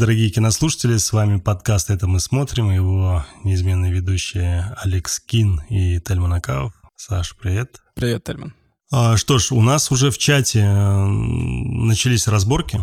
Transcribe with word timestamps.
Дорогие 0.00 0.30
кинослушатели, 0.30 0.96
с 0.96 1.12
вами 1.12 1.38
подкаст 1.38 1.90
«Это 1.90 2.06
мы 2.06 2.20
смотрим», 2.20 2.70
его 2.70 3.22
неизменные 3.44 3.92
ведущие 3.92 4.74
Алекс 4.78 5.20
Кин 5.20 5.60
и 5.68 6.00
Тельман 6.00 6.32
Акаов. 6.32 6.72
Саш, 6.96 7.36
привет. 7.36 7.82
Привет, 7.94 8.24
Тельман. 8.24 8.54
А, 8.90 9.18
что 9.18 9.38
ж, 9.38 9.52
у 9.52 9.60
нас 9.60 9.90
уже 9.92 10.10
в 10.10 10.16
чате 10.16 10.66
начались 10.66 12.28
разборки. 12.28 12.80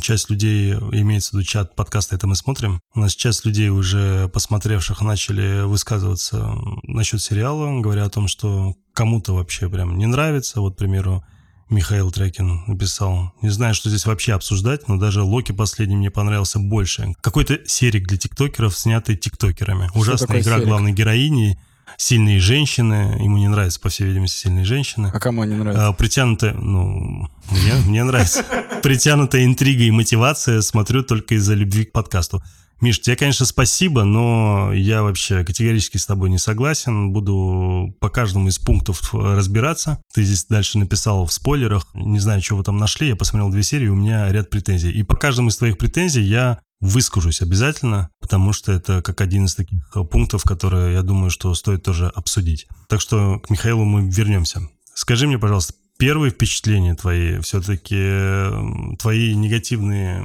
Часть 0.00 0.30
людей, 0.30 0.74
имеется 0.74 1.30
в 1.30 1.32
виду 1.32 1.42
чат 1.42 1.74
подкаста 1.74 2.14
«Это 2.14 2.28
мы 2.28 2.36
смотрим», 2.36 2.78
у 2.94 3.00
нас 3.00 3.16
часть 3.16 3.44
людей, 3.44 3.70
уже 3.70 4.28
посмотревших, 4.28 5.00
начали 5.00 5.62
высказываться 5.62 6.54
насчет 6.84 7.20
сериала, 7.20 7.80
говоря 7.80 8.04
о 8.04 8.10
том, 8.10 8.28
что 8.28 8.76
кому-то 8.92 9.34
вообще 9.34 9.68
прям 9.68 9.98
не 9.98 10.06
нравится. 10.06 10.60
Вот, 10.60 10.76
к 10.76 10.78
примеру, 10.78 11.24
Михаил 11.70 12.10
Трекин 12.10 12.62
написал. 12.66 13.32
Не 13.42 13.50
знаю, 13.50 13.74
что 13.74 13.90
здесь 13.90 14.06
вообще 14.06 14.32
обсуждать, 14.32 14.88
но 14.88 14.96
даже 14.96 15.22
Локи 15.22 15.52
последний 15.52 15.96
мне 15.96 16.10
понравился 16.10 16.58
больше. 16.58 17.14
Какой-то 17.20 17.60
серик 17.66 18.06
для 18.06 18.16
тиктокеров, 18.16 18.76
снятый 18.76 19.16
тиктокерами. 19.16 19.88
Что 19.88 19.98
Ужасная 19.98 20.40
игра 20.40 20.56
серик? 20.56 20.68
главной 20.68 20.92
героини 20.92 21.58
сильные 21.96 22.38
женщины, 22.38 23.16
ему 23.20 23.38
не 23.38 23.48
нравятся, 23.48 23.80
по 23.80 23.88
всей 23.88 24.06
видимости, 24.06 24.36
сильные 24.42 24.64
женщины. 24.64 25.10
А 25.12 25.18
кому 25.18 25.42
они 25.42 25.54
нравятся? 25.54 25.88
А, 25.88 25.92
притянутая, 25.92 26.54
ну, 26.54 27.28
мне, 27.50 27.74
мне 27.86 28.04
нравится. 28.04 28.44
Притянутая 28.82 29.44
интрига 29.44 29.84
и 29.84 29.90
мотивация 29.90 30.60
смотрю 30.60 31.02
только 31.02 31.34
из-за 31.34 31.54
любви 31.54 31.84
к 31.84 31.92
подкасту. 31.92 32.42
Миш, 32.80 33.00
тебе, 33.00 33.16
конечно, 33.16 33.44
спасибо, 33.44 34.04
но 34.04 34.72
я 34.72 35.02
вообще 35.02 35.44
категорически 35.44 35.96
с 35.96 36.06
тобой 36.06 36.30
не 36.30 36.38
согласен. 36.38 37.12
Буду 37.12 37.96
по 38.00 38.08
каждому 38.08 38.48
из 38.48 38.58
пунктов 38.58 39.12
разбираться. 39.12 40.00
Ты 40.14 40.22
здесь 40.22 40.44
дальше 40.44 40.78
написал 40.78 41.26
в 41.26 41.32
спойлерах. 41.32 41.86
Не 41.94 42.20
знаю, 42.20 42.40
что 42.40 42.56
вы 42.56 42.62
там 42.62 42.76
нашли. 42.76 43.08
Я 43.08 43.16
посмотрел 43.16 43.50
две 43.50 43.62
серии, 43.62 43.88
у 43.88 43.96
меня 43.96 44.30
ряд 44.30 44.50
претензий. 44.50 44.92
И 44.92 45.02
по 45.02 45.16
каждому 45.16 45.48
из 45.48 45.56
твоих 45.56 45.76
претензий 45.76 46.22
я 46.22 46.60
выскажусь 46.80 47.42
обязательно, 47.42 48.10
потому 48.20 48.52
что 48.52 48.70
это 48.70 49.02
как 49.02 49.20
один 49.20 49.46
из 49.46 49.56
таких 49.56 49.92
пунктов, 50.10 50.44
которые, 50.44 50.92
я 50.92 51.02
думаю, 51.02 51.30
что 51.30 51.52
стоит 51.54 51.82
тоже 51.82 52.06
обсудить. 52.06 52.68
Так 52.88 53.00
что 53.00 53.40
к 53.40 53.50
Михаилу 53.50 53.84
мы 53.84 54.08
вернемся. 54.08 54.62
Скажи 54.94 55.26
мне, 55.26 55.38
пожалуйста, 55.38 55.74
первые 55.98 56.30
впечатления 56.30 56.94
твои, 56.94 57.40
все-таки 57.40 58.96
твои 58.98 59.34
негативные 59.34 60.24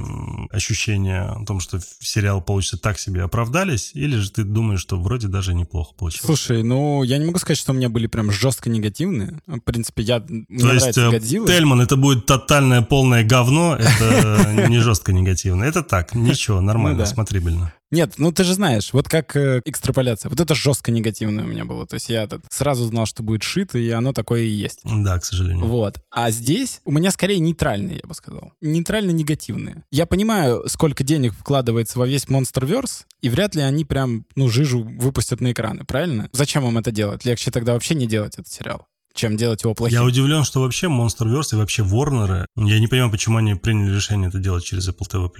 ощущения 0.50 1.22
о 1.22 1.44
том, 1.44 1.60
что 1.60 1.80
сериал 2.00 2.40
получится 2.40 2.78
так 2.78 2.98
себе, 2.98 3.22
оправдались? 3.22 3.90
Или 3.94 4.16
же 4.16 4.30
ты 4.30 4.44
думаешь, 4.44 4.80
что 4.80 4.98
вроде 4.98 5.26
даже 5.26 5.52
неплохо 5.52 5.92
получилось? 5.94 6.26
Слушай, 6.26 6.62
ну, 6.62 7.02
я 7.02 7.18
не 7.18 7.26
могу 7.26 7.38
сказать, 7.38 7.58
что 7.58 7.72
у 7.72 7.74
меня 7.74 7.88
были 7.88 8.06
прям 8.06 8.30
жестко 8.30 8.70
негативные. 8.70 9.40
В 9.46 9.60
принципе, 9.60 10.04
я... 10.04 10.20
То 10.20 10.26
мне 10.30 10.74
есть, 10.74 10.96
э, 10.96 11.10
Годзилла. 11.10 11.46
Тельман, 11.46 11.80
это 11.80 11.96
будет 11.96 12.26
тотальное 12.26 12.82
полное 12.82 13.24
говно, 13.24 13.76
это 13.76 14.66
не 14.68 14.78
жестко 14.78 15.12
негативно. 15.12 15.64
Это 15.64 15.82
так, 15.82 16.14
ничего, 16.14 16.60
нормально, 16.60 17.00
ну 17.00 17.06
смотрибельно. 17.06 17.72
Нет, 17.94 18.14
ну 18.18 18.32
ты 18.32 18.42
же 18.42 18.54
знаешь, 18.54 18.92
вот 18.92 19.08
как 19.08 19.36
э, 19.36 19.62
экстраполяция. 19.64 20.28
Вот 20.28 20.40
это 20.40 20.54
жестко 20.56 20.90
негативное 20.90 21.44
у 21.44 21.46
меня 21.46 21.64
было. 21.64 21.86
То 21.86 21.94
есть 21.94 22.08
я 22.08 22.24
этот, 22.24 22.44
сразу 22.50 22.86
знал, 22.86 23.06
что 23.06 23.22
будет 23.22 23.44
шито, 23.44 23.78
и 23.78 23.88
оно 23.90 24.12
такое 24.12 24.42
и 24.42 24.48
есть. 24.48 24.80
Да, 24.82 25.16
к 25.18 25.24
сожалению. 25.24 25.63
Вот. 25.64 25.98
А 26.10 26.30
здесь 26.30 26.80
у 26.84 26.92
меня 26.92 27.10
скорее 27.10 27.38
нейтральные, 27.38 28.00
я 28.02 28.08
бы 28.08 28.14
сказал. 28.14 28.52
Нейтрально-негативные. 28.60 29.84
Я 29.90 30.06
понимаю, 30.06 30.64
сколько 30.68 31.04
денег 31.04 31.34
вкладывается 31.34 31.98
во 31.98 32.06
весь 32.06 32.26
Monsterverse, 32.26 33.04
и 33.22 33.28
вряд 33.28 33.54
ли 33.54 33.62
они 33.62 33.84
прям, 33.84 34.26
ну, 34.36 34.48
жижу 34.48 34.82
выпустят 34.82 35.40
на 35.40 35.52
экраны, 35.52 35.84
правильно? 35.84 36.28
Зачем 36.32 36.66
им 36.66 36.78
это 36.78 36.90
делать? 36.90 37.24
Легче 37.24 37.50
тогда 37.50 37.72
вообще 37.72 37.94
не 37.94 38.06
делать 38.06 38.34
этот 38.34 38.48
сериал 38.48 38.86
чем 39.14 39.36
делать 39.36 39.62
его 39.62 39.74
плохим. 39.74 39.96
Я 39.96 40.04
удивлен, 40.04 40.42
что 40.42 40.60
вообще 40.60 40.88
Monsterverse 40.88 41.52
и 41.52 41.56
вообще 41.56 41.82
Warner, 41.82 42.46
я 42.56 42.80
не 42.80 42.88
понимаю, 42.88 43.12
почему 43.12 43.38
они 43.38 43.54
приняли 43.54 43.94
решение 43.94 44.28
это 44.28 44.38
делать 44.38 44.64
через 44.64 44.88
Apple 44.88 45.08
TV+. 45.08 45.30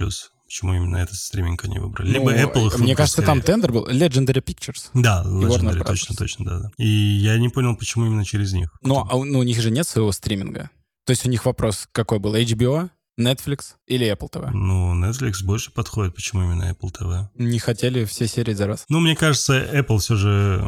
Почему 0.45 0.75
именно 0.75 0.97
этот 0.97 1.15
стриминг 1.15 1.65
они 1.65 1.79
выбрали? 1.79 2.11
Либо 2.11 2.31
ну, 2.31 2.37
Apple 2.37 2.67
их 2.67 2.77
Мне 2.77 2.95
кажется, 2.95 3.21
скорее. 3.21 3.27
там 3.27 3.41
тендер 3.41 3.71
был. 3.71 3.87
Legendary 3.87 4.43
Pictures. 4.43 4.89
Да, 4.93 5.23
Legendary, 5.25 5.83
точно, 5.83 6.15
точно, 6.15 6.45
да, 6.45 6.59
да. 6.59 6.71
И 6.77 6.87
я 6.87 7.37
не 7.37 7.49
понял, 7.49 7.75
почему 7.75 8.05
именно 8.05 8.23
через 8.23 8.53
них. 8.53 8.71
Ну, 8.81 9.05
а, 9.09 9.15
ну, 9.15 9.39
у 9.39 9.43
них 9.43 9.59
же 9.59 9.71
нет 9.71 9.87
своего 9.87 10.11
стриминга. 10.11 10.69
То 11.05 11.11
есть 11.11 11.25
у 11.25 11.29
них 11.29 11.45
вопрос 11.45 11.87
какой 11.91 12.19
был? 12.19 12.35
HBO? 12.35 12.89
Netflix 13.19 13.75
или 13.87 14.11
Apple 14.11 14.29
TV? 14.29 14.49
Ну, 14.51 14.93
Netflix 14.93 15.43
больше 15.43 15.71
подходит. 15.71 16.15
Почему 16.15 16.43
именно 16.43 16.69
Apple 16.69 16.91
TV? 16.91 17.27
Не 17.35 17.59
хотели 17.59 18.03
все 18.03 18.27
серии 18.27 18.53
за 18.53 18.67
раз. 18.67 18.85
Ну, 18.89 18.99
мне 18.99 19.15
кажется, 19.15 19.57
Apple 19.57 19.99
все 19.99 20.15
же... 20.15 20.61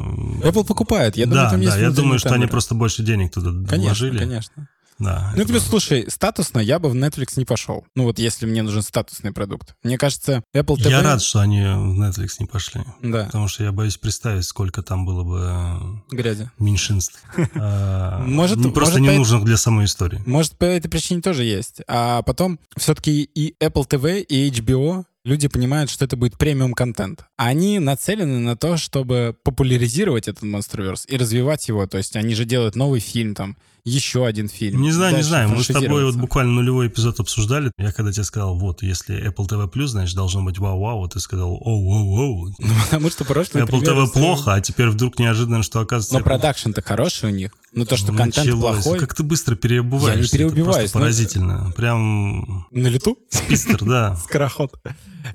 Apple 0.44 0.66
покупает. 0.66 1.18
Я 1.18 1.26
да, 1.26 1.32
думаю, 1.32 1.50
там 1.50 1.60
да, 1.60 1.66
есть 1.66 1.78
я 1.78 1.92
думаю, 1.92 2.20
что 2.20 2.34
они 2.34 2.46
просто 2.46 2.74
больше 2.74 3.04
денег 3.04 3.34
туда 3.34 3.50
конечно, 3.50 3.78
вложили. 3.78 4.20
Конечно, 4.20 4.54
конечно. 4.56 4.70
Да. 5.00 5.34
Ну, 5.36 5.46
плюс, 5.46 5.64
слушай, 5.64 6.06
статусно 6.10 6.60
я 6.60 6.80
бы 6.80 6.90
в 6.90 6.96
Netflix 6.96 7.34
не 7.38 7.46
пошел. 7.46 7.86
Ну, 7.96 8.04
вот 8.04 8.20
если 8.20 8.46
мне 8.46 8.64
нужен 8.64 8.82
статусный 8.82 9.32
продукт. 9.32 9.76
Мне 9.84 9.98
кажется, 9.98 10.44
Apple 10.56 10.76
TV... 10.76 10.90
Я 10.90 11.02
рад, 11.02 11.22
что 11.22 11.40
они 11.40 11.62
в 11.62 12.02
Netflix 12.02 12.36
не 12.40 12.46
пошли. 12.46 12.82
Да. 13.02 13.26
Потому 13.26 13.48
что 13.48 13.64
я 13.64 13.72
боюсь 13.72 13.98
представить, 13.98 14.46
сколько 14.46 14.82
там 14.82 15.06
было 15.06 15.24
бы... 15.24 16.02
Э, 16.12 16.16
Грязи. 16.16 16.50
Меньшинств. 16.60 17.22
А, 17.60 18.20
может, 18.20 18.74
просто 18.74 19.00
не 19.00 19.12
нужных 19.12 19.44
для 19.44 19.58
самой 19.58 19.86
истории. 19.86 20.22
Может, 20.26 20.58
по 20.58 20.66
этой 20.66 20.90
причине 20.90 21.22
тоже 21.22 21.44
есть. 21.44 21.82
А 21.88 22.22
потом 22.22 22.60
все-таки 22.78 23.24
и 23.24 23.56
Apple 23.60 23.88
TV, 23.88 24.22
и 24.22 24.50
HBO 24.50 25.06
люди 25.28 25.48
понимают, 25.48 25.90
что 25.90 26.06
это 26.06 26.16
будет 26.16 26.38
премиум 26.38 26.74
контент. 26.74 27.26
Они 27.38 27.78
нацелены 27.78 28.40
на 28.40 28.58
то, 28.58 28.78
чтобы 28.78 29.36
популяризировать 29.44 30.28
этот 30.28 30.44
Monsterverse 30.44 31.06
и 31.08 31.18
развивать 31.18 31.68
его. 31.68 31.86
То 31.86 32.00
есть 32.00 32.16
они 32.16 32.34
же 32.34 32.46
делают 32.46 32.76
новый 32.76 33.00
фильм 33.00 33.36
там, 33.36 33.56
еще 33.88 34.26
один 34.26 34.50
фильм. 34.50 34.82
Не 34.82 34.92
знаю, 34.92 35.16
не 35.16 35.22
знаю. 35.22 35.50
Мы 35.50 35.64
с 35.64 35.68
тобой 35.68 36.04
вот 36.04 36.16
буквально 36.16 36.52
нулевой 36.52 36.88
эпизод 36.88 37.20
обсуждали. 37.20 37.72
Я 37.78 37.94
когда 37.94 38.12
тебе 38.12 38.26
сказал, 38.26 38.58
вот, 38.58 38.82
если 38.84 39.16
Apple 39.30 39.48
TV 39.48 39.72
Plus, 39.72 39.88
значит, 39.88 40.16
должно 40.16 40.44
быть 40.44 40.58
вау-вау, 40.58 41.08
ты 41.08 41.20
сказал 41.20 41.54
оу-оу-оу. 41.54 42.56
Ну, 42.58 42.74
потому 42.84 43.10
что 43.10 43.24
прошлый 43.24 43.64
Apple 43.64 43.82
TV 43.82 44.12
плохо, 44.12 44.56
а 44.56 44.62
теперь 44.62 44.88
вдруг 44.88 45.20
неожиданно, 45.20 45.64
что 45.64 45.80
оказывается... 45.80 46.18
Но 46.18 46.24
продакшн-то 46.24 46.82
хороший 46.82 47.30
у 47.30 47.34
них. 47.34 47.52
Ну, 47.72 47.86
то, 47.86 47.96
что 47.96 48.12
контент 48.12 48.60
плохой... 48.60 49.00
Как 49.00 49.14
ты 49.14 49.24
быстро 49.24 49.56
переобуваешься. 49.56 50.38
Я 50.38 50.44
не 50.44 50.50
переубиваюсь. 50.50 50.90
Это 50.90 51.00
поразительно. 51.00 51.72
Прям... 51.78 52.66
На 52.72 52.88
лету? 52.88 53.20
Спистер, 53.30 53.86
да. 53.86 54.16
Скороход. 54.26 54.74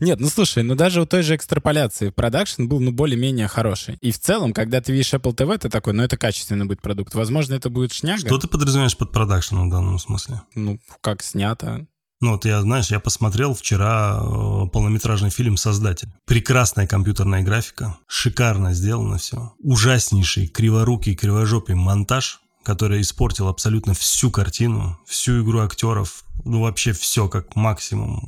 Нет, 0.01 0.21
ну 0.21 0.29
слушай, 0.29 0.63
ну 0.63 0.75
даже 0.75 1.01
у 1.03 1.07
той 1.07 1.23
же 1.23 1.37
экстраполяции 1.37 1.92
продакшн 2.15 2.67
был, 2.67 2.81
ну, 2.81 2.93
более-менее 2.93 3.49
хороший. 3.49 3.97
И 4.01 4.11
в 4.13 4.19
целом, 4.19 4.53
когда 4.53 4.81
ты 4.81 4.93
видишь 4.93 5.13
Apple 5.15 5.35
TV, 5.35 5.59
ты 5.59 5.69
такой, 5.69 5.93
ну, 5.93 6.03
это 6.03 6.17
качественный 6.17 6.67
будет 6.67 6.83
продукт. 6.83 7.15
Возможно, 7.15 7.55
это 7.55 7.71
будет 7.71 7.93
шняга. 7.93 8.21
Что 8.21 8.39
ты 8.39 8.49
подразумеваешь 8.49 8.97
под 8.97 9.13
продакшном 9.13 9.69
в 9.69 9.73
данном 9.73 9.99
смысле? 9.99 10.43
Ну, 10.55 10.79
как 11.01 11.23
снято. 11.23 11.87
Ну, 12.23 12.33
вот 12.33 12.45
я, 12.45 12.63
знаешь, 12.63 12.89
я 12.93 13.01
посмотрел 13.01 13.53
вчера 13.53 14.21
э, 14.23 14.69
полнометражный 14.69 15.31
фильм 15.31 15.57
«Создатель». 15.57 16.09
Прекрасная 16.25 16.87
компьютерная 16.87 17.43
графика, 17.43 17.99
шикарно 18.07 18.75
сделано 18.75 19.19
все. 19.19 19.53
Ужаснейший, 19.59 20.47
криворукий, 20.47 21.17
кривожопый 21.17 21.75
монтаж, 21.75 22.42
который 22.63 23.01
испортил 23.01 23.49
абсолютно 23.49 23.95
всю 23.95 24.31
картину, 24.31 24.99
всю 25.07 25.43
игру 25.43 25.61
актеров, 25.61 26.25
ну 26.45 26.63
вообще 26.63 26.93
все 26.93 27.29
как 27.29 27.57
максимум 27.57 28.23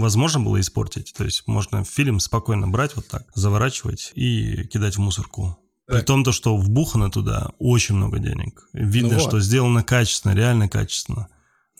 возможно 0.00 0.40
было 0.40 0.60
испортить. 0.60 1.14
То 1.16 1.24
есть 1.24 1.44
можно 1.46 1.84
фильм 1.84 2.20
спокойно 2.20 2.68
брать 2.68 2.96
вот 2.96 3.08
так, 3.08 3.24
заворачивать 3.34 4.12
и 4.14 4.64
кидать 4.64 4.96
в 4.96 5.00
мусорку. 5.00 5.58
При 5.86 6.02
том, 6.02 6.22
то, 6.22 6.32
что 6.32 6.54
вбухано 6.56 7.10
туда 7.10 7.52
очень 7.58 7.94
много 7.94 8.18
денег. 8.18 8.68
Видно, 8.74 9.14
ну 9.14 9.20
вот. 9.20 9.28
что 9.28 9.40
сделано 9.40 9.82
качественно, 9.82 10.34
реально 10.34 10.68
качественно 10.68 11.28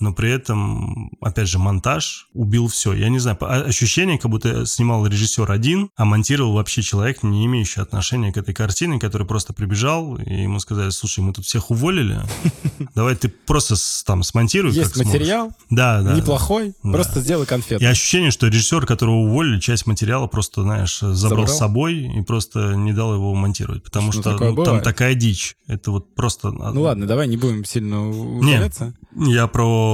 но 0.01 0.13
при 0.13 0.31
этом, 0.31 1.11
опять 1.21 1.49
же, 1.49 1.59
монтаж 1.59 2.29
убил 2.35 2.69
все. 2.69 2.93
Я 2.93 3.09
не 3.09 3.19
знаю, 3.19 3.37
ощущение, 3.41 4.19
как 4.19 4.31
будто 4.31 4.67
снимал 4.67 5.07
режиссер 5.07 5.51
один, 5.51 5.91
а 5.97 6.05
монтировал 6.05 6.55
вообще 6.55 6.83
человек, 6.83 7.23
не 7.23 7.47
имеющий 7.47 7.81
отношения 7.81 8.33
к 8.33 8.37
этой 8.37 8.55
картине, 8.55 8.99
который 8.99 9.27
просто 9.27 9.53
прибежал, 9.53 10.17
и 10.17 10.43
ему 10.43 10.61
сказали, 10.61 10.91
слушай, 10.91 11.21
мы 11.21 11.33
тут 11.33 11.45
всех 11.45 11.71
уволили, 11.71 12.21
давай 12.95 13.17
ты 13.17 13.29
просто 13.29 13.75
там 14.07 14.23
смонтируй, 14.23 14.73
Есть 14.73 14.97
материал, 14.97 15.53
да, 15.71 16.03
да, 16.03 16.15
неплохой, 16.15 16.75
да. 16.83 16.93
просто 16.93 17.21
сделай 17.21 17.47
конфет. 17.47 17.81
И 17.81 17.85
ощущение, 17.85 18.31
что 18.31 18.47
режиссер, 18.47 18.87
которого 18.87 19.17
уволили, 19.17 19.59
часть 19.61 19.87
материала 19.87 20.27
просто, 20.27 20.63
знаешь, 20.63 21.01
забрал, 21.01 21.17
забрал? 21.17 21.49
с 21.49 21.59
собой 21.59 21.99
и 22.19 22.23
просто 22.23 22.75
не 22.75 22.93
дал 22.93 23.15
его 23.15 23.35
монтировать, 23.35 23.83
потому 23.83 24.07
ну, 24.07 24.21
что 24.21 24.39
ну, 24.39 24.65
там 24.65 24.81
такая 24.81 25.15
дичь. 25.15 25.57
Это 25.67 25.91
вот 25.91 26.15
просто... 26.15 26.51
Ну 26.51 26.83
ладно, 26.83 27.07
давай 27.07 27.29
не 27.29 27.37
будем 27.37 27.65
сильно 27.65 28.09
удаляться. 28.09 28.95
Не, 29.15 29.35
я 29.35 29.47
про 29.47 29.88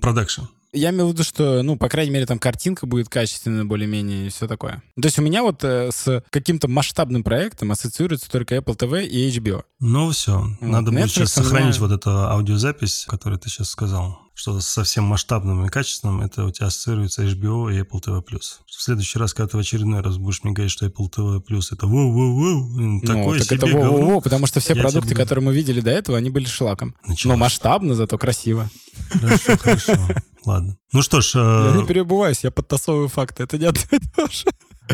продакшн. 0.00 0.42
Я 0.72 0.90
имел 0.90 1.08
в 1.08 1.12
виду, 1.12 1.22
что, 1.22 1.62
ну, 1.62 1.76
по 1.76 1.88
крайней 1.88 2.10
мере, 2.10 2.26
там 2.26 2.40
картинка 2.40 2.84
будет 2.84 3.08
качественная 3.08 3.64
более-менее 3.64 4.26
и 4.26 4.30
все 4.30 4.48
такое. 4.48 4.82
То 5.00 5.06
есть 5.06 5.18
у 5.20 5.22
меня 5.22 5.44
вот 5.44 5.62
э, 5.62 5.90
с 5.92 6.24
каким-то 6.30 6.66
масштабным 6.66 7.22
проектом 7.22 7.70
ассоциируется 7.70 8.28
только 8.28 8.56
Apple 8.56 8.76
TV 8.76 9.06
и 9.06 9.28
HBO. 9.38 9.62
Ну 9.78 10.10
все, 10.10 10.40
вот. 10.60 10.68
надо 10.68 10.90
Netflix 10.90 10.94
будет 10.94 11.10
сейчас 11.10 11.32
сохранить 11.32 11.76
меня... 11.76 11.86
вот 11.86 11.92
эту 11.92 12.10
аудиозапись, 12.10 13.06
которую 13.08 13.38
ты 13.38 13.50
сейчас 13.50 13.68
сказал 13.70 14.18
что 14.34 14.60
совсем 14.60 15.04
масштабным 15.04 15.64
и 15.64 15.68
качественным, 15.68 16.20
это 16.20 16.44
у 16.44 16.50
тебя 16.50 16.66
ассоциируется 16.66 17.24
HBO 17.24 17.72
и 17.72 17.80
Apple 17.80 18.02
TV+. 18.02 18.20
В 18.20 18.82
следующий 18.82 19.18
раз, 19.18 19.32
когда 19.32 19.48
ты 19.48 19.56
в 19.56 19.60
очередной 19.60 20.00
раз 20.00 20.18
будешь 20.18 20.42
мне 20.42 20.52
говорить, 20.52 20.72
что 20.72 20.86
Apple 20.86 21.08
TV+, 21.08 21.40
это 21.70 21.86
воу-воу-воу, 21.86 22.64
ну, 22.76 23.00
такое 23.00 23.38
так 23.38 23.46
себе 23.46 23.56
это 23.56 23.66
воу-воу, 23.66 24.20
потому 24.20 24.46
что 24.46 24.60
все 24.60 24.74
продукты, 24.74 25.10
тебе... 25.10 25.22
которые 25.22 25.44
мы 25.44 25.54
видели 25.54 25.80
до 25.80 25.90
этого, 25.90 26.18
они 26.18 26.30
были 26.30 26.46
шлаком. 26.46 26.94
Началось. 27.06 27.36
Но 27.36 27.36
масштабно, 27.36 27.94
зато 27.94 28.18
красиво. 28.18 28.68
Хорошо, 29.10 29.56
хорошо. 29.56 29.92
ладно. 30.44 30.76
Ну 30.92 31.02
что 31.02 31.20
ж... 31.20 31.32
Э... 31.36 31.72
Я 31.72 31.80
не 31.80 31.86
перебываюсь, 31.86 32.42
я 32.42 32.50
подтасовываю 32.50 33.08
факты, 33.08 33.44
это 33.44 33.56
не 33.56 33.66
одно 33.66 33.82
и 33.92 33.98
то 33.98 34.26
же. 34.26 34.46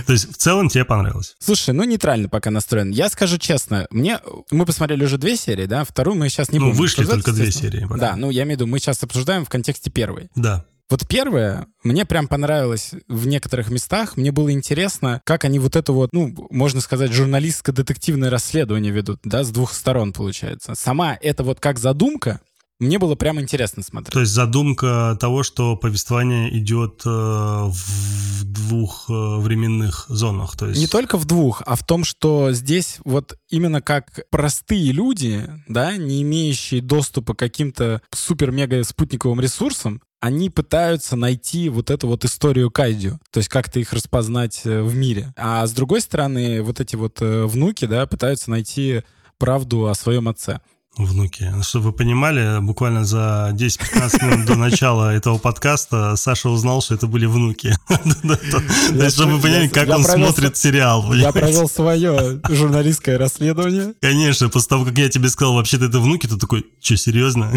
То 0.07 0.13
есть 0.13 0.33
в 0.33 0.37
целом 0.37 0.69
тебе 0.69 0.85
понравилось? 0.85 1.35
Слушай, 1.39 1.75
ну 1.75 1.85
нейтрально 1.85 2.29
пока 2.29 2.51
настроен. 2.51 2.91
Я 2.91 3.09
скажу 3.09 3.39
честно, 3.39 3.87
мне 3.91 4.21
мы 4.51 4.65
посмотрели 4.67 5.05
уже 5.05 5.19
две 5.19 5.37
серии, 5.37 5.67
да, 5.67 5.85
вторую 5.85 6.17
мы 6.17 6.29
сейчас 6.29 6.53
не 6.53 6.59
ну, 6.59 6.67
будем. 6.67 6.77
Ну 6.77 6.83
вышли 6.83 7.05
только 7.05 7.33
две 7.33 7.51
серии. 7.51 7.85
Пока. 7.85 7.97
Да, 7.97 8.17
ну 8.17 8.31
я 8.31 8.43
имею 8.45 8.59
в 8.59 8.61
виду, 8.61 8.71
мы 8.71 8.79
сейчас 8.79 9.03
обсуждаем 9.03 9.45
в 9.45 9.49
контексте 9.49 9.91
первой. 9.91 10.31
Да. 10.35 10.65
Вот 10.91 11.07
первое, 11.07 11.67
мне 11.85 12.05
прям 12.05 12.27
понравилось 12.27 12.91
в 13.07 13.29
некоторых 13.29 13.71
местах. 13.71 14.17
Мне 14.17 14.33
было 14.33 14.51
интересно, 14.51 15.21
как 15.25 15.45
они 15.45 15.61
вот 15.61 15.77
это 15.77 15.93
вот, 15.93 16.11
ну, 16.13 16.35
можно 16.51 16.81
сказать, 16.81 17.13
журналистско-детективное 17.13 18.29
расследование 18.29 18.91
ведут, 18.91 19.21
да, 19.23 19.45
с 19.45 19.51
двух 19.51 19.73
сторон 19.73 20.13
получается. 20.13 20.75
Сама 20.75 21.17
это 21.23 21.45
вот 21.45 21.61
как 21.61 21.79
задумка, 21.79 22.41
мне 22.81 22.99
было 22.99 23.15
прям 23.15 23.39
интересно 23.39 23.83
смотреть. 23.83 24.13
То 24.13 24.21
есть 24.21 24.33
задумка 24.33 25.17
того, 25.21 25.43
что 25.43 25.77
повествование 25.77 26.57
идет 26.59 27.03
э, 27.05 27.09
в 27.09 28.45
двух 28.45 29.11
э, 29.11 29.13
временных 29.13 30.07
зонах. 30.09 30.57
То 30.57 30.67
есть... 30.67 30.81
Не 30.81 30.87
только 30.87 31.19
в 31.19 31.27
двух, 31.27 31.63
а 31.67 31.77
в 31.77 31.85
том, 31.85 32.05
что 32.05 32.53
здесь 32.53 32.99
вот 33.05 33.37
именно 33.51 33.83
как 33.83 34.21
простые 34.31 34.93
люди, 34.93 35.49
да, 35.69 35.97
не 35.99 36.23
имеющие 36.23 36.81
доступа 36.81 37.35
к 37.35 37.39
каким-то 37.39 38.01
супер-мега 38.15 38.83
спутниковым 38.83 39.41
ресурсам, 39.41 40.01
они 40.21 40.49
пытаются 40.49 41.17
найти 41.17 41.69
вот 41.69 41.91
эту 41.91 42.09
вот 42.09 42.25
историю 42.25 42.71
Кайдю, 42.71 43.19
то 43.31 43.39
есть 43.39 43.51
как-то 43.51 43.79
их 43.79 43.93
распознать 43.93 44.63
э, 44.65 44.83
в 44.83 44.97
мире. 44.97 45.35
А 45.37 45.67
с 45.67 45.73
другой 45.73 46.01
стороны, 46.01 46.63
вот 46.63 46.81
эти 46.81 46.97
вот 46.97 47.19
внуки, 47.21 47.85
да, 47.85 48.07
пытаются 48.07 48.51
найти 48.51 49.03
правду 49.39 49.89
о 49.89 49.95
своем 49.95 50.29
отце 50.29 50.61
внуки. 50.97 51.53
Чтобы 51.63 51.87
вы 51.87 51.93
понимали, 51.93 52.61
буквально 52.61 53.05
за 53.05 53.51
10-15 53.53 54.25
минут 54.25 54.47
до 54.47 54.57
начала 54.57 55.15
этого 55.15 55.39
подкаста 55.39 56.17
Саша 56.17 56.49
узнал, 56.51 56.83
что 56.83 56.95
это 56.95 57.07
были 57.07 57.27
внуки. 57.27 57.75
Чтобы 59.11 59.37
вы 59.37 59.41
поняли, 59.41 59.69
как 59.69 59.89
он 59.89 60.05
смотрит 60.05 60.57
сериал. 60.57 61.13
Я 61.15 61.33
провел 61.33 61.69
свое 61.69 62.41
журналистское 62.49 63.19
расследование. 63.19 63.95
Конечно, 64.01 64.49
после 64.49 64.69
того, 64.69 64.85
как 64.85 64.99
я 64.99 65.09
тебе 65.09 65.29
сказал, 65.29 65.55
вообще-то 65.55 65.87
это 65.87 66.01
внуки, 66.01 66.27
ты 66.27 66.37
такой, 66.37 66.67
что, 66.81 66.97
серьезно? 66.97 67.51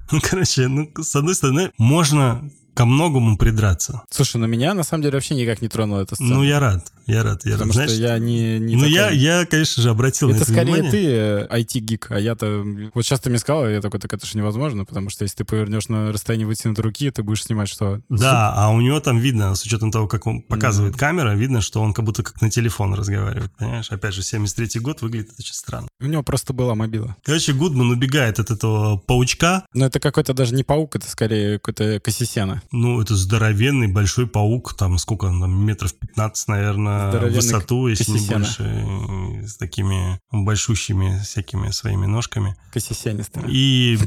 Ну, 0.09 0.21
короче, 0.21 0.69
ну, 0.69 0.89
с 1.01 1.17
одной 1.17 1.35
стороны, 1.35 1.71
можно 1.77 2.49
ко 2.73 2.85
многому 2.85 3.37
придраться. 3.37 4.03
Слушай, 4.09 4.37
на 4.37 4.45
меня 4.45 4.73
на 4.73 4.83
самом 4.83 5.03
деле 5.03 5.15
вообще 5.15 5.35
никак 5.35 5.61
не 5.61 5.67
тронула 5.67 6.01
эта 6.01 6.15
сцена. 6.15 6.35
Ну, 6.35 6.43
я 6.43 6.59
рад. 6.59 6.91
Я 7.11 7.23
рад, 7.23 7.43
я 7.43 7.53
Потому 7.53 7.73
рад. 7.73 7.89
что 7.89 7.99
я 7.99 8.17
не, 8.19 8.57
не 8.57 8.77
Ну, 8.77 8.85
я, 8.85 9.09
я, 9.09 9.45
конечно 9.45 9.83
же, 9.83 9.89
обратил 9.89 10.29
это 10.29 10.39
на 10.39 10.41
это 10.43 10.51
скорее 10.51 10.81
внимание. 10.81 11.47
ты 11.49 11.79
IT-гик, 11.79 12.07
э, 12.09 12.15
а 12.15 12.19
я-то... 12.19 12.63
Вот 12.93 13.03
сейчас 13.03 13.19
ты 13.19 13.29
мне 13.29 13.37
сказал, 13.37 13.67
я 13.67 13.81
такой, 13.81 13.99
так 13.99 14.13
это 14.13 14.25
же 14.25 14.37
невозможно, 14.37 14.85
потому 14.85 15.09
что 15.09 15.23
если 15.23 15.37
ты 15.37 15.43
повернешь 15.43 15.89
на 15.89 16.13
расстоянии 16.13 16.45
вытянутой 16.45 16.83
руки, 16.83 17.11
ты 17.11 17.21
будешь 17.21 17.43
снимать 17.43 17.67
что? 17.67 17.99
Да, 18.07 18.53
а 18.55 18.69
у 18.69 18.79
него 18.79 19.01
там 19.01 19.19
видно, 19.19 19.55
с 19.55 19.65
учетом 19.65 19.91
того, 19.91 20.07
как 20.07 20.25
он 20.25 20.41
показывает 20.41 20.95
mm. 20.95 20.97
камера, 20.97 21.35
видно, 21.35 21.59
что 21.59 21.81
он 21.81 21.93
как 21.93 22.05
будто 22.05 22.23
как 22.23 22.41
на 22.41 22.49
телефон 22.49 22.93
разговаривает, 22.93 23.51
понимаешь? 23.57 23.91
Опять 23.91 24.13
же, 24.13 24.21
73-й 24.21 24.79
год 24.79 25.01
выглядит 25.01 25.31
очень 25.37 25.53
странно. 25.53 25.89
У 25.99 26.05
него 26.05 26.23
просто 26.23 26.53
была 26.53 26.75
мобила. 26.75 27.17
Короче, 27.25 27.51
Гудман 27.51 27.91
убегает 27.91 28.39
от 28.39 28.51
этого 28.51 28.95
паучка. 28.95 29.65
Но 29.73 29.87
это 29.87 29.99
какой-то 29.99 30.33
даже 30.33 30.55
не 30.55 30.63
паук, 30.63 30.95
это 30.95 31.09
скорее 31.09 31.59
какой-то 31.59 31.99
кассисена. 31.99 32.61
Ну, 32.71 33.01
это 33.01 33.17
здоровенный 33.17 33.87
большой 33.87 34.27
паук, 34.27 34.75
там 34.77 34.97
сколько, 34.97 35.27
там, 35.27 35.65
метров 35.65 35.93
15, 35.93 36.47
наверное, 36.47 37.00
высоту, 37.09 37.87
если 37.87 38.11
не 38.11 38.27
больше, 38.27 39.47
с 39.47 39.55
такими 39.55 40.19
большущими 40.31 41.19
всякими 41.23 41.71
своими 41.71 42.05
ножками. 42.05 42.55
Кассисянистыми. 42.71 43.49
И 43.49 43.97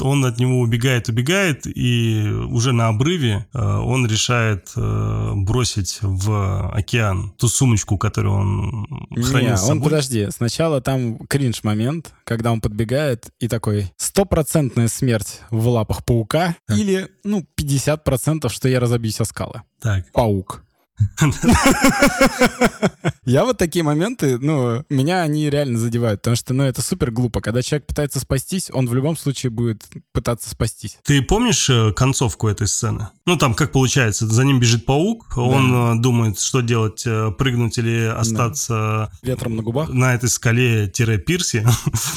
он 0.00 0.24
от 0.24 0.38
него 0.38 0.60
убегает, 0.60 1.08
убегает, 1.08 1.66
и 1.66 2.26
уже 2.48 2.72
на 2.72 2.88
обрыве 2.88 3.46
э, 3.52 3.58
он 3.58 4.06
решает 4.06 4.70
э, 4.76 5.32
бросить 5.34 5.98
в 6.00 6.70
океан 6.70 7.32
ту 7.36 7.48
сумочку, 7.48 7.98
которую 7.98 8.34
он 8.34 8.86
хранил 9.22 9.50
Не, 9.50 9.56
с 9.56 9.60
собой. 9.60 9.76
он, 9.76 9.82
подожди, 9.82 10.28
сначала 10.30 10.80
там 10.80 11.18
кринж-момент, 11.26 12.12
когда 12.24 12.52
он 12.52 12.60
подбегает 12.60 13.30
и 13.40 13.48
такой, 13.48 13.92
стопроцентная 13.96 14.88
смерть 14.88 15.40
в 15.50 15.68
лапах 15.68 16.04
паука, 16.04 16.56
или, 16.68 17.08
ну, 17.24 17.44
50% 17.58 17.98
процентов, 17.98 18.52
что 18.52 18.68
я 18.68 18.80
разобьюсь 18.80 19.20
о 19.20 19.24
скалы. 19.24 19.62
Так. 19.80 20.10
Паук. 20.12 20.62
Я 23.24 23.44
вот 23.44 23.58
такие 23.58 23.84
моменты, 23.84 24.38
ну, 24.38 24.84
меня 24.88 25.22
они 25.22 25.48
реально 25.50 25.78
задевают, 25.78 26.20
потому 26.20 26.36
что, 26.36 26.52
ну, 26.54 26.64
это 26.64 26.82
супер 26.82 27.10
глупо. 27.10 27.40
Когда 27.40 27.62
человек 27.62 27.86
пытается 27.86 28.18
спастись, 28.20 28.70
он 28.72 28.88
в 28.88 28.94
любом 28.94 29.16
случае 29.16 29.50
будет 29.50 29.84
пытаться 30.12 30.50
спастись. 30.50 30.98
Ты 31.04 31.22
помнишь 31.22 31.68
э, 31.70 31.92
концовку 31.92 32.48
этой 32.48 32.66
сцены? 32.66 33.08
Ну, 33.26 33.36
там, 33.36 33.54
как 33.54 33.72
получается, 33.72 34.26
за 34.26 34.44
ним 34.44 34.58
бежит 34.58 34.84
паук, 34.84 35.36
он 35.36 35.98
э, 35.98 36.00
думает, 36.02 36.40
что 36.40 36.60
делать, 36.60 37.02
э, 37.06 37.30
прыгнуть 37.36 37.78
или 37.78 38.04
остаться 38.06 39.12
Ветром 39.22 39.56
на 39.56 39.62
губах? 39.62 39.88
на 39.90 40.14
этой 40.14 40.28
скале-пирсе. 40.28 41.66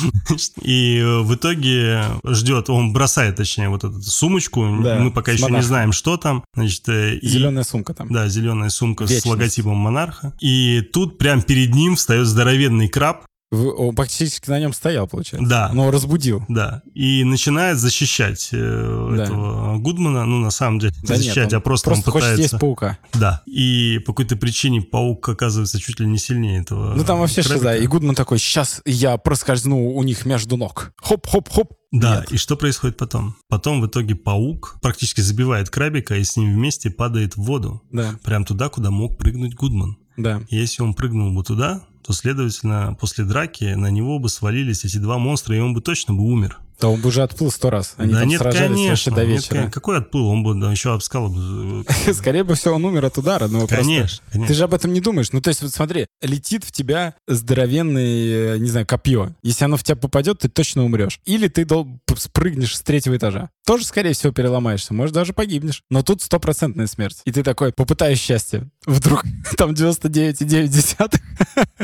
И 0.62 0.98
э, 0.98 1.20
в 1.20 1.36
итоге 1.36 2.06
ждет, 2.26 2.70
он 2.70 2.94
бросает, 2.94 3.36
точнее, 3.36 3.70
вот 3.70 3.84
эту 3.84 4.02
сумочку. 4.02 4.62
Да, 4.82 5.00
Мы 5.00 5.12
пока 5.12 5.32
еще 5.32 5.50
не 5.52 5.62
знаем, 5.62 5.92
что 5.92 6.18
там. 6.18 6.44
Значит, 6.56 6.88
и- 6.90 7.20
Зеленая 7.22 7.64
сумка 7.64 7.94
там. 7.94 8.12
Да, 8.12 8.28
зеленая 8.28 8.70
сумка 8.74 9.06
с 9.08 9.10
Вечность. 9.10 9.26
логотипом 9.26 9.78
монарха. 9.78 10.34
И 10.40 10.82
тут 10.94 11.18
прям 11.18 11.42
перед 11.42 11.74
ним 11.74 11.96
встает 11.96 12.28
здоровенный 12.28 12.88
краб. 12.90 13.26
Он 13.54 13.96
практически 13.96 14.50
на 14.50 14.60
нем 14.60 14.74
стоял, 14.74 15.08
получается. 15.08 15.48
Да. 15.48 15.70
Но 15.74 15.92
разбудил. 15.92 16.44
Да, 16.50 16.82
и 16.94 17.24
начинает 17.24 17.78
защищать 17.78 18.50
э, 18.52 19.14
Да. 19.18 19.24
этого 19.24 19.78
Гудмана, 19.78 20.26
ну, 20.26 20.40
на 20.40 20.50
самом 20.52 20.80
деле, 20.80 20.94
Да 21.04 21.14
нет, 21.16 21.24
защищать, 21.24 21.54
он 21.54 21.58
а 21.60 21.62
просто, 21.62 21.90
он 21.92 21.98
хочет 21.98 22.14
пытается... 22.14 22.42
есть 22.42 22.60
паука. 22.60 22.98
Да, 23.14 23.44
и 23.46 24.00
по 24.06 24.14
какой-то 24.14 24.36
причине 24.38 24.82
паук 24.82 25.30
оказывается 25.30 25.80
чуть 25.80 26.00
ли 26.00 26.08
не 26.08 26.18
сильнее 26.18 26.62
этого 26.62 26.94
Ну 26.96 27.04
там 27.04 27.20
вообще 27.20 27.44
крабика. 27.44 27.54
шиза. 27.74 27.76
И 27.78 27.88
Гудман 27.88 28.16
такой, 28.16 28.40
сейчас 28.40 28.82
я 28.86 29.18
проскользну 29.18 29.92
у 29.94 30.04
них 30.04 30.26
между 30.26 30.58
ног. 30.58 30.92
Хоп-хоп-хоп. 30.98 31.74
Да, 31.92 32.22
Нет. 32.22 32.32
и 32.32 32.38
что 32.38 32.56
происходит 32.58 32.98
потом? 32.98 33.36
Потом 33.50 33.80
в 33.80 33.86
итоге 33.86 34.16
паук 34.16 34.78
практически 34.82 35.22
забивает 35.22 35.70
крабика 35.70 36.16
и 36.16 36.24
с 36.24 36.36
ним 36.38 36.52
вместе 36.54 36.90
падает 36.90 37.36
в 37.36 37.44
воду. 37.44 37.84
Да, 37.92 38.16
Прям 38.24 38.46
туда, 38.46 38.70
куда 38.70 38.90
мог 38.90 39.18
прыгнуть 39.20 39.54
Гудман. 39.54 39.98
да. 40.18 40.42
Если 40.50 40.82
он 40.82 40.96
прыгнул 40.96 41.32
бы 41.34 41.44
туда, 41.44 41.84
то, 42.04 42.14
следовательно, 42.14 42.96
после 43.00 43.24
драки 43.24 43.64
на 43.76 43.88
него 43.88 44.20
бы 44.20 44.30
свалились 44.30 44.84
эти 44.84 44.98
два 44.98 45.18
монстра, 45.18 45.56
и 45.56 45.60
он 45.60 45.74
бы 45.74 45.82
точно 45.82 46.14
бы 46.14 46.24
умер. 46.24 46.60
Да 46.80 46.90
он 46.90 47.00
бы 47.02 47.10
уже 47.10 47.24
отплыл 47.24 47.52
сто 47.52 47.70
раз. 47.70 47.94
Они 47.98 48.14
да 48.14 48.20
там 48.22 48.28
нет, 48.30 48.40
сражались 48.42 48.68
конечно. 48.76 48.90
вообще 48.90 49.12
до 49.12 49.26
нет, 49.26 49.30
вечера. 49.38 49.50
конечно. 49.56 49.72
какой 49.72 49.98
отплыл? 50.00 50.28
Он 50.28 50.44
бы 50.44 50.56
да, 50.60 50.72
еще 50.72 50.94
обскал 50.94 51.30
бы. 51.30 51.86
Скорее 52.14 52.44
бы 52.44 52.56
все, 52.56 52.74
он 52.74 52.84
умер 52.86 53.06
от 53.06 53.18
удара. 53.18 53.48
Но 53.48 53.60
просто- 53.60 53.78
Конечно, 53.78 54.24
конечно. 54.32 54.48
Ты 54.48 54.54
же 54.54 54.64
об 54.64 54.74
этом 54.74 54.92
не 54.94 55.00
думаешь. 55.02 55.32
Ну, 55.32 55.42
то 55.42 55.50
есть, 55.50 55.62
вот 55.62 55.72
смотри, 55.72 56.08
летит 56.22 56.64
в 56.64 56.72
тебя 56.72 57.16
здоровенный, 57.28 58.56
э, 58.56 58.58
не 58.58 58.70
знаю, 58.70 58.86
копье. 58.86 59.34
Если 59.44 59.64
оно 59.66 59.78
в 59.78 59.84
тебя 59.84 59.96
попадет, 59.96 60.40
ты 60.40 60.50
точно 60.50 60.84
умрешь. 60.84 61.20
Или 61.26 61.48
ты 61.48 61.66
дол- 61.66 62.00
спрыгнешь 62.18 62.76
с 62.76 62.82
третьего 62.82 63.16
этажа. 63.18 63.50
Тоже, 63.66 63.86
скорее 63.86 64.14
всего, 64.14 64.34
переломаешься. 64.34 64.94
Может, 64.94 65.14
даже 65.16 65.34
погибнешь. 65.34 65.84
Но 65.90 66.04
тут 66.04 66.22
стопроцентная 66.22 66.88
смерть. 66.88 67.18
И 67.26 67.32
ты 67.32 67.44
такой, 67.44 67.72
попытаюсь 67.72 68.20
счастье. 68.20 68.70
Вдруг 68.86 69.24
там 69.58 69.72
99,9. 69.72 71.20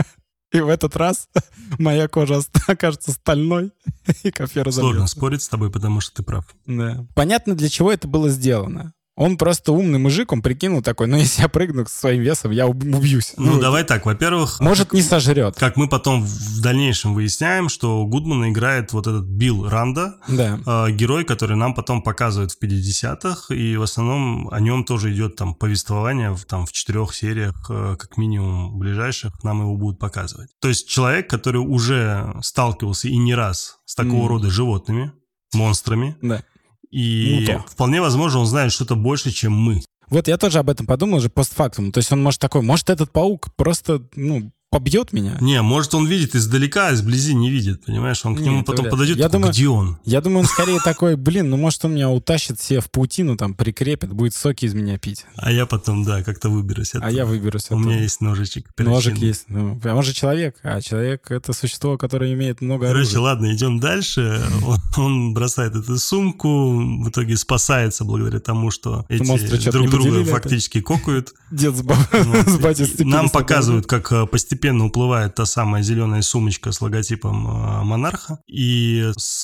И 0.52 0.60
в 0.62 0.68
этот 0.70 0.96
раз 0.96 1.30
моя 1.80 2.08
кожа 2.08 2.42
окажется 2.68 3.12
стальной, 3.12 3.72
и 4.24 4.32
Сложно 4.36 4.64
разобьется. 4.64 5.08
спорить 5.08 5.42
с 5.44 5.50
тобой, 5.50 5.72
потому 5.72 6.02
что 6.02 6.16
ты 6.16 6.24
прав. 6.24 6.46
Да. 6.66 7.06
Понятно, 7.16 7.56
для 7.56 7.70
чего 7.70 7.92
это 7.92 8.08
было 8.08 8.30
сделано. 8.30 8.94
Он 9.22 9.38
просто 9.38 9.74
умный 9.74 10.00
мужик, 10.00 10.32
он 10.32 10.42
прикинул 10.42 10.82
такой, 10.82 11.08
ну 11.08 11.18
если 11.26 11.42
я 11.42 11.50
прыгну 11.50 11.86
со 11.86 11.94
своим 12.00 12.22
весом, 12.22 12.52
я 12.52 12.68
уб- 12.68 12.86
убьюсь. 12.96 13.34
Ну, 13.36 13.60
давай 13.60 13.84
так, 13.84 14.06
во-первых, 14.06 14.62
Может, 14.62 14.94
не 14.94 15.02
сожрет. 15.02 15.56
как 15.58 15.76
мы 15.76 15.90
потом 15.90 16.24
в 16.24 16.62
дальнейшем 16.62 17.14
выясняем, 17.14 17.68
что 17.68 18.06
Гудмана 18.06 18.50
играет 18.50 18.94
вот 18.94 19.08
этот 19.08 19.26
Билл 19.26 19.68
Ранда, 19.68 20.16
Да. 20.30 20.60
э, 20.66 20.92
герой, 20.92 21.26
который 21.26 21.58
нам 21.58 21.74
потом 21.74 22.02
показывают 22.02 22.54
в 22.54 22.58
50-х, 22.64 23.54
и 23.54 23.76
в 23.76 23.82
основном 23.82 24.48
о 24.54 24.60
нем 24.62 24.86
тоже 24.86 25.14
идет 25.14 25.36
там 25.36 25.54
повествование 25.54 26.32
в, 26.34 26.46
там, 26.46 26.66
в 26.66 26.72
четырех 26.72 27.14
сериях, 27.14 27.56
э, 27.70 27.98
как 28.00 28.16
минимум 28.16 28.80
ближайших, 28.80 29.44
нам 29.44 29.60
его 29.60 29.76
будут 29.76 30.00
показывать. 30.00 30.50
То 30.62 30.70
есть 30.70 30.88
человек, 30.88 31.30
который 31.30 31.58
уже 31.58 32.34
сталкивался 32.42 33.10
и 33.10 33.18
не 33.18 33.36
раз 33.36 33.80
с 33.86 33.96
такого 33.96 34.20
Мгм. 34.24 34.28
рода 34.30 34.50
животными, 34.50 35.12
монстрами, 35.54 36.16
Да. 36.22 36.42
И 36.92 37.46
Ну, 37.48 37.60
вполне 37.68 38.02
возможно, 38.02 38.40
он 38.40 38.46
знает 38.46 38.72
что-то 38.72 38.96
больше, 38.96 39.32
чем 39.32 39.54
мы. 39.54 39.82
Вот 40.10 40.28
я 40.28 40.38
тоже 40.38 40.60
об 40.60 40.70
этом 40.70 40.86
подумал 40.88 41.18
уже 41.18 41.30
постфактум. 41.30 41.92
То 41.92 42.00
есть 42.00 42.12
он 42.12 42.22
может 42.22 42.40
такой, 42.40 42.62
может 42.62 42.90
этот 42.90 43.12
паук 43.12 43.54
просто, 43.56 44.02
ну, 44.16 44.52
побьет 44.70 45.14
меня? 45.14 45.38
Не, 45.42 45.62
может, 45.62 45.94
он 45.96 46.06
видит 46.06 46.36
издалека, 46.36 46.90
а 46.90 46.94
изблизи 46.94 47.34
не 47.34 47.50
видит, 47.50 47.86
понимаешь? 47.86 48.24
Он 48.26 48.36
к 48.36 48.40
Не, 48.40 48.46
нему 48.46 48.58
это 48.62 48.66
потом 48.68 48.84
вряд 48.84 48.92
подойдет, 48.92 49.18
Я 49.18 49.24
такой, 49.26 49.34
думаю- 49.40 49.54
где 49.54 49.68
он? 49.68 49.98
Я 50.06 50.22
думаю, 50.22 50.40
он 50.42 50.46
скорее 50.46 50.80
такой, 50.80 51.16
блин, 51.16 51.50
ну 51.50 51.58
может 51.58 51.84
он 51.86 51.96
меня 51.96 52.10
утащит 52.10 52.62
себе 52.62 52.80
в 52.80 52.90
паутину, 52.92 53.36
там, 53.36 53.54
прикрепит, 53.56 54.12
будет 54.14 54.34
соки 54.36 54.66
из 54.66 54.74
меня 54.74 54.98
пить. 54.98 55.26
А 55.38 55.52
я 55.52 55.66
потом, 55.66 56.04
да, 56.04 56.24
как-то 56.24 56.50
выберусь. 56.50 56.92
А 57.00 57.12
я 57.12 57.26
выберусь. 57.26 57.68
У 57.72 57.76
меня 57.78 57.90
оттуда. 57.92 58.04
есть 58.04 58.22
ножичек. 58.22 58.66
Ножик 58.78 59.14
перочинный. 59.14 59.28
есть. 59.28 59.46
Ну, 59.48 59.80
а 59.84 59.96
он 59.96 60.04
же 60.04 60.14
человек, 60.14 60.56
а 60.64 60.82
человек— 60.82 61.26
это 61.32 61.54
существо, 61.54 61.98
которое 61.98 62.34
имеет 62.34 62.62
много 62.62 62.86
Короче, 62.88 63.02
оружия. 63.02 63.20
ладно, 63.22 63.54
идем 63.54 63.80
дальше. 63.80 64.42
Он, 64.66 64.78
он 64.98 65.34
бросает 65.34 65.76
эту 65.76 65.98
сумку, 65.98 66.72
в 67.04 67.10
итоге 67.10 67.38
спасается 67.38 68.04
благодаря 68.06 68.40
тому, 68.40 68.70
что 68.72 69.06
эти 69.10 69.24
монстры 69.24 69.58
друг 69.72 69.90
друга 69.90 70.24
фактически 70.26 70.82
кокают. 70.82 71.34
Дед 71.52 71.76
с, 71.76 71.82
ба- 71.82 71.98
Вот. 72.12 72.48
с 72.48 72.58
батей 72.60 72.86
Нам 73.00 73.26
на 73.26 73.30
показывают, 73.32 73.88
как 73.88 74.12
э, 74.12 74.26
постепенно 74.60 74.86
уплывает 74.86 75.36
та 75.36 75.46
самая 75.46 75.84
зеленая 75.84 76.22
сумочка 76.22 76.72
с 76.72 76.82
логотипом 76.82 77.48
э, 77.48 77.84
монарха. 77.84 78.40
И 78.48 79.10
с 79.18 79.44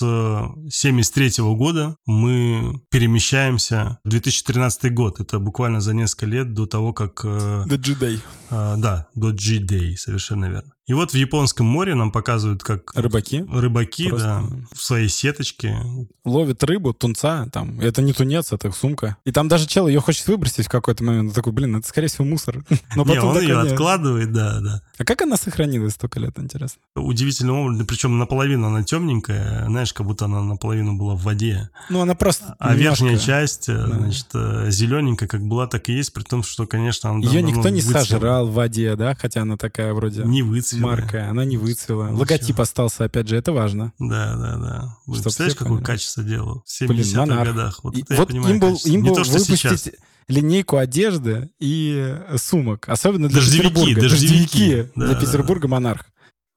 73 0.70 1.32
года 1.56 1.96
мы 2.06 2.82
перемещаемся 2.90 4.00
в 4.04 4.10
2013 4.10 4.94
год. 4.94 5.22
Это 5.22 5.40
буквально 5.40 5.80
за 5.80 5.94
несколько 5.94 6.26
лет 6.26 6.54
до 6.54 6.66
того, 6.66 6.92
как... 6.94 7.22
э, 7.24 7.64
The 7.66 7.78
G-Day. 7.78 8.20
э, 8.50 8.76
да, 8.78 9.08
до 9.16 9.32
G-Day, 9.32 9.96
совершенно 9.96 10.46
верно. 10.50 10.75
И 10.88 10.94
вот 10.94 11.12
в 11.12 11.16
Японском 11.16 11.66
море 11.66 11.96
нам 11.96 12.12
показывают, 12.12 12.62
как 12.64 12.92
Рыбаки 12.96 13.44
рыбаки, 13.52 14.08
Просто- 14.10 14.28
да, 14.28 14.44
в 14.72 14.82
своей 14.84 15.10
сеточке. 15.10 15.76
ловят 16.24 16.64
рыбу, 16.64 16.94
тунца, 16.94 17.48
там, 17.52 17.80
это 17.80 18.04
не 18.04 18.14
тунец, 18.14 18.52
это 18.54 18.72
сумка. 18.72 19.18
И 19.26 19.32
там 19.32 19.48
даже 19.48 19.66
чел 19.66 19.88
ее 19.88 20.00
хочет 20.00 20.28
выбросить 20.28 20.68
в 20.68 20.70
какой-то 20.70 21.04
момент. 21.04 21.30
Он 21.30 21.34
такой, 21.34 21.54
блин, 21.54 21.76
это 21.78 21.88
скорее 21.88 22.08
всего 22.08 22.26
мусор. 22.26 22.64
Но 22.96 23.04
Не, 23.04 23.16
потом 23.16 23.30
он 23.30 23.34
такой, 23.34 23.48
ее 23.48 23.56
«Нет». 23.64 23.72
откладывает, 23.72 24.32
да, 24.32 24.60
да. 24.60 24.82
А 25.00 25.04
как 25.04 25.24
она 25.24 25.38
сохранилась 25.38 25.94
столько 25.94 26.20
лет, 26.20 26.38
интересно? 26.38 26.80
Удивительным 26.96 27.58
образом, 27.58 27.88
причем 27.88 28.18
наполовину 28.20 28.68
она 28.68 28.84
темненькая, 28.84 29.66
знаешь, 29.66 29.92
как 29.92 30.06
будто 30.06 30.26
она 30.26 30.42
наполовину 30.44 30.96
была 30.98 31.16
в 31.16 31.24
воде. 31.24 31.70
Ну, 31.90 32.02
она 32.02 32.14
просто 32.14 32.56
А 32.60 32.76
немножко- 32.76 33.06
верхняя 33.06 33.18
часть, 33.18 33.70
э, 33.70 33.76
Да. 33.76 33.98
значит, 33.98 34.28
зелененькая, 34.74 35.28
как 35.28 35.42
была, 35.42 35.66
так 35.68 35.90
и 35.90 35.94
есть, 35.94 36.14
при 36.14 36.22
том, 36.24 36.44
что, 36.44 36.68
конечно, 36.68 37.10
она 37.10 37.20
Ее 37.28 37.42
никто 37.42 37.70
не 37.70 37.82
выцвела. 37.82 38.04
сожрал 38.04 38.48
в 38.48 38.54
воде, 38.54 38.96
да? 38.96 39.16
Хотя 39.20 39.42
она 39.42 39.58
такая 39.58 39.94
вроде 39.94 40.22
Не 40.24 40.44
выцвела. 40.44 40.75
Марка, 40.80 41.30
она 41.30 41.46
не 41.46 41.58
выцвела. 41.58 42.06
Ничего. 42.06 42.20
Логотип 42.20 42.60
остался, 42.60 43.06
опять 43.06 43.28
же, 43.28 43.36
это 43.36 43.52
важно. 43.52 43.94
Да, 44.00 44.36
да, 44.36 44.58
да. 44.58 44.98
Вы 45.06 45.16
Чтоб 45.16 45.24
представляешь, 45.26 45.56
какое 45.58 45.70
поняли. 45.78 45.86
качество 45.86 46.24
делал 46.24 46.64
в 46.66 46.88
Блин, 46.88 47.02
70-х 47.02 47.20
монарх. 47.22 47.48
годах? 47.50 47.80
Вот, 47.84 47.96
И 47.98 48.02
это 48.02 48.14
я 48.14 48.20
вот 48.20 48.28
понимаю 48.30 48.54
им 48.54 48.60
был, 48.60 48.70
качество. 48.72 48.90
им 48.90 49.02
Не 49.04 49.10
был 49.10 49.16
то, 49.16 49.24
что 49.24 49.40
сейчас. 49.40 49.64
выпустить 49.72 49.94
линейку 50.28 50.78
одежды 50.78 51.50
и 51.60 51.94
э, 52.28 52.38
сумок. 52.38 52.90
Особенно 52.90 53.28
для 53.30 53.38
Дождевики, 53.40 53.70
Петербурга. 53.70 54.02
дождевики. 54.02 54.76
Да, 54.96 55.06
для 55.06 55.14
да, 55.16 55.22
Петербурга 55.22 55.68
монарх. 55.68 56.06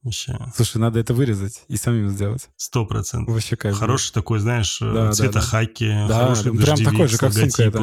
Вообще, 0.02 0.38
Слушай, 0.54 0.78
надо 0.78 1.00
это 1.00 1.12
вырезать 1.12 1.64
и 1.68 1.76
самим 1.76 2.08
сделать. 2.10 2.48
сто 2.56 2.86
процентов. 2.86 3.34
Вообще 3.34 3.56
кайф. 3.56 3.76
Хороший 3.76 4.12
такой, 4.12 4.38
знаешь, 4.38 4.80
э, 4.80 4.84
Да, 4.86 5.06
да, 5.06 5.12
цвета 5.12 5.32
да. 5.34 5.40
хаки, 5.40 5.88
Да, 6.08 6.20
хороший 6.20 6.52
да, 6.56 6.62
прям 6.64 6.84
такой 6.84 7.08
же, 7.08 7.18
как 7.18 7.32
сумка 7.32 7.62
эта. 7.64 7.82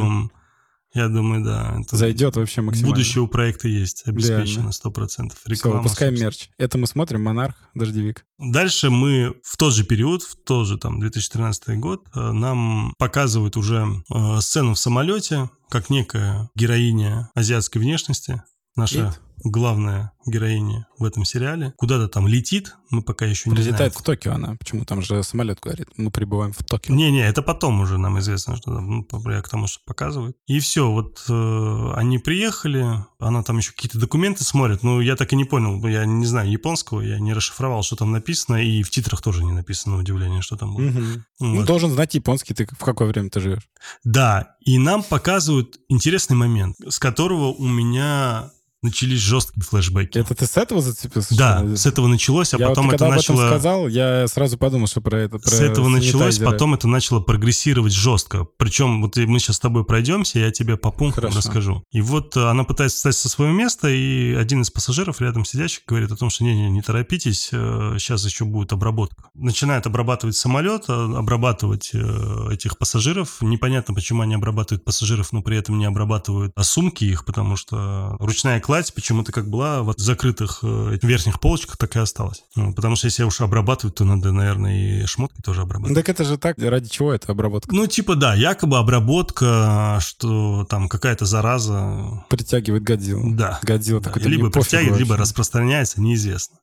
Я 0.95 1.09
думаю, 1.09 1.43
да. 1.43 1.77
это 1.81 1.97
Зайдет 1.97 2.37
вообще 2.37 2.61
максимально. 2.61 2.95
Будущее 2.95 3.21
у 3.21 3.27
проекта 3.27 3.67
есть, 3.67 4.03
обеспечено 4.07 4.71
сто 4.71 4.89
процентов. 4.91 5.37
Все, 5.45 5.69
выпускаем 5.69 6.15
мерч. 6.15 6.47
Это 6.57 6.77
мы 6.77 6.87
смотрим, 6.87 7.21
монарх, 7.21 7.55
дождевик. 7.73 8.25
Дальше 8.39 8.89
мы 8.89 9.35
в 9.43 9.57
тот 9.57 9.73
же 9.73 9.83
период, 9.83 10.23
в 10.23 10.37
тот 10.37 10.67
же 10.67 10.77
там 10.77 11.01
2013 11.01 11.77
год, 11.79 12.07
э, 12.15 12.31
нам 12.31 12.93
показывают 12.97 13.57
уже 13.57 13.85
э, 14.09 14.39
сцену 14.39 14.73
в 14.73 14.79
самолете, 14.79 15.49
как 15.69 15.89
некая 15.89 16.49
героиня 16.55 17.29
азиатской 17.35 17.81
внешности, 17.81 18.41
наша 18.77 18.95
Кейт. 18.95 19.21
Главная 19.43 20.11
героиня 20.25 20.87
в 20.97 21.03
этом 21.03 21.23
сериале, 21.25 21.73
куда-то 21.77 22.07
там 22.07 22.27
летит, 22.27 22.75
мы 22.89 23.01
пока 23.01 23.25
еще 23.25 23.49
не 23.49 23.55
Прилетает 23.55 23.77
знаем. 23.77 23.91
в 23.93 24.01
Токио 24.03 24.33
она. 24.33 24.55
Почему 24.55 24.85
там 24.85 25.01
же 25.01 25.21
самолет 25.23 25.59
говорит? 25.59 25.89
Мы 25.97 26.09
прибываем 26.11 26.53
в 26.53 26.63
Токио. 26.63 26.93
Не-не, 26.95 27.27
это 27.27 27.41
потом 27.41 27.81
уже 27.81 27.97
нам 27.97 28.17
известно, 28.19 28.55
что 28.55 28.71
ну, 28.71 29.05
я 29.29 29.41
к 29.41 29.49
тому, 29.49 29.67
что 29.67 29.79
показывают. 29.85 30.37
И 30.47 30.59
все, 30.59 30.89
вот 30.89 31.23
э, 31.29 31.91
они 31.95 32.17
приехали, 32.17 33.05
она 33.19 33.43
там 33.43 33.57
еще 33.57 33.71
какие-то 33.71 33.99
документы 33.99 34.43
смотрит, 34.43 34.83
но 34.83 35.01
я 35.01 35.15
так 35.15 35.31
и 35.33 35.35
не 35.35 35.45
понял, 35.45 35.85
я 35.87 36.05
не 36.05 36.25
знаю 36.25 36.49
японского, 36.49 37.01
я 37.01 37.19
не 37.19 37.33
расшифровал, 37.33 37.83
что 37.83 37.95
там 37.95 38.11
написано, 38.11 38.63
и 38.63 38.81
в 38.83 38.89
титрах 38.89 39.21
тоже 39.21 39.43
не 39.43 39.51
написано, 39.51 39.95
на 39.95 40.01
удивление, 40.01 40.41
что 40.41 40.55
там 40.57 40.75
было. 40.75 40.91
Ну, 41.39 41.57
Вот. 41.57 41.65
должен 41.65 41.91
знать 41.91 42.15
японский, 42.15 42.53
ты 42.53 42.65
в 42.65 42.83
какое 42.83 43.07
время 43.09 43.29
ты 43.29 43.39
живешь. 43.39 43.67
Да, 44.03 44.55
и 44.61 44.77
нам 44.77 45.03
показывают 45.03 45.77
интересный 45.89 46.35
момент, 46.35 46.77
с 46.87 46.97
которого 46.97 47.47
у 47.47 47.67
меня 47.67 48.51
начались 48.85 49.19
жесткие 49.19 49.63
флешбеки. 49.63 50.17
Это 50.17 50.35
ты 50.35 50.45
с 50.45 50.57
этого 50.57 50.81
зацепился? 50.81 51.35
Да, 51.35 51.59
что 51.59 51.75
с 51.75 51.85
этого 51.85 52.07
началось, 52.07 52.53
а 52.53 52.57
я 52.57 52.69
потом 52.69 52.85
вот, 52.85 52.95
это 52.95 53.03
когда 53.03 53.15
начало... 53.15 53.47
сказал, 53.47 53.87
я 53.87 54.27
сразу 54.27 54.57
подумал, 54.57 54.87
что 54.87 55.01
про 55.01 55.19
это, 55.19 55.39
про 55.39 55.49
С 55.49 55.59
этого 55.59 55.89
началось, 55.89 56.39
потом 56.39 56.73
это 56.73 56.87
начало 56.87 57.19
прогрессировать 57.19 57.93
жестко. 57.93 58.47
Причем 58.57 59.01
вот 59.01 59.17
мы 59.17 59.39
сейчас 59.39 59.57
с 59.57 59.59
тобой 59.59 59.85
пройдемся, 59.85 60.39
я 60.39 60.51
тебе 60.51 60.77
по 60.77 60.91
пунктам 60.91 61.23
Хорошо. 61.23 61.37
расскажу. 61.37 61.83
И 61.91 62.01
вот 62.01 62.37
э, 62.37 62.49
она 62.49 62.63
пытается 62.63 62.97
встать 62.97 63.15
со 63.15 63.29
своего 63.29 63.53
места, 63.53 63.89
и 63.89 64.33
один 64.33 64.61
из 64.61 64.71
пассажиров 64.71 65.21
рядом 65.21 65.45
сидящих 65.45 65.83
говорит 65.87 66.11
о 66.11 66.15
том, 66.15 66.29
что 66.29 66.43
не-не, 66.43 66.69
не 66.69 66.81
торопитесь, 66.81 67.49
э, 67.51 67.95
сейчас 67.99 68.25
еще 68.25 68.45
будет 68.45 68.73
обработка. 68.73 69.29
Начинает 69.33 69.87
обрабатывать 69.87 70.35
самолет, 70.35 70.85
э, 70.87 70.93
обрабатывать 70.93 71.91
э, 71.93 72.53
этих 72.53 72.77
пассажиров. 72.77 73.41
Непонятно, 73.41 73.93
почему 73.93 74.21
они 74.21 74.35
обрабатывают 74.35 74.83
пассажиров, 74.83 75.31
но 75.31 75.41
при 75.41 75.57
этом 75.57 75.77
не 75.79 75.85
обрабатывают 75.85 76.51
а 76.55 76.63
сумки 76.63 77.05
их, 77.05 77.25
потому 77.25 77.55
что 77.55 78.15
ручная 78.19 78.59
кладь 78.59 78.74
почему-то 78.91 79.31
как 79.31 79.49
была 79.49 79.83
в 79.83 79.93
закрытых 79.97 80.59
э, 80.63 80.97
верхних 81.01 81.39
полочках, 81.39 81.77
так 81.77 81.95
и 81.95 81.99
осталась. 81.99 82.43
Ну, 82.55 82.73
потому 82.73 82.95
что 82.95 83.07
если 83.07 83.23
уж 83.23 83.41
обрабатывать, 83.41 83.95
то 83.95 84.05
надо, 84.05 84.31
наверное, 84.31 85.01
и 85.01 85.05
шмотки 85.05 85.41
тоже 85.41 85.61
обрабатывать. 85.61 85.95
Так 85.95 86.09
это 86.09 86.23
же 86.23 86.37
так, 86.37 86.57
ради 86.59 86.89
чего 86.89 87.13
это 87.13 87.31
обработка? 87.31 87.73
Ну, 87.73 87.87
типа, 87.87 88.15
да, 88.15 88.35
якобы 88.35 88.77
обработка, 88.77 89.97
что 90.01 90.65
там 90.69 90.89
какая-то 90.89 91.25
зараза, 91.25 92.23
Притягивает 92.29 92.83
Годзиллу. 92.83 93.33
да. 93.35 93.59
Годзилла 93.63 94.01
да, 94.01 94.11
такой, 94.11 94.29
либо 94.29 94.49
притягивает, 94.49 94.99
либо 94.99 95.17
распространяется, 95.17 96.01
неизвестно. 96.01 96.57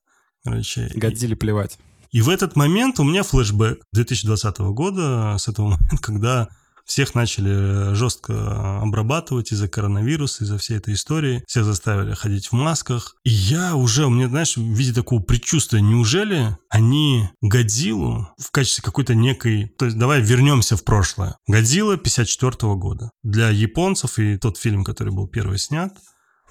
Короче, 0.45 0.88
и- 0.95 0.99
Годзилле 0.99 1.37
плевать. 1.37 1.78
и 2.11 2.21
в 2.21 2.28
этот 2.28 2.57
момент 2.57 2.99
у 3.00 3.04
меня 3.04 3.23
флешбэк 3.23 3.78
2020 3.92 4.59
года, 4.73 5.37
с 5.38 5.49
этого 5.49 5.66
момента, 5.71 5.97
когда 6.02 6.49
всех 6.85 7.15
начали 7.15 7.95
жестко 7.95 8.81
обрабатывать 8.81 9.53
из-за 9.53 9.69
коронавируса, 9.69 10.45
из-за 10.45 10.59
всей 10.59 10.79
этой 10.79 10.95
истории. 10.95 11.45
Всех 11.47 11.65
заставили 11.65 12.15
ходить 12.15 12.49
в 12.49 12.53
масках. 12.53 13.17
И 13.25 13.31
я 13.31 13.77
уже, 13.77 14.07
у 14.07 14.11
меня, 14.11 14.29
знаешь, 14.29 14.57
в 14.57 14.61
виде 14.61 14.93
такого 14.93 15.21
предчувствия, 15.21 15.81
неужели 15.81 16.57
они 16.69 17.29
Годзиллу 17.41 18.29
в 18.39 18.51
качестве 18.51 18.83
какой-то 18.83 19.15
некой... 19.15 19.73
То 19.79 19.87
есть 19.87 19.99
давай 19.99 20.21
вернемся 20.21 20.77
в 20.77 20.85
прошлое. 20.85 21.37
Годзилла 21.47 21.97
54 21.97 22.75
года. 22.75 23.11
Для 23.23 23.51
японцев 23.51 24.19
и 24.19 24.37
тот 24.39 24.59
фильм, 24.59 24.85
который 24.85 25.12
был 25.12 25.29
первый 25.29 25.59
снят, 25.59 25.93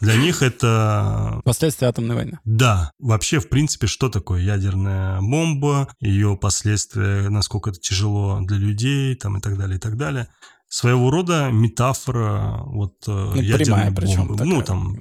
для 0.01 0.15
них 0.17 0.41
это 0.41 1.41
Последствия 1.45 1.87
атомной 1.87 2.15
войны. 2.15 2.39
да, 2.43 2.91
вообще, 2.99 3.39
в 3.39 3.47
принципе, 3.49 3.87
что 3.87 4.09
такое 4.09 4.41
ядерная 4.41 5.21
бомба, 5.21 5.87
ее 5.99 6.35
последствия, 6.35 7.29
насколько 7.29 7.69
это 7.69 7.79
тяжело 7.79 8.39
для 8.41 8.57
людей, 8.57 9.15
там 9.15 9.37
и 9.37 9.41
так 9.41 9.57
далее, 9.57 9.77
и 9.77 9.79
так 9.79 9.97
далее. 9.97 10.27
Своего 10.67 11.11
рода 11.11 11.49
метафора 11.51 12.61
вот 12.65 12.93
э, 13.07 13.11
Ну, 13.11 13.35
ядерной 13.41 13.65
прямая 13.65 13.91
причем. 13.91 14.17
бомбы. 14.27 14.37
такая. 14.37 14.53
Ну, 14.53 14.61
там, 14.61 14.97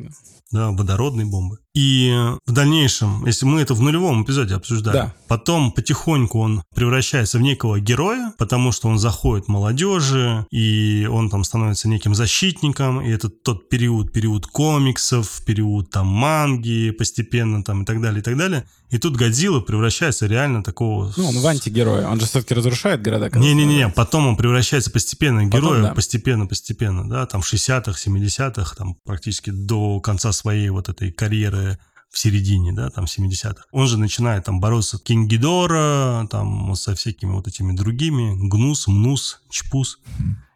да, 0.50 0.71
водородной 0.71 1.25
бомбы. 1.25 1.59
И 1.73 2.12
в 2.47 2.52
дальнейшем, 2.52 3.25
если 3.26 3.47
мы 3.47 3.61
это 3.61 3.75
в 3.75 3.80
нулевом 3.80 4.25
эпизоде 4.25 4.57
обсуждали, 4.57 4.97
Да. 4.97 5.14
потом 5.28 5.71
потихоньку 5.71 6.40
он 6.40 6.62
превращается 6.75 7.38
в 7.38 7.42
некого 7.42 7.78
героя, 7.78 8.33
потому 8.38 8.73
что 8.73 8.88
он 8.88 8.99
заходит 8.99 9.47
молодежи, 9.47 10.47
и 10.50 11.09
он 11.11 11.30
там 11.30 11.45
становится 11.45 11.88
неким 11.88 12.14
защитником, 12.14 13.00
и 13.00 13.11
это 13.11 13.28
тот 13.28 13.69
период, 13.69 14.12
период 14.12 14.47
комиксов, 14.49 15.42
период 15.47 15.90
там 15.90 16.09
манги 16.09 16.90
постепенно 16.90 17.62
там 17.62 17.83
и 17.83 17.85
так 17.85 18.00
далее, 18.00 18.21
и 18.21 18.23
так 18.23 18.37
далее. 18.37 18.64
И 18.90 18.99
тут 18.99 19.14
Годзилла 19.14 19.61
превращается 19.61 20.26
реально 20.26 20.64
такого... 20.64 21.12
Ну, 21.16 21.28
он 21.28 21.38
в 21.38 21.47
антигероя. 21.47 22.09
Он 22.09 22.19
же 22.19 22.26
все-таки 22.26 22.54
разрушает 22.54 23.00
города. 23.02 23.30
Не-не-не, 23.38 23.88
потом 23.90 24.26
он 24.26 24.37
превращается 24.37 24.90
постепенно 24.90 25.42
в 25.45 25.49
героя, 25.49 25.83
да. 25.83 25.95
постепенно-постепенно, 25.95 27.09
да, 27.09 27.26
там 27.26 27.40
в 27.40 27.52
60-х, 27.52 27.92
70-х, 27.92 28.75
там 28.75 28.97
практически 29.04 29.50
до 29.50 30.00
конца 30.00 30.33
своей 30.40 30.70
вот 30.70 30.88
этой 30.88 31.12
карьеры 31.12 31.78
в 32.11 32.18
середине, 32.18 32.73
да, 32.73 32.90
там 32.90 33.04
70-х. 33.04 33.64
Он 33.70 33.87
же 33.87 33.97
начинает 33.97 34.44
там 34.44 34.61
бороться 34.61 34.97
с 34.97 35.00
Кингидора, 35.00 36.26
там 36.30 36.75
со 36.75 36.94
всякими 36.94 37.30
вот 37.30 37.47
этими 37.47 37.73
другими, 37.76 38.35
Гнус, 38.49 38.88
Мнус, 38.88 39.42
Чпус 39.49 39.99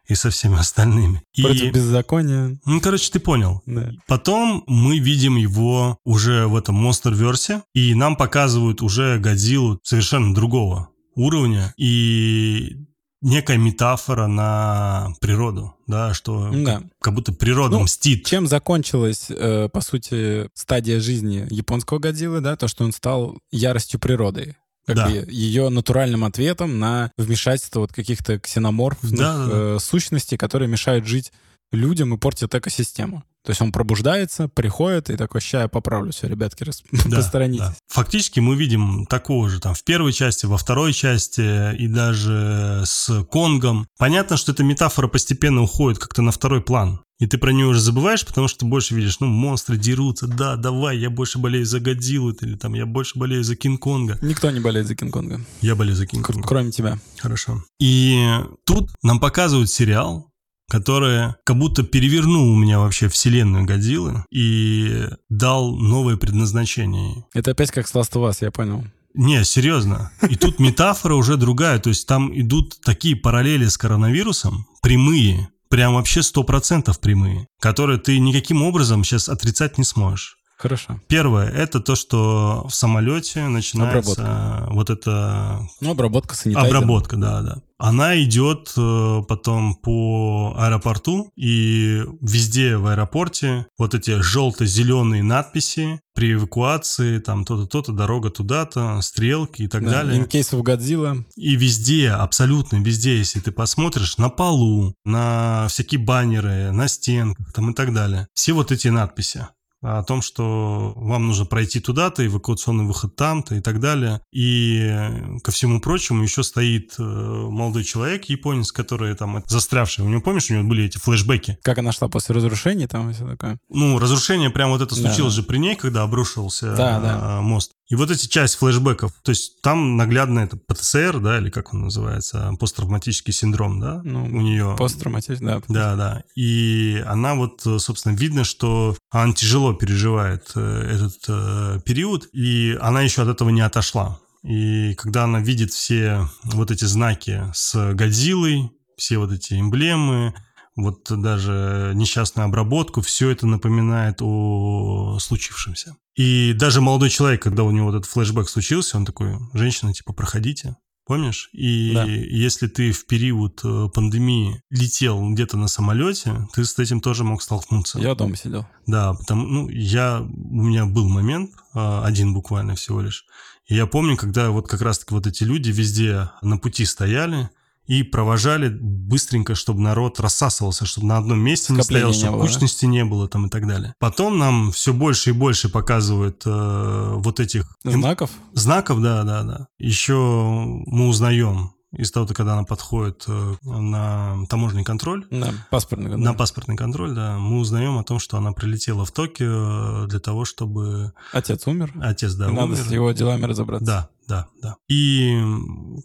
и 0.07 0.15
со 0.15 0.29
всеми 0.29 0.57
остальными. 0.57 1.21
Против 1.41 1.63
И, 1.63 1.69
беззакония. 1.71 2.59
ну, 2.65 2.81
короче, 2.81 3.09
ты 3.11 3.19
понял. 3.19 3.61
Да. 3.65 3.91
Потом 4.07 4.63
мы 4.67 4.99
видим 4.99 5.37
его 5.37 5.97
уже 6.03 6.47
в 6.47 6.55
этом 6.55 6.85
Monsterverse, 6.85 7.61
и 7.73 7.95
нам 7.95 8.15
показывают 8.17 8.81
уже 8.81 9.17
Годзиллу 9.19 9.79
совершенно 9.83 10.35
другого 10.35 10.89
уровня, 11.15 11.73
и 11.77 12.85
некая 13.25 13.57
метафора 13.57 14.27
на 14.27 15.13
природу, 15.19 15.75
да, 15.87 16.13
что 16.13 16.49
Да. 16.53 16.75
как, 16.77 16.83
как 17.01 17.13
будто 17.15 17.33
природа 17.33 17.77
Ну, 17.77 17.83
мстит. 17.83 18.25
Чем 18.25 18.47
закончилась, 18.47 19.25
э, 19.29 19.67
по 19.73 19.81
сути, 19.81 20.47
стадия 20.53 20.99
жизни 20.99 21.45
японского 21.49 21.99
Годзиллы, 21.99 22.39
да, 22.41 22.55
то, 22.55 22.67
что 22.67 22.83
он 22.85 22.91
стал 22.93 23.37
яростью 23.51 23.99
природы. 23.99 24.55
Как 24.85 24.95
Да. 24.97 25.07
бы 25.09 25.25
ее 25.29 25.69
натуральным 25.69 26.23
ответом 26.23 26.77
на 26.77 27.11
вмешательство 27.17 27.79
вот 27.79 27.91
каких-то 27.91 28.39
ксеноморфных 28.39 29.11
Да, 29.13 29.37
да, 29.37 29.45
да. 29.45 29.51
э, 29.53 29.77
сущностей, 29.79 30.37
которые 30.37 30.69
мешают 30.69 31.07
жить 31.07 31.31
людям 31.71 32.13
и 32.13 32.17
портят 32.17 32.53
экосистему. 32.55 33.23
То 33.43 33.51
есть 33.51 33.61
он 33.61 33.71
пробуждается, 33.71 34.47
приходит 34.47 35.11
и 35.11 35.17
такой, 35.17 35.39
ща 35.39 35.61
я 35.61 35.67
поправлю 35.67 36.11
все, 36.11 36.27
ребятки, 36.27 36.63
рас- 36.63 36.81
Да, 37.05 37.17
посторонитесь. 37.17 37.59
да. 37.65 37.75
Фактически 37.89 38.39
мы 38.39 38.55
видим 38.55 39.05
такого 39.05 39.49
же 39.49 39.59
там 39.59 39.75
в 39.75 39.83
первой 39.83 40.13
части, 40.13 40.47
во 40.47 40.57
второй 40.57 40.93
части 40.93 41.75
и 41.75 41.87
даже 41.87 42.81
с 42.85 43.23
Конгом. 43.31 43.87
Понятно, 43.99 44.37
что 44.37 44.51
эта 44.51 44.63
метафора 44.63 45.07
постепенно 45.07 45.61
уходит 45.61 45.99
как-то 45.99 46.23
на 46.23 46.31
второй 46.31 46.61
план. 46.61 47.01
И 47.19 47.27
ты 47.27 47.37
про 47.37 47.51
нее 47.51 47.67
уже 47.67 47.79
забываешь, 47.79 48.25
потому 48.25 48.47
что 48.49 48.59
ты 48.61 48.65
больше 48.65 48.95
видишь, 48.95 49.19
ну, 49.19 49.27
монстры 49.27 49.77
дерутся, 49.77 50.27
да, 50.27 50.55
давай, 50.57 50.97
я 50.97 51.09
больше 51.09 51.37
болею 51.37 51.65
за 51.65 51.79
Годзиллу, 51.79 52.31
или 52.31 52.55
там, 52.57 52.73
я 52.73 52.85
больше 52.85 53.17
болею 53.17 53.41
за 53.43 53.55
Кинг-Конга. 53.55 54.17
Никто 54.21 54.49
не 54.51 54.59
болеет 54.59 54.87
за 54.87 54.95
Кинг-Конга, 54.95 55.39
Я 55.61 55.75
болею 55.75 55.95
за 55.95 56.07
Кинг-Конга. 56.07 56.45
кроме 56.45 56.71
тебя. 56.71 56.97
Хорошо. 57.19 57.63
И 57.79 58.27
тут 58.65 58.89
нам 59.01 59.19
показывают 59.21 59.69
сериал, 59.69 60.29
который 60.69 61.35
как 61.43 61.57
будто 61.57 61.83
перевернул 61.83 62.49
у 62.49 62.55
меня 62.55 62.79
вообще 62.79 63.07
вселенную 63.07 63.65
Годзиллы 63.65 64.23
и 64.31 65.07
дал 65.29 65.75
новое 65.75 66.17
предназначение 66.17 67.25
Это 67.33 67.51
опять 67.51 67.71
как 67.71 67.87
с 67.87 67.93
Last 67.93 68.13
of 68.13 68.29
Us, 68.29 68.37
я 68.41 68.51
понял. 68.51 68.83
Не, 69.13 69.45
серьезно. 69.45 70.11
И 70.29 70.35
тут 70.35 70.59
метафора 70.59 71.15
уже 71.15 71.37
другая. 71.37 71.79
То 71.79 71.89
есть 71.89 72.05
там 72.05 72.37
идут 72.37 72.81
такие 72.81 73.15
параллели 73.15 73.65
с 73.65 73.77
коронавирусом, 73.77 74.67
прямые, 74.81 75.49
прям 75.69 75.93
вообще 75.95 76.19
100% 76.19 76.93
прямые, 76.99 77.47
которые 77.61 77.97
ты 77.97 78.19
никаким 78.19 78.61
образом 78.61 79.03
сейчас 79.03 79.29
отрицать 79.29 79.77
не 79.77 79.85
сможешь. 79.85 80.37
Хорошо. 80.57 80.99
Первое, 81.07 81.49
это 81.49 81.79
то, 81.81 81.95
что 81.95 82.65
в 82.69 82.73
самолете 82.73 83.47
начинается 83.47 84.67
вот 84.69 84.89
эта 84.89 85.59
Ну, 85.81 85.91
обработка 85.91 86.35
санитайзером. 86.35 86.77
обработка, 86.77 87.17
да, 87.17 87.41
да. 87.41 87.57
Она 87.77 88.17
идет 88.23 88.71
э, 88.77 89.21
потом 89.27 89.75
по 89.75 90.55
аэропорту, 90.57 91.29
и 91.35 92.03
везде 92.21 92.77
в 92.77 92.87
аэропорте 92.87 93.67
вот 93.77 93.93
эти 93.93 94.21
желто-зеленые 94.21 95.23
надписи 95.23 95.99
при 96.13 96.33
эвакуации, 96.35 97.19
там 97.19 97.43
то-то, 97.43 97.67
то-то, 97.67 97.91
дорога 97.91 98.29
туда-то, 98.29 99.01
стрелки 99.01 99.63
и 99.63 99.67
так 99.67 99.83
Да, 99.83 99.91
далее. 100.03 100.21
Of 100.23 100.61
Godzilla. 100.63 101.25
И 101.35 101.57
везде, 101.57 102.11
абсолютно 102.11 102.77
везде, 102.77 103.17
если 103.17 103.41
ты 103.41 103.51
посмотришь, 103.51 104.17
на 104.17 104.29
полу, 104.29 104.95
на 105.03 105.67
всякие 105.67 105.99
баннеры, 105.99 106.71
на 106.71 106.87
стенках 106.87 107.51
там 107.51 107.71
и 107.71 107.73
так 107.73 107.93
далее, 107.93 108.27
все 108.33 108.53
вот 108.53 108.71
эти 108.71 108.87
надписи 108.87 109.47
о 109.81 110.03
том, 110.03 110.21
что 110.21 110.93
вам 110.95 111.27
нужно 111.27 111.45
пройти 111.45 111.79
туда-то, 111.79 112.25
эвакуационный 112.25 112.85
выход 112.85 113.15
там-то 113.15 113.55
и 113.55 113.61
так 113.61 113.79
далее. 113.79 114.21
И 114.31 114.79
э, 114.81 115.39
ко 115.43 115.51
всему 115.51 115.79
прочему 115.79 116.23
еще 116.23 116.43
стоит 116.43 116.95
э, 116.97 117.03
молодой 117.03 117.83
человек, 117.83 118.25
японец, 118.25 118.71
который 118.71 119.15
там 119.15 119.43
застрявший. 119.47 120.05
У 120.05 120.09
него, 120.09 120.21
помнишь, 120.21 120.49
у 120.49 120.53
него 120.53 120.67
были 120.67 120.85
эти 120.85 120.97
флешбеки? 120.97 121.57
Как 121.61 121.77
она 121.77 121.91
шла 121.91 122.07
после 122.07 122.35
разрушения, 122.35 122.87
там 122.87 123.09
и 123.09 123.13
все 123.13 123.27
такое. 123.27 123.59
Ну, 123.69 123.99
разрушение 123.99 124.49
прям 124.49 124.71
вот 124.71 124.81
это 124.81 124.95
случилось 124.95 125.35
да. 125.35 125.41
же 125.41 125.43
при 125.47 125.57
ней, 125.57 125.75
когда 125.75 126.03
обрушился 126.03 126.75
Да, 126.75 126.97
э, 126.97 127.01
да. 127.01 127.41
мост. 127.41 127.73
И 127.87 127.95
вот 127.95 128.09
эти 128.09 128.27
часть 128.27 128.55
флешбеков, 128.55 129.13
то 129.23 129.29
есть 129.29 129.61
там 129.61 129.95
наглядно 129.95 130.39
это 130.39 130.57
ПТСР, 130.57 131.19
да, 131.19 131.37
или 131.37 131.49
как 131.49 131.73
он 131.73 131.81
называется, 131.81 132.51
посттравматический 132.59 133.31
синдром, 133.31 133.79
да, 133.79 134.01
Ну, 134.03 134.23
у 134.23 134.41
нее. 134.41 134.75
Посттравматизм, 134.77 135.45
да. 135.45 135.61
Да, 135.67 135.95
да. 135.95 136.23
И 136.35 137.03
она 137.05 137.35
вот, 137.35 137.65
э, 137.65 137.77
собственно, 137.77 138.15
видно, 138.15 138.43
что 138.43 138.97
она 139.11 139.33
тяжело 139.33 139.73
переживает 139.73 140.51
э, 140.55 140.91
этот 140.95 141.23
э, 141.27 141.79
период, 141.85 142.27
и 142.33 142.77
она 142.81 143.01
еще 143.01 143.21
от 143.21 143.27
этого 143.27 143.49
не 143.49 143.61
отошла. 143.61 144.19
И 144.41 144.95
когда 144.95 145.23
она 145.25 145.39
видит 145.39 145.71
все 145.71 146.27
вот 146.43 146.71
эти 146.71 146.85
знаки 146.85 147.43
с 147.53 147.93
Годзиллой, 147.93 148.71
все 148.97 149.17
вот 149.17 149.31
эти 149.31 149.59
эмблемы, 149.59 150.33
вот 150.75 151.09
даже 151.09 151.93
несчастную 151.95 152.45
обработку, 152.45 153.01
все 153.01 153.29
это 153.29 153.47
напоминает 153.47 154.17
о 154.21 155.17
случившемся. 155.19 155.95
И 156.15 156.53
даже 156.53 156.81
молодой 156.81 157.09
человек, 157.09 157.41
когда 157.41 157.63
у 157.63 157.71
него 157.71 157.87
вот 157.87 157.95
этот 157.95 158.09
флешбэк 158.11 158.49
случился, 158.49 158.97
он 158.97 159.05
такой, 159.05 159.37
женщина, 159.53 159.93
типа, 159.93 160.13
проходите. 160.13 160.75
Помнишь? 161.05 161.49
И 161.53 161.93
Да. 161.93 162.03
если 162.05 162.67
ты 162.67 162.91
в 162.91 163.05
период 163.05 163.61
э, 163.63 163.89
пандемии 163.93 164.63
летел 164.71 165.21
где-то 165.29 165.55
на 165.55 165.67
самолете, 165.67 166.47
ты 166.53 166.65
с 166.65 166.79
этим 166.79 166.99
тоже 166.99 167.23
мог 167.23 167.43
столкнуться. 167.43 167.99
Я 167.99 168.15
дома 168.15 168.35
сидел. 168.35 168.65
Да, 168.87 169.13
потому, 169.13 169.45
ну, 169.45 169.69
я, 169.69 170.21
у 170.21 170.63
меня 170.63 170.87
был 170.87 171.07
момент, 171.07 171.51
а, 171.73 172.03
один 172.03 172.33
буквально 172.33 172.73
всего 172.73 173.01
лишь. 173.01 173.25
И 173.67 173.75
я 173.75 173.85
помню, 173.85 174.17
когда 174.17 174.49
вот 174.49 174.67
как 174.67 174.81
раз-таки 174.81 175.13
вот 175.13 175.27
эти 175.27 175.43
люди 175.43 175.69
везде 175.69 176.31
на 176.41 176.57
пути 176.57 176.85
стояли 176.85 177.51
и 177.87 178.03
провожали 178.03 178.69
быстренько, 178.69 179.55
чтобы 179.55 179.81
народ 179.81 180.19
рассасывался, 180.19 180.85
чтобы 180.85 181.07
на 181.07 181.17
одном 181.17 181.39
месте 181.39 181.73
не 181.73 181.81
Скопления 181.81 182.11
стоял, 182.11 182.11
не 182.11 182.19
чтобы 182.19 182.37
да? 182.37 182.53
кучности 182.53 182.85
не 182.85 183.05
было 183.05 183.27
там 183.27 183.45
и 183.45 183.49
так 183.49 183.67
далее. 183.67 183.93
Потом 183.99 184.37
нам 184.37 184.71
все 184.71 184.93
больше 184.93 185.31
и 185.31 185.33
больше 185.33 185.69
показывают 185.69 186.43
э, 186.45 187.11
вот 187.15 187.39
этих 187.39 187.75
Знаков? 187.83 188.31
Знаков, 188.53 189.01
да, 189.01 189.23
да, 189.23 189.43
да. 189.43 189.67
Еще 189.77 190.15
мы 190.15 191.07
узнаем 191.07 191.74
из 191.97 192.11
того, 192.11 192.27
когда 192.27 192.53
она 192.53 192.63
подходит 192.63 193.23
э, 193.27 193.55
на 193.63 194.45
таможенный 194.49 194.83
контроль, 194.83 195.25
Да, 195.31 195.53
паспортный 195.69 196.09
контроль. 196.11 196.25
на 196.25 196.33
паспортный 196.33 196.75
контроль, 196.77 197.13
да, 197.13 197.37
мы 197.37 197.59
узнаем 197.59 197.97
о 197.97 198.03
том, 198.03 198.19
что 198.19 198.37
она 198.37 198.51
прилетела 198.51 199.05
в 199.05 199.11
Токио 199.11 200.05
для 200.07 200.19
того, 200.19 200.45
чтобы 200.45 201.13
Отец 201.31 201.67
умер. 201.67 201.93
отец, 202.01 202.33
да, 202.33 202.49
Надо 202.49 202.63
умер. 202.73 202.77
с 202.77 202.91
его 202.91 203.11
делами 203.11 203.45
разобраться. 203.45 203.85
Да, 203.85 204.09
да, 204.27 204.47
да. 204.61 204.75
И 204.89 205.39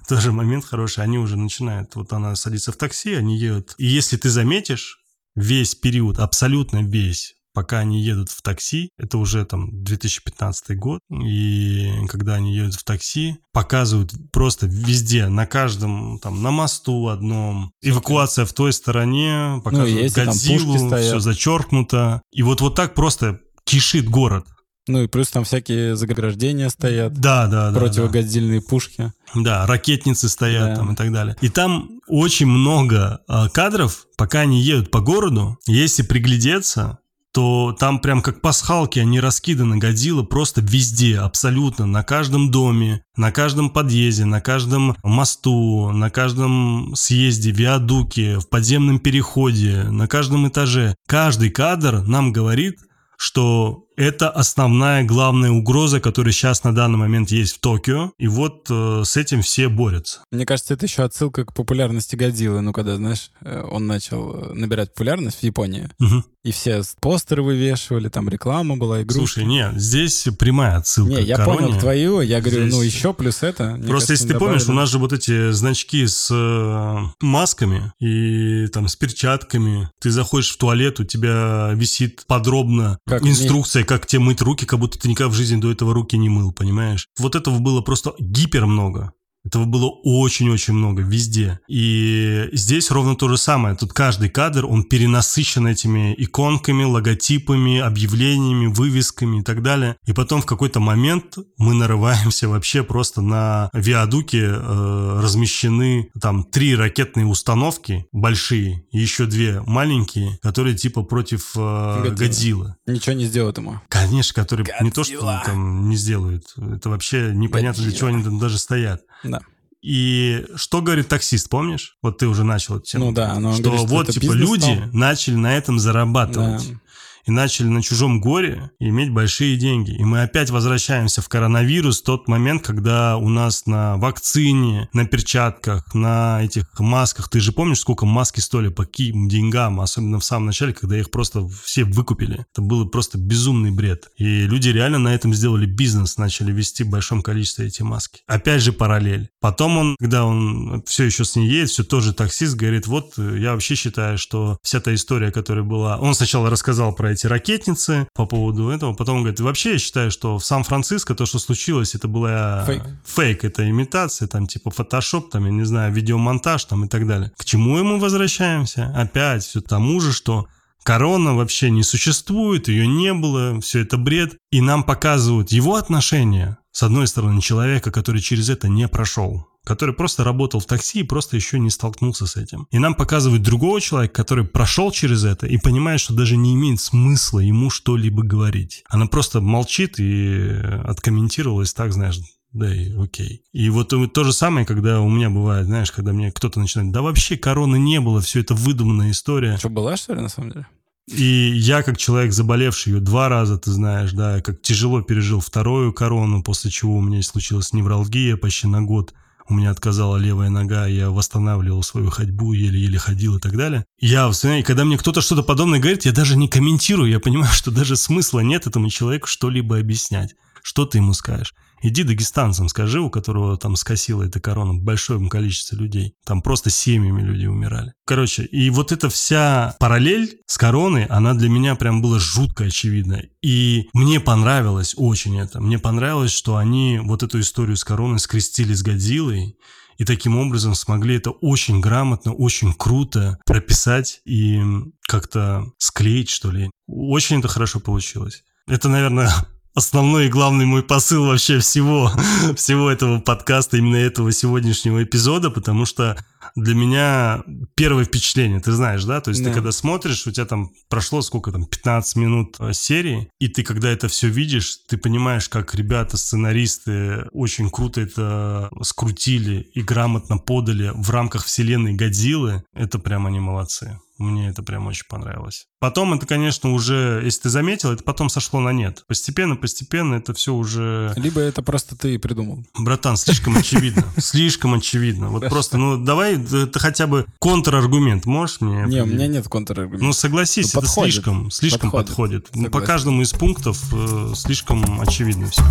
тоже 0.08 0.32
момент 0.32 0.64
хороший, 0.64 1.04
они 1.04 1.18
уже 1.18 1.36
начинают, 1.36 1.94
вот 1.96 2.12
она 2.12 2.36
садится 2.36 2.72
в 2.72 2.76
такси, 2.76 3.14
они 3.14 3.38
едут. 3.38 3.74
И 3.78 3.86
если 3.86 4.16
ты 4.16 4.28
заметишь, 4.30 4.98
весь 5.36 5.74
период, 5.74 6.18
абсолютно 6.18 6.82
весь, 6.82 7.34
пока 7.52 7.78
они 7.78 8.02
едут 8.02 8.30
в 8.30 8.42
такси, 8.42 8.90
это 8.98 9.18
уже 9.18 9.44
там 9.44 9.82
2015 9.82 10.76
год, 10.76 11.00
и 11.10 11.90
когда 12.08 12.34
они 12.34 12.54
едут 12.54 12.74
в 12.74 12.84
такси, 12.84 13.38
показывают 13.52 14.12
просто 14.32 14.66
везде, 14.66 15.28
на 15.28 15.46
каждом, 15.46 16.18
там, 16.18 16.42
на 16.42 16.50
мосту 16.50 17.08
одном, 17.08 17.72
эвакуация 17.82 18.44
в 18.44 18.52
той 18.52 18.72
стороне, 18.72 19.60
показывают 19.64 19.96
Ну, 19.96 20.02
если 20.02 20.24
Годзиллу, 20.24 20.96
все 20.96 21.20
зачеркнуто. 21.20 22.22
И 22.32 22.42
вот, 22.42 22.60
вот 22.60 22.74
так 22.74 22.94
просто 22.94 23.40
кишит 23.64 24.08
город. 24.08 24.46
Ну 24.88 25.02
и 25.04 25.06
плюс 25.06 25.28
там 25.28 25.44
всякие 25.44 25.94
заграждения 25.94 26.68
стоят. 26.68 27.12
Да, 27.12 27.46
да, 27.46 27.66
да. 27.66 27.72
да. 27.72 27.80
противогадзильные 27.80 28.60
пушки. 28.60 29.12
Да, 29.34 29.66
ракетницы 29.66 30.28
стоят 30.28 30.70
Да. 30.70 30.76
там 30.76 30.92
и 30.92 30.96
так 30.96 31.12
далее. 31.12 31.36
И 31.40 31.48
там 31.48 32.00
очень 32.08 32.46
много 32.46 33.20
а, 33.28 33.48
кадров, 33.48 34.06
пока 34.16 34.40
они 34.40 34.60
едут 34.60 34.90
по 34.90 35.00
городу. 35.00 35.58
Если 35.66 36.02
приглядеться, 36.02 36.98
то 37.32 37.76
там 37.78 38.00
прям 38.00 38.22
как 38.22 38.40
пасхалки 38.40 38.98
они 38.98 39.20
раскиданы 39.20 39.78
Годзилла 39.78 40.22
просто 40.22 40.60
везде, 40.60 41.18
абсолютно, 41.18 41.86
на 41.86 42.02
каждом 42.02 42.50
доме, 42.50 43.02
на 43.16 43.30
каждом 43.30 43.70
подъезде, 43.70 44.24
на 44.24 44.40
каждом 44.40 44.96
мосту, 45.04 45.90
на 45.92 46.10
каждом 46.10 46.92
съезде, 46.96 47.50
виадуке, 47.52 48.38
в 48.38 48.48
подземном 48.48 48.98
переходе, 48.98 49.84
на 49.84 50.08
каждом 50.08 50.48
этаже. 50.48 50.94
Каждый 51.06 51.50
кадр 51.50 52.02
нам 52.02 52.32
говорит, 52.32 52.78
что 53.16 53.84
это 54.00 54.30
основная 54.30 55.04
главная 55.04 55.50
угроза, 55.50 56.00
которая 56.00 56.32
сейчас 56.32 56.64
на 56.64 56.74
данный 56.74 56.96
момент 56.98 57.30
есть 57.30 57.56
в 57.56 57.60
Токио. 57.60 58.12
И 58.18 58.26
вот 58.28 58.66
э, 58.70 59.02
с 59.04 59.16
этим 59.16 59.42
все 59.42 59.68
борются. 59.68 60.20
Мне 60.32 60.46
кажется, 60.46 60.74
это 60.74 60.86
еще 60.86 61.02
отсылка 61.02 61.44
к 61.44 61.52
популярности 61.54 62.16
Годзиллы. 62.16 62.62
Ну, 62.62 62.72
когда, 62.72 62.96
знаешь, 62.96 63.30
э, 63.42 63.62
он 63.70 63.86
начал 63.86 64.34
э, 64.34 64.54
набирать 64.54 64.94
популярность 64.94 65.40
в 65.40 65.42
Японии, 65.42 65.88
Мгм. 65.98 66.24
и 66.44 66.50
все 66.52 66.82
постеры 67.00 67.42
вывешивали, 67.42 68.08
там 68.08 68.28
реклама 68.28 68.76
была, 68.76 69.02
игрушки. 69.02 69.18
Слушай, 69.18 69.44
нет, 69.44 69.74
здесь 69.76 70.26
прямая 70.38 70.76
отсылка 70.78 71.12
Не, 71.20 71.22
я 71.22 71.36
короне. 71.36 71.58
понял 71.66 71.78
твою, 71.80 72.20
я 72.22 72.40
говорю, 72.40 72.62
Здесь- 72.62 72.74
ну 72.74 72.82
еще 72.82 73.12
плюс 73.12 73.42
это. 73.42 73.72
Просто 73.74 73.86
кажется, 73.92 74.12
если 74.14 74.26
ты 74.28 74.32
не 74.34 74.38
помнишь, 74.38 74.62
у 74.62 74.64
добавили. 74.66 74.80
нас 74.80 74.90
же 74.90 74.98
вот 74.98 75.12
эти 75.12 75.50
значки 75.52 76.06
с 76.06 76.28
э, 76.32 76.98
масками 77.20 77.92
и 78.00 78.66
там 78.68 78.88
с 78.88 78.96
перчатками. 78.96 79.90
Ты 80.00 80.10
заходишь 80.10 80.50
в 80.50 80.56
туалет, 80.56 81.00
у 81.00 81.04
тебя 81.04 81.70
висит 81.74 82.24
подробно 82.26 82.98
Как 83.06 83.22
инструкция, 83.26 83.84
как 83.90 84.06
тебе 84.06 84.22
мыть 84.22 84.40
руки, 84.40 84.66
как 84.66 84.78
будто 84.78 85.00
ты 85.00 85.08
никогда 85.08 85.28
в 85.28 85.34
жизни 85.34 85.60
до 85.60 85.68
этого 85.72 85.92
руки 85.92 86.16
не 86.16 86.28
мыл, 86.28 86.52
понимаешь? 86.52 87.08
Вот 87.18 87.34
этого 87.34 87.58
было 87.58 87.80
просто 87.80 88.14
гипер 88.20 88.64
много. 88.64 89.12
Этого 89.44 89.64
было 89.64 89.86
очень-очень 89.86 90.74
много 90.74 91.02
везде. 91.02 91.60
И 91.68 92.48
здесь 92.52 92.90
ровно 92.90 93.16
то 93.16 93.28
же 93.28 93.36
самое. 93.38 93.74
Тут 93.74 93.92
каждый 93.92 94.28
кадр, 94.28 94.66
он 94.66 94.84
перенасыщен 94.84 95.66
этими 95.66 96.14
иконками, 96.16 96.84
логотипами, 96.84 97.78
объявлениями, 97.78 98.66
вывесками 98.66 99.40
и 99.40 99.42
так 99.42 99.62
далее. 99.62 99.96
И 100.06 100.12
потом 100.12 100.42
в 100.42 100.46
какой-то 100.46 100.80
момент 100.80 101.38
мы 101.56 101.74
нарываемся 101.74 102.48
вообще 102.48 102.82
просто 102.82 103.22
на 103.22 103.70
виадуке 103.72 104.42
э, 104.44 105.20
размещены 105.22 106.10
там 106.20 106.44
три 106.44 106.76
ракетные 106.76 107.26
установки 107.26 108.06
большие 108.12 108.84
и 108.90 108.98
еще 108.98 109.26
две 109.26 109.62
маленькие, 109.62 110.38
которые 110.42 110.76
типа 110.76 111.02
против 111.02 111.52
э, 111.56 112.10
Годзиллы. 112.10 112.76
Ничего 112.86 113.14
не 113.14 113.24
сделает 113.24 113.56
ему. 113.58 113.80
Конечно, 113.88 114.34
которые 114.34 114.66
не 114.80 114.90
то, 114.90 115.04
что 115.04 115.14
Годзилла. 115.14 115.42
там 115.46 115.88
не 115.88 115.96
сделают. 115.96 116.44
Это 116.56 116.90
вообще 116.90 117.32
непонятно, 117.34 117.82
для 117.82 117.92
чего 117.92 118.08
они 118.08 118.22
там 118.22 118.38
даже 118.38 118.58
стоят. 118.58 119.02
Да. 119.22 119.39
И 119.82 120.44
что 120.56 120.82
говорит 120.82 121.08
таксист, 121.08 121.48
помнишь? 121.48 121.96
Вот 122.02 122.18
ты 122.18 122.26
уже 122.26 122.44
начал 122.44 122.76
эту 122.76 122.84
тему. 122.84 123.06
Ну 123.06 123.12
да, 123.12 123.38
но 123.38 123.54
что 123.54 123.62
говорит, 123.62 123.86
что 123.86 123.94
вот, 123.94 124.08
типа, 124.10 124.32
люди 124.32 124.60
стал. 124.60 124.88
начали 124.92 125.34
на 125.36 125.56
этом 125.56 125.78
зарабатывать. 125.78 126.68
Да. 126.68 126.79
И 127.26 127.30
начали 127.30 127.66
на 127.68 127.82
чужом 127.82 128.20
горе 128.20 128.70
иметь 128.78 129.12
большие 129.12 129.56
деньги. 129.56 129.92
И 129.92 130.04
мы 130.04 130.22
опять 130.22 130.50
возвращаемся 130.50 131.22
в 131.22 131.28
коронавирус, 131.28 132.02
тот 132.02 132.28
момент, 132.28 132.62
когда 132.62 133.16
у 133.16 133.28
нас 133.28 133.66
на 133.66 133.96
вакцине, 133.96 134.88
на 134.92 135.06
перчатках, 135.06 135.94
на 135.94 136.42
этих 136.42 136.66
масках, 136.78 137.28
ты 137.28 137.40
же 137.40 137.52
помнишь, 137.52 137.80
сколько 137.80 138.06
маски 138.06 138.40
стоили 138.40 138.68
по 138.68 138.84
каким 138.84 139.28
деньгам, 139.28 139.80
особенно 139.80 140.18
в 140.18 140.24
самом 140.24 140.46
начале, 140.46 140.72
когда 140.72 140.98
их 140.98 141.10
просто 141.10 141.46
все 141.64 141.84
выкупили. 141.84 142.44
Это 142.52 142.62
было 142.62 142.84
просто 142.84 143.18
безумный 143.18 143.70
бред. 143.70 144.08
И 144.16 144.46
люди 144.46 144.68
реально 144.68 144.98
на 144.98 145.14
этом 145.14 145.34
сделали 145.34 145.66
бизнес, 145.66 146.16
начали 146.16 146.52
вести 146.52 146.84
в 146.84 146.90
большом 146.90 147.22
количестве 147.22 147.66
эти 147.66 147.82
маски. 147.82 148.20
Опять 148.26 148.62
же 148.62 148.72
параллель. 148.72 149.28
Потом 149.40 149.78
он, 149.78 149.96
когда 149.98 150.24
он 150.24 150.82
все 150.86 151.04
еще 151.04 151.24
с 151.24 151.36
ней 151.36 151.48
едет, 151.48 151.70
все 151.70 151.84
тоже 151.84 152.12
таксист 152.12 152.56
говорит, 152.56 152.86
вот 152.86 153.14
э, 153.18 153.38
я 153.38 153.52
вообще 153.52 153.74
считаю, 153.74 154.18
что 154.18 154.58
вся 154.62 154.80
та 154.80 154.94
история, 154.94 155.30
которая 155.30 155.64
была... 155.64 155.98
Он 155.98 156.14
сначала 156.14 156.50
рассказал 156.50 156.94
про 156.94 157.09
эти 157.10 157.26
ракетницы 157.26 158.06
по 158.14 158.26
поводу 158.26 158.68
этого, 158.68 158.94
потом 158.94 159.18
говорит, 159.20 159.40
вообще 159.40 159.72
я 159.72 159.78
считаю, 159.78 160.10
что 160.10 160.38
в 160.38 160.44
Сан-Франциско 160.44 161.14
то, 161.14 161.26
что 161.26 161.38
случилось, 161.38 161.94
это 161.94 162.08
была... 162.08 162.64
Фейк. 162.66 162.82
Фейк, 163.04 163.44
это 163.44 163.68
имитация, 163.68 164.28
там 164.28 164.46
типа 164.46 164.70
фотошоп, 164.70 165.30
там, 165.30 165.44
я 165.46 165.50
не 165.50 165.64
знаю, 165.64 165.92
видеомонтаж 165.92 166.64
там 166.64 166.84
и 166.84 166.88
так 166.88 167.06
далее. 167.06 167.32
К 167.36 167.44
чему 167.44 167.82
мы 167.82 167.98
возвращаемся? 167.98 168.92
Опять 168.96 169.44
все 169.44 169.60
тому 169.60 170.00
же, 170.00 170.12
что 170.12 170.46
Корона 170.82 171.34
вообще 171.34 171.70
не 171.70 171.82
существует, 171.82 172.68
ее 172.68 172.86
не 172.86 173.12
было, 173.12 173.60
все 173.60 173.80
это 173.80 173.96
бред. 173.96 174.36
И 174.50 174.60
нам 174.60 174.82
показывают 174.82 175.52
его 175.52 175.76
отношения, 175.76 176.58
с 176.72 176.82
одной 176.82 177.06
стороны, 177.06 177.40
человека, 177.40 177.90
который 177.90 178.20
через 178.20 178.48
это 178.48 178.68
не 178.68 178.88
прошел, 178.88 179.46
который 179.64 179.94
просто 179.94 180.24
работал 180.24 180.60
в 180.60 180.66
такси 180.66 181.00
и 181.00 181.04
просто 181.04 181.36
еще 181.36 181.58
не 181.58 181.70
столкнулся 181.70 182.26
с 182.26 182.36
этим. 182.36 182.66
И 182.70 182.78
нам 182.78 182.94
показывают 182.94 183.42
другого 183.42 183.80
человека, 183.80 184.14
который 184.14 184.44
прошел 184.44 184.90
через 184.90 185.24
это 185.24 185.46
и 185.46 185.58
понимает, 185.58 186.00
что 186.00 186.14
даже 186.14 186.36
не 186.36 186.54
имеет 186.54 186.80
смысла 186.80 187.40
ему 187.40 187.70
что-либо 187.70 188.22
говорить. 188.22 188.84
Она 188.88 189.06
просто 189.06 189.40
молчит 189.40 189.98
и 189.98 190.48
откомментировалась 190.84 191.74
так, 191.74 191.92
знаешь, 191.92 192.20
да 192.52 192.74
и 192.74 192.92
окей. 192.96 193.42
И 193.52 193.68
вот 193.68 193.92
то 194.12 194.24
же 194.24 194.32
самое, 194.32 194.66
когда 194.66 195.00
у 195.00 195.08
меня 195.08 195.30
бывает, 195.30 195.66
знаешь, 195.66 195.92
когда 195.92 196.12
мне 196.12 196.32
кто-то 196.32 196.58
начинает, 196.58 196.92
да 196.92 197.02
вообще 197.02 197.36
короны 197.36 197.76
не 197.76 198.00
было, 198.00 198.20
все 198.20 198.40
это 198.40 198.54
выдуманная 198.54 199.10
история. 199.10 199.56
Что, 199.56 199.68
была, 199.68 199.96
что 199.96 200.14
ли, 200.14 200.20
на 200.20 200.28
самом 200.28 200.50
деле? 200.52 200.66
И 201.10 201.52
я, 201.56 201.82
как 201.82 201.98
человек, 201.98 202.32
заболевший 202.32 202.92
ее 202.92 203.00
два 203.00 203.28
раза, 203.28 203.58
ты 203.58 203.72
знаешь, 203.72 204.12
да, 204.12 204.40
как 204.40 204.62
тяжело 204.62 205.02
пережил 205.02 205.40
вторую 205.40 205.92
корону, 205.92 206.42
после 206.42 206.70
чего 206.70 206.96
у 206.96 207.02
меня 207.02 207.20
случилась 207.22 207.72
невралгия 207.72 208.36
почти 208.36 208.68
на 208.68 208.82
год. 208.82 209.12
У 209.48 209.54
меня 209.54 209.72
отказала 209.72 210.16
левая 210.16 210.48
нога, 210.48 210.86
я 210.86 211.10
восстанавливал 211.10 211.82
свою 211.82 212.10
ходьбу, 212.10 212.52
еле-еле 212.52 212.98
ходил 212.98 213.36
и 213.36 213.40
так 213.40 213.56
далее. 213.56 213.84
Я, 213.98 214.30
вспоминаю, 214.30 214.64
когда 214.64 214.84
мне 214.84 214.96
кто-то 214.96 215.20
что-то 215.20 215.42
подобное 215.42 215.80
говорит, 215.80 216.04
я 216.04 216.12
даже 216.12 216.36
не 216.36 216.46
комментирую, 216.46 217.10
я 217.10 217.18
понимаю, 217.18 217.52
что 217.52 217.72
даже 217.72 217.96
смысла 217.96 218.40
нет 218.40 218.68
этому 218.68 218.88
человеку 218.88 219.26
что-либо 219.26 219.78
объяснять. 219.78 220.36
Что 220.62 220.86
ты 220.86 220.98
ему 220.98 221.12
скажешь? 221.12 221.54
Иди 221.82 222.02
дагестанцам 222.02 222.68
скажи, 222.68 223.00
у 223.00 223.08
которого 223.08 223.56
там 223.56 223.74
скосила 223.74 224.24
эта 224.24 224.38
корона 224.38 224.74
большое 224.74 225.26
количество 225.28 225.76
людей. 225.76 226.14
Там 226.26 226.42
просто 226.42 226.68
семьями 226.68 227.22
люди 227.22 227.46
умирали. 227.46 227.94
Короче, 228.04 228.44
и 228.44 228.68
вот 228.70 228.92
эта 228.92 229.08
вся 229.08 229.76
параллель 229.80 230.40
с 230.46 230.58
короной, 230.58 231.04
она 231.06 231.32
для 231.32 231.48
меня 231.48 231.74
прям 231.76 232.02
была 232.02 232.18
жутко 232.18 232.64
очевидна. 232.64 233.22
И 233.42 233.88
мне 233.94 234.20
понравилось 234.20 234.94
очень 234.96 235.38
это. 235.38 235.60
Мне 235.60 235.78
понравилось, 235.78 236.32
что 236.32 236.56
они 236.56 237.00
вот 237.02 237.22
эту 237.22 237.40
историю 237.40 237.76
с 237.76 237.84
короной 237.84 238.18
скрестили 238.18 238.74
с 238.74 238.82
Годзиллой. 238.82 239.56
И 239.96 240.04
таким 240.04 240.38
образом 240.38 240.74
смогли 240.74 241.16
это 241.16 241.30
очень 241.30 241.80
грамотно, 241.80 242.32
очень 242.32 242.72
круто 242.72 243.38
прописать 243.44 244.22
и 244.24 244.58
как-то 245.02 245.66
склеить, 245.76 246.30
что 246.30 246.50
ли. 246.50 246.70
Очень 246.86 247.40
это 247.40 247.48
хорошо 247.48 247.80
получилось. 247.80 248.42
Это, 248.66 248.88
наверное, 248.88 249.30
основной 249.74 250.26
и 250.26 250.30
главный 250.30 250.66
мой 250.66 250.82
посыл 250.82 251.26
вообще 251.26 251.58
всего, 251.58 252.10
всего 252.56 252.90
этого 252.90 253.20
подкаста, 253.20 253.76
именно 253.76 253.96
этого 253.96 254.32
сегодняшнего 254.32 255.02
эпизода, 255.02 255.50
потому 255.50 255.86
что 255.86 256.16
для 256.56 256.74
меня 256.74 257.42
первое 257.74 258.04
впечатление, 258.04 258.60
ты 258.60 258.72
знаешь, 258.72 259.04
да? 259.04 259.20
То 259.20 259.30
есть 259.30 259.42
да. 259.42 259.50
ты 259.50 259.54
когда 259.54 259.72
смотришь, 259.72 260.26
у 260.26 260.30
тебя 260.30 260.46
там 260.46 260.70
прошло 260.88 261.22
сколько 261.22 261.52
там, 261.52 261.64
15 261.64 262.16
минут 262.16 262.56
э, 262.58 262.72
серии, 262.72 263.30
и 263.38 263.48
ты 263.48 263.62
когда 263.62 263.90
это 263.90 264.08
все 264.08 264.28
видишь, 264.28 264.78
ты 264.88 264.96
понимаешь, 264.96 265.48
как 265.48 265.74
ребята, 265.74 266.16
сценаристы 266.16 267.26
очень 267.32 267.70
круто 267.70 268.00
это 268.00 268.70
скрутили 268.82 269.70
и 269.74 269.82
грамотно 269.82 270.38
подали 270.38 270.90
в 270.94 271.10
рамках 271.10 271.44
вселенной 271.44 271.94
Годзиллы. 271.94 272.64
Это 272.74 272.98
прям 272.98 273.26
они 273.26 273.40
молодцы. 273.40 274.00
Мне 274.20 274.50
это 274.50 274.62
прям 274.62 274.86
очень 274.86 275.06
понравилось. 275.08 275.66
Потом 275.78 276.12
это, 276.12 276.26
конечно, 276.26 276.72
уже, 276.74 277.22
если 277.24 277.42
ты 277.42 277.48
заметил, 277.48 277.90
это 277.90 278.04
потом 278.04 278.28
сошло 278.28 278.60
на 278.60 278.70
нет. 278.70 279.02
Постепенно, 279.08 279.56
постепенно 279.56 280.14
это 280.16 280.34
все 280.34 280.52
уже... 280.52 281.14
Либо 281.16 281.40
это 281.40 281.62
просто 281.62 281.96
ты 281.96 282.18
придумал. 282.18 282.62
Братан, 282.78 283.16
слишком 283.16 283.56
очевидно. 283.56 284.04
Слишком 284.18 284.74
очевидно. 284.74 285.30
Вот 285.30 285.48
просто, 285.48 285.78
ну, 285.78 285.96
давай, 285.96 286.36
ты 286.36 286.78
хотя 286.78 287.06
бы 287.06 287.24
контраргумент 287.38 288.26
можешь 288.26 288.60
мне? 288.60 288.84
Не, 288.86 289.02
у 289.02 289.06
меня 289.06 289.26
нет 289.26 289.48
контраргумента. 289.48 290.04
Ну, 290.04 290.12
согласись, 290.12 290.74
это 290.74 290.86
слишком, 290.86 291.50
слишком 291.50 291.90
подходит. 291.90 292.50
По 292.70 292.82
каждому 292.82 293.22
из 293.22 293.32
пунктов 293.32 293.82
э, 293.94 294.32
слишком 294.34 295.00
очевидно 295.00 295.48
все. 295.48 295.62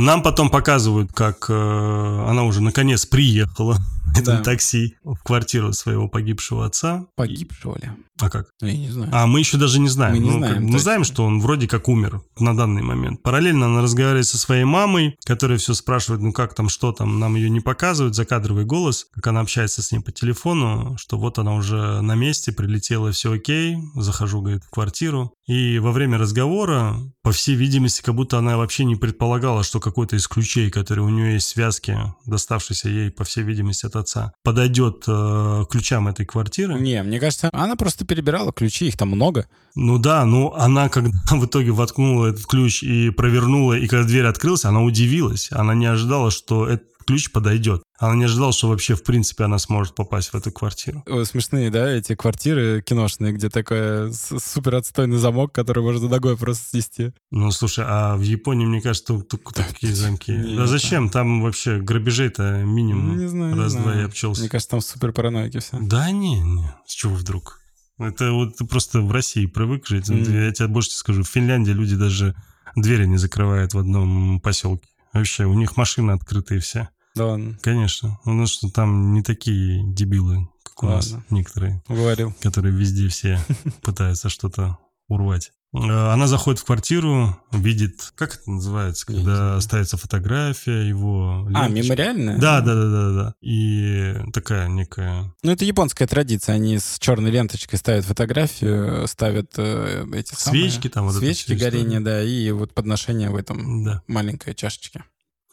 Нам 0.00 0.22
потом 0.22 0.48
показывают, 0.48 1.12
как 1.12 1.46
э, 1.50 1.52
она 1.52 2.44
уже 2.44 2.62
наконец 2.62 3.04
приехала 3.04 3.76
да. 4.24 4.38
на 4.38 4.42
такси 4.42 4.96
в 5.04 5.22
квартиру 5.22 5.74
своего 5.74 6.08
погибшего 6.08 6.64
отца. 6.64 7.04
Погибшего 7.16 7.76
ли? 7.76 7.90
А 8.20 8.30
как? 8.30 8.48
Ну, 8.60 8.68
я 8.68 8.76
не 8.76 8.90
знаю. 8.90 9.10
А 9.12 9.26
мы 9.26 9.40
еще 9.40 9.56
даже 9.56 9.80
не 9.80 9.88
знаем. 9.88 10.14
Мы 10.14 10.18
не 10.20 10.30
ну, 10.30 10.38
знаем. 10.38 10.66
Мы 10.66 10.78
знаем, 10.78 11.04
что 11.04 11.24
он 11.24 11.40
вроде 11.40 11.66
как 11.68 11.88
умер 11.88 12.22
на 12.38 12.56
данный 12.56 12.82
момент. 12.82 13.22
Параллельно 13.22 13.66
она 13.66 13.82
разговаривает 13.82 14.26
со 14.26 14.38
своей 14.38 14.64
мамой, 14.64 15.16
которая 15.24 15.58
все 15.58 15.74
спрашивает, 15.74 16.22
ну 16.22 16.32
как 16.32 16.54
там, 16.54 16.68
что 16.68 16.92
там, 16.92 17.18
нам 17.18 17.34
ее 17.34 17.50
не 17.50 17.60
показывают, 17.60 18.14
закадровый 18.14 18.64
голос, 18.64 19.06
как 19.12 19.26
она 19.28 19.40
общается 19.40 19.82
с 19.82 19.92
ним 19.92 20.02
по 20.02 20.12
телефону, 20.12 20.96
что 20.98 21.18
вот 21.18 21.38
она 21.38 21.54
уже 21.54 22.00
на 22.00 22.14
месте, 22.14 22.52
прилетела, 22.52 23.12
все 23.12 23.32
окей, 23.32 23.76
захожу, 23.94 24.40
говорит, 24.40 24.64
в 24.64 24.70
квартиру. 24.70 25.32
И 25.46 25.78
во 25.80 25.90
время 25.90 26.16
разговора, 26.16 26.96
по 27.22 27.32
всей 27.32 27.56
видимости, 27.56 28.02
как 28.02 28.14
будто 28.14 28.38
она 28.38 28.56
вообще 28.56 28.84
не 28.84 28.94
предполагала, 28.94 29.64
что 29.64 29.80
какой-то 29.80 30.16
из 30.16 30.28
ключей, 30.28 30.70
который 30.70 31.00
у 31.00 31.08
нее 31.08 31.34
есть 31.34 31.48
в 31.48 31.50
связке, 31.50 32.14
доставшийся 32.24 32.88
ей, 32.88 33.10
по 33.10 33.24
всей 33.24 33.42
видимости, 33.42 33.86
от 33.86 33.96
отца, 33.96 34.32
подойдет 34.44 35.04
э, 35.08 35.64
ключам 35.68 36.06
этой 36.06 36.24
квартиры. 36.24 36.78
Не, 36.78 37.02
мне 37.02 37.18
кажется, 37.18 37.50
она 37.52 37.74
просто 37.74 38.04
перебирала 38.10 38.52
ключи, 38.52 38.88
их 38.88 38.96
там 38.96 39.10
много. 39.10 39.46
Ну 39.76 39.98
да, 39.98 40.24
ну 40.24 40.52
она 40.54 40.88
когда 40.88 41.10
в 41.30 41.46
итоге 41.46 41.70
воткнула 41.70 42.26
этот 42.26 42.44
ключ 42.44 42.82
и 42.82 43.10
провернула, 43.10 43.74
и 43.74 43.86
когда 43.86 44.04
дверь 44.04 44.26
открылась, 44.26 44.64
она 44.64 44.82
удивилась. 44.82 45.48
Она 45.52 45.74
не 45.74 45.86
ожидала, 45.86 46.32
что 46.32 46.66
этот 46.66 46.88
ключ 47.06 47.30
подойдет. 47.30 47.82
Она 47.98 48.14
не 48.16 48.24
ожидала, 48.24 48.52
что 48.52 48.68
вообще, 48.68 48.94
в 48.94 49.04
принципе, 49.04 49.44
она 49.44 49.58
сможет 49.58 49.94
попасть 49.94 50.30
в 50.30 50.34
эту 50.34 50.50
квартиру. 50.50 51.04
О, 51.06 51.24
смешные, 51.24 51.70
да, 51.70 51.88
эти 51.88 52.14
квартиры 52.14 52.82
киношные, 52.82 53.32
где 53.32 53.48
такой 53.48 54.12
супер 54.12 54.76
отстойный 54.76 55.18
замок, 55.18 55.52
который 55.52 55.82
можно 55.84 56.08
ногой 56.08 56.36
просто 56.36 56.68
снести. 56.70 57.12
Ну, 57.30 57.50
слушай, 57.52 57.84
а 57.86 58.16
в 58.16 58.22
Японии, 58.22 58.66
мне 58.66 58.80
кажется, 58.80 59.20
только 59.20 59.54
такие 59.54 59.94
замки. 59.94 60.36
Да 60.56 60.66
зачем? 60.66 61.10
Там 61.10 61.42
вообще 61.42 61.78
грабежей-то 61.78 62.64
минимум. 62.64 63.18
Не 63.18 63.28
знаю, 63.28 63.56
Раз-два 63.56 63.94
я 63.94 64.06
обчелся. 64.06 64.40
Мне 64.40 64.50
кажется, 64.50 64.70
там 64.70 64.80
супер 64.80 65.12
параноики 65.12 65.58
все. 65.58 65.78
Да 65.80 66.10
не, 66.10 66.40
не. 66.40 66.72
С 66.86 66.92
чего 66.94 67.14
вдруг? 67.14 67.59
Это 68.00 68.32
вот 68.32 68.56
ты 68.56 68.64
просто 68.64 69.00
в 69.02 69.12
России 69.12 69.46
привык 69.46 69.86
жить. 69.86 70.08
Mm. 70.08 70.46
Я 70.46 70.52
тебе 70.52 70.68
больше 70.68 70.90
скажу, 70.90 71.22
в 71.22 71.28
Финляндии 71.28 71.72
люди 71.72 71.96
даже 71.96 72.34
двери 72.74 73.06
не 73.06 73.18
закрывают 73.18 73.74
в 73.74 73.78
одном 73.78 74.40
поселке. 74.40 74.88
Вообще, 75.12 75.44
у 75.44 75.54
них 75.54 75.76
машины 75.76 76.12
открытые 76.12 76.60
все. 76.60 76.88
Да 77.14 77.26
ладно. 77.26 77.58
Конечно. 77.62 78.18
У 78.24 78.32
нас 78.32 78.50
что 78.50 78.70
там 78.70 79.12
не 79.12 79.22
такие 79.22 79.82
дебилы, 79.92 80.48
как 80.62 80.82
у 80.82 80.86
ладно. 80.86 81.16
нас 81.16 81.24
некоторые. 81.30 81.82
Говорил. 81.88 82.34
Которые 82.40 82.74
везде 82.74 83.08
все 83.08 83.38
пытаются 83.82 84.28
что-то 84.28 84.78
урвать. 85.08 85.52
Э, 85.72 86.12
она 86.12 86.26
заходит 86.26 86.60
в 86.60 86.64
квартиру, 86.64 87.36
видит, 87.52 88.12
как 88.16 88.34
это 88.34 88.50
называется, 88.50 89.06
когда 89.06 89.60
ставится 89.60 89.96
фотография 89.96 90.88
его. 90.88 91.48
А, 91.54 91.68
мемориальная? 91.68 92.38
Да, 92.38 92.60
да, 92.60 92.74
да, 92.74 92.90
да, 92.90 93.10
да. 93.10 93.34
И 93.40 94.14
такая 94.32 94.68
некая. 94.68 95.32
Ну, 95.42 95.52
это 95.52 95.64
японская 95.64 96.08
традиция. 96.08 96.56
Они 96.56 96.78
с 96.78 96.98
черной 96.98 97.30
ленточкой 97.30 97.78
ставят 97.78 98.04
фотографию, 98.04 99.06
ставят 99.06 99.52
э, 99.58 100.06
эти 100.12 100.34
свечки 100.34 100.88
самые, 100.88 100.90
там, 100.90 101.06
вот 101.06 101.16
свечки 101.16 101.52
горения, 101.52 102.00
да, 102.00 102.22
и 102.22 102.50
вот 102.50 102.74
подношение 102.74 103.30
в 103.30 103.36
этом 103.36 103.84
да. 103.84 104.02
маленькой 104.08 104.54
чашечке. 104.54 105.04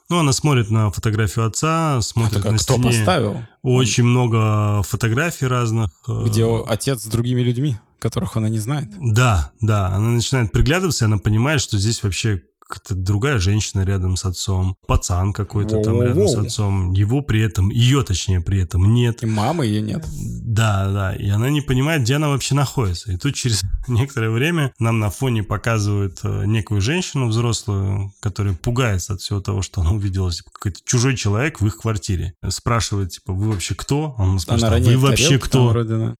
Ну, 0.10 0.20
она 0.20 0.32
смотрит 0.32 0.72
на 0.72 0.90
фотографию 0.90 1.46
отца, 1.46 2.00
смотрит 2.02 2.46
а 2.46 2.52
на 2.52 2.58
кто 2.58 2.76
стене. 2.76 2.88
поставил? 2.88 3.42
Очень 3.62 4.06
много 4.06 4.82
фотографий 4.84 5.48
разных. 5.48 5.92
Э, 6.08 6.24
Где 6.26 6.46
отец 6.66 7.04
с 7.04 7.08
другими 7.08 7.42
людьми, 7.42 7.78
которых 8.00 8.38
она 8.38 8.50
не 8.50 8.60
знает. 8.60 8.90
Да, 9.00 9.52
да. 9.62 9.88
Она 9.88 10.10
начинает 10.10 10.52
приглядываться, 10.52 11.06
и 11.06 11.08
она 11.08 11.18
понимает, 11.18 11.62
что 11.62 11.78
здесь 11.78 12.04
вообще 12.04 12.44
другая 12.90 13.40
женщина 13.40 13.82
рядом 13.82 14.16
с 14.16 14.26
отцом, 14.26 14.76
пацан 14.88 15.34
какой-то 15.34 15.82
там 15.82 16.02
рядом 16.02 16.28
с 16.28 16.36
отцом, 16.36 16.92
его 16.94 17.22
при 17.22 17.42
этом, 17.42 17.70
ее 17.70 18.04
точнее 18.04 18.42
при 18.42 18.62
этом 18.62 18.94
нет. 18.94 19.24
И 19.24 19.26
мамы 19.26 19.66
ее 19.66 19.82
нет. 19.82 20.06
Да, 20.44 20.92
да, 20.92 21.16
и 21.16 21.28
она 21.30 21.50
не 21.50 21.62
понимает, 21.62 22.02
где 22.02 22.16
она 22.16 22.30
вообще 22.30 22.56
находится. 22.56 23.12
И 23.12 23.18
тут 23.18 23.36
через 23.36 23.64
некоторое 23.88 24.30
время 24.30 24.74
нам 24.80 25.00
на 25.00 25.10
фоне 25.10 25.44
показывают 25.44 26.20
э, 26.24 26.46
некую 26.46 26.82
женщину 26.82 27.28
взрослую, 27.28 28.14
которая 28.20 28.54
пугается 28.54 29.14
от 29.14 29.22
всего 29.22 29.42
того, 29.42 29.62
что 29.62 29.82
она 29.82 29.92
увидела, 29.92 30.32
типа, 30.32 30.52
какой-то 30.52 30.80
чужой 30.86 31.16
человек 31.16 31.62
в 31.62 31.68
их 31.68 31.78
квартире. 31.78 32.34
Спрашивает, 32.48 33.12
типа, 33.12 33.34
вы 33.34 33.52
вообще 33.52 33.76
кто? 33.76 34.16
Он 34.18 34.40
спрашивает, 34.40 34.86
она 34.86 34.98
вы 34.98 34.98
вообще 34.98 35.40
кто? 35.40 35.74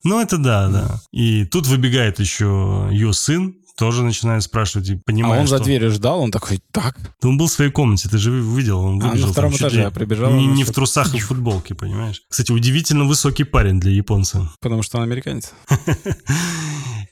Ну, 0.04 0.22
это 0.22 0.38
да, 0.38 0.70
да. 0.70 1.02
И 1.12 1.46
тут 1.46 1.68
выбегает 1.68 2.20
еще 2.20 2.88
ее 2.92 3.14
сын, 3.14 3.56
тоже 3.78 4.04
начинает 4.04 4.44
спрашивать 4.44 4.90
и 4.90 4.96
понимает, 4.96 5.38
А 5.38 5.42
он 5.42 5.48
что... 5.48 5.58
за 5.60 5.64
дверью 5.64 5.92
ждал, 5.92 6.22
он 6.22 6.32
такой, 6.32 6.60
так? 6.72 6.98
Да 7.22 7.30
он 7.30 7.38
был 7.38 7.48
в 7.48 7.52
своей 7.52 7.72
комнате, 7.72 8.10
ты 8.10 8.18
же 8.18 8.32
видел, 8.32 8.80
он 8.80 9.00
выбежал. 9.00 9.26
А, 9.26 9.28
на 9.28 9.34
втором 9.34 9.52
там, 9.52 9.60
этаже 9.60 9.82
я 9.82 9.92
прибежал. 9.92 10.32
Не, 10.32 10.48
не 10.48 10.64
в 10.64 10.72
трусах 10.72 11.14
и 11.14 11.20
в 11.20 11.28
футболке, 11.28 11.76
понимаешь? 11.76 12.24
Кстати, 12.28 12.52
удивительно 12.52 13.06
высокий 13.06 13.44
парень 13.44 13.80
для 13.80 13.92
японца. 13.92 14.50
Потому 14.62 14.82
что 14.82 14.98
он 14.98 15.04
американец. 15.04 15.54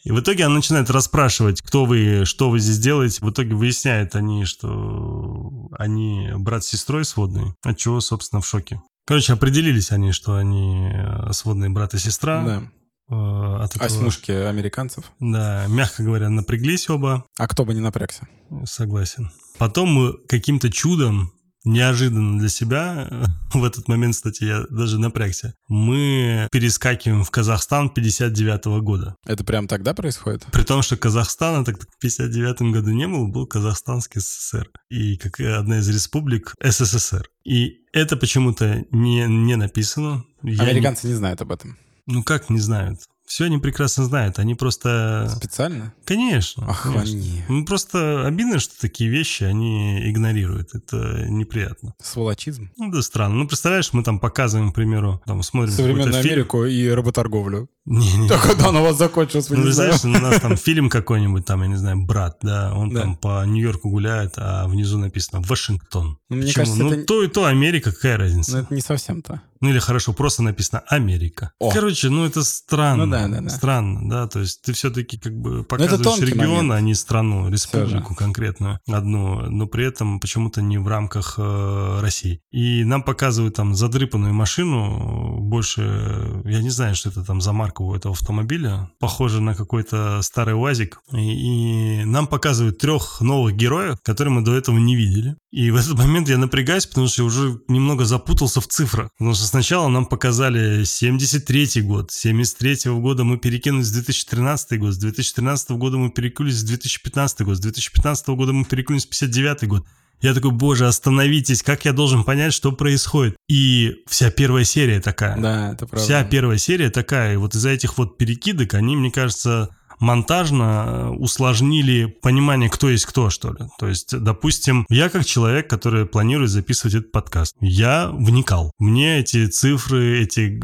И 0.03 0.11
в 0.11 0.19
итоге 0.19 0.45
она 0.45 0.55
начинает 0.55 0.91
расспрашивать, 0.91 1.61
кто 1.61 1.85
вы, 1.85 2.25
что 2.25 2.51
вы 2.51 2.59
здесь 2.59 2.77
делаете. 2.77 3.25
В 3.25 3.29
итоге 3.31 3.55
выясняют 3.55 4.15
они, 4.15 4.45
что 4.45 5.69
они 5.77 6.29
брат 6.35 6.63
с 6.63 6.67
сестрой 6.67 7.05
сводные, 7.05 7.55
от 7.63 7.77
чего, 7.77 7.99
собственно, 8.01 8.41
в 8.41 8.47
шоке. 8.47 8.81
Короче, 9.07 9.33
определились 9.33 9.91
они, 9.91 10.11
что 10.11 10.35
они 10.35 10.91
э, 10.93 11.31
сводные 11.33 11.69
брат 11.69 11.95
и 11.95 11.97
сестра. 11.97 12.43
Да. 12.43 12.63
Э, 13.09 13.57
от 13.61 13.75
этого... 13.75 13.85
Осьмушки 13.85 14.31
американцев. 14.31 15.11
Да, 15.19 15.65
мягко 15.67 16.03
говоря, 16.03 16.29
напряглись 16.29 16.89
оба. 16.89 17.25
А 17.37 17.47
кто 17.47 17.65
бы 17.65 17.73
не 17.73 17.81
напрягся? 17.81 18.27
Согласен. 18.65 19.31
Потом 19.57 19.89
мы 19.89 20.13
каким-то 20.27 20.71
чудом, 20.71 21.31
неожиданно 21.65 22.39
для 22.39 22.49
себя, 22.49 23.07
в 23.53 23.63
этот 23.63 23.87
момент, 23.87 24.15
кстати, 24.15 24.43
я 24.43 24.63
даже 24.69 24.99
напрягся, 24.99 25.53
мы 25.67 26.47
перескакиваем 26.51 27.23
в 27.23 27.31
Казахстан 27.31 27.89
59 27.89 28.65
-го 28.65 28.81
года. 28.81 29.15
Это 29.25 29.43
прям 29.43 29.67
тогда 29.67 29.93
происходит? 29.93 30.45
При 30.51 30.63
том, 30.63 30.81
что 30.81 30.97
Казахстана 30.97 31.63
так 31.63 31.79
в 31.79 31.99
59 31.99 32.73
году 32.73 32.91
не 32.91 33.07
был, 33.07 33.27
был 33.27 33.45
Казахстанский 33.45 34.21
СССР. 34.21 34.69
И 34.89 35.17
как 35.17 35.39
одна 35.39 35.79
из 35.79 35.89
республик 35.89 36.55
СССР. 36.63 37.29
И 37.43 37.85
это 37.93 38.17
почему-то 38.17 38.83
не, 38.91 39.25
не 39.27 39.55
написано. 39.55 40.23
Американцы 40.41 41.07
не... 41.07 41.13
не 41.13 41.17
знают 41.17 41.41
об 41.41 41.51
этом. 41.51 41.77
Ну 42.07 42.23
как 42.23 42.49
не 42.49 42.59
знают? 42.59 42.99
Все 43.25 43.45
они 43.45 43.57
прекрасно 43.57 44.05
знают, 44.05 44.37
они 44.37 44.53
просто... 44.53 45.27
Специально? 45.35 45.93
Конечно. 46.05 46.65
Ах, 46.69 46.83
конечно. 46.83 47.17
они. 47.17 47.43
Ну, 47.49 47.65
просто 47.65 48.25
обидно, 48.25 48.59
что 48.59 48.79
такие 48.79 49.09
вещи 49.09 49.43
они 49.43 50.07
игнорируют. 50.11 50.75
Это 50.75 51.25
неприятно. 51.27 51.95
Сволочизм? 51.99 52.69
Ну, 52.77 52.91
да 52.91 53.01
странно. 53.01 53.35
Ну, 53.35 53.47
представляешь, 53.47 53.93
мы 53.93 54.03
там 54.03 54.19
показываем, 54.19 54.71
к 54.71 54.75
примеру, 54.75 55.23
там 55.25 55.41
смотрим 55.41 55.73
Современную 55.73 56.13
фильм. 56.13 56.33
Америку 56.33 56.65
и 56.65 56.87
работорговлю. 56.87 57.67
Не-не. 57.85 58.27
Да 58.27 58.39
когда 58.39 58.69
он 58.69 58.77
у 58.77 58.83
вас 58.83 58.97
закончился, 58.97 59.53
Ну, 59.55 59.63
не 59.65 59.71
знаешь, 59.71 60.03
у 60.03 60.07
нас 60.07 60.39
там 60.41 60.57
фильм 60.57 60.89
какой-нибудь, 60.89 61.45
там, 61.45 61.61
я 61.61 61.67
не 61.67 61.75
знаю, 61.75 62.01
брат, 62.03 62.37
да, 62.41 62.73
он 62.73 62.89
Да. 62.89 63.01
там 63.01 63.15
по 63.15 63.45
Нью-Йорку 63.45 63.89
гуляет, 63.89 64.33
а 64.37 64.67
внизу 64.67 64.97
написано 64.97 65.41
Вашингтон. 65.47 66.17
Ну, 66.29 66.35
мне 66.37 66.47
Почему? 66.47 66.63
кажется, 66.65 66.83
ну, 66.83 66.91
это- 66.93 67.03
то 67.03 67.23
и 67.23 67.27
то 67.27 67.45
Америка, 67.45 67.91
какая 67.91 68.17
разница? 68.17 68.51
Ну, 68.53 68.57
это 68.63 68.73
не 68.73 68.81
совсем 68.81 69.21
то. 69.21 69.39
Ну 69.61 69.69
или 69.69 69.79
хорошо, 69.79 70.13
просто 70.13 70.43
написано 70.43 70.83
Америка. 70.87 71.51
О. 71.59 71.71
Короче, 71.71 72.09
ну 72.09 72.25
это 72.25 72.43
странно. 72.43 73.05
Ну 73.05 73.11
да, 73.11 73.27
да, 73.27 73.41
да. 73.41 73.49
Странно, 73.49 74.07
да. 74.09 74.27
То 74.27 74.41
есть 74.41 74.61
ты 74.61 74.73
все-таки 74.73 75.17
как 75.17 75.33
бы 75.33 75.63
показываешь 75.63 76.19
регион, 76.19 76.67
момент. 76.67 76.71
а 76.73 76.81
не 76.81 76.93
страну, 76.93 77.49
республику 77.49 78.13
конкретную 78.15 78.79
одну, 78.87 79.49
но 79.49 79.65
при 79.65 79.85
этом 79.85 80.19
почему-то 80.19 80.61
не 80.61 80.77
в 80.77 80.87
рамках 80.87 81.35
э, 81.37 81.99
России. 82.01 82.41
И 82.51 82.83
нам 82.83 83.01
показывают 83.01 83.55
там 83.55 83.73
задрыпанную 83.75 84.33
машину, 84.33 85.39
больше, 85.39 86.41
я 86.45 86.61
не 86.61 86.69
знаю, 86.69 86.93
что 86.95 87.09
это 87.09 87.23
там 87.23 87.41
за 87.41 87.53
марка 87.53 87.74
у 87.81 87.93
этого 87.93 88.13
автомобиля, 88.13 88.89
похоже 88.99 89.41
на 89.41 89.55
какой-то 89.55 90.21
старый 90.21 90.55
УАЗик. 90.55 90.99
И, 91.13 92.01
и 92.01 92.05
нам 92.05 92.27
показывают 92.27 92.77
трех 92.77 93.21
новых 93.21 93.55
героев, 93.55 93.97
которые 94.03 94.33
мы 94.33 94.41
до 94.41 94.55
этого 94.55 94.77
не 94.77 94.95
видели. 94.95 95.35
И 95.51 95.71
в 95.71 95.75
этот 95.75 95.97
момент 95.97 96.27
я 96.27 96.37
напрягаюсь, 96.37 96.85
потому 96.85 97.07
что 97.07 97.21
я 97.21 97.25
уже 97.25 97.59
немного 97.67 98.05
запутался 98.05 98.59
в 98.61 98.67
цифрах. 98.67 99.09
Потому 99.17 99.33
что 99.35 99.45
сначала 99.45 99.87
нам 99.87 100.05
показали 100.05 100.83
73 100.83 101.81
год, 101.81 102.11
с 102.11 102.19
73 102.19 102.91
года 102.91 103.23
мы 103.23 103.37
перекинулись 103.37 103.87
в 103.87 103.93
2013 103.93 104.79
год, 104.79 104.93
с 104.93 104.97
2013 104.97 105.71
года 105.71 105.97
мы 105.97 106.09
перекинулись 106.09 106.61
в 106.61 106.67
2015 106.67 107.41
год, 107.41 107.57
с 107.57 107.59
2015 107.59 108.27
года 108.29 108.53
мы 108.53 108.65
перекинулись 108.65 109.05
в 109.05 109.09
59 109.09 109.67
год. 109.67 109.85
Я 110.25 110.33
такой, 110.33 110.49
боже, 110.49 110.87
остановитесь, 110.87 111.61
как 111.61 111.85
я 111.85 111.93
должен 111.93 112.23
понять, 112.23 112.51
что 112.51 112.71
происходит? 112.71 113.35
И 113.47 113.97
вся 114.07 114.31
первая 114.31 114.63
серия 114.63 114.99
такая. 114.99 115.37
Да, 115.37 115.73
это 115.73 115.85
правда. 115.85 116.03
Вся 116.03 116.23
первая 116.23 116.57
серия 116.57 116.89
такая. 116.89 117.35
И 117.35 117.37
вот 117.37 117.53
из-за 117.53 117.69
этих 117.69 117.99
вот 117.99 118.17
перекидок 118.17 118.73
они, 118.73 118.95
мне 118.95 119.11
кажется, 119.11 119.69
монтажно 119.99 120.85
э, 120.87 121.09
усложнили 121.09 122.05
понимание, 122.23 122.71
кто 122.71 122.89
есть 122.89 123.05
кто, 123.05 123.29
что 123.29 123.51
ли. 123.51 123.67
То 123.77 123.87
есть, 123.87 124.17
допустим, 124.19 124.87
я 124.89 125.09
как 125.09 125.25
человек, 125.25 125.69
который 125.69 126.07
планирует 126.07 126.49
записывать 126.49 126.95
этот 126.95 127.11
подкаст, 127.11 127.55
я 127.59 128.09
вникал. 128.09 128.71
Мне 128.79 129.19
эти 129.19 129.45
цифры, 129.45 130.23
эти 130.23 130.59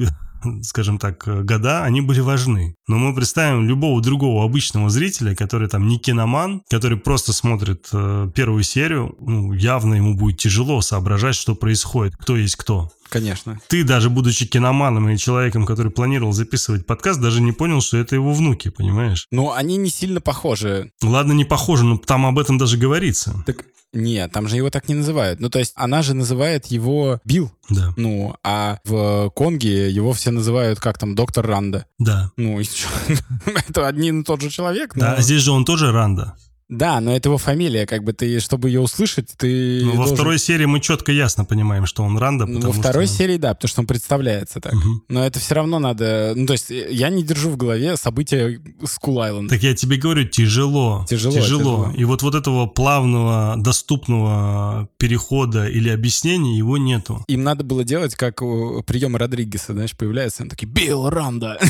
скажем 0.63 0.97
так, 0.97 1.27
э, 1.27 1.43
года, 1.43 1.83
они 1.83 2.01
были 2.01 2.19
важны. 2.19 2.75
Но 2.87 2.97
мы 2.97 3.15
представим 3.15 3.67
любого 3.67 4.01
другого 4.01 4.43
обычного 4.43 4.89
зрителя, 4.89 5.35
который 5.35 5.67
там 5.67 5.87
не 5.87 5.99
киноман, 5.99 6.61
который 6.69 6.97
просто 6.97 7.33
смотрит 7.33 7.87
э, 7.93 8.29
первую 8.33 8.63
серию, 8.63 9.15
ну, 9.19 9.53
явно 9.53 9.95
ему 9.95 10.15
будет 10.15 10.37
тяжело 10.37 10.81
соображать, 10.81 11.35
что 11.35 11.55
происходит, 11.55 12.15
кто 12.17 12.35
есть 12.35 12.55
кто 12.55 12.91
Конечно. 13.11 13.59
ты 13.67 13.83
даже 13.83 14.09
будучи 14.09 14.45
киноманом 14.45 15.09
и 15.09 15.17
человеком, 15.17 15.65
который 15.65 15.91
планировал 15.91 16.31
записывать 16.31 16.85
подкаст, 16.85 17.19
даже 17.19 17.41
не 17.41 17.51
понял, 17.51 17.81
что 17.81 17.97
это 17.97 18.15
его 18.15 18.33
внуки, 18.33 18.69
понимаешь? 18.69 19.27
Ну, 19.31 19.51
они 19.51 19.75
не 19.75 19.89
сильно 19.89 20.21
похожи. 20.21 20.91
Ладно, 21.03 21.33
не 21.33 21.43
похоже, 21.43 21.83
но 21.83 21.97
там 21.97 22.25
об 22.25 22.39
этом 22.39 22.57
даже 22.57 22.77
говорится. 22.77 23.43
Так 23.45 23.65
нет, 23.93 24.31
там 24.31 24.47
же 24.47 24.55
его 24.55 24.69
так 24.69 24.87
не 24.89 24.95
называют. 24.95 25.39
Ну, 25.39 25.49
то 25.49 25.59
есть 25.59 25.73
она 25.75 26.01
же 26.01 26.13
называет 26.13 26.67
его 26.67 27.19
Билл. 27.25 27.51
Да, 27.69 27.93
Ну, 27.97 28.35
а 28.43 28.79
в 28.85 29.29
Конге 29.35 29.89
его 29.89 30.13
все 30.13 30.31
называют 30.31 30.79
как 30.79 30.97
там 30.97 31.15
доктор 31.15 31.45
Ранда. 31.45 31.85
да. 31.99 32.31
Ну, 32.37 32.59
это 33.67 33.87
один 33.87 34.21
и 34.21 34.23
тот 34.23 34.41
же 34.41 34.49
человек. 34.49 34.95
но- 34.95 35.01
Да, 35.01 35.21
здесь 35.21 35.41
же 35.41 35.51
он 35.51 35.65
тоже 35.65 35.91
Ранда. 35.91 36.35
Да, 36.71 37.01
но 37.01 37.13
это 37.13 37.27
его 37.27 37.37
фамилия, 37.37 37.85
как 37.85 38.05
бы 38.05 38.13
ты, 38.13 38.39
чтобы 38.39 38.69
ее 38.69 38.79
услышать, 38.79 39.27
ты 39.37 39.81
Ну, 39.83 39.91
во 39.91 39.95
должен- 39.97 40.15
второй 40.15 40.39
серии 40.39 40.63
мы 40.63 40.79
четко 40.79 41.11
ясно 41.11 41.43
понимаем, 41.43 41.85
что 41.85 42.01
он 42.01 42.17
Ранда, 42.17 42.45
Ну, 42.45 42.61
во 42.61 42.71
второй 42.71 43.07
что... 43.07 43.17
серии, 43.17 43.35
да, 43.35 43.53
потому 43.53 43.67
что 43.67 43.81
он 43.81 43.87
представляется 43.87 44.61
так. 44.61 44.71
Мгм. 44.73 45.03
Но 45.09 45.25
это 45.25 45.37
все 45.39 45.55
равно 45.55 45.79
надо... 45.79 46.31
Ну, 46.33 46.45
то 46.45 46.53
есть 46.53 46.69
я 46.69 47.09
не 47.09 47.23
держу 47.23 47.49
в 47.49 47.57
голове 47.57 47.97
события 47.97 48.57
Skull 48.85 49.21
Island. 49.21 49.49
Так 49.49 49.61
я 49.63 49.75
тебе 49.75 49.97
говорю, 49.97 50.23
тяжело. 50.23 51.05
Тяжело, 51.09 51.35
тяжело. 51.35 51.91
И 51.93 52.05
вот, 52.05 52.21
вот 52.23 52.35
этого 52.35 52.67
плавного, 52.67 53.55
доступного 53.57 54.87
перехода 54.97 55.67
или 55.67 55.89
объяснения 55.89 56.57
его 56.57 56.77
нету. 56.77 57.25
Им 57.27 57.43
надо 57.43 57.65
было 57.65 57.83
делать, 57.83 58.15
как 58.15 58.41
у 58.41 58.81
приема 58.83 59.19
Родригеса, 59.19 59.73
знаешь, 59.73 59.91
появляется, 59.91 60.43
он 60.43 60.49
такой, 60.49 60.69
Билл 60.69 61.09
Ранда. 61.09 61.59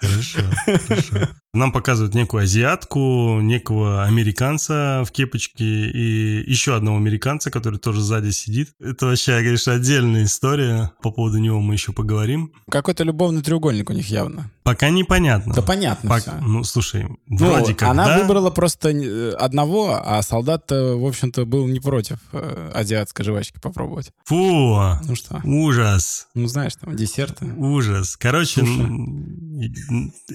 Хорошо, 0.00 0.40
хорошо. 0.86 1.28
Нам 1.54 1.70
показывают 1.70 2.14
некую 2.16 2.42
азиатку, 2.42 3.38
некого 3.40 4.04
американца 4.04 5.04
в 5.06 5.12
кепочке 5.12 5.64
и 5.64 6.50
еще 6.50 6.74
одного 6.74 6.96
американца, 6.96 7.50
который 7.52 7.78
тоже 7.78 8.00
сзади 8.00 8.30
сидит. 8.30 8.70
Это 8.80 9.06
вообще, 9.06 9.38
конечно, 9.38 9.72
отдельная 9.74 10.24
история. 10.24 10.90
По 11.00 11.12
поводу 11.12 11.38
него 11.38 11.60
мы 11.60 11.74
еще 11.74 11.92
поговорим. 11.92 12.52
Какой-то 12.68 13.04
любовный 13.04 13.40
треугольник 13.40 13.88
у 13.88 13.92
них 13.92 14.08
явно. 14.08 14.50
Пока 14.64 14.90
непонятно. 14.90 15.54
Да 15.54 15.62
понятно 15.62 16.08
Пок- 16.08 16.20
всё. 16.22 16.32
Ну, 16.40 16.64
слушай, 16.64 17.06
Ну, 17.28 17.36
вроде 17.36 17.74
как, 17.74 17.88
она 17.90 18.06
да? 18.06 18.18
выбрала 18.18 18.50
просто 18.50 18.88
э, 18.90 19.30
одного, 19.34 20.00
а 20.04 20.20
солдат-то, 20.22 20.96
в 20.98 21.06
общем-то, 21.06 21.44
был 21.44 21.68
не 21.68 21.78
против 21.78 22.18
э, 22.32 22.70
азиатской 22.74 23.24
жвачки 23.24 23.60
попробовать. 23.60 24.10
Фу, 24.24 24.76
Ну 25.04 25.14
что, 25.14 25.40
ужас. 25.44 26.26
ну 26.34 26.48
знаешь, 26.48 26.72
там 26.80 26.96
десерты. 26.96 27.46
Ужас. 27.56 28.16
Короче, 28.16 28.60
Слушай. 28.64 28.86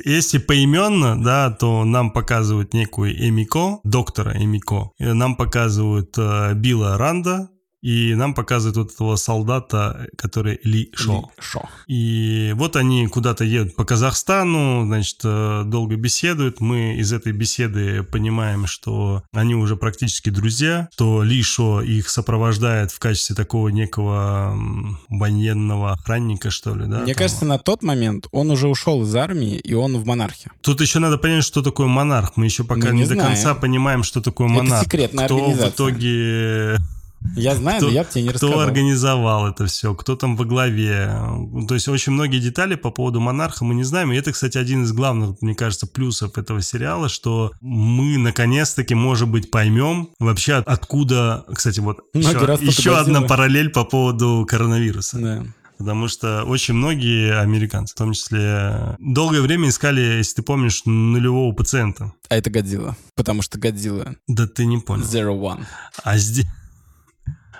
Если 0.05 0.38
поименно, 0.38 1.21
да, 1.21 1.51
то 1.51 1.86
нам 1.86 2.12
показывают 2.12 2.73
некую 2.73 3.13
Эмико, 3.15 3.79
доктора 3.84 4.34
Эмико. 4.41 4.91
И 4.97 5.05
Нам 5.05 5.36
показывают 5.36 6.17
э, 6.17 6.53
Билла 6.55 6.97
Ранда, 6.97 7.49
и 7.81 8.13
нам 8.15 8.33
показывают 8.33 8.77
вот 8.77 8.91
этого 8.91 9.15
солдата, 9.15 10.07
который 10.17 10.59
Ли 10.63 10.91
Шо. 10.93 11.13
Ли 11.13 11.21
Шо. 11.39 11.61
И 11.87 12.53
вот 12.55 12.75
они 12.75 13.07
куда-то 13.07 13.43
едут 13.43 13.75
по 13.75 13.85
Казахстану, 13.85 14.85
значит, 14.85 15.19
э, 15.23 15.63
долго 15.65 15.95
беседуют. 15.95 16.59
Мы 16.59 16.95
из 16.97 17.13
этой 17.13 17.31
беседы 17.31 18.03
понимаем, 18.03 18.67
что 18.67 19.23
они 19.33 19.55
уже 19.55 19.75
практически 19.75 20.29
друзья, 20.29 20.89
что 20.93 21.23
Лишо 21.23 21.81
их 21.81 22.09
сопровождает 22.09 22.91
в 22.91 22.99
качестве 22.99 23.35
такого 23.35 23.69
некого 23.69 24.57
военного 25.09 25.93
охранника, 25.93 26.51
что 26.51 26.75
ли, 26.75 26.85
да? 26.85 26.99
Мне 26.99 27.13
там. 27.13 27.19
кажется, 27.23 27.45
на 27.45 27.57
тот 27.57 27.83
момент 27.83 28.27
он 28.31 28.51
уже 28.51 28.67
ушел 28.67 29.03
из 29.03 29.15
армии, 29.15 29.55
и 29.55 29.73
он 29.73 29.97
в 29.97 30.05
монархе. 30.05 30.51
Тут 30.61 30.81
еще 30.81 30.99
надо 30.99 31.17
понять, 31.17 31.43
что 31.43 31.61
такое 31.61 31.87
монарх. 31.87 32.33
Мы 32.35 32.45
еще 32.45 32.63
пока 32.63 32.89
Мы 32.89 32.95
не, 32.95 33.01
не 33.03 33.07
до 33.07 33.15
конца 33.15 33.55
понимаем, 33.55 34.03
что 34.03 34.21
такое 34.21 34.47
Это 34.47 34.57
монарх. 34.63 34.83
секретная 34.83 35.25
кто 35.25 35.35
организация. 35.37 35.69
в 35.69 35.73
итоге 35.75 36.77
Я 37.36 37.55
знаю, 37.55 37.77
Кто- 37.77 37.88
но 37.88 37.93
я 37.93 38.03
бы 38.03 38.10
тебе 38.10 38.23
не 38.23 38.29
кто 38.29 38.47
рассказал. 38.47 38.60
организовал 38.67 39.47
это 39.47 39.65
все, 39.65 39.93
кто 39.93 40.15
там 40.15 40.36
во 40.36 40.45
главе. 40.45 41.12
То 41.67 41.73
есть 41.73 41.88
очень 41.88 42.13
многие 42.13 42.39
детали 42.39 42.75
по 42.75 42.91
поводу 42.91 43.19
монарха 43.19 43.65
мы 43.65 43.75
не 43.75 43.84
знаем. 43.84 44.12
И 44.12 44.15
это, 44.17 44.32
кстати, 44.32 44.58
один 44.58 44.84
из 44.84 44.91
главных, 44.93 45.41
мне 45.41 45.53
кажется, 45.55 45.86
плюсов 45.88 46.38
этого 46.38 46.62
сериала, 46.62 47.10
что 47.10 47.51
мы 47.62 48.17
наконец-таки, 48.17 48.95
может 48.95 49.27
быть, 49.27 49.51
поймем 49.51 50.10
вообще 50.19 50.53
от- 50.55 50.67
откуда... 50.67 51.45
Кстати, 51.53 51.79
вот 51.82 51.99
Многие 52.13 52.29
еще, 52.36 52.45
раз 52.45 52.62
еще 52.62 52.97
одна 52.97 53.21
параллель 53.21 53.69
по 53.69 53.84
поводу 53.84 54.45
коронавируса. 54.47 55.19
Да. 55.19 55.43
Потому 55.77 56.10
что 56.10 56.43
очень 56.43 56.73
многие 56.73 57.39
американцы, 57.39 57.93
в 57.93 57.97
том 57.97 58.12
числе, 58.12 58.97
долгое 58.99 59.39
время 59.41 59.69
искали, 59.69 60.01
если 60.17 60.36
ты 60.36 60.41
помнишь, 60.41 60.82
нулевого 60.86 61.53
пациента. 61.53 62.12
А 62.27 62.36
это 62.36 62.49
Годзилла. 62.49 62.97
Потому 63.15 63.41
что 63.41 63.58
Годзилла 63.58 64.15
Да 64.27 64.45
ты 64.45 64.65
не 64.65 64.77
понял. 64.79 65.03
Zero 65.05 65.39
One. 65.39 65.63
А 66.03 66.17
здесь... 66.17 66.45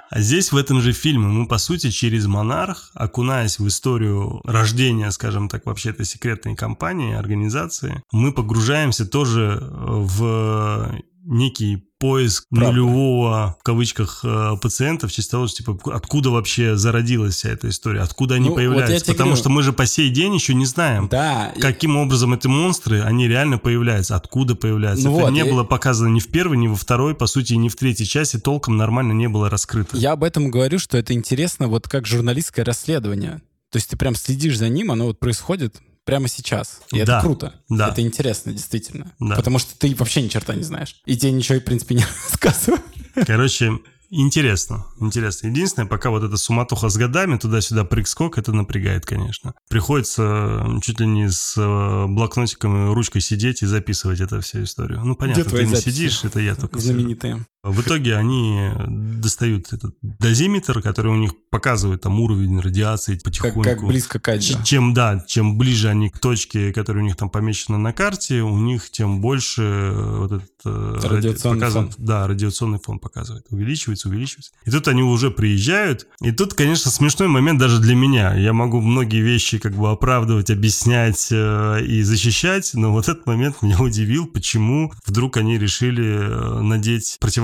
А 0.10 0.22
здесь 0.22 0.52
в 0.52 0.58
этом 0.58 0.82
же 0.82 0.91
фильме 0.91 1.28
мы, 1.28 1.48
по 1.48 1.60
сути, 1.60 1.91
через 1.91 2.26
«Монарх», 2.26 2.89
окунаясь 2.95 3.60
в 3.60 3.67
историю 3.67 4.41
рождения, 4.43 5.12
скажем 5.12 5.50
так, 5.50 5.65
вообще 5.65 5.91
этой 5.91 6.06
секретной 6.06 6.56
компании, 6.56 7.13
организации, 7.13 8.02
мы 8.12 8.34
погружаемся 8.34 9.06
тоже 9.06 9.60
в 9.62 11.00
некий 11.30 11.84
поиск 12.00 12.46
Правда. 12.50 12.72
нулевого, 12.72 13.58
в 13.60 13.63
кавычках, 13.63 14.22
э, 14.24 14.54
пациента 14.62 15.08
в 15.08 15.12
честь 15.12 15.30
того, 15.30 15.48
что, 15.48 15.58
типа, 15.58 15.78
откуда 15.94 16.30
вообще 16.30 16.76
зародилась 16.78 17.36
вся 17.36 17.50
эта 17.50 17.68
история, 17.70 18.02
откуда 18.02 18.36
они 18.36 18.46
Ну, 18.50 18.52
вот 18.56 18.62
я 18.62 18.70
появляются. 18.70 19.06
тебе 19.06 19.13
Потому 19.13 19.30
говорю. 19.32 19.39
что 19.42 19.50
мы 19.50 19.63
же 19.63 19.74
по 19.74 19.86
сей 19.86 20.10
день 20.10 20.34
еще 20.34 20.54
не 20.54 20.65
знаем, 20.65 21.08
Да. 21.12 21.54
каким 21.60 21.98
образом 21.98 22.34
эти 22.34 22.48
монстры, 22.48 23.02
они 23.02 23.28
реально 23.28 23.58
появляются, 23.58 24.15
откуда 24.15 24.56
появляются. 24.56 25.06
Ну 25.10 25.15
Это 25.18 25.26
вот, 25.26 25.32
не 25.34 25.42
и- 25.42 25.52
было 25.52 25.63
показано 25.65 26.08
ни 26.08 26.20
в 26.22 26.28
первой, 26.30 26.58
ни 26.58 26.68
во 26.68 26.76
второй, 26.76 27.15
по 27.15 27.28
сути, 27.28 27.54
ни 27.54 27.68
в 27.70 27.76
третьей 27.76 28.06
части 28.08 28.39
толком 28.39 28.78
нормально 28.78 29.12
не 29.12 29.28
было 29.28 29.50
раскрыто. 29.50 29.98
Я 29.98 30.13
об 30.13 30.24
этом 30.24 30.50
говорю, 30.50 30.80
что 30.80 30.98
это 30.98 31.13
интересно 31.13 31.68
вот 31.68 31.88
как 31.89 32.08
журналистское 32.08 32.63
расследование. 32.65 33.42
То 33.72 33.78
есть 33.78 33.89
ты 33.89 33.98
прям 33.98 34.15
следишь 34.15 34.58
за 34.58 34.68
ним, 34.70 34.89
оно 34.92 35.06
вот 35.08 35.20
происходит 35.20 35.76
прямо 36.10 36.28
сейчас. 36.28 36.82
И 36.91 37.04
Да, 37.04 37.17
это 37.19 37.22
круто. 37.22 37.54
да. 37.69 37.89
Это 37.89 38.02
интересно, 38.02 38.52
действительно. 38.52 39.12
Да. 39.19 39.36
Потому 39.36 39.60
что 39.60 39.78
ты 39.78 39.95
вообще 39.95 40.22
ни 40.22 40.28
черта 40.28 40.56
не 40.56 40.63
знаешь. 40.63 40.95
И 41.06 41.15
тебе 41.17 41.32
ничего, 41.32 41.60
в 41.60 41.63
принципе, 41.63 41.95
не 41.95 42.04
рассказывают. 42.32 42.84
Короче, 43.28 43.72
интересно, 44.10 44.86
интересно. 45.00 45.48
Единственное, 45.48 45.88
пока 45.88 46.10
вот 46.10 46.24
эта 46.24 46.38
суматоха 46.38 46.89
с 46.89 46.98
годами, 46.98 47.38
туда-сюда 47.38 47.84
прыг-скок, 47.84 48.38
это 48.38 48.52
напрягает, 48.54 49.06
конечно. 49.06 49.54
Приходится 49.69 50.65
чуть 50.84 51.00
ли 51.00 51.06
не 51.08 51.30
с 51.30 51.56
э, 51.58 52.06
блокнотиком 52.08 52.89
и 52.91 52.93
ручкой 52.93 53.22
сидеть 53.22 53.62
и 53.62 53.65
записывать 53.65 54.19
эту 54.22 54.41
всю 54.41 54.63
историю. 54.63 55.02
Ну, 55.04 55.15
понятно, 55.15 55.41
Где 55.43 55.50
ты 55.50 55.63
не 55.65 55.76
записи? 55.76 55.89
сидишь, 55.89 56.24
это 56.24 56.39
я 56.39 56.56
только... 56.56 56.80
сижу. 56.80 57.45
В 57.62 57.82
итоге 57.82 58.15
они 58.15 58.72
достают 58.88 59.74
этот 59.74 59.93
дозиметр, 60.02 60.82
который 60.82 61.12
у 61.12 61.17
них 61.17 61.34
показывает 61.50 62.02
там 62.02 62.19
уровень 62.22 62.60
радиации 62.60 63.19
потихоньку. 63.22 63.63
Как, 63.63 63.80
как 63.80 63.88
близко 63.88 64.17
к 64.17 64.30
Аджи. 64.30 64.56
Чем, 64.63 64.93
да, 64.93 65.24
чем 65.28 65.58
ближе 65.58 65.89
они 65.89 66.10
к 66.10 66.19
точке, 66.19 66.72
которая 66.72 67.04
у 67.04 67.06
них 67.06 67.17
там 67.17 67.30
помечена 67.30 67.78
на 67.78 67.91
карте, 67.91 68.41
у 68.41 68.58
них 68.58 68.89
тем 68.91 69.19
больше 69.19 69.62
э, 69.62 70.17
вот 70.19 70.31
этот 70.31 70.52
э, 70.63 71.00
радиационный 71.04 71.60
показывает, 71.60 71.94
фон. 71.96 72.06
Да, 72.06 72.27
радиационный 72.27 72.79
фон 72.79 73.00
показывает. 73.00 73.46
Увеличивается, 73.50 74.08
увеличивается. 74.08 74.52
И 74.65 74.71
тут 74.71 74.88
они 74.88 75.04
уже 75.04 75.29
приезжают. 75.29 76.08
И 76.21 76.31
тут, 76.31 76.54
конечно, 76.54 76.90
смешной 76.90 77.27
момент 77.27 77.60
даже 77.60 77.81
для 77.81 77.96
меня. 77.96 78.36
Я 78.36 78.54
могу 78.54 78.79
многие 78.79 79.21
вещи 79.21 79.58
как 79.58 79.73
бы 79.73 79.90
оправдывать, 79.90 80.50
объяснять 80.50 81.27
э, 81.31 81.83
и 81.86 82.04
защищать, 82.04 82.71
но 82.73 82.94
вот 82.94 83.10
этот 83.10 83.25
момент 83.25 83.62
меня 83.62 83.79
удивил, 83.79 84.27
почему 84.27 84.94
вдруг 85.06 85.36
они 85.36 85.58
решили 85.58 86.06
э, 86.06 86.62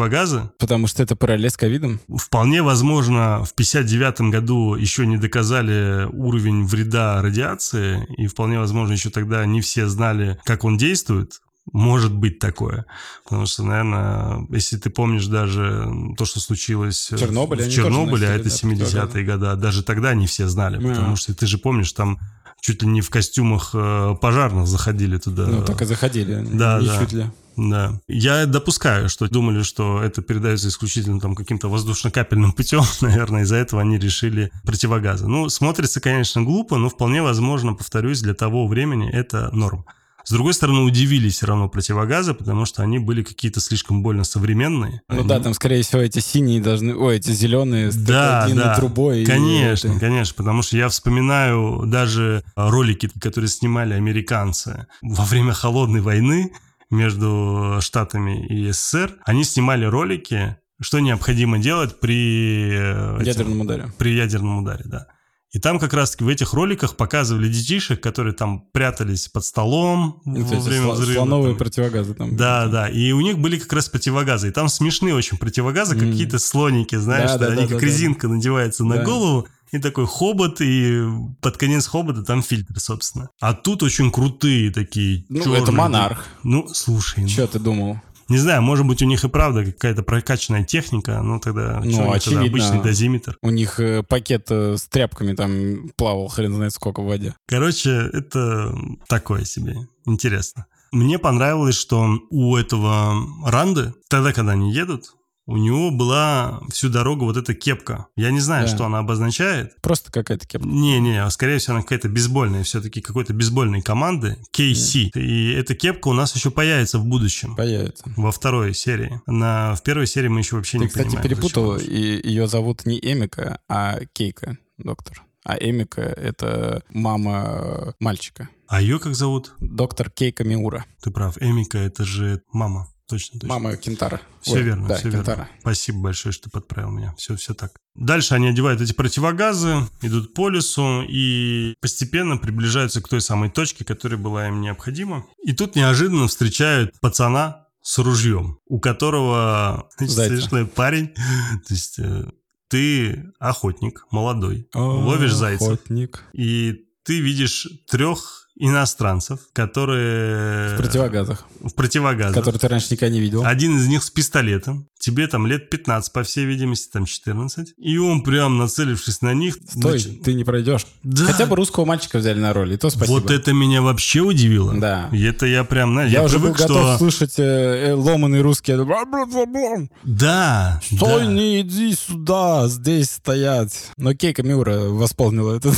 надеть 0.06 0.16
противогазы. 0.16 0.50
Потому 0.58 0.88
что 0.88 1.04
это 1.04 1.16
параллель 1.16 1.50
с 1.50 1.58
ковидом? 1.58 2.00
Вполне 2.16 2.62
возможно, 2.62 3.44
в 3.44 3.54
59 3.54 4.32
году 4.32 4.76
еще 4.76 5.06
не 5.06 5.18
доказали 5.18 6.08
уровень 6.12 6.66
вреда 6.66 7.22
радиации, 7.22 8.06
и 8.18 8.28
вполне 8.28 8.60
возможно, 8.60 8.94
еще 8.94 9.10
тогда 9.10 9.46
не 9.46 9.62
все 9.62 9.88
знали, 9.88 10.40
как 10.46 10.64
он 10.64 10.78
действует. 10.78 11.42
Может 11.74 12.14
быть 12.14 12.38
такое. 12.38 12.86
Потому 13.24 13.48
что, 13.48 13.64
наверное, 13.64 14.46
если 14.52 14.78
ты 14.78 14.92
помнишь 14.92 15.26
даже 15.26 15.90
то, 16.16 16.24
что 16.24 16.40
случилось 16.40 17.10
В 17.10 17.18
Чернобыле, 17.18 17.64
в 17.64 17.72
Чернобыле, 17.72 18.28
а 18.28 18.36
это 18.36 18.46
носили, 18.46 18.76
да, 18.76 18.86
70-е 18.86 19.26
годы, 19.26 19.56
даже 19.56 19.82
тогда 19.82 20.14
не 20.14 20.28
все 20.28 20.48
знали. 20.48 20.78
Да. 20.78 20.90
Потому 20.90 21.16
что 21.16 21.34
ты 21.34 21.48
же 21.48 21.58
помнишь, 21.58 21.92
там 21.92 22.20
чуть 22.62 22.84
ли 22.84 22.88
не 22.88 23.02
в 23.02 23.10
костюмах 23.10 23.72
э, 23.74 24.16
пожарных 24.22 24.68
заходили 24.68 25.18
туда. 25.18 25.48
Ну, 25.48 25.64
так 25.66 25.82
и 25.82 25.86
заходили. 25.86 26.46
Да, 26.54 26.80
не 26.80 26.86
да. 26.86 27.00
чуть 27.00 27.14
ли. 27.14 27.26
Да. 27.58 28.00
Я 28.08 28.46
допускаю, 28.46 29.10
что 29.10 29.28
думали, 29.30 29.64
что 29.64 30.02
это 30.02 30.22
передается 30.22 30.68
исключительно 30.68 31.20
там 31.20 31.36
каким-то 31.36 31.68
воздушно-капельным 31.70 32.52
путем, 32.54 32.84
наверное, 33.02 33.44
из-за 33.44 33.56
этого 33.56 33.82
они 33.82 33.98
решили 33.98 34.52
противогазы. 34.64 35.28
Ну, 35.28 35.50
смотрится, 35.50 36.00
конечно, 36.02 36.42
глупо, 36.44 36.78
но 36.78 36.90
вполне 36.90 37.22
возможно, 37.22 37.74
повторюсь, 37.74 38.22
для 38.22 38.34
того 38.34 38.68
времени 38.68 39.10
это 39.10 39.50
норм. 39.54 39.86
С 40.28 40.32
другой 40.32 40.56
стороны, 40.56 40.80
удивили 40.80 41.30
все 41.30 41.46
равно 41.46 41.70
противогазы, 41.70 42.34
потому 42.34 42.66
что 42.66 42.82
они 42.82 42.98
были 42.98 43.22
какие-то 43.22 43.60
слишком 43.60 44.02
больно 44.02 44.24
современные. 44.24 45.02
Ну 45.08 45.20
Они- 45.20 45.28
да, 45.28 45.40
там, 45.40 45.54
скорее 45.54 45.84
всего, 45.84 46.02
эти 46.02 46.18
синие 46.18 46.60
должны... 46.60 46.96
Ой, 46.96 47.18
эти 47.18 47.30
зеленые 47.30 47.92
с 47.92 47.96
да, 47.96 48.40
такой 48.40 48.48
длинной 48.54 48.66
да. 48.66 48.76
трубой. 48.76 49.22
и 49.22 49.26
Конечно, 49.26 49.90
это- 49.90 50.00
конечно, 50.00 50.34
потому 50.36 50.64
что 50.64 50.78
я 50.78 50.90
вспоминаю 50.90 51.84
даже 51.86 52.44
ролики, 52.56 53.08
которые 53.20 53.50
снимали 53.50 53.94
американцы 53.94 54.88
во 55.04 55.26
время 55.26 55.54
холодной 55.54 56.02
войны 56.02 56.52
между 56.90 57.78
Штатами 57.82 58.46
и 58.48 58.72
СССР. 58.72 59.16
Они 59.26 59.44
снимали 59.44 59.86
ролики, 59.86 60.58
что 60.82 61.00
необходимо 61.00 61.58
делать 61.60 62.00
при 62.00 62.70
э, 62.72 63.16
этим- 63.22 63.26
Ядерном 63.26 63.62
ударе. 63.62 63.92
при 63.98 64.14
ядерном 64.16 64.58
ударе, 64.60 64.84
да. 64.86 65.08
И 65.52 65.60
там 65.60 65.80
как 65.80 65.94
раз-таки 65.94 66.26
в 66.26 66.28
этих 66.28 66.54
роликах 66.54 66.98
показывали 66.98 67.48
детишек, 67.48 68.02
которые 68.02 68.34
там 68.34 68.66
прятались 68.74 69.30
под 69.30 69.46
столом 69.46 70.22
Вот 70.26 70.40
во 70.42 70.60
время 70.60 70.88
сло- 70.88 70.94
взрыва. 70.96 71.14
Слоновые 71.20 71.54
там. 71.54 71.58
противогазы 71.60 72.14
там. 72.14 72.36
Да, 72.36 72.68
да, 72.68 72.90
и 72.90 73.14
у 73.14 73.22
них 73.22 73.40
были 73.40 73.58
как 73.58 73.72
раз 73.72 73.88
противогазы. 73.88 74.50
И 74.50 74.52
там 74.52 74.68
смешные 74.68 75.16
очень 75.16 75.38
противогазы, 75.38 75.96
Мгм. 75.96 76.12
какие-то 76.12 76.40
слоники, 76.40 76.96
знаешь, 76.96 77.30
Да, 77.32 77.38
что 77.38 77.40
да, 77.40 77.46
они 77.54 77.56
да, 77.56 77.62
как 77.68 77.72
да, 77.72 77.80
да. 77.80 77.86
резинка 77.86 78.28
надевается 78.28 78.84
на 78.84 78.96
Да. 78.98 79.04
голову, 79.06 79.48
и 79.76 79.80
такой 79.80 80.06
хобот, 80.08 80.62
и 80.62 81.02
под 81.42 81.58
конец 81.58 81.88
хобота 81.88 82.24
там 82.24 82.42
фильтр, 82.42 82.80
собственно. 82.80 83.30
А 83.42 83.54
тут 83.54 83.84
очень 83.84 84.12
крутые 84.12 84.72
такие 84.72 85.26
Ну, 85.30 85.44
чёрные. 85.44 85.62
это 85.64 85.72
монарх. 85.72 86.26
Ну, 86.44 86.68
слушай, 86.74 87.22
ну, 87.24 87.28
Че 87.28 87.48
ты 87.48 87.60
думал? 87.60 88.00
не 88.28 88.40
знаю, 88.40 88.62
может 88.64 88.88
быть, 88.88 89.04
у 89.04 89.06
них 89.06 89.24
и 89.24 89.30
правда 89.30 89.64
какая-то 89.66 90.02
прокачанная 90.02 90.64
техника, 90.64 91.22
ну 91.22 91.40
тогда, 91.40 91.80
Ну, 91.80 91.86
них 91.86 91.96
тогда 91.98 92.12
очевидно. 92.14 92.46
обычный 92.46 92.82
дозиметр. 92.82 93.38
У 93.44 93.52
них 93.52 93.80
э, 93.80 94.02
пакет 94.02 94.48
э, 94.50 94.78
с 94.78 94.88
тряпками 94.88 95.34
там 95.34 95.90
плавал 95.96 96.28
хрен 96.28 96.54
знает 96.56 96.74
сколько 96.74 97.02
в 97.02 97.06
воде. 97.06 97.36
Короче, 97.48 97.92
это 97.92 98.76
такое 99.08 99.46
себе. 99.46 99.76
Интересно. 100.08 100.66
Мне 100.92 101.20
понравилось, 101.20 101.76
что 101.76 102.20
у 102.32 102.56
этого 102.56 103.16
Ранды, 103.46 103.94
тогда, 104.10 104.34
когда 104.34 104.54
они 104.54 104.72
едут, 104.74 105.14
у 105.48 105.58
него 105.58 105.92
была 105.92 106.60
всю 106.72 106.90
дорогу 106.90 107.26
вот 107.26 107.38
эта 107.38 107.54
кепка. 107.54 108.08
Я 108.16 108.32
не 108.32 108.40
знаю, 108.40 108.68
Да. 108.68 108.76
что 108.76 108.86
она 108.86 109.00
обозначает. 109.00 109.80
Просто 109.82 110.12
какая-то 110.12 110.48
кепка. 110.48 110.68
Не-не, 110.68 111.24
а 111.24 111.30
скорее 111.30 111.60
всего, 111.60 111.76
она 111.76 111.84
какая-то 111.84 112.10
бейсбольная, 112.10 112.64
все-таки 112.64 113.02
какой-то 113.02 113.34
бейсбольной 113.34 113.82
команды, 113.82 114.38
KC. 114.58 115.12
И 115.16 115.52
эта 115.54 115.76
кепка 115.76 116.08
у 116.08 116.14
нас 116.14 116.36
еще 116.36 116.52
появится 116.52 116.98
в 117.00 117.06
будущем. 117.06 117.56
Появится. 117.56 118.04
Во 118.18 118.32
второй 118.32 118.74
серии. 118.74 119.22
На, 119.28 119.76
в 119.76 119.84
первой 119.84 120.08
серии 120.08 120.28
мы 120.30 120.40
еще 120.40 120.56
вообще 120.56 120.78
Ты, 120.78 120.84
не 120.86 120.88
кстати, 120.88 121.06
понимаем. 121.08 121.30
перепутал, 121.30 121.78
зачем. 121.78 121.94
и 121.94 122.28
ее 122.28 122.48
зовут 122.48 122.86
не 122.86 122.98
Эмика, 123.00 123.60
а 123.70 124.00
Кейка, 124.14 124.58
доктор. 124.78 125.22
А 125.44 125.56
Эмика— 125.58 126.02
это 126.02 126.82
мама 126.90 127.94
мальчика. 128.00 128.50
А 128.68 128.82
ее 128.82 128.98
как 128.98 129.14
зовут? 129.14 129.54
Доктор 129.60 130.10
Кейка 130.10 130.44
Миура. 130.44 130.86
Ты 131.04 131.12
прав. 131.12 131.38
Эмика 131.40 131.78
это 131.78 132.04
же 132.04 132.42
мама. 132.52 132.88
Точно, 133.08 133.40
точно. 133.40 133.54
Мама 133.54 133.78
Кентара. 133.78 134.20
Все 134.42 134.56
Ой, 134.56 134.62
верно, 134.64 134.88
Да, 134.88 134.96
все 134.96 135.12
Кентара. 135.12 135.36
верно. 135.38 135.50
Спасибо 135.62 136.00
большое, 136.00 136.34
что 136.34 136.50
подправил 136.50 136.90
меня. 136.92 137.14
Все, 137.18 137.36
все 137.36 137.54
так. 137.54 137.78
Дальше 137.94 138.34
они 138.34 138.48
одевают 138.48 138.82
эти 138.82 138.94
противогазы, 138.94 139.76
идут 140.02 140.34
по 140.34 140.50
лесу 140.50 141.04
и 141.08 141.76
постепенно 141.82 142.38
приближаются 142.38 143.02
к 143.02 143.08
той 143.08 143.22
самой 143.22 143.50
точке, 143.50 143.86
которая 143.86 144.18
была 144.20 144.48
им 144.48 144.62
необходима. 144.62 145.26
И 145.44 145.54
тут 145.54 145.76
неожиданно 145.76 146.28
встречают 146.28 147.00
пацана 147.00 147.68
с 147.82 148.00
ружьем, 148.00 148.58
у 148.66 148.80
которого 148.80 149.88
значит, 150.00 150.74
парень. 150.74 151.10
То 151.68 151.74
есть 151.74 152.00
э, 152.00 152.26
ты 152.68 153.32
охотник, 153.40 154.06
молодой, 154.10 154.68
ловишь 154.74 155.34
зайцев, 155.34 155.68
Охотник. 155.68 156.24
и 156.34 156.86
ты 157.04 157.20
видишь 157.20 157.68
трех 157.88 158.45
иностранцев, 158.58 159.40
которые 159.54 160.76
В 160.76 160.78
противогазах, 160.78 161.46
в 161.62 161.74
противогазах. 161.74 162.34
который 162.36 162.58
ты 162.60 162.68
раньше 162.68 162.88
никогда 162.94 163.14
не 163.14 163.20
видел. 163.20 163.46
Один 163.46 163.78
из 163.78 163.88
них 163.88 164.04
с 164.04 164.10
пистолетом. 164.10 164.88
Тебе 164.98 165.28
там 165.28 165.46
лет 165.46 165.70
15, 165.70 166.12
по 166.14 166.24
всей 166.24 166.46
видимости, 166.46 166.90
там 166.92 167.06
14. 167.06 167.74
И 167.78 167.98
он 167.98 168.24
прям, 168.24 168.58
нацелившись 168.58 169.22
на 169.22 169.34
них... 169.34 169.56
Стой, 169.70 169.98
нач- 169.98 170.22
ты 170.24 170.34
не 170.34 170.44
пройдешь. 170.44 170.88
Да. 171.04 171.26
Хотя 171.26 171.46
бы 171.46 171.56
русского 171.56 171.86
мальчика 171.86 172.18
взяли 172.18 172.40
на 172.40 172.54
роль, 172.54 172.74
и 172.74 172.78
то 172.78 172.90
спасибо. 172.90 173.14
Вот 173.20 173.30
это 173.30 173.54
меня 173.54 173.82
вообще 173.82 174.22
удивило. 174.22 174.74
Да. 174.74 175.10
И 175.12 175.22
это 175.24 175.46
я 175.46 175.64
прям, 175.64 175.92
знаешь, 175.92 176.12
Я, 176.12 176.20
я, 176.20 176.26
уже 176.26 176.40
был 176.40 176.54
привык, 176.54 176.58
готов 176.62 176.78
что... 176.78 176.98
слышать 176.98 177.38
э, 177.38 177.44
э, 177.90 177.94
ломаный 177.94 178.42
русский. 178.42 178.74
Думаю, 178.74 179.90
Да, 180.04 180.82
Стой, 180.84 181.26
да. 181.26 181.32
не 181.32 181.62
иди 181.62 181.94
сюда, 181.94 182.68
здесь 182.68 183.12
стоять. 183.12 183.92
Но 183.98 184.14
Кейка 184.16 184.42
Миура 184.44 184.80
восполнила 184.90 185.56
этот 185.58 185.76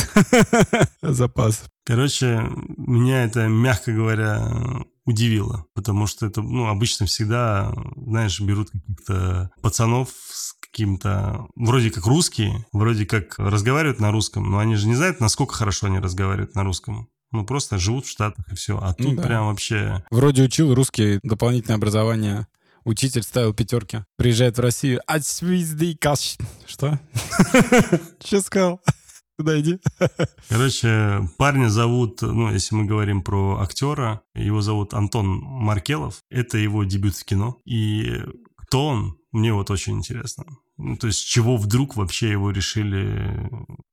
запас. 1.01 1.63
Короче, 1.88 2.43
меня 2.75 3.23
это, 3.23 3.47
мягко 3.47 3.93
говоря, 3.93 4.51
удивило. 5.05 5.65
Потому 5.73 6.05
что 6.05 6.25
это, 6.25 6.41
ну, 6.41 6.67
обычно 6.67 7.05
всегда, 7.05 7.73
знаешь, 7.95 8.41
берут 8.41 8.71
каких-то 8.71 9.51
пацанов 9.61 10.09
с 10.29 10.53
каким-то... 10.59 11.47
Вроде 11.55 11.89
как 11.89 12.05
русские, 12.05 12.65
вроде 12.73 13.05
как 13.05 13.39
разговаривают 13.39 14.01
на 14.01 14.11
русском, 14.11 14.51
но 14.51 14.59
они 14.59 14.75
же 14.75 14.85
не 14.85 14.95
знают, 14.95 15.21
насколько 15.21 15.53
хорошо 15.53 15.88
они 15.88 15.99
разговаривают 15.99 16.55
на 16.55 16.65
русском. 16.65 17.07
Ну, 17.31 17.45
просто 17.45 17.77
живут 17.77 18.05
в 18.05 18.09
Штатах 18.09 18.45
и 18.51 18.55
все. 18.55 18.77
А 18.77 18.93
тут 18.93 19.07
Ну 19.07 19.15
да. 19.15 19.23
прям 19.23 19.45
вообще... 19.47 20.03
Вроде 20.11 20.43
учил 20.43 20.75
русский, 20.75 21.21
дополнительное 21.23 21.77
образование. 21.77 22.47
Учитель 22.83 23.23
ставил 23.23 23.53
пятерки. 23.53 24.03
Приезжает 24.17 24.57
в 24.57 24.61
Россию. 24.61 24.99
А 25.07 25.19
звезды 25.19 25.95
каш... 25.95 26.35
Что? 26.67 26.99
Че 28.19 28.41
сказал? 28.41 28.81
Куда 29.38 29.59
иди? 29.59 29.79
Короче, 30.49 31.29
парня 31.38 31.69
зовут, 31.69 32.21
ну, 32.23 32.51
если 32.51 32.73
мы 32.75 32.85
говорим 32.85 33.21
про 33.21 33.59
актера, 33.61 34.21
его 34.33 34.61
зовут 34.61 34.95
Антон 34.95 35.27
Маркелов. 35.27 36.23
Это 36.31 36.57
его 36.57 36.83
дебют 36.83 37.15
в 37.15 37.23
кино. 37.23 37.57
И 37.63 38.19
кто 38.55 38.88
он, 38.88 39.17
мне 39.31 39.53
вот 39.53 39.69
очень 39.69 39.93
интересно. 39.93 40.45
Ну, 40.77 40.97
то 40.97 41.07
есть, 41.07 41.27
чего 41.27 41.57
вдруг 41.57 41.95
вообще 41.95 42.31
его 42.31 42.49
решили... 42.49 43.49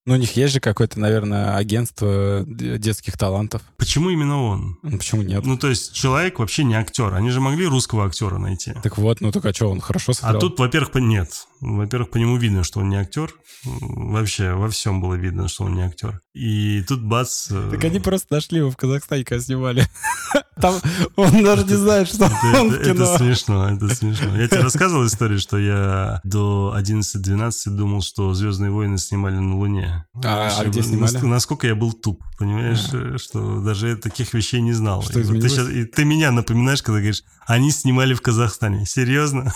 Ну, 0.07 0.13
у 0.15 0.17
них 0.19 0.37
есть 0.37 0.53
же 0.53 0.61
какое-то, 0.61 1.01
наверное, 1.01 1.57
агентство 1.57 2.45
д- 2.47 2.77
детских 2.77 3.17
талантов. 3.17 3.63
Почему 3.79 4.11
именно 4.11 4.43
он? 4.43 4.77
Ну, 4.83 4.99
почему 4.99 5.23
нет? 5.23 5.47
Ну, 5.47 5.57
то 5.57 5.69
есть, 5.69 5.95
человек 5.95 6.39
вообще 6.41 6.63
не 6.65 6.75
актер. 6.75 7.15
Они 7.15 7.31
же 7.31 7.41
могли 7.41 7.65
русского 7.67 8.05
актера 8.05 8.37
найти. 8.37 8.75
Так 8.83 8.99
вот, 8.99 9.23
ну 9.23 9.33
так 9.33 9.47
а 9.47 9.55
что, 9.55 9.71
он 9.71 9.81
хорошо 9.81 10.13
А 10.13 10.15
сыграл? 10.15 10.41
тут, 10.41 10.59
во-первых, 10.59 10.91
по- 10.91 10.99
нет. 10.99 11.47
Во-первых, 11.63 12.11
по 12.11 12.19
нему 12.19 12.37
видно, 12.37 12.65
что 12.65 12.81
он 12.81 12.91
не 12.91 12.97
актер. 12.97 13.33
Вообще, 13.65 14.53
во 14.53 14.69
всем 14.69 15.01
было 15.01 15.15
видно, 15.15 15.49
что 15.49 15.65
он 15.65 15.75
не 15.75 15.83
актер. 15.83 16.21
И 16.35 16.83
тут 16.87 17.03
бац... 17.03 17.47
э, 17.51 17.71
Так 17.71 17.85
они 17.85 17.99
просто 17.99 18.27
нашли 18.35 18.59
его 18.59 18.71
в 18.71 18.77
Казахстане, 18.77 19.25
когда 19.25 19.43
снимали. 19.43 19.87
Там 20.61 20.75
он 21.17 21.43
даже 21.43 21.65
не 21.65 21.75
знает, 21.77 22.09
что 22.09 22.27
Это, 22.27 22.61
он 22.61 22.69
это- 22.71 22.77
в 22.77 22.81
это 22.83 22.93
кино. 22.93 23.17
смешно, 23.17 23.71
это 23.71 23.95
смешно. 23.95 24.37
Я 24.37 24.49
тебе 24.49 24.61
рассказывал 24.61 25.07
историю, 25.07 25.39
что 25.39 25.57
я 25.59 26.21
до 26.25 26.75
11-12 26.79 27.53
думал, 27.71 28.03
что 28.03 28.35
«Звездные 28.35 28.71
войны» 28.71 28.99
снимали 28.99 29.37
на 29.37 29.57
Луне. 29.57 29.94
А- 30.15 30.21
а 30.23 30.37
Вообще, 30.55 30.69
где 30.71 30.83
снимали? 30.83 31.19
Насколько 31.19 31.67
я 31.67 31.75
был 31.75 31.93
туп, 31.93 32.23
понимаешь, 32.39 32.87
э, 32.93 33.19
что 33.19 33.61
даже 33.61 33.97
таких 33.97 34.33
вещей 34.35 34.61
не 34.61 34.73
знал. 34.73 35.03
Что 35.03 35.21
И 35.21 35.23
вот 35.25 35.41
ты, 35.41 35.49
щас- 35.49 35.69
и 35.69 35.85
ты 35.85 36.05
меня 36.05 36.31
напоминаешь, 36.31 36.83
когда 36.83 36.99
говоришь, 36.99 37.23
они 37.47 37.71
снимали 37.71 38.15
в 38.15 38.21
Казахстане. 38.23 38.87
Серьезно? 38.87 39.53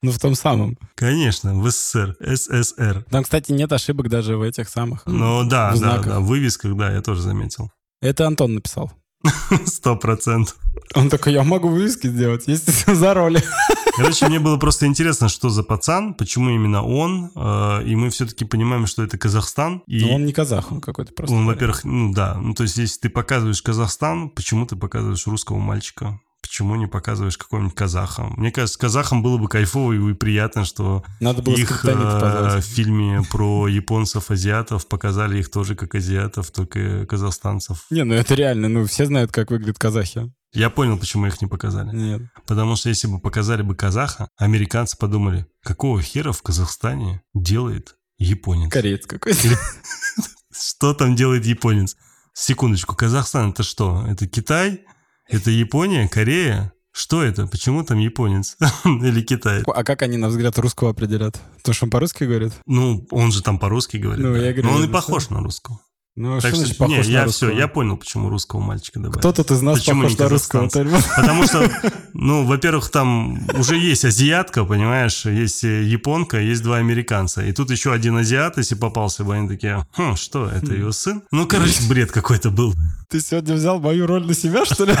Ну, 0.00 0.12
в 0.12 0.18
том 0.20 0.34
самом. 0.36 0.78
Конечно, 0.94 1.58
в 1.58 1.68
СССР, 1.70 2.16
СССР. 2.20 3.04
Там, 3.10 3.24
кстати, 3.24 3.50
нет 3.50 3.72
ошибок 3.72 4.08
даже 4.08 4.36
в 4.36 4.42
этих 4.42 4.68
самых. 4.68 5.02
Ну 5.06 5.42
да, 5.48 5.74
да, 5.76 5.98
да, 5.98 6.20
в 6.20 6.26
вывесках, 6.26 6.76
да, 6.76 6.92
я 6.92 7.02
тоже 7.02 7.22
заметил. 7.22 7.70
Это 8.00 8.26
Антон 8.26 8.54
написал. 8.54 8.92
Сто 9.66 9.96
процентов. 9.96 10.56
Он 10.94 11.10
такой, 11.10 11.32
я 11.32 11.42
могу 11.42 11.68
вывески 11.68 12.06
сделать, 12.06 12.44
если 12.46 12.94
за 12.94 13.14
роли. 13.14 13.42
Короче, 13.96 14.28
мне 14.28 14.38
было 14.38 14.56
просто 14.58 14.86
интересно, 14.86 15.28
что 15.28 15.48
за 15.48 15.64
пацан, 15.64 16.14
почему 16.14 16.50
именно 16.50 16.84
он, 16.84 17.32
э, 17.34 17.84
и 17.84 17.96
мы 17.96 18.10
все-таки 18.10 18.44
понимаем, 18.44 18.86
что 18.86 19.02
это 19.02 19.18
Казахстан. 19.18 19.82
И 19.86 20.04
Но 20.04 20.14
он 20.14 20.24
не 20.24 20.32
казах, 20.32 20.70
он 20.70 20.80
какой-то 20.80 21.12
просто. 21.12 21.34
он, 21.34 21.46
во-первых, 21.46 21.84
ну 21.84 22.12
да, 22.12 22.34
ну 22.34 22.54
то 22.54 22.62
есть 22.62 22.76
если 22.76 23.00
ты 23.00 23.08
показываешь 23.08 23.60
Казахстан, 23.60 24.30
почему 24.30 24.66
ты 24.66 24.76
показываешь 24.76 25.26
русского 25.26 25.58
мальчика? 25.58 26.20
Почему 26.48 26.76
не 26.76 26.86
показываешь 26.86 27.36
какого-нибудь 27.36 27.74
казаха? 27.74 28.22
Мне 28.38 28.50
кажется, 28.50 28.78
казахам 28.78 29.22
было 29.22 29.36
бы 29.36 29.48
кайфово 29.48 29.92
и 29.92 30.14
приятно, 30.14 30.64
что 30.64 31.04
Надо 31.20 31.42
было 31.42 31.54
их 31.54 31.84
э, 31.84 32.60
в 32.60 32.62
фильме 32.62 33.22
про 33.30 33.68
японцев-азиатов 33.68 34.88
показали 34.88 35.40
их 35.40 35.50
тоже 35.50 35.74
как 35.74 35.94
азиатов, 35.94 36.50
только 36.50 37.04
казахстанцев. 37.04 37.84
Не, 37.90 38.04
ну 38.04 38.14
это 38.14 38.34
реально, 38.34 38.68
ну 38.68 38.86
все 38.86 39.04
знают, 39.04 39.30
как 39.30 39.50
выглядят 39.50 39.78
казахи. 39.78 40.32
Я 40.54 40.70
понял, 40.70 40.96
почему 40.98 41.26
их 41.26 41.42
не 41.42 41.48
показали. 41.48 41.94
Нет. 41.94 42.22
Потому 42.46 42.76
что 42.76 42.88
если 42.88 43.08
бы 43.08 43.20
показали 43.20 43.60
бы 43.60 43.74
казаха, 43.74 44.30
американцы 44.38 44.96
подумали, 44.96 45.46
какого 45.62 46.00
хера 46.00 46.32
в 46.32 46.40
Казахстане 46.40 47.20
делает 47.34 47.96
японец? 48.16 48.72
Кореец 48.72 49.06
какой-то. 49.06 49.38
Что 50.50 50.94
там 50.94 51.14
делает 51.14 51.44
японец? 51.44 51.94
Секундочку, 52.32 52.94
Казахстан 52.94 53.50
это 53.50 53.62
что? 53.62 54.06
Это 54.08 54.26
Китай? 54.26 54.84
Это 55.28 55.50
Япония? 55.50 56.08
Корея? 56.08 56.72
Что 56.90 57.22
это? 57.22 57.46
Почему 57.46 57.84
там 57.84 57.98
японец? 57.98 58.56
Или 58.84 59.20
Китай? 59.20 59.62
А 59.66 59.84
как 59.84 60.02
они, 60.02 60.16
на 60.16 60.28
взгляд, 60.28 60.58
русского 60.58 60.90
определят? 60.90 61.40
То, 61.62 61.72
что 61.72 61.84
он 61.84 61.90
по-русски 61.90 62.24
говорит? 62.24 62.54
Ну, 62.66 63.06
он 63.10 63.30
же 63.30 63.42
там 63.42 63.58
по-русски 63.58 63.98
говорит. 63.98 64.24
Ну, 64.24 64.32
да. 64.32 64.38
я 64.40 64.52
говорю, 64.52 64.70
Но 64.70 64.76
он 64.76 64.84
и 64.84 64.88
похож 64.88 65.28
на 65.28 65.40
русского. 65.40 65.80
Ну, 66.16 66.36
а 66.36 66.40
Так 66.40 66.50
что 66.50 66.60
значит 66.60 66.78
похож 66.78 67.06
не, 67.06 67.12
на 67.12 67.18
я 67.18 67.24
русского? 67.26 67.50
все, 67.50 67.58
я 67.58 67.68
понял, 67.68 67.96
почему 67.96 68.28
русского 68.28 68.60
мальчика 68.60 68.98
добавили. 68.98 69.20
Кто 69.20 69.32
тут 69.32 69.50
из 69.52 69.62
нас 69.62 69.78
Почему 69.78 70.02
похож 70.02 70.18
на 70.18 70.28
русского? 70.28 70.68
Потому 70.68 71.44
что, 71.44 71.70
ну, 72.14 72.44
во-первых, 72.44 72.90
там 72.90 73.46
уже 73.56 73.76
есть 73.76 74.04
азиатка, 74.04 74.64
понимаешь, 74.64 75.26
есть 75.26 75.62
э, 75.62 75.84
японка, 75.84 76.40
есть 76.40 76.64
два 76.64 76.78
американца. 76.78 77.44
И 77.44 77.52
тут 77.52 77.70
еще 77.70 77.92
один 77.92 78.16
азиат, 78.16 78.56
если 78.56 78.74
попался 78.74 79.22
бы, 79.22 79.36
они 79.36 79.46
такие, 79.46 79.86
хм, 79.92 80.16
что, 80.16 80.48
это 80.48 80.74
его 80.74 80.90
сын? 80.90 81.22
Ну, 81.30 81.46
короче, 81.46 81.86
бред 81.88 82.10
какой-то 82.10 82.50
был. 82.50 82.74
Ты 83.10 83.20
сегодня 83.20 83.54
взял 83.54 83.80
мою 83.80 84.06
роль 84.06 84.26
на 84.26 84.34
себя, 84.34 84.66
что 84.66 84.84
ли? 84.84 84.92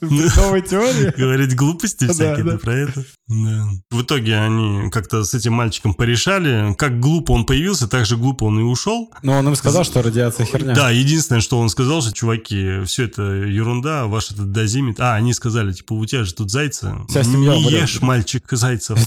Новой 0.00 0.62
теории? 0.62 1.12
Говорить 1.18 1.56
глупости 1.56 2.06
всякие 2.06 2.58
про 2.58 2.74
это. 2.74 3.04
В 3.26 4.02
итоге 4.02 4.36
они 4.38 4.88
как-то 4.90 5.24
с 5.24 5.34
этим 5.34 5.54
мальчиком 5.54 5.94
порешали. 5.94 6.74
Как 6.74 7.00
глупо 7.00 7.32
он 7.32 7.44
появился, 7.44 7.88
так 7.88 8.06
же 8.06 8.16
глупо 8.16 8.44
он 8.44 8.60
и 8.60 8.62
ушел. 8.62 9.12
Ну, 9.22 9.32
он 9.32 9.48
им 9.48 9.56
сказал, 9.56 9.82
что 9.82 10.00
радиация 10.00 10.46
херня. 10.46 10.76
Да, 10.76 10.90
единственное, 10.90 11.40
что 11.40 11.58
он 11.58 11.70
сказал, 11.70 12.02
что, 12.02 12.12
чуваки, 12.12 12.84
все 12.84 13.06
это 13.06 13.22
ерунда, 13.22 14.06
ваш 14.06 14.30
этот 14.30 14.52
дозимит. 14.52 15.00
А, 15.00 15.16
они 15.16 15.32
сказали, 15.32 15.72
типа, 15.72 15.94
у 15.94 16.06
тебя 16.06 16.22
же 16.22 16.34
тут 16.34 16.52
зайцы. 16.52 16.92
Семья 17.08 17.56
Не 17.56 17.68
ешь, 17.68 18.00
мальчик, 18.00 18.44
зайцев. 18.48 18.98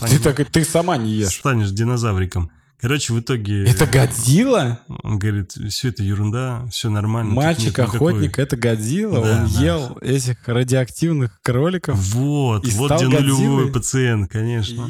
Ты 0.52 0.66
сама 0.66 0.98
не 0.98 1.12
ешь. 1.12 1.30
Станешь 1.30 1.70
динозавриком. 1.70 2.52
Короче, 2.82 3.12
в 3.14 3.20
итоге... 3.20 3.66
Это 3.66 3.86
Годзилла? 3.86 4.80
Он 5.04 5.20
говорит, 5.20 5.52
все 5.70 5.90
это 5.90 6.02
ерунда, 6.02 6.66
все 6.72 6.90
нормально. 6.90 7.34
Мальчик-охотник, 7.34 8.22
никакой- 8.24 8.44
это 8.44 8.56
Годзилла. 8.56 9.22
Да, 9.26 9.42
Он 9.44 9.54
да. 9.54 9.62
ел 9.62 9.98
этих 10.02 10.38
радиоактивных 10.48 11.42
кроликов. 11.42 11.98
Вот, 12.14 12.66
И 12.66 12.72
вот 12.72 12.92
где 12.94 13.06
нулевой 13.06 13.22
Годзиллой? 13.32 13.72
пациент, 13.72 14.32
конечно. 14.32 14.90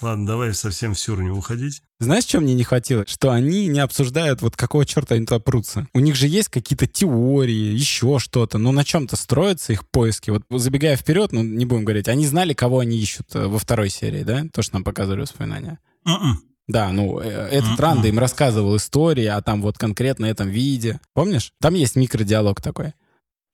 Ладно, 0.00 0.26
давай 0.28 0.54
совсем 0.54 0.94
в 0.94 0.98
сюр 1.00 1.20
не 1.22 1.30
уходить. 1.30 1.82
Знаешь, 1.98 2.22
что 2.24 2.38
мне 2.38 2.54
не 2.54 2.62
хватило? 2.62 3.04
Что 3.08 3.32
они 3.32 3.66
не 3.66 3.80
обсуждают, 3.80 4.42
вот 4.42 4.56
какого 4.56 4.86
черта 4.86 5.16
они 5.16 5.26
туда 5.26 5.40
прутся. 5.40 5.88
У 5.92 5.98
них 5.98 6.14
же 6.14 6.28
есть 6.28 6.48
какие-то 6.50 6.86
теории, 6.86 7.74
еще 7.74 8.20
что-то. 8.20 8.58
Но 8.58 8.70
на 8.70 8.84
чем-то 8.84 9.16
строятся 9.16 9.72
их 9.72 9.88
поиски. 9.88 10.30
Вот 10.30 10.42
забегая 10.50 10.96
вперед, 10.96 11.32
ну, 11.32 11.42
не 11.42 11.66
будем 11.66 11.84
говорить, 11.84 12.06
они 12.06 12.26
знали, 12.28 12.54
кого 12.54 12.78
они 12.78 12.96
ищут 12.96 13.34
э, 13.34 13.46
во 13.48 13.58
второй 13.58 13.90
серии, 13.90 14.22
да? 14.22 14.46
То, 14.52 14.62
что 14.62 14.74
нам 14.76 14.84
показывали 14.84 15.22
воспоминания. 15.22 15.80
М-м. 16.06 16.42
Да, 16.68 16.92
ну, 16.92 17.18
э, 17.18 17.48
этот. 17.50 17.80
Ранда 17.80 18.08
им 18.08 18.18
рассказывал 18.18 18.76
истории, 18.76 19.24
а 19.24 19.40
там 19.40 19.62
вот 19.62 19.78
конкретно 19.78 20.26
этом 20.26 20.48
виде. 20.48 21.00
Помнишь? 21.14 21.52
Там 21.60 21.74
есть 21.74 21.96
микродиалог 21.96 22.60
такой. 22.60 22.92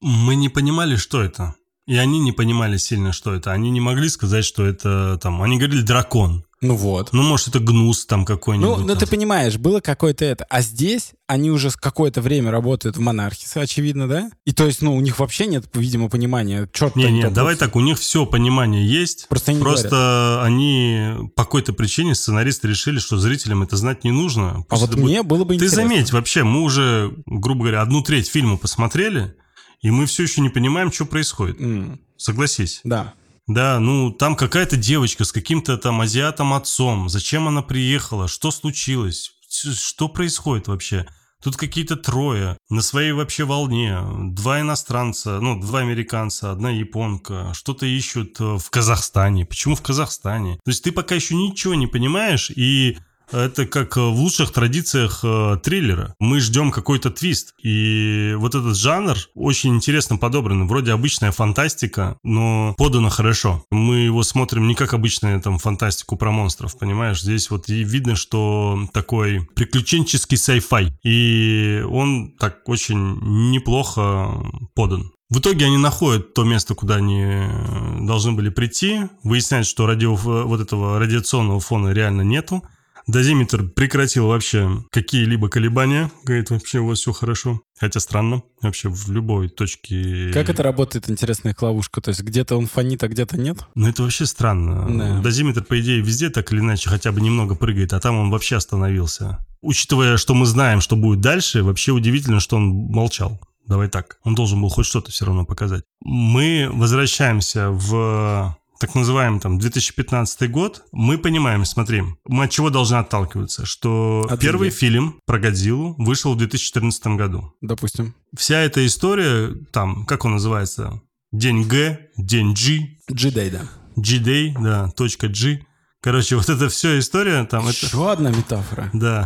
Мы 0.00 0.34
не 0.34 0.48
понимали, 0.48 0.96
что 0.96 1.22
это. 1.22 1.54
И 1.86 1.96
они 1.96 2.18
не 2.18 2.32
понимали 2.32 2.76
сильно, 2.76 3.12
что 3.12 3.32
это. 3.32 3.52
Они 3.52 3.70
не 3.70 3.80
могли 3.80 4.08
сказать, 4.08 4.44
что 4.44 4.66
это 4.66 5.18
там... 5.22 5.42
Они 5.42 5.58
говорили 5.58 5.82
дракон. 5.82 6.44
Ну 6.66 6.76
вот. 6.76 7.12
Ну, 7.12 7.22
может, 7.22 7.48
это 7.48 7.60
гнус 7.60 8.06
там 8.06 8.24
какой-нибудь. 8.24 8.78
Ну, 8.78 8.86
ну 8.86 8.96
ты 8.96 9.06
понимаешь, 9.06 9.56
было 9.56 9.80
какое-то 9.80 10.24
это. 10.24 10.44
А 10.48 10.60
здесь 10.60 11.12
они 11.26 11.50
уже 11.50 11.70
какое-то 11.70 12.20
время 12.20 12.50
работают 12.50 12.96
в 12.96 13.00
монархисе, 13.00 13.60
очевидно, 13.60 14.08
да? 14.08 14.30
И 14.44 14.52
то 14.52 14.66
есть, 14.66 14.82
ну, 14.82 14.94
у 14.94 15.00
них 15.00 15.18
вообще 15.18 15.46
нет, 15.46 15.64
видимо, 15.74 16.08
понимания. 16.08 16.68
Черт, 16.72 16.96
Не, 16.96 17.10
не, 17.10 17.28
давай 17.30 17.56
так, 17.56 17.76
у 17.76 17.80
них 17.80 17.98
все 17.98 18.26
понимание 18.26 18.86
есть. 18.86 19.26
Просто 19.28 19.52
они 19.52 19.60
Просто 19.60 20.42
они 20.42 21.30
по 21.36 21.44
какой-то 21.44 21.72
причине 21.72 22.14
сценаристы 22.14 22.68
решили, 22.68 22.98
что 22.98 23.18
зрителям 23.18 23.62
это 23.62 23.76
знать 23.76 24.04
не 24.04 24.10
нужно. 24.10 24.50
А 24.50 24.62
Пусть 24.62 24.82
вот 24.82 24.90
это 24.90 24.98
будет- 24.98 25.10
мне 25.10 25.22
было 25.22 25.44
бы 25.44 25.50
Ты 25.50 25.64
интересно. 25.64 25.76
заметь, 25.76 26.12
вообще, 26.12 26.44
мы 26.44 26.62
уже, 26.62 27.12
грубо 27.26 27.62
говоря, 27.62 27.82
одну 27.82 28.02
треть 28.02 28.28
фильма 28.28 28.56
посмотрели, 28.56 29.34
и 29.82 29.90
мы 29.90 30.06
все 30.06 30.22
еще 30.22 30.40
не 30.40 30.48
понимаем, 30.48 30.92
что 30.92 31.04
происходит. 31.04 31.60
М, 31.60 32.00
Согласись. 32.16 32.80
Да. 32.84 33.12
Да, 33.47 33.78
ну 33.78 34.11
там 34.11 34.36
какая-то 34.36 34.76
девочка 34.76 35.24
с 35.24 35.32
каким-то 35.32 35.76
там 35.76 36.01
азиатом 36.01 36.55
отцом. 36.55 37.09
Зачем 37.09 37.47
она 37.47 37.62
приехала? 37.62 38.26
Что 38.26 38.51
случилось? 38.51 39.32
Что 39.49 40.09
происходит 40.09 40.68
вообще? 40.68 41.07
Тут 41.42 41.59
какие-то 41.59 41.97
трое 41.97 42.57
на 42.70 42.80
своей 42.80 43.12
вообще 43.12 43.45
волне. 43.45 44.01
Два 44.30 44.62
иностранца, 44.62 45.40
ну, 45.40 45.61
два 45.61 45.80
американца, 45.80 46.51
одна 46.51 46.70
японка. 46.70 47.53
Что-то 47.53 47.84
ищут 47.84 48.40
э, 48.40 48.57
в 48.57 48.70
Казахстане. 48.70 49.45
Почему 49.45 49.74
в 49.74 49.82
Казахстане? 49.82 50.55
То 50.64 50.70
есть 50.70 50.82
ты 50.82 50.90
пока 50.90 51.14
еще 51.14 51.34
ничего 51.34 51.74
не 51.74 51.86
понимаешь, 51.86 52.51
и 52.51 52.97
это 53.31 53.66
как 53.66 53.97
э, 53.97 54.01
в 54.01 54.14
лучших 54.14 54.53
традициях 54.53 55.20
э, 55.22 55.59
триллера. 55.62 56.14
Мы 56.18 56.41
ждем 56.41 56.70
какой-то 56.70 57.11
твист. 57.11 57.55
И 57.62 58.35
вот 58.37 58.55
этот 58.55 58.77
жанр 58.77 59.16
очень 59.35 59.75
интересно 59.75 60.16
подобран. 60.16 60.66
Вроде 60.66 60.93
обычная 60.93 61.33
фантастика, 61.33 62.18
но 62.22 62.75
подано 62.77 63.11
хорошо. 63.11 63.64
Мы 63.70 64.01
его 64.01 64.22
смотрим 64.22 64.68
не 64.68 64.75
как 64.75 64.95
обычную 64.95 65.41
там 65.41 65.59
фантастику 65.59 66.16
про 66.16 66.31
монстров, 66.31 66.79
понимаешь? 66.79 67.22
Здесь 67.22 67.51
вот 67.51 67.68
и 67.68 67.85
видно, 67.85 68.16
что 68.16 68.89
такой 68.93 69.47
приключенческий 69.55 70.37
sci-fi. 70.37 70.91
И 71.05 71.85
он 71.89 72.33
так 72.39 72.68
очень 72.68 73.51
неплохо 73.51 74.31
подан. 74.75 75.12
В 75.31 75.41
итоге 75.41 75.66
они 75.66 75.79
находят 75.79 76.35
то 76.35 76.45
место, 76.45 76.75
куда 76.75 76.97
они 76.97 77.22
э, 77.22 77.99
должны 78.03 78.33
были 78.33 78.51
прийти. 78.51 79.01
Выясняют, 79.22 79.66
что 79.66 79.87
радио, 79.87 80.14
вот 80.14 80.61
этого 80.61 80.99
радиационного 80.99 81.61
фона 81.61 81.89
реально 81.89 82.22
нету. 82.22 82.62
Дозиметр 83.07 83.68
прекратил 83.68 84.28
вообще 84.28 84.82
какие-либо 84.90 85.48
колебания. 85.48 86.11
Говорит, 86.24 86.50
вообще 86.50 86.78
у 86.78 86.86
вас 86.86 87.00
все 87.00 87.12
хорошо. 87.12 87.61
Хотя 87.78 88.00
странно. 88.00 88.42
Вообще 88.62 88.88
в 88.88 89.11
любой 89.11 89.48
точке... 89.48 90.30
Как 90.32 90.48
это 90.48 90.62
работает, 90.62 91.11
интересная 91.11 91.52
их 91.52 91.61
ловушка? 91.61 92.00
То 92.00 92.11
есть 92.11 92.22
где-то 92.22 92.57
он 92.57 92.66
фонит, 92.66 93.02
а 93.02 93.09
где-то 93.09 93.36
нет? 93.38 93.59
Ну, 93.74 93.88
это 93.88 94.02
вообще 94.02 94.26
странно. 94.26 94.86
Да. 94.88 95.20
Дозиметр, 95.20 95.64
по 95.64 95.78
идее, 95.80 96.00
везде 96.00 96.30
так 96.30 96.52
или 96.52 96.61
иначе 96.61 96.88
хотя 96.88 97.12
бы 97.12 97.20
немного 97.20 97.55
прыгает, 97.55 97.92
а 97.92 98.00
там 98.00 98.16
он 98.16 98.30
вообще 98.30 98.57
остановился. 98.57 99.44
Учитывая, 99.61 100.16
что 100.16 100.34
мы 100.34 100.46
знаем, 100.46 100.80
что 100.80 100.96
будет 100.96 101.20
дальше, 101.20 101.62
вообще 101.62 101.92
удивительно, 101.92 102.40
что 102.40 102.57
он 102.57 102.68
молчал. 102.70 103.40
Давай 103.66 103.88
так. 103.88 104.18
Он 104.24 104.34
должен 104.34 104.61
был 104.61 104.68
хоть 104.68 104.86
что-то 104.86 105.11
все 105.11 105.24
равно 105.24 105.44
показать. 105.44 105.84
Мы 106.02 106.68
возвращаемся 106.70 107.70
в 107.70 108.57
так 108.79 108.95
называемый 108.95 109.41
там 109.41 109.59
2015 109.59 110.51
год, 110.51 110.85
мы 110.93 111.18
понимаем, 111.18 111.64
смотри, 111.64 112.03
мы 112.27 112.45
от 112.45 112.51
чего 112.51 112.70
должны 112.70 112.97
отталкиваться, 112.97 113.66
что 113.66 114.27
От 114.29 114.41
первый 114.41 114.70
земли. 114.70 114.79
фильм 114.79 115.20
про 115.27 115.39
Годзиллу 115.39 115.95
вышел 115.99 116.35
в 116.35 116.39
2014 116.39 117.07
году. 117.09 117.53
Допустим. 117.61 118.14
Вся 118.37 118.61
эта 118.61 118.85
история, 118.87 119.55
там, 119.72 120.05
как 120.07 120.25
он 120.25 120.33
называется, 120.33 121.01
день 121.33 121.64
Г, 121.64 121.99
день 122.16 122.55
G, 122.55 122.99
G-Day, 123.09 123.51
да. 123.51 123.68
G-Day, 123.97 124.55
да, 124.61 124.91
точка 124.91 125.29
G. 125.29 125.64
Короче, 126.01 126.37
вот 126.37 126.49
эта 126.51 126.68
вся 126.68 126.99
история, 126.99 127.45
там, 127.45 127.66
это... 127.66 127.87
Еще 127.87 128.12
одна 128.12 128.31
метафора. 128.31 128.91
Да. 128.93 129.25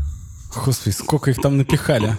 Господи, 0.65 0.95
сколько 0.95 1.31
их 1.31 1.41
там 1.41 1.57
напихали. 1.57 2.17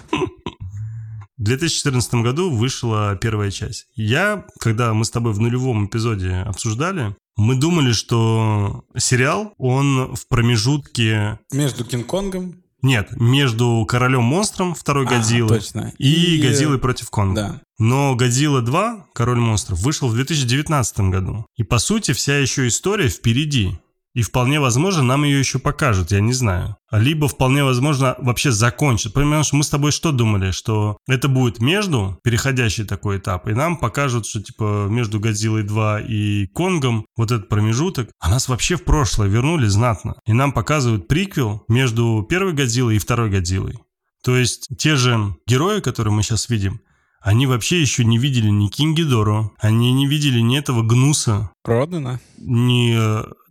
В 1.39 1.43
2014 1.43 2.15
году 2.15 2.51
вышла 2.51 3.17
первая 3.19 3.49
часть. 3.49 3.87
Я, 3.95 4.45
когда 4.59 4.93
мы 4.93 5.05
с 5.05 5.09
тобой 5.09 5.31
в 5.31 5.39
нулевом 5.39 5.85
эпизоде 5.85 6.33
обсуждали, 6.33 7.15
мы 7.37 7.55
думали, 7.55 7.93
что 7.93 8.83
сериал, 8.97 9.53
он 9.57 10.13
в 10.15 10.27
промежутке... 10.27 11.39
Между 11.53 11.85
Кинг-Конгом 11.85 12.55
Нет, 12.81 13.11
между 13.15 13.85
Королем-монстром, 13.87 14.75
второй 14.75 15.05
А, 15.05 15.09
Годзиллы, 15.09 15.47
точно. 15.47 15.93
и, 15.97 16.35
И, 16.35 16.41
Годзиллой 16.41 16.77
против 16.77 17.09
Конга. 17.09 17.41
Да. 17.41 17.61
Но 17.77 18.15
«Годзилла 18.15 18.61
2. 18.61 19.07
Король 19.13 19.39
монстров» 19.39 19.79
вышел 19.79 20.09
в 20.09 20.15
2019 20.15 20.99
году. 21.09 21.45
И, 21.55 21.63
по 21.63 21.77
сути, 21.79 22.11
вся 22.11 22.37
еще 22.37 22.67
история 22.67 23.07
впереди. 23.07 23.79
И 24.15 24.21
вполне 24.21 24.59
возможно, 24.59 25.03
нам 25.03 25.23
ее 25.23 25.39
еще 25.39 25.59
покажут, 25.59 26.11
я 26.11 26.19
не 26.19 26.33
знаю. 26.33 26.77
Либо 26.91 27.27
вполне 27.27 27.63
возможно 27.63 28.15
вообще 28.17 28.51
закончат. 28.51 29.13
Понимаешь, 29.13 29.53
мы 29.53 29.63
с 29.63 29.69
тобой 29.69 29.91
что 29.91 30.11
думали? 30.11 30.51
Что 30.51 30.97
это 31.07 31.27
будет 31.27 31.59
между, 31.59 32.19
переходящий 32.23 32.85
такой 32.85 33.19
этап, 33.19 33.47
и 33.47 33.53
нам 33.53 33.77
покажут, 33.77 34.25
что 34.25 34.41
типа 34.41 34.87
между 34.89 35.19
«Годзиллой 35.19 35.63
2» 35.63 36.07
и 36.07 36.47
«Конгом» 36.47 37.05
вот 37.15 37.31
этот 37.31 37.49
промежуток, 37.49 38.09
а 38.19 38.29
нас 38.29 38.49
вообще 38.49 38.75
в 38.77 38.83
прошлое 38.83 39.27
вернули 39.27 39.67
знатно. 39.67 40.15
И 40.25 40.33
нам 40.33 40.51
показывают 40.51 41.07
приквел 41.07 41.63
между 41.67 42.25
первой 42.27 42.53
«Годзиллой» 42.53 42.95
и 42.95 42.99
второй 42.99 43.29
«Годзиллой». 43.29 43.79
То 44.23 44.35
есть 44.35 44.67
те 44.77 44.95
же 44.95 45.35
герои, 45.47 45.79
которые 45.81 46.13
мы 46.13 46.23
сейчас 46.23 46.49
видим, 46.49 46.81
они 47.21 47.47
вообще 47.47 47.81
еще 47.81 48.05
не 48.05 48.17
видели 48.17 48.49
ни 48.49 48.67
Кинги 48.67 49.03
Доро, 49.03 49.51
они 49.59 49.91
не 49.93 50.07
видели 50.07 50.39
ни 50.39 50.57
этого 50.57 50.83
Гнуса, 50.83 51.51
Родана? 51.65 52.19
ни... 52.37 52.97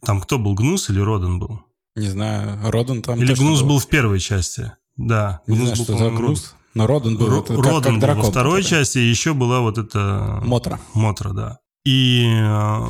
э, 0.02 0.06
Там 0.06 0.20
кто 0.20 0.38
был, 0.38 0.54
Гнус 0.54 0.90
или 0.90 1.00
Родан 1.00 1.38
был? 1.38 1.60
Не 1.96 2.08
знаю. 2.08 2.58
Родан 2.70 3.02
там 3.02 3.18
Или 3.20 3.34
Гнус 3.34 3.62
был 3.62 3.78
в 3.78 3.86
первой 3.88 4.20
части? 4.20 4.72
Да, 4.96 5.40
Не 5.46 5.56
Гнус 5.56 5.70
знаю, 5.70 5.78
был, 5.88 5.96
что 5.96 6.10
Гнус. 6.10 6.54
Но 6.74 6.86
Родан 6.86 7.16
был. 7.16 7.28
Ро- 7.28 7.40
это 7.42 7.54
как- 7.56 7.64
Родан 7.64 7.82
как 7.82 7.92
был 7.94 8.00
дракон, 8.00 8.22
во 8.24 8.30
второй 8.30 8.62
который. 8.62 8.78
части, 8.80 8.98
еще 8.98 9.34
была 9.34 9.60
вот 9.60 9.78
эта... 9.78 10.40
Мотра. 10.44 10.78
Мотра, 10.94 11.30
да. 11.32 11.58
И, 11.84 12.24
э, 12.28 12.80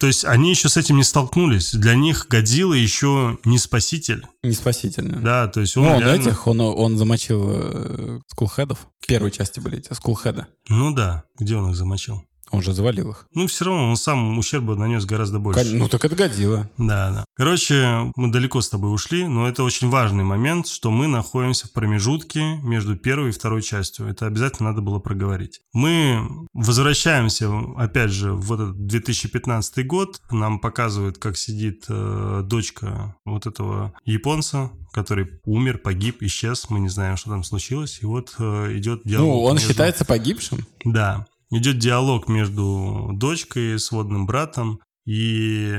то 0.00 0.06
есть, 0.06 0.24
они 0.24 0.50
еще 0.50 0.68
с 0.68 0.76
этим 0.76 0.96
не 0.96 1.04
столкнулись. 1.04 1.72
Для 1.72 1.94
них 1.94 2.26
Годзилла 2.28 2.74
еще 2.74 3.38
не 3.44 3.56
спаситель. 3.58 4.26
Не 4.42 4.52
спасительно. 4.52 5.18
Да, 5.20 5.46
то 5.46 5.60
есть 5.60 5.76
он, 5.76 5.84
Ну, 5.84 6.00
реально- 6.00 6.20
этих, 6.22 6.46
он, 6.48 6.60
он 6.60 6.98
замочил 6.98 7.44
э, 7.50 8.20
скулхедов. 8.26 8.88
В 9.00 9.06
первой 9.06 9.30
части 9.30 9.60
были 9.60 9.78
эти 9.78 9.92
скулхеда. 9.94 10.48
Ну 10.68 10.92
да, 10.92 11.22
где 11.38 11.56
он 11.56 11.70
их 11.70 11.76
замочил? 11.76 12.22
Он 12.52 12.62
же 12.62 12.72
завалил 12.74 13.10
их. 13.10 13.26
Ну, 13.34 13.46
все 13.46 13.64
равно 13.64 13.88
он 13.90 13.96
сам 13.96 14.38
ущерба 14.38 14.76
нанес 14.76 15.04
гораздо 15.06 15.38
больше. 15.38 15.74
Ну, 15.74 15.88
так 15.88 16.04
это 16.04 16.14
годило. 16.14 16.68
Да, 16.76 17.10
да. 17.10 17.24
Короче, 17.34 18.12
мы 18.14 18.30
далеко 18.30 18.60
с 18.60 18.68
тобой 18.68 18.94
ушли, 18.94 19.26
но 19.26 19.48
это 19.48 19.64
очень 19.64 19.88
важный 19.88 20.22
момент, 20.22 20.66
что 20.68 20.90
мы 20.90 21.06
находимся 21.06 21.66
в 21.66 21.72
промежутке 21.72 22.56
между 22.62 22.94
первой 22.96 23.30
и 23.30 23.32
второй 23.32 23.62
частью. 23.62 24.06
Это 24.06 24.26
обязательно 24.26 24.68
надо 24.70 24.82
было 24.82 24.98
проговорить. 24.98 25.60
Мы 25.72 26.20
возвращаемся, 26.52 27.50
опять 27.76 28.10
же, 28.10 28.32
в 28.34 28.52
этот 28.52 28.86
2015 28.86 29.86
год. 29.86 30.20
Нам 30.30 30.58
показывают, 30.58 31.18
как 31.18 31.36
сидит 31.36 31.84
э, 31.88 32.42
дочка 32.44 33.16
вот 33.24 33.46
этого 33.46 33.94
японца, 34.04 34.70
который 34.92 35.40
умер, 35.44 35.78
погиб, 35.78 36.22
исчез. 36.22 36.66
Мы 36.68 36.80
не 36.80 36.88
знаем, 36.88 37.16
что 37.16 37.30
там 37.30 37.44
случилось. 37.44 38.00
И 38.02 38.06
вот 38.06 38.34
э, 38.38 38.76
идет 38.76 39.02
диалог. 39.04 39.26
Ну, 39.26 39.42
он 39.42 39.54
между- 39.54 39.68
считается 39.70 40.04
погибшим. 40.04 40.66
Да. 40.84 41.26
Идет 41.52 41.78
диалог 41.78 42.28
между 42.28 43.10
дочкой, 43.12 43.78
сводным 43.78 44.24
братом 44.24 44.80
и 45.06 45.76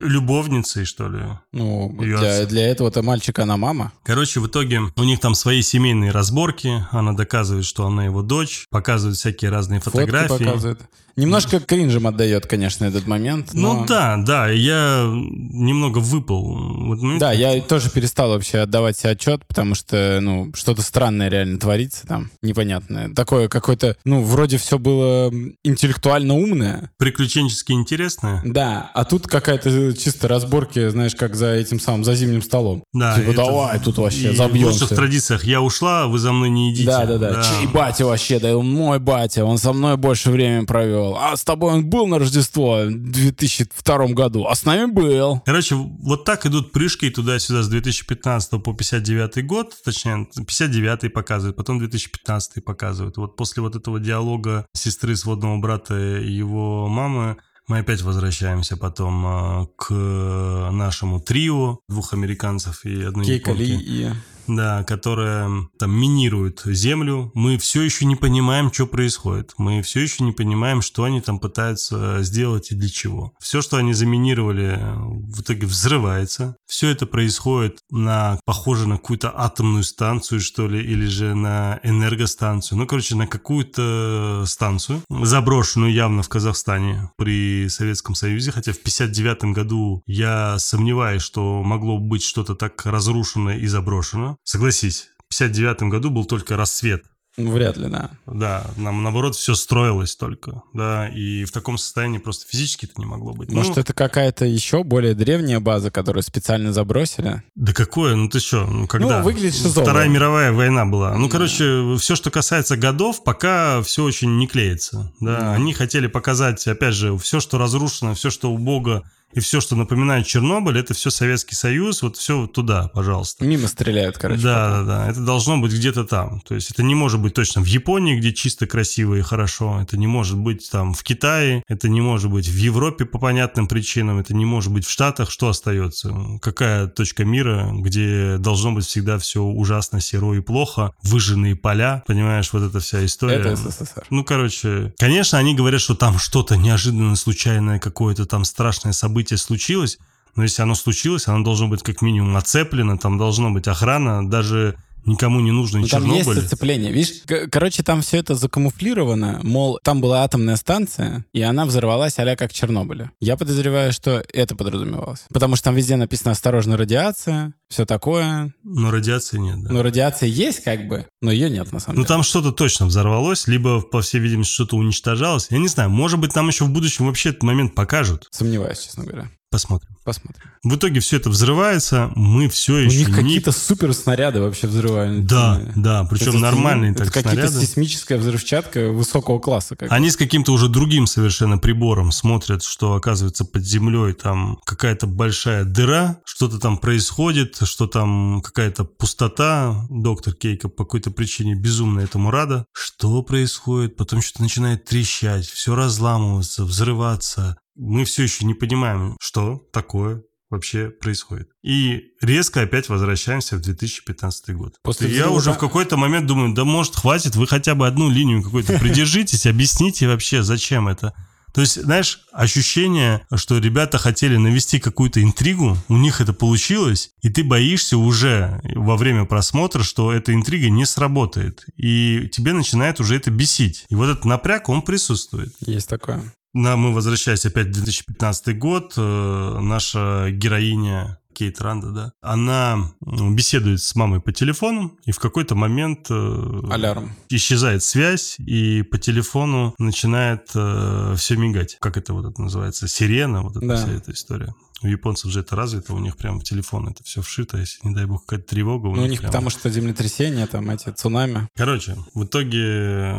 любовницей, 0.00 0.84
что 0.84 1.08
ли. 1.08 1.20
Ну, 1.52 1.96
для, 1.98 2.16
отца. 2.16 2.46
для 2.46 2.68
этого-то 2.68 3.02
мальчика 3.02 3.44
она 3.44 3.56
мама. 3.56 3.92
Короче, 4.02 4.40
в 4.40 4.46
итоге 4.48 4.80
у 4.96 5.04
них 5.04 5.20
там 5.20 5.34
свои 5.34 5.62
семейные 5.62 6.10
разборки. 6.10 6.84
Она 6.90 7.12
доказывает, 7.12 7.64
что 7.64 7.86
она 7.86 8.04
его 8.04 8.22
дочь, 8.22 8.66
показывает 8.70 9.16
всякие 9.16 9.50
разные 9.50 9.80
Фотки 9.80 10.00
фотографии. 10.00 10.44
показывает. 10.44 10.80
Немножко 11.16 11.60
кринжем 11.60 12.06
отдает, 12.06 12.46
конечно, 12.46 12.84
этот 12.84 13.06
момент. 13.06 13.50
Ну 13.52 13.80
но- 13.80 13.86
да, 13.86 14.16
да, 14.18 14.48
я 14.48 15.04
немного 15.12 15.98
выпал. 15.98 16.56
Ну, 16.56 17.18
Да, 17.18 17.32
я 17.32 17.60
тоже 17.60 17.90
перестал 17.90 18.30
вообще 18.30 18.58
отдавать 18.58 18.96
себе 18.98 19.10
отчет, 19.10 19.44
потому 19.46 19.74
что, 19.74 20.18
ну, 20.20 20.50
что-то 20.54 20.82
странное 20.82 21.28
реально 21.28 21.58
творится 21.58 22.06
там, 22.06 22.30
непонятное. 22.42 23.08
Такое 23.14 23.48
какое-то, 23.48 23.96
ну, 24.04 24.22
вроде 24.22 24.56
все 24.58 24.78
было 24.78 25.32
интеллектуально 25.64 26.34
умное, 26.34 26.90
Приключенчески 26.98 27.72
интересное. 27.72 28.42
да, 28.44 28.90
а 28.94 29.04
тут 29.04 29.26
какая-то 29.26 29.92
чисто 29.96 30.28
разборки, 30.28 30.88
знаешь, 30.88 31.14
как 31.14 31.34
за 31.34 31.52
этим 31.52 31.80
самым, 31.80 32.04
за 32.04 32.14
зимним 32.14 32.42
столом. 32.42 32.82
Да, 32.92 33.14
Типа, 33.16 33.30
это- 33.30 33.36
давай 33.36 33.78
тут 33.80 33.98
вообще 33.98 34.30
И 34.30 34.32
в 34.32 34.36
забьемся. 34.36 34.72
лучших 34.82 34.88
традициях 34.96 35.44
я 35.44 35.60
ушла, 35.60 36.06
вы 36.06 36.18
за 36.18 36.32
мной 36.32 36.50
не 36.50 36.72
идите. 36.72 36.86
Да, 36.86 37.04
да, 37.06 37.18
да. 37.18 37.42
Чей 37.42 37.66
батя 37.68 38.06
вообще? 38.06 38.38
Да 38.38 38.56
он 38.56 38.70
мой 38.70 38.98
батя, 38.98 39.44
он 39.44 39.58
со 39.58 39.72
мной 39.72 39.96
больше 39.96 40.30
времени 40.30 40.64
провел. 40.64 40.99
А 41.18 41.36
с 41.36 41.44
тобой 41.44 41.74
он 41.74 41.86
был 41.86 42.06
на 42.06 42.18
Рождество 42.18 42.84
в 42.84 42.90
2002 42.90 44.06
году, 44.08 44.46
а 44.46 44.54
с 44.54 44.64
нами 44.64 44.90
был. 44.90 45.42
Короче, 45.44 45.74
вот 45.74 46.24
так 46.24 46.46
идут 46.46 46.72
прыжки 46.72 47.10
туда-сюда 47.10 47.62
с 47.62 47.68
2015 47.68 48.62
по 48.62 48.72
59 48.72 49.46
год, 49.46 49.74
точнее, 49.84 50.26
59 50.34 51.12
показывают, 51.12 51.56
потом 51.56 51.78
2015 51.78 52.64
показывают. 52.64 53.16
Вот 53.16 53.36
после 53.36 53.62
вот 53.62 53.76
этого 53.76 54.00
диалога 54.00 54.66
сестры 54.72 55.16
сводного 55.16 55.58
брата 55.58 56.20
и 56.20 56.30
его 56.30 56.88
мамы 56.88 57.36
мы 57.70 57.78
опять 57.78 58.02
возвращаемся 58.02 58.76
потом 58.76 59.24
а, 59.26 59.66
к 59.76 59.92
нашему 59.92 61.20
трио 61.20 61.78
двух 61.88 62.12
американцев 62.14 62.84
и 62.84 63.02
одной 63.02 63.24
Кейкали 63.24 63.62
японки. 63.62 63.88
и... 63.88 64.12
Да, 64.56 64.82
которая 64.82 65.48
там 65.78 65.92
минирует 65.92 66.62
землю. 66.64 67.30
Мы 67.34 67.56
все 67.56 67.82
еще 67.82 68.04
не 68.04 68.16
понимаем, 68.16 68.72
что 68.72 68.86
происходит. 68.86 69.54
Мы 69.58 69.80
все 69.82 70.00
еще 70.00 70.24
не 70.24 70.32
понимаем, 70.32 70.82
что 70.82 71.04
они 71.04 71.20
там 71.20 71.38
пытаются 71.38 72.22
сделать 72.22 72.72
и 72.72 72.74
для 72.74 72.88
чего. 72.88 73.32
Все, 73.38 73.62
что 73.62 73.76
они 73.76 73.92
заминировали, 73.92 74.76
в 74.96 75.42
итоге 75.42 75.66
взрывается. 75.66 76.56
Все 76.66 76.88
это 76.88 77.06
происходит 77.06 77.78
на, 77.90 78.40
похоже 78.44 78.88
на 78.88 78.96
какую-то 78.96 79.32
атомную 79.34 79.84
станцию, 79.84 80.40
что 80.40 80.66
ли, 80.66 80.82
или 80.82 81.06
же 81.06 81.34
на 81.34 81.78
энергостанцию. 81.84 82.78
Ну, 82.78 82.86
короче, 82.86 83.14
на 83.14 83.28
какую-то 83.28 84.44
станцию, 84.46 85.02
заброшенную 85.08 85.92
явно 85.92 86.22
в 86.22 86.28
Казахстане 86.28 87.10
при 87.16 87.68
Советском 87.68 88.16
Союзе, 88.16 88.50
хотя 88.50 88.72
в 88.72 88.78
59 88.80 89.44
году 89.54 90.02
я 90.06 90.58
сомневаюсь, 90.58 91.22
что 91.22 91.62
могло 91.62 91.98
быть 91.98 92.24
что-то 92.24 92.56
так 92.56 92.84
разрушенное 92.84 93.58
и 93.58 93.66
заброшено. 93.66 94.36
Согласись, 94.44 95.08
в 95.28 95.36
59 95.38 95.82
году 95.90 96.10
был 96.10 96.24
только 96.24 96.56
рассвет. 96.56 97.04
Ну, 97.36 97.52
вряд 97.52 97.76
ли, 97.76 97.88
да. 97.88 98.10
Да, 98.26 98.66
нам 98.76 99.04
наоборот 99.04 99.36
все 99.36 99.54
строилось 99.54 100.16
только, 100.16 100.62
да, 100.74 101.08
и 101.08 101.44
в 101.44 101.52
таком 101.52 101.78
состоянии 101.78 102.18
просто 102.18 102.46
физически 102.48 102.86
это 102.86 102.94
не 102.98 103.06
могло 103.06 103.32
быть. 103.32 103.52
Может, 103.52 103.76
Ну, 103.76 103.80
это 103.82 103.94
какая-то 103.94 104.44
еще 104.44 104.82
более 104.82 105.14
древняя 105.14 105.60
база, 105.60 105.92
которую 105.92 106.24
специально 106.24 106.72
забросили? 106.72 107.44
Да 107.54 107.72
какое, 107.72 108.16
ну 108.16 108.28
ты 108.28 108.40
что, 108.40 108.66
ну 108.66 108.88
когда? 108.88 109.18
Ну, 109.18 109.24
выглядит 109.24 109.54
шизово. 109.54 109.84
Вторая 109.84 110.08
мировая 110.08 110.50
война 110.52 110.84
была. 110.84 111.16
Ну, 111.16 111.28
короче, 111.28 111.96
все, 111.98 112.16
что 112.16 112.32
касается 112.32 112.76
годов, 112.76 113.22
пока 113.22 113.80
все 113.82 114.02
очень 114.02 114.36
не 114.38 114.48
клеится. 114.48 115.12
Да, 115.20 115.38
Да. 115.38 115.52
они 115.54 115.72
хотели 115.72 116.08
показать, 116.08 116.66
опять 116.66 116.94
же, 116.94 117.16
все, 117.16 117.38
что 117.38 117.58
разрушено, 117.58 118.14
все, 118.14 118.30
что 118.30 118.50
убого, 118.50 119.08
и 119.32 119.40
все, 119.40 119.60
что 119.60 119.76
напоминает 119.76 120.26
Чернобыль, 120.26 120.78
это 120.78 120.92
все 120.94 121.10
Советский 121.10 121.54
Союз, 121.54 122.02
вот 122.02 122.16
все 122.16 122.46
туда, 122.46 122.88
пожалуйста. 122.88 123.44
Мимо 123.44 123.68
стреляют, 123.68 124.18
короче. 124.18 124.42
да, 124.42 124.64
пока. 124.64 124.82
да, 124.82 124.84
да. 124.84 125.10
Это 125.10 125.20
должно 125.20 125.58
быть 125.58 125.72
где-то 125.72 126.04
там. 126.04 126.40
То 126.40 126.54
есть 126.54 126.70
это 126.70 126.82
не 126.82 126.94
может 126.94 127.20
быть 127.20 127.34
точно 127.34 127.62
в 127.62 127.66
Японии, 127.66 128.16
где 128.16 128.32
чисто, 128.32 128.66
красиво 128.66 129.14
и 129.14 129.22
хорошо. 129.22 129.80
Это 129.80 129.96
не 129.96 130.08
может 130.08 130.36
быть 130.36 130.68
там 130.70 130.94
в 130.94 131.02
Китае. 131.04 131.62
Это 131.68 131.88
не 131.88 132.00
может 132.00 132.30
быть 132.30 132.48
в 132.48 132.56
Европе 132.56 133.04
по 133.04 133.18
понятным 133.18 133.68
причинам. 133.68 134.18
Это 134.18 134.34
не 134.34 134.44
может 134.44 134.72
быть 134.72 134.84
в 134.84 134.90
Штатах. 134.90 135.30
Что 135.30 135.48
остается? 135.48 136.12
Какая 136.42 136.88
точка 136.88 137.24
мира, 137.24 137.70
где 137.72 138.36
должно 138.38 138.72
быть 138.72 138.84
всегда 138.84 139.18
все 139.18 139.42
ужасно, 139.42 140.00
серо 140.00 140.34
и 140.34 140.40
плохо? 140.40 140.92
Выжженные 141.02 141.54
поля, 141.54 142.02
понимаешь, 142.06 142.52
вот 142.52 142.62
эта 142.62 142.80
вся 142.80 143.04
история. 143.04 143.36
Это 143.36 143.56
СССР. 143.56 144.06
Ну, 144.10 144.24
короче, 144.24 144.92
конечно, 144.98 145.38
они 145.38 145.54
говорят, 145.54 145.80
что 145.80 145.94
там 145.94 146.18
что-то 146.18 146.56
неожиданно 146.56 147.14
случайное, 147.14 147.78
какое-то 147.78 148.26
там 148.26 148.44
страшное 148.44 148.92
событие 148.92 149.19
случилось, 149.28 149.98
но 150.36 150.42
если 150.44 150.62
оно 150.62 150.74
случилось, 150.74 151.28
оно 151.28 151.44
должно 151.44 151.68
быть 151.68 151.82
как 151.82 152.02
минимум 152.02 152.36
оцеплено, 152.36 152.96
там 152.98 153.18
должно 153.18 153.50
быть 153.50 153.66
охрана, 153.68 154.28
даже 154.28 154.76
никому 155.06 155.40
не 155.40 155.50
нужно 155.50 155.80
Ну, 155.80 155.86
там 155.86 156.04
есть 156.04 156.18
Чернобыль. 156.24 156.42
зацепление. 156.42 156.92
Видишь, 156.92 157.22
короче, 157.50 157.82
там 157.82 158.02
все 158.02 158.18
это 158.18 158.34
закамуфлировано. 158.34 159.40
Мол, 159.42 159.78
там 159.82 160.00
была 160.00 160.24
атомная 160.24 160.56
станция, 160.56 161.24
и 161.32 161.42
она 161.42 161.64
взорвалась 161.64 162.18
а 162.18 162.36
как 162.36 162.52
в 162.52 162.54
Чернобыле. 162.54 163.10
Я 163.20 163.36
подозреваю, 163.36 163.92
что 163.92 164.22
это 164.32 164.54
подразумевалось. 164.54 165.24
Потому 165.32 165.56
что 165.56 165.64
там 165.64 165.74
везде 165.74 165.96
написано 165.96 166.32
«осторожно, 166.32 166.76
радиация», 166.76 167.54
все 167.70 167.86
такое. 167.86 168.52
Но 168.64 168.90
радиации 168.90 169.38
нет, 169.38 169.62
да. 169.62 169.72
Но 169.72 169.82
радиация 169.82 170.28
есть 170.28 170.62
как 170.64 170.88
бы, 170.88 171.06
но 171.22 171.30
ее 171.30 171.48
нет 171.48 171.72
на 171.72 171.78
самом 171.80 171.96
Ну, 171.96 172.02
деле. 172.02 172.08
там 172.08 172.22
что-то 172.22 172.52
точно 172.52 172.86
взорвалось, 172.86 173.46
либо, 173.46 173.80
по 173.80 174.02
всей 174.02 174.18
видимости, 174.20 174.52
что-то 174.52 174.76
уничтожалось. 174.76 175.46
Я 175.50 175.58
не 175.58 175.68
знаю, 175.68 175.88
может 175.90 176.18
быть, 176.18 176.32
там 176.34 176.48
еще 176.48 176.64
в 176.64 176.70
будущем 176.70 177.06
вообще 177.06 177.30
этот 177.30 177.44
момент 177.44 177.74
покажут. 177.74 178.26
Сомневаюсь, 178.32 178.80
честно 178.80 179.04
говоря. 179.04 179.30
Посмотрим. 179.52 179.88
Посмотрим. 180.04 180.44
В 180.62 180.76
итоге 180.76 181.00
все 181.00 181.16
это 181.16 181.28
взрывается, 181.28 182.12
мы 182.14 182.48
все 182.48 182.74
У 182.74 182.76
еще 182.76 182.98
них 182.98 183.08
не... 183.08 183.14
какие-то 183.14 183.50
супер 183.50 183.92
снаряды 183.94 184.40
вообще 184.40 184.68
взрывают. 184.68 185.26
Да, 185.26 185.60
да, 185.74 186.04
причем 186.04 186.28
Это- 186.30 186.38
нормальные 186.38 186.92
это 186.92 187.04
так 187.04 187.12
какие-то 187.12 187.48
снаряды. 187.48 187.58
сейсмическая 187.66 188.18
взрывчатка 188.18 188.90
высокого 188.92 189.40
класса. 189.40 189.74
Как 189.74 189.88
бы. 189.88 189.94
Они 189.94 190.08
с 190.10 190.16
каким-то 190.16 190.52
уже 190.52 190.68
другим 190.68 191.08
совершенно 191.08 191.58
прибором 191.58 192.12
смотрят, 192.12 192.62
что 192.62 192.94
оказывается 192.94 193.44
под 193.44 193.64
землей 193.64 194.12
там 194.12 194.58
какая-то 194.64 195.08
большая 195.08 195.64
дыра, 195.64 196.18
что-то 196.24 196.60
там 196.60 196.78
происходит, 196.78 197.58
что 197.66 197.86
там 197.86 198.40
какая-то 198.42 198.84
пустота, 198.84 199.86
доктор 199.90 200.34
Кейка 200.34 200.68
по 200.68 200.84
какой-то 200.84 201.10
причине 201.10 201.54
безумно 201.54 202.00
этому 202.00 202.30
рада. 202.30 202.66
Что 202.72 203.22
происходит? 203.22 203.96
Потом 203.96 204.22
что-то 204.22 204.42
начинает 204.42 204.84
трещать, 204.84 205.46
все 205.46 205.74
разламываться, 205.74 206.64
взрываться. 206.64 207.56
Мы 207.76 208.04
все 208.04 208.24
еще 208.24 208.44
не 208.44 208.54
понимаем, 208.54 209.16
что 209.20 209.66
такое 209.72 210.22
вообще 210.50 210.90
происходит. 210.90 211.48
И 211.62 212.12
резко 212.20 212.62
опять 212.62 212.88
возвращаемся 212.88 213.56
в 213.56 213.60
2015 213.60 214.54
год. 214.56 214.74
После 214.82 215.08
я 215.08 215.22
взрыва... 215.22 215.36
уже 215.36 215.52
в 215.52 215.58
какой-то 215.58 215.96
момент 215.96 216.26
думаю, 216.26 216.52
да 216.54 216.64
может 216.64 216.96
хватит, 216.96 217.36
вы 217.36 217.46
хотя 217.46 217.74
бы 217.74 217.86
одну 217.86 218.10
линию 218.10 218.42
какую-то 218.42 218.78
придержитесь, 218.78 219.46
объясните 219.46 220.08
вообще, 220.08 220.42
зачем 220.42 220.88
это. 220.88 221.14
То 221.52 221.60
есть, 221.60 221.82
знаешь, 221.82 222.22
ощущение, 222.32 223.26
что 223.34 223.58
ребята 223.58 223.98
хотели 223.98 224.36
навести 224.36 224.78
какую-то 224.78 225.22
интригу, 225.22 225.76
у 225.88 225.96
них 225.96 226.20
это 226.20 226.32
получилось, 226.32 227.10
и 227.22 227.28
ты 227.28 227.44
боишься 227.44 227.98
уже 227.98 228.60
во 228.74 228.96
время 228.96 229.24
просмотра, 229.24 229.82
что 229.82 230.12
эта 230.12 230.34
интрига 230.34 230.70
не 230.70 230.86
сработает. 230.86 231.64
И 231.76 232.28
тебе 232.32 232.52
начинает 232.52 233.00
уже 233.00 233.16
это 233.16 233.30
бесить. 233.30 233.86
И 233.88 233.94
вот 233.94 234.08
этот 234.08 234.24
напряг, 234.24 234.68
он 234.68 234.82
присутствует. 234.82 235.52
Есть 235.60 235.88
такое. 235.88 236.22
На, 236.52 236.76
мы 236.76 236.92
возвращаясь 236.92 237.46
опять 237.46 237.68
в 237.68 237.72
2015 237.72 238.58
год, 238.58 238.94
э, 238.96 239.58
наша 239.60 240.30
героиня 240.32 241.19
Кейт 241.40 241.58
Ранда, 241.62 241.90
да, 241.90 242.12
она 242.20 242.92
беседует 243.00 243.80
с 243.80 243.94
мамой 243.94 244.20
по 244.20 244.30
телефону, 244.30 244.98
и 245.06 245.10
в 245.10 245.18
какой-то 245.18 245.54
момент... 245.54 246.08
Э, 246.10 246.60
Алярм. 246.70 247.12
Исчезает 247.30 247.82
связь, 247.82 248.36
и 248.40 248.82
по 248.82 248.98
телефону 248.98 249.74
начинает 249.78 250.50
э, 250.54 251.14
все 251.16 251.36
мигать. 251.36 251.78
Как 251.80 251.96
это 251.96 252.12
вот 252.12 252.26
это 252.26 252.42
называется? 252.42 252.88
Сирена, 252.88 253.40
вот 253.40 253.56
эта 253.56 253.66
да. 253.68 253.76
вся 253.76 253.90
эта 253.90 254.12
история. 254.12 254.54
У 254.82 254.86
японцев 254.86 255.30
же 255.30 255.40
это 255.40 255.56
развито, 255.56 255.94
у 255.94 255.98
них 255.98 256.16
прям 256.16 256.40
в 256.40 256.44
телефон 256.44 256.88
это 256.88 257.04
все 257.04 257.20
вшито, 257.20 257.58
если, 257.58 257.86
не 257.86 257.94
дай 257.94 258.06
бог, 258.06 258.24
какая-то 258.24 258.48
тревога. 258.48 258.86
У 258.86 258.96
ну, 258.96 259.02
них 259.02 259.04
у 259.04 259.10
них 259.10 259.20
прям... 259.20 259.32
потому 259.32 259.50
что 259.50 259.68
землетрясение, 259.70 260.46
там 260.46 260.70
эти 260.70 260.90
цунами. 260.90 261.48
Короче, 261.54 261.96
в 262.14 262.24
итоге 262.24 263.14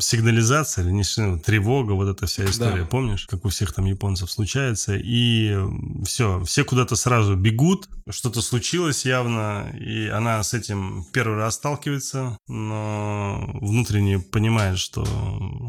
сигнализация 0.00 0.84
или 0.84 0.92
не 0.92 1.04
тревога, 1.38 1.92
вот 1.92 2.08
эта 2.08 2.26
вся 2.26 2.44
история, 2.44 2.82
да. 2.82 2.88
помнишь, 2.88 3.26
как 3.26 3.44
у 3.44 3.48
всех 3.48 3.72
там 3.72 3.84
японцев 3.86 4.30
случается, 4.30 4.96
и 4.96 5.56
все, 6.04 6.42
все 6.44 6.64
куда-то 6.64 6.96
сразу 6.96 7.36
бегут, 7.36 7.88
что-то 8.10 8.42
случилось 8.42 9.04
явно, 9.06 9.70
и 9.78 10.08
она 10.08 10.42
с 10.42 10.54
этим 10.54 11.06
первый 11.12 11.38
раз 11.38 11.54
сталкивается, 11.54 12.36
но 12.48 13.48
внутренне 13.54 14.18
понимает, 14.18 14.78
что 14.78 15.04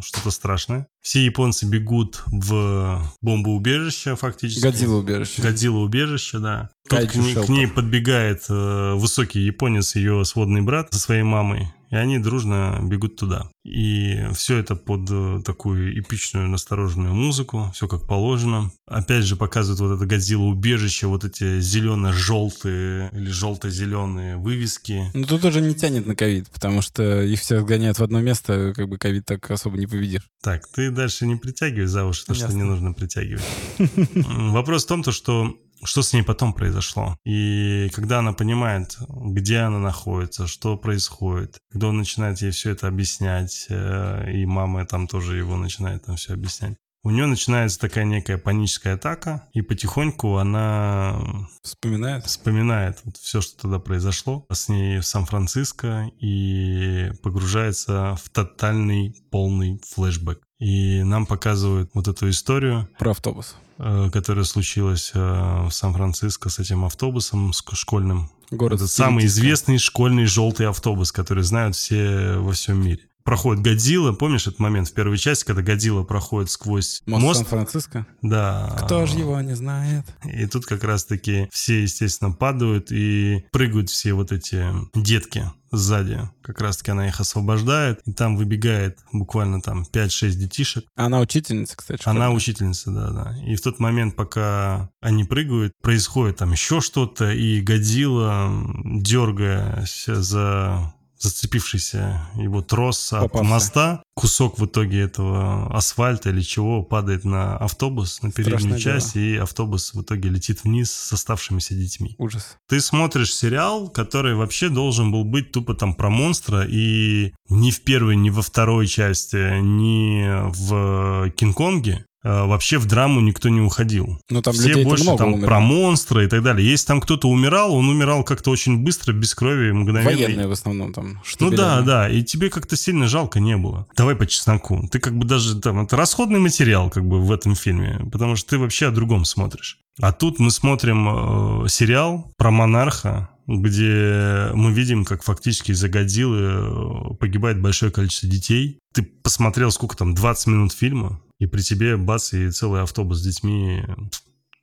что-то 0.04 0.32
страшное. 0.32 0.88
Все 1.06 1.24
японцы 1.24 1.68
бегут 1.68 2.24
в 2.26 3.00
бомбоубежище 3.22 4.16
фактически. 4.16 4.64
Годзилла 4.64 5.02
убежище. 5.02 5.40
Годзилла 5.40 5.80
убежище, 5.82 6.40
да. 6.40 6.72
Тут 6.90 7.12
к 7.12 7.16
ней, 7.16 7.36
к 7.36 7.48
ней 7.48 7.68
подбегает 7.68 8.46
э, 8.50 8.94
высокий 8.96 9.42
японец, 9.42 9.96
ее 9.96 10.26
сводный 10.26 10.64
брат 10.64 10.92
со 10.92 11.00
своей 11.00 11.22
мамой 11.22 11.72
и 11.96 11.98
они 11.98 12.20
дружно 12.20 12.78
бегут 12.84 13.16
туда. 13.16 13.50
И 13.64 14.28
все 14.34 14.58
это 14.58 14.76
под 14.76 15.10
э, 15.10 15.42
такую 15.46 15.98
эпичную, 15.98 16.50
настороженную 16.50 17.14
музыку, 17.14 17.72
все 17.74 17.88
как 17.88 18.06
положено. 18.06 18.70
Опять 18.86 19.24
же 19.24 19.38
показывают 19.38 19.80
вот 19.80 19.96
это 19.96 20.06
Годзилла 20.06 20.44
убежище, 20.44 21.08
вот 21.08 21.24
эти 21.24 21.62
зелено-желтые 21.62 23.12
или 23.14 23.30
желто-зеленые 23.30 24.36
вывески. 24.36 25.10
Ну 25.14 25.26
тут 25.26 25.46
уже 25.46 25.62
не 25.62 25.74
тянет 25.74 26.06
на 26.06 26.18
ковид, 26.18 26.50
потому 26.50 26.82
что 26.82 27.22
их 27.22 27.40
все 27.40 27.64
гоняют 27.64 27.98
в 27.98 28.04
одно 28.04 28.20
место, 28.20 28.74
как 28.76 28.90
бы 28.90 28.98
ковид 28.98 29.26
так 29.26 29.50
особо 29.50 29.78
не 29.78 29.88
победишь. 29.88 30.28
Так, 30.44 30.68
ты 30.68 30.92
дальше 30.92 31.26
не 31.26 31.38
притягивай 31.38 31.88
за 31.88 32.04
уши 32.04 32.26
то, 32.26 32.34
Ясно. 32.34 32.50
что 32.50 32.58
не 32.58 32.64
нужно 32.64 32.92
притягивать. 32.92 33.46
Вопрос 34.16 34.84
в 34.84 34.88
том, 34.88 35.02
то, 35.02 35.14
что 35.14 35.56
что 35.84 36.02
с 36.02 36.14
ней 36.14 36.24
потом 36.24 36.54
произошло. 36.54 37.18
И 37.26 37.90
когда 37.94 38.20
она 38.20 38.34
понимает, 38.34 38.98
где 39.10 39.60
она 39.60 39.80
находится, 39.80 40.48
что 40.48 40.78
происходит, 40.78 41.60
когда 41.72 41.88
он 41.88 41.98
начинает 41.98 42.42
ей 42.42 42.52
все 42.52 42.72
это 42.72 42.88
объяснять, 42.88 43.68
э, 43.70 44.32
и 44.32 44.46
мама 44.46 44.86
там 44.86 45.08
тоже 45.08 45.38
его 45.38 45.58
начинает 45.58 46.06
там 46.06 46.16
все 46.16 46.34
объяснять, 46.34 46.78
у 47.06 47.12
нее 47.12 47.28
начинается 47.28 47.80
такая 47.80 48.04
некая 48.04 48.40
паническая 48.40 48.96
атака, 48.96 49.48
и 49.54 49.62
потихоньку 49.62 50.38
она 50.38 51.22
вспоминает, 51.62 52.26
вспоминает 52.26 53.00
вот 53.04 53.18
все, 53.18 53.42
что 53.42 53.62
тогда 53.62 53.78
произошло 53.78 54.48
с 54.52 54.70
ней 54.70 54.98
в 54.98 55.06
Сан-Франциско, 55.06 56.10
и 56.20 57.12
погружается 57.22 58.16
в 58.16 58.28
тотальный 58.32 59.16
полный 59.30 59.80
флешбэк. 59.88 60.42
И 60.58 61.04
нам 61.04 61.28
показывают 61.28 61.92
вот 61.94 62.08
эту 62.08 62.28
историю. 62.28 62.90
Про 62.98 63.12
автобус. 63.12 63.56
Э, 63.78 64.10
которая 64.12 64.46
случилась 64.46 65.12
э, 65.14 65.20
в 65.20 65.70
Сан-Франциско 65.70 66.50
с 66.50 66.60
этим 66.60 66.86
автобусом 66.86 67.52
с 67.52 67.62
школьным. 67.74 68.30
Город 68.50 68.80
Это 68.80 68.88
самый 68.88 69.26
известный 69.26 69.80
школьный 69.80 70.26
желтый 70.26 70.70
автобус, 70.70 71.12
который 71.12 71.44
знают 71.44 71.76
все 71.76 72.38
во 72.38 72.54
всем 72.54 72.82
мире 72.82 73.02
проходит 73.26 73.64
Годзилла. 73.64 74.14
Помнишь 74.14 74.48
этот 74.48 74.60
момент 74.60 74.88
в 74.88 74.94
первой 74.94 75.18
части, 75.18 75.44
когда 75.44 75.62
Годзилла 75.62 76.04
проходит 76.04 76.50
сквозь 76.50 77.02
мост? 77.06 77.24
Мост 77.24 77.40
Сан-Франциско? 77.40 78.06
Да. 78.22 78.74
Кто 78.84 79.06
же 79.06 79.18
его 79.18 79.42
не 79.42 79.56
знает? 79.56 80.06
И 80.24 80.46
тут 80.46 80.66
как 80.66 80.84
раз-таки 80.86 81.50
все, 81.52 81.82
естественно, 81.82 82.32
падают 82.32 82.92
и 82.92 83.46
прыгают 83.52 83.90
все 83.90 84.14
вот 84.14 84.32
эти 84.32 84.66
детки 84.94 85.52
сзади. 85.72 86.22
Как 86.42 86.62
раз-таки 86.62 86.92
она 86.92 87.08
их 87.08 87.20
освобождает, 87.20 88.00
и 88.06 88.14
там 88.14 88.38
выбегает 88.38 89.00
буквально 89.12 89.62
там 89.62 89.84
5-6 89.92 90.30
детишек. 90.32 90.86
Она 90.96 91.20
учительница, 91.20 91.76
кстати. 91.76 92.02
Она 92.06 92.32
учительница, 92.32 92.92
да-да. 92.92 93.36
И 93.46 93.56
в 93.56 93.62
тот 93.62 93.80
момент, 93.80 94.16
пока 94.16 94.90
они 95.02 95.24
прыгают, 95.24 95.74
происходит 95.82 96.38
там 96.38 96.52
еще 96.52 96.80
что-то, 96.80 97.32
и 97.32 97.60
Годзилла, 97.62 98.52
дергаясь 98.86 100.06
за 100.06 100.94
зацепившийся 101.20 102.22
его 102.36 102.62
трос 102.62 103.14
от 103.14 103.24
Попался. 103.24 103.50
моста. 103.50 104.04
Кусок 104.16 104.60
в 104.60 104.66
итоге 104.66 105.02
этого 105.02 105.76
асфальта 105.76 106.30
или 106.30 106.42
чего 106.42 106.84
падает 106.84 107.26
на 107.26 107.58
автобус, 107.58 108.22
на 108.22 108.32
переднюю 108.32 108.60
Страшное 108.60 108.80
часть, 108.80 109.14
дело. 109.16 109.24
и 109.26 109.36
автобус 109.38 109.94
в 109.94 110.02
итоге 110.02 110.30
летит 110.30 110.64
вниз 110.64 110.92
с 110.92 111.12
оставшимися 111.14 111.74
детьми. 111.76 112.16
Ужас. 112.18 112.58
Ты 112.70 112.80
смотришь 112.80 113.34
сериал, 113.36 113.90
который 113.90 114.36
вообще 114.36 114.70
должен 114.70 115.12
был 115.12 115.26
быть 115.26 115.52
тупо 115.52 115.74
там 115.74 115.94
про 115.96 116.10
монстра, 116.10 116.66
и 116.66 117.34
ни 117.50 117.72
в 117.72 117.82
первой, 117.82 118.16
ни 118.16 118.30
во 118.30 118.42
второй 118.42 118.88
части, 118.88 119.60
ни 119.60 120.26
в 120.52 121.30
Кинг-Конге 121.32 122.06
вообще 122.26 122.78
в 122.78 122.86
драму 122.86 123.22
никто 123.22 123.50
не 123.50 123.62
уходил. 123.62 124.20
Ну, 124.30 124.42
там 124.42 124.54
Все 124.54 124.84
больше 124.84 125.06
там 125.18 125.34
умирало. 125.34 125.46
про 125.46 125.60
монстры 125.60 126.26
и 126.26 126.28
так 126.28 126.44
далее. 126.44 126.68
Если 126.70 126.88
там 126.88 127.02
кто-то 127.02 127.30
умирал, 127.30 127.74
он 127.74 127.88
умирал 127.90 128.24
как-то 128.24 128.52
очень 128.52 128.84
быстро, 128.84 129.14
без 129.14 129.36
крови, 129.36 129.72
мгновенно. 129.72 130.10
Военные 130.10 130.48
в 130.48 130.52
основном 130.52 130.94
там. 130.94 131.22
Ну 131.40 131.50
да, 131.52 131.82
да, 131.82 132.10
и 132.10 132.24
тебе 132.24 132.50
как-то 132.50 132.76
сильно 132.76 133.08
жалко 133.08 133.40
не 133.40 133.58
было. 133.58 133.88
Давай 133.96 134.16
по 134.16 134.26
чесноку. 134.26 134.88
Ты 134.92 135.00
как 135.00 135.18
бы 135.18 135.26
даже 135.26 135.60
там, 135.60 135.84
это 135.84 135.96
расходный 135.96 136.40
материал 136.40 136.90
как 136.90 137.06
бы 137.08 137.20
в 137.20 137.32
этом 137.32 137.56
фильме, 137.56 138.02
потому 138.12 138.36
что 138.36 138.52
ты 138.52 138.58
вообще 138.58 138.88
о 138.88 138.92
другом 138.92 139.26
смотришь. 139.26 139.80
А 140.02 140.12
тут 140.12 140.40
мы 140.40 140.52
смотрим 140.52 141.64
э, 141.64 141.70
сериал 141.70 142.34
про 142.38 142.52
монарха, 142.52 143.30
где 143.48 144.50
мы 144.54 144.72
видим, 144.72 145.06
как 145.06 145.24
фактически 145.24 145.72
из-за 145.72 145.88
Годзиллы 145.88 146.42
э, 146.42 147.14
погибает 147.20 147.62
большое 147.62 147.92
количество 147.92 148.28
детей. 148.28 148.80
Ты 148.94 149.04
посмотрел, 149.04 149.72
сколько 149.72 149.96
там, 149.96 150.16
20 150.16 150.48
минут 150.48 150.74
фильма, 150.74 151.22
и 151.40 151.46
при 151.46 151.62
тебе 151.62 151.98
бац, 151.98 152.34
и 152.34 152.50
целый 152.50 152.82
автобус 152.82 153.20
с 153.20 153.24
детьми, 153.24 153.84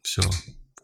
все, 0.02 0.22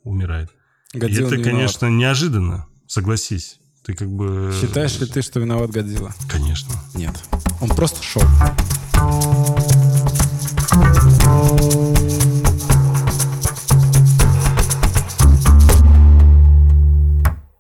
умирает. 0.05 0.51
Годзилла 0.93 1.29
и 1.29 1.33
это, 1.33 1.37
не 1.39 1.45
конечно, 1.45 1.87
виноват. 1.87 2.01
неожиданно, 2.01 2.67
согласись. 2.87 3.59
Ты 3.85 3.95
как 3.95 4.09
бы... 4.11 4.55
Считаешь 4.61 4.99
ли 5.01 5.07
ты, 5.07 5.23
что 5.23 5.41
виноват 5.41 5.71
Годзилла? 5.71 6.15
Конечно. 6.29 6.75
Нет. 6.95 7.15
Он 7.61 7.69
просто 7.71 8.03
шел. 8.03 8.23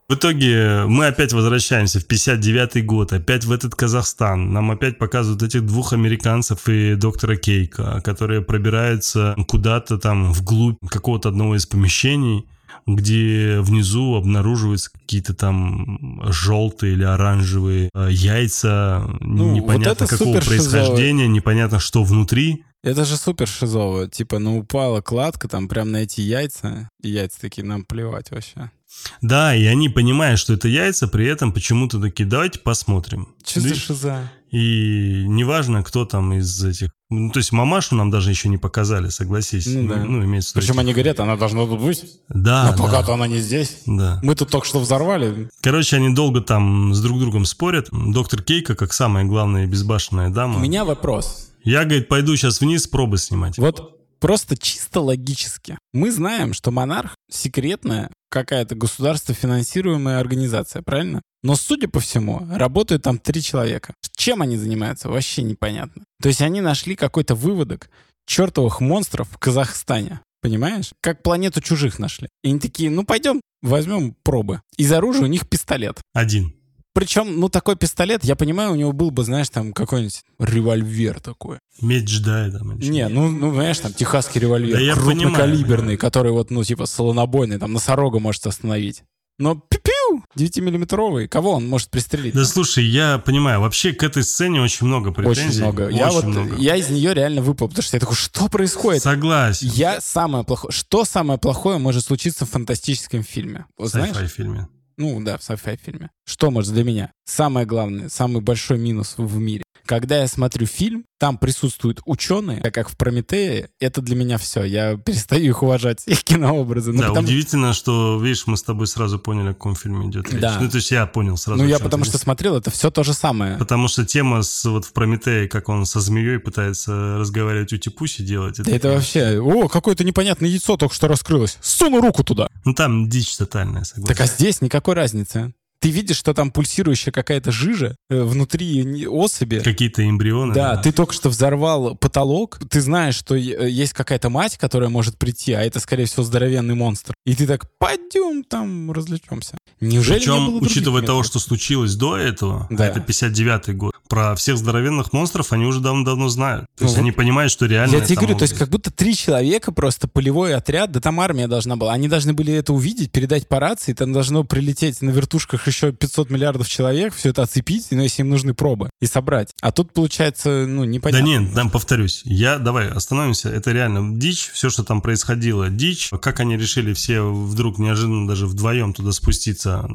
В 0.08 0.14
итоге 0.14 0.84
мы 0.86 1.06
опять 1.06 1.34
возвращаемся 1.34 2.00
в 2.00 2.06
59 2.06 2.86
год, 2.86 3.12
опять 3.12 3.44
в 3.44 3.52
этот 3.52 3.74
Казахстан. 3.74 4.54
Нам 4.54 4.70
опять 4.70 4.96
показывают 4.96 5.42
этих 5.42 5.66
двух 5.66 5.92
американцев 5.92 6.66
и 6.66 6.94
доктора 6.94 7.36
Кейка, 7.36 8.00
которые 8.02 8.40
пробираются 8.40 9.36
куда-то 9.46 9.98
там 9.98 10.32
вглубь 10.32 10.78
какого-то 10.88 11.28
одного 11.28 11.56
из 11.56 11.66
помещений 11.66 12.46
где 12.86 13.60
внизу 13.60 14.14
обнаруживаются 14.14 14.90
какие-то 14.90 15.34
там 15.34 16.22
желтые 16.32 16.94
или 16.94 17.04
оранжевые 17.04 17.90
э, 17.92 18.08
яйца, 18.10 19.04
ну, 19.20 19.54
непонятно 19.54 20.06
вот 20.06 20.10
какого 20.10 20.40
происхождения, 20.40 21.28
непонятно 21.28 21.80
что 21.80 22.02
внутри. 22.02 22.64
Это 22.82 23.04
же 23.04 23.18
супер 23.18 23.46
шизово. 23.46 24.08
Типа, 24.08 24.38
ну 24.38 24.60
упала 24.60 25.02
кладка 25.02 25.48
там 25.48 25.68
прям 25.68 25.90
на 25.90 25.98
эти 25.98 26.22
яйца, 26.22 26.88
и 27.02 27.10
яйца 27.10 27.40
такие, 27.40 27.66
нам 27.66 27.84
плевать 27.84 28.30
вообще. 28.30 28.70
Да, 29.20 29.54
и 29.54 29.64
они 29.66 29.88
понимают, 29.88 30.40
что 30.40 30.54
это 30.54 30.68
яйца, 30.68 31.08
при 31.08 31.26
этом 31.26 31.52
почему-то 31.52 32.00
такие, 32.00 32.26
давайте 32.28 32.58
посмотрим. 32.58 33.34
Что 33.46 33.60
Да 33.62 33.68
за 33.68 33.74
шиза? 33.74 34.30
И 34.50 35.24
неважно, 35.26 35.82
кто 35.82 36.06
там 36.06 36.32
из 36.32 36.64
этих... 36.64 36.90
Ну, 37.10 37.30
то 37.30 37.38
есть 37.38 37.52
мамашу 37.52 37.94
нам 37.96 38.10
даже 38.10 38.30
еще 38.30 38.48
не 38.48 38.56
показали, 38.56 39.08
согласись. 39.10 39.66
Ну 39.66 39.86
да. 39.88 39.96
Ну, 40.04 40.24
имеется 40.24 40.52
в 40.52 40.56
виду 40.56 40.60
Причем 40.62 40.74
этих- 40.74 40.80
они 40.80 40.92
говорят, 40.94 41.20
она 41.20 41.36
должна 41.36 41.66
тут 41.66 41.80
быть. 41.80 42.04
Да, 42.30 42.70
Но 42.76 42.82
пока-то 42.84 43.08
да, 43.08 43.14
она 43.14 43.26
не 43.28 43.38
здесь. 43.40 43.78
да. 43.86 44.20
Мы 44.22 44.34
тут 44.34 44.50
только 44.50 44.66
что 44.66 44.80
взорвали. 44.80 45.50
Короче, 45.62 45.96
они 45.96 46.14
долго 46.14 46.40
там 46.40 46.94
с 46.94 47.00
друг 47.02 47.20
другом 47.20 47.44
спорят. 47.44 47.88
Доктор 47.92 48.42
Кейка, 48.42 48.74
как 48.74 48.92
самая 48.94 49.24
главная 49.24 49.66
безбашенная 49.66 50.30
дама. 50.30 50.56
У 50.56 50.60
меня 50.60 50.84
вопрос. 50.86 51.50
Я, 51.62 51.84
говорит, 51.84 52.08
пойду 52.08 52.34
сейчас 52.36 52.60
вниз 52.60 52.86
пробы 52.86 53.18
снимать. 53.18 53.58
Вот 53.58 53.98
просто 54.18 54.56
чисто 54.56 55.00
логически. 55.00 55.76
Мы 55.92 56.10
знаем, 56.10 56.54
что 56.54 56.70
монарх 56.70 57.14
секретная 57.30 58.10
какая-то 58.28 58.74
государство 58.74 59.34
финансируемая 59.34 60.18
организация, 60.18 60.82
правильно? 60.82 61.22
Но, 61.42 61.56
судя 61.56 61.88
по 61.88 62.00
всему, 62.00 62.46
работают 62.50 63.02
там 63.02 63.18
три 63.18 63.42
человека. 63.42 63.94
Чем 64.16 64.42
они 64.42 64.56
занимаются, 64.56 65.08
вообще 65.08 65.42
непонятно. 65.42 66.02
То 66.20 66.28
есть 66.28 66.42
они 66.42 66.60
нашли 66.60 66.96
какой-то 66.96 67.34
выводок 67.34 67.90
чертовых 68.26 68.80
монстров 68.80 69.28
в 69.30 69.38
Казахстане. 69.38 70.20
Понимаешь? 70.40 70.92
Как 71.00 71.22
планету 71.22 71.60
чужих 71.60 71.98
нашли. 71.98 72.28
И 72.42 72.48
они 72.48 72.60
такие, 72.60 72.90
ну 72.90 73.04
пойдем, 73.04 73.40
возьмем 73.62 74.14
пробы. 74.22 74.60
Из 74.76 74.92
оружия 74.92 75.24
у 75.24 75.26
них 75.26 75.48
пистолет. 75.48 76.00
Один. 76.12 76.54
Причем, 76.98 77.38
ну, 77.38 77.48
такой 77.48 77.76
пистолет, 77.76 78.24
я 78.24 78.34
понимаю, 78.34 78.72
у 78.72 78.74
него 78.74 78.90
был 78.90 79.12
бы, 79.12 79.22
знаешь, 79.22 79.48
там 79.50 79.72
какой-нибудь 79.72 80.24
револьвер 80.40 81.20
такой. 81.20 81.58
Медь 81.80 82.08
ждает 82.08 82.58
там. 82.58 82.76
или 82.76 82.90
Не, 82.90 83.08
ну, 83.08 83.28
ну, 83.28 83.54
знаешь, 83.54 83.78
там 83.78 83.92
техасский 83.92 84.40
револьвер, 84.40 84.78
Да 84.78 84.80
я 84.80 84.94
крупнокалиберный, 84.94 85.76
понимаю, 85.76 85.98
который 85.98 86.32
вот, 86.32 86.50
ну, 86.50 86.64
типа, 86.64 86.86
слонобойный, 86.86 87.60
там, 87.60 87.72
носорога 87.72 88.18
может 88.18 88.44
остановить. 88.48 89.04
Но 89.38 89.54
пиу 89.54 90.24
9-миллиметровый, 90.36 91.28
кого 91.28 91.52
он 91.52 91.68
может 91.68 91.88
пристрелить? 91.88 92.34
Да 92.34 92.44
слушай, 92.44 92.84
я 92.84 93.18
понимаю, 93.18 93.60
вообще 93.60 93.92
к 93.92 94.02
этой 94.02 94.24
сцене 94.24 94.60
очень 94.60 94.84
много 94.84 95.12
претензий. 95.12 95.42
Очень 95.42 95.58
много. 95.60 95.88
я 95.90 96.08
Очень 96.08 96.14
вот, 96.16 96.24
много. 96.24 96.56
я 96.56 96.74
из 96.74 96.90
нее 96.90 97.14
реально 97.14 97.42
выпал, 97.42 97.68
потому 97.68 97.84
что 97.84 97.96
я 97.96 98.00
такой, 98.00 98.16
что 98.16 98.48
происходит? 98.48 99.04
Согласен. 99.04 99.68
Я 99.72 100.00
самое 100.00 100.42
плохое. 100.42 100.72
Что 100.72 101.04
самое 101.04 101.38
плохое 101.38 101.78
может 101.78 102.04
случиться 102.04 102.44
в 102.44 102.50
фантастическом 102.50 103.22
фильме? 103.22 103.66
Вот 103.78 103.90
знаешь? 103.90 104.16
Фильме. 104.32 104.66
Ну 104.98 105.22
да, 105.22 105.38
в 105.38 105.40
sci-fi 105.40 105.78
фильме. 105.80 106.10
Что 106.26 106.50
может 106.50 106.74
для 106.74 106.82
меня? 106.82 107.12
Самое 107.24 107.64
главное, 107.64 108.08
самый 108.08 108.42
большой 108.42 108.78
минус 108.78 109.14
в 109.16 109.38
мире. 109.38 109.62
Когда 109.88 110.18
я 110.18 110.28
смотрю 110.28 110.66
фильм, 110.66 111.06
там 111.18 111.38
присутствуют 111.38 112.02
ученые, 112.04 112.60
так 112.60 112.74
как 112.74 112.90
в 112.90 112.96
Прометее, 112.98 113.70
это 113.80 114.02
для 114.02 114.16
меня 114.16 114.36
все. 114.36 114.62
Я 114.62 114.98
перестаю 114.98 115.46
их 115.46 115.62
уважать, 115.62 116.02
их 116.04 116.24
кинообразы. 116.24 116.92
Ну, 116.92 117.00
да, 117.00 117.08
потому- 117.08 117.26
удивительно, 117.26 117.72
что, 117.72 118.20
видишь, 118.22 118.46
мы 118.46 118.58
с 118.58 118.62
тобой 118.62 118.86
сразу 118.86 119.18
поняли, 119.18 119.48
о 119.48 119.54
каком 119.54 119.74
фильме 119.74 120.10
идет 120.10 120.30
речь. 120.30 120.42
Да. 120.42 120.58
Ну, 120.60 120.68
то 120.68 120.76
есть 120.76 120.90
я 120.90 121.06
понял 121.06 121.38
сразу. 121.38 121.62
ну, 121.62 121.66
я 121.66 121.78
потому 121.78 122.04
что 122.04 122.18
смотрел, 122.18 122.56
это 122.58 122.70
все 122.70 122.90
то 122.90 123.02
же 123.02 123.14
самое. 123.14 123.56
Потому 123.56 123.88
что 123.88 124.04
тема 124.04 124.42
с, 124.42 124.66
вот 124.66 124.84
в 124.84 124.92
Прометее, 124.92 125.48
как 125.48 125.70
он 125.70 125.86
со 125.86 126.00
змеей 126.00 126.38
пытается 126.38 127.16
разговаривать 127.16 127.72
ути-пуси 127.72 128.22
делать. 128.22 128.62
Да 128.62 128.70
это 128.70 128.90
вообще... 128.90 129.40
О, 129.40 129.68
какое-то 129.68 130.04
непонятное 130.04 130.50
яйцо 130.50 130.76
только 130.76 130.94
что 130.94 131.08
раскрылось. 131.08 131.56
Суну 131.62 132.02
руку 132.02 132.24
туда. 132.24 132.48
Ну 132.66 132.74
там 132.74 133.08
дичь 133.08 133.38
тотальная, 133.38 133.84
согласен. 133.84 134.14
Так 134.14 134.20
а 134.20 134.26
здесь 134.26 134.60
никакой 134.60 134.96
разницы. 134.96 135.54
Ты 135.80 135.90
видишь, 135.90 136.16
что 136.16 136.34
там 136.34 136.50
пульсирующая 136.50 137.12
какая-то 137.12 137.52
жижа 137.52 137.94
э, 138.10 138.22
внутри 138.22 138.84
не- 138.84 139.06
особи. 139.06 139.60
Какие-то 139.60 140.02
эмбрионы. 140.08 140.52
Да, 140.52 140.76
ты 140.76 140.90
только 140.90 141.12
что 141.14 141.28
взорвал 141.28 141.94
потолок, 141.94 142.58
ты 142.68 142.80
знаешь, 142.80 143.14
что 143.14 143.36
е- 143.36 143.70
есть 143.70 143.92
какая-то 143.92 144.28
мать, 144.28 144.58
которая 144.58 144.90
может 144.90 145.18
прийти, 145.18 145.52
а 145.52 145.62
это, 145.62 145.78
скорее 145.78 146.06
всего, 146.06 146.24
здоровенный 146.24 146.74
монстр. 146.74 147.14
И 147.24 147.34
ты 147.36 147.46
так, 147.46 147.66
пойдем 147.78 148.42
там 148.42 148.90
развлечемся. 148.90 149.56
Неужели 149.80 150.14
не 150.14 150.20
Причем, 150.20 150.36
было 150.46 150.50
других 150.58 150.70
учитывая 150.70 151.02
того, 151.02 151.18
методов? 151.20 151.26
что 151.26 151.38
случилось 151.38 151.94
до 151.94 152.16
этого, 152.16 152.66
Да. 152.70 152.84
а 152.84 152.86
это 152.88 152.98
59-й 153.00 153.74
год, 153.74 153.92
про 154.08 154.34
всех 154.34 154.58
здоровенных 154.58 155.12
монстров 155.12 155.52
они 155.52 155.66
уже 155.66 155.80
давно-давно 155.80 156.28
знают. 156.28 156.66
То 156.76 156.84
Ну 156.84 156.86
есть 156.86 156.96
вот. 156.96 157.02
они 157.02 157.12
понимают, 157.12 157.52
что 157.52 157.66
реально... 157.66 157.96
Я 157.96 158.00
тебе 158.04 158.16
говорю, 158.16 158.36
то 158.36 158.42
есть 158.44 158.54
как 158.56 158.68
будто 158.68 158.90
три 158.90 159.14
человека, 159.14 159.72
просто 159.72 160.08
полевой 160.08 160.54
отряд, 160.54 160.90
да 160.92 161.00
там 161.00 161.20
армия 161.20 161.46
должна 161.48 161.76
была. 161.76 161.92
Они 161.92 162.08
должны 162.08 162.32
были 162.32 162.52
это 162.54 162.72
увидеть, 162.72 163.12
передать 163.12 163.48
по 163.48 163.60
рации, 163.60 163.92
там 163.92 164.12
должно 164.12 164.44
прилететь 164.44 165.02
на 165.02 165.10
вертушках 165.10 165.66
еще 165.66 165.92
500 165.92 166.30
миллиардов 166.30 166.68
человек, 166.68 167.14
все 167.14 167.30
это 167.30 167.42
оцепить, 167.42 167.86
но 167.90 168.02
если 168.02 168.22
им 168.22 168.28
нужны 168.30 168.54
пробы, 168.54 168.90
и 169.00 169.06
собрать. 169.06 169.50
А 169.60 169.72
тут 169.72 169.92
получается, 169.92 170.64
ну, 170.66 170.82
Да 170.82 170.86
непонятно. 170.88 171.26
нет, 171.26 171.54
там 171.54 171.70
повторюсь. 171.70 172.22
Я, 172.24 172.58
давай, 172.58 172.88
остановимся. 172.88 173.48
Это 173.50 173.72
реально 173.72 174.18
дичь. 174.18 174.50
Все, 174.52 174.70
что 174.70 174.84
там 174.84 175.00
происходило, 175.00 175.68
дичь. 175.68 176.10
Как 176.20 176.40
они 176.40 176.56
решили 176.56 176.92
все 176.94 177.20
вдруг 177.22 177.78
неожиданно 177.78 178.26
даже 178.26 178.46
вдвоем 178.46 178.92
туда 178.92 179.12
спуститься? 179.12 179.88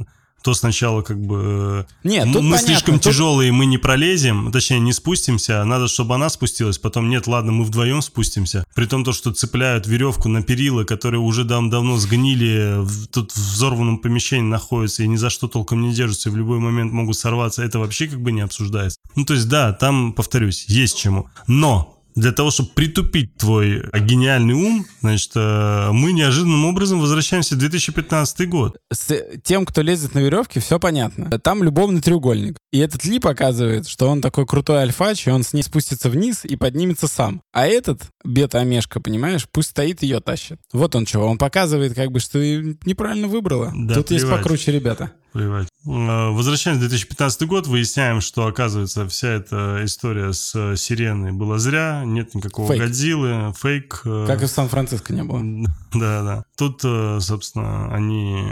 То 0.44 0.54
сначала 0.54 1.02
как 1.04 1.18
бы... 1.20 1.86
э, 2.04 2.08
Нет, 2.08 2.26
мы 2.28 2.34
понятно, 2.34 2.58
слишком 2.58 2.96
тут- 2.96 3.04
тяжелые, 3.04 3.54
мы 3.54 3.66
не 3.66 3.78
пролезем, 3.78 4.52
точнее 4.52 4.80
не 4.82 4.92
спустимся, 4.92 5.64
надо, 5.64 5.88
чтобы 5.88 6.16
она 6.16 6.28
спустилась, 6.30 6.78
потом 6.78 7.10
нет, 7.10 7.28
ладно, 7.28 7.54
мы 7.54 7.64
вдвоем 7.64 8.02
спустимся. 8.02 8.66
При 8.76 8.86
том, 8.86 9.06
то, 9.06 9.14
что 9.14 9.32
цепляют 9.32 9.88
веревку 9.88 10.28
на 10.28 10.44
перила, 10.44 10.84
которые 10.84 11.22
уже 11.22 11.46
дав- 11.46 11.70
давно 11.70 11.96
сгнили, 11.98 12.76
в- 12.84 13.08
тут 13.08 13.32
в 13.32 13.38
взорванном 13.54 14.00
помещении 14.00 14.44
находятся 14.50 15.04
и 15.04 15.08
ни 15.08 15.16
за 15.16 15.30
что 15.30 15.48
толком 15.48 15.82
не 15.82 15.94
держатся, 15.94 16.28
и 16.28 16.32
в 16.34 16.36
любой 16.36 16.60
момент 16.60 16.92
могут 16.92 17.18
сорваться, 17.18 17.64
это 17.64 17.80
вообще 17.80 18.08
как 18.08 18.22
бы 18.22 18.34
не 18.34 18.42
обсуждается. 18.42 19.00
Ну, 19.16 19.24
то 19.24 19.34
есть, 19.36 19.48
да, 19.48 19.72
там, 19.72 20.12
повторюсь, 20.12 20.66
есть 20.68 20.98
чему. 20.98 21.30
Но 21.48 22.03
для 22.16 22.32
того, 22.32 22.52
чтобы 22.52 22.70
притупить 22.74 23.36
твой 23.38 23.82
э, 23.92 24.00
гениальный 24.00 24.54
ум, 24.54 24.86
значит, 25.02 25.32
э, 25.36 25.90
мы 25.92 26.12
неожиданным 26.14 26.66
образом 26.66 27.00
возвращаемся 27.00 27.56
в 27.56 27.58
2015 27.60 28.50
год. 28.50 28.78
с 28.92 29.14
тем, 29.44 29.66
кто 29.66 29.82
лезет 29.82 30.14
на 30.14 30.20
веревке, 30.20 30.60
все 30.60 30.80
понятно. 30.80 31.40
Там 31.40 31.64
любовный 31.64 32.02
треугольник. 32.02 32.58
И 32.72 32.80
этот 32.80 33.06
Ли 33.06 33.20
показывает, 33.20 33.88
что 33.88 34.08
он 34.10 34.22
такой 34.22 34.46
крутой 34.46 34.80
альфач, 34.80 35.28
и 35.28 35.32
он 35.32 35.44
с 35.44 35.54
ней 35.54 35.64
спустится 35.64 36.10
вниз 36.10 36.46
и 36.46 36.56
поднимется 36.56 37.08
сам. 37.08 37.42
А 37.52 37.66
этот, 37.68 38.02
бета-омешка, 38.24 39.00
понимаешь, 39.00 39.48
пусть 39.52 39.70
стоит 39.70 40.02
ее 40.04 40.20
тащит. 40.20 40.60
Вот 40.72 40.96
он 40.96 41.06
чего. 41.06 41.26
Он 41.28 41.38
показывает, 41.38 41.94
как 41.94 42.12
бы, 42.12 42.20
что 42.20 42.40
неправильно 42.40 43.28
выбрала. 43.28 43.72
Да, 43.76 43.96
Тут 43.96 44.12
есть 44.12 44.24
плевать. 44.26 44.42
покруче 44.42 44.72
ребята. 44.72 45.12
Плевать. 45.34 45.68
Э, 45.86 46.30
Возвращаемся 46.30 46.86
в 46.86 46.90
2015 46.90 47.48
год, 47.48 47.68
выясняем, 47.68 48.22
что, 48.22 48.46
оказывается, 48.46 49.08
вся 49.08 49.30
эта 49.30 49.82
история 49.84 50.32
с 50.32 50.54
э, 50.56 50.76
сиреной 50.78 51.32
была 51.32 51.58
зря, 51.58 52.04
нет 52.06 52.36
никакого 52.36 52.68
Фейк. 52.68 52.82
Годзиллы, 52.82 53.54
фейк. 53.60 54.02
э, 54.06 54.26
Как 54.28 54.44
и 54.44 54.46
в 54.46 54.50
Сан-Франциско 54.50 55.12
не 55.14 55.24
было. 55.24 55.42
Да, 55.94 56.24
да. 56.24 56.44
Тут, 56.56 56.82
собственно, 57.24 57.94
они 57.94 58.46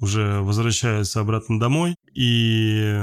уже 0.00 0.40
возвращаются 0.40 1.20
обратно 1.20 1.58
домой, 1.60 1.96
и 2.14 2.98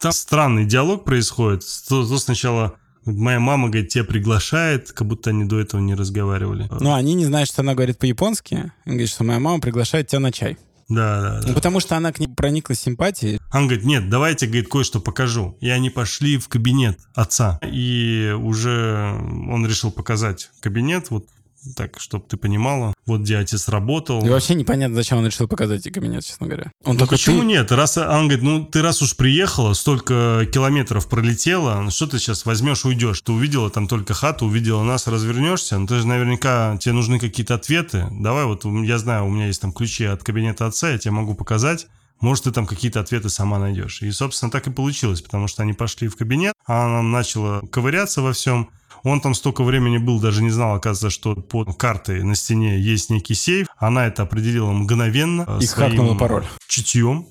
там 0.00 0.12
странный 0.12 0.64
диалог 0.66 1.04
происходит. 1.04 1.62
То, 1.88 2.06
то 2.06 2.18
сначала 2.18 2.74
моя 3.06 3.40
мама, 3.40 3.68
говорит, 3.68 3.88
тебя 3.88 4.04
приглашает, 4.04 4.92
как 4.92 5.06
будто 5.06 5.30
они 5.30 5.44
до 5.44 5.58
этого 5.60 5.80
не 5.80 5.94
разговаривали. 5.94 6.68
Но 6.80 6.94
они 6.94 7.14
не 7.14 7.24
знают, 7.24 7.48
что 7.48 7.62
она 7.62 7.74
говорит 7.74 7.98
по-японски. 7.98 8.72
Он 8.84 8.92
говорит, 8.92 9.08
что 9.10 9.24
моя 9.24 9.38
мама 9.40 9.60
приглашает 9.60 10.08
тебя 10.08 10.20
на 10.20 10.32
чай. 10.32 10.58
Да, 10.88 11.20
да, 11.20 11.40
да. 11.40 11.48
Ну, 11.48 11.54
потому 11.54 11.80
что 11.80 11.96
она 11.96 12.12
к 12.12 12.20
ней 12.20 12.28
прониклась 12.28 12.80
симпатией. 12.80 13.40
Он 13.52 13.66
говорит, 13.66 13.84
нет, 13.84 14.08
давайте, 14.08 14.46
говорит, 14.46 14.68
кое-что 14.68 15.00
покажу. 15.00 15.56
И 15.60 15.68
они 15.68 15.90
пошли 15.90 16.38
в 16.38 16.48
кабинет 16.48 17.00
отца. 17.14 17.58
И 17.64 18.32
уже 18.38 19.12
он 19.50 19.66
решил 19.66 19.90
показать 19.90 20.50
кабинет, 20.60 21.10
вот 21.10 21.26
так, 21.74 21.98
чтобы 22.00 22.24
ты 22.28 22.36
понимала, 22.36 22.94
вот 23.06 23.28
отец 23.30 23.68
работал. 23.68 24.24
И 24.24 24.28
вообще 24.28 24.54
непонятно, 24.54 24.96
зачем 24.96 25.18
он 25.18 25.26
решил 25.26 25.48
показать 25.48 25.84
ей 25.86 25.92
кабинет, 25.92 26.24
честно 26.24 26.46
говоря. 26.46 26.72
Он 26.84 26.94
Ну 26.94 26.98
такой, 27.00 27.18
почему 27.18 27.40
«Ты- 27.40 27.46
нет? 27.46 27.72
Раз, 27.72 27.96
он 27.96 28.28
говорит, 28.28 28.42
ну 28.42 28.64
ты 28.64 28.82
раз 28.82 29.02
уж 29.02 29.16
приехала, 29.16 29.72
столько 29.74 30.46
километров 30.52 31.08
пролетела, 31.08 31.80
ну 31.80 31.90
что 31.90 32.06
ты 32.06 32.18
сейчас 32.18 32.46
возьмешь, 32.46 32.84
уйдешь? 32.84 33.20
Ты 33.22 33.32
увидела 33.32 33.70
там 33.70 33.88
только 33.88 34.14
хату, 34.14 34.46
увидела 34.46 34.82
нас, 34.82 35.06
развернешься, 35.06 35.78
ну 35.78 35.86
ты 35.86 35.96
же 36.00 36.06
наверняка, 36.06 36.76
тебе 36.78 36.92
нужны 36.92 37.18
какие-то 37.18 37.54
ответы. 37.54 38.06
Давай 38.10 38.44
вот, 38.44 38.64
я 38.64 38.98
знаю, 38.98 39.26
у 39.26 39.30
меня 39.30 39.46
есть 39.46 39.60
там 39.60 39.72
ключи 39.72 40.04
от 40.04 40.22
кабинета 40.22 40.66
отца, 40.66 40.90
я 40.90 40.98
тебе 40.98 41.12
могу 41.12 41.34
показать. 41.34 41.86
Может, 42.20 42.44
ты 42.44 42.50
там 42.50 42.66
какие-то 42.66 43.00
ответы 43.00 43.28
сама 43.28 43.58
найдешь. 43.58 44.00
И, 44.00 44.10
собственно, 44.10 44.50
так 44.50 44.66
и 44.66 44.70
получилось, 44.70 45.20
потому 45.20 45.48
что 45.48 45.62
они 45.62 45.74
пошли 45.74 46.08
в 46.08 46.16
кабинет, 46.16 46.54
а 46.66 46.86
она 46.86 47.02
начала 47.02 47.60
ковыряться 47.70 48.22
во 48.22 48.32
всем. 48.32 48.70
Он 49.08 49.20
там 49.20 49.34
столько 49.34 49.62
времени 49.62 49.98
был, 49.98 50.20
даже 50.20 50.42
не 50.42 50.50
знал, 50.50 50.74
оказывается, 50.74 51.10
что 51.10 51.36
под 51.36 51.76
картой 51.78 52.24
на 52.24 52.34
стене 52.34 52.80
есть 52.80 53.08
некий 53.08 53.34
сейф. 53.34 53.68
Она 53.78 54.06
это 54.08 54.22
определила 54.22 54.72
мгновенно. 54.72 55.44
э, 55.46 55.58
И 55.62 55.66
хакнула 55.66 56.16
пароль. 56.16 56.44
Чутьем. 56.66 57.26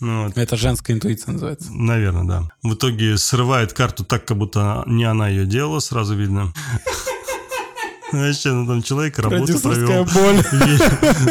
Ну, 0.00 0.24
вот, 0.24 0.36
Это 0.36 0.56
женская 0.56 0.94
интуиция 0.94 1.32
называется. 1.34 1.72
наверное, 1.72 2.24
да. 2.24 2.48
В 2.64 2.74
итоге 2.74 3.16
срывает 3.16 3.72
карту 3.72 4.04
так, 4.04 4.24
как 4.24 4.36
будто 4.38 4.82
не 4.86 5.04
она 5.04 5.28
ее 5.28 5.46
делала, 5.46 5.78
сразу 5.78 6.16
видно. 6.16 6.52
Вообще, 8.10 8.52
ну 8.52 8.66
там 8.66 8.82
человек 8.82 9.18
работу 9.18 9.60
провел. 9.60 10.04
боль. 10.06 10.42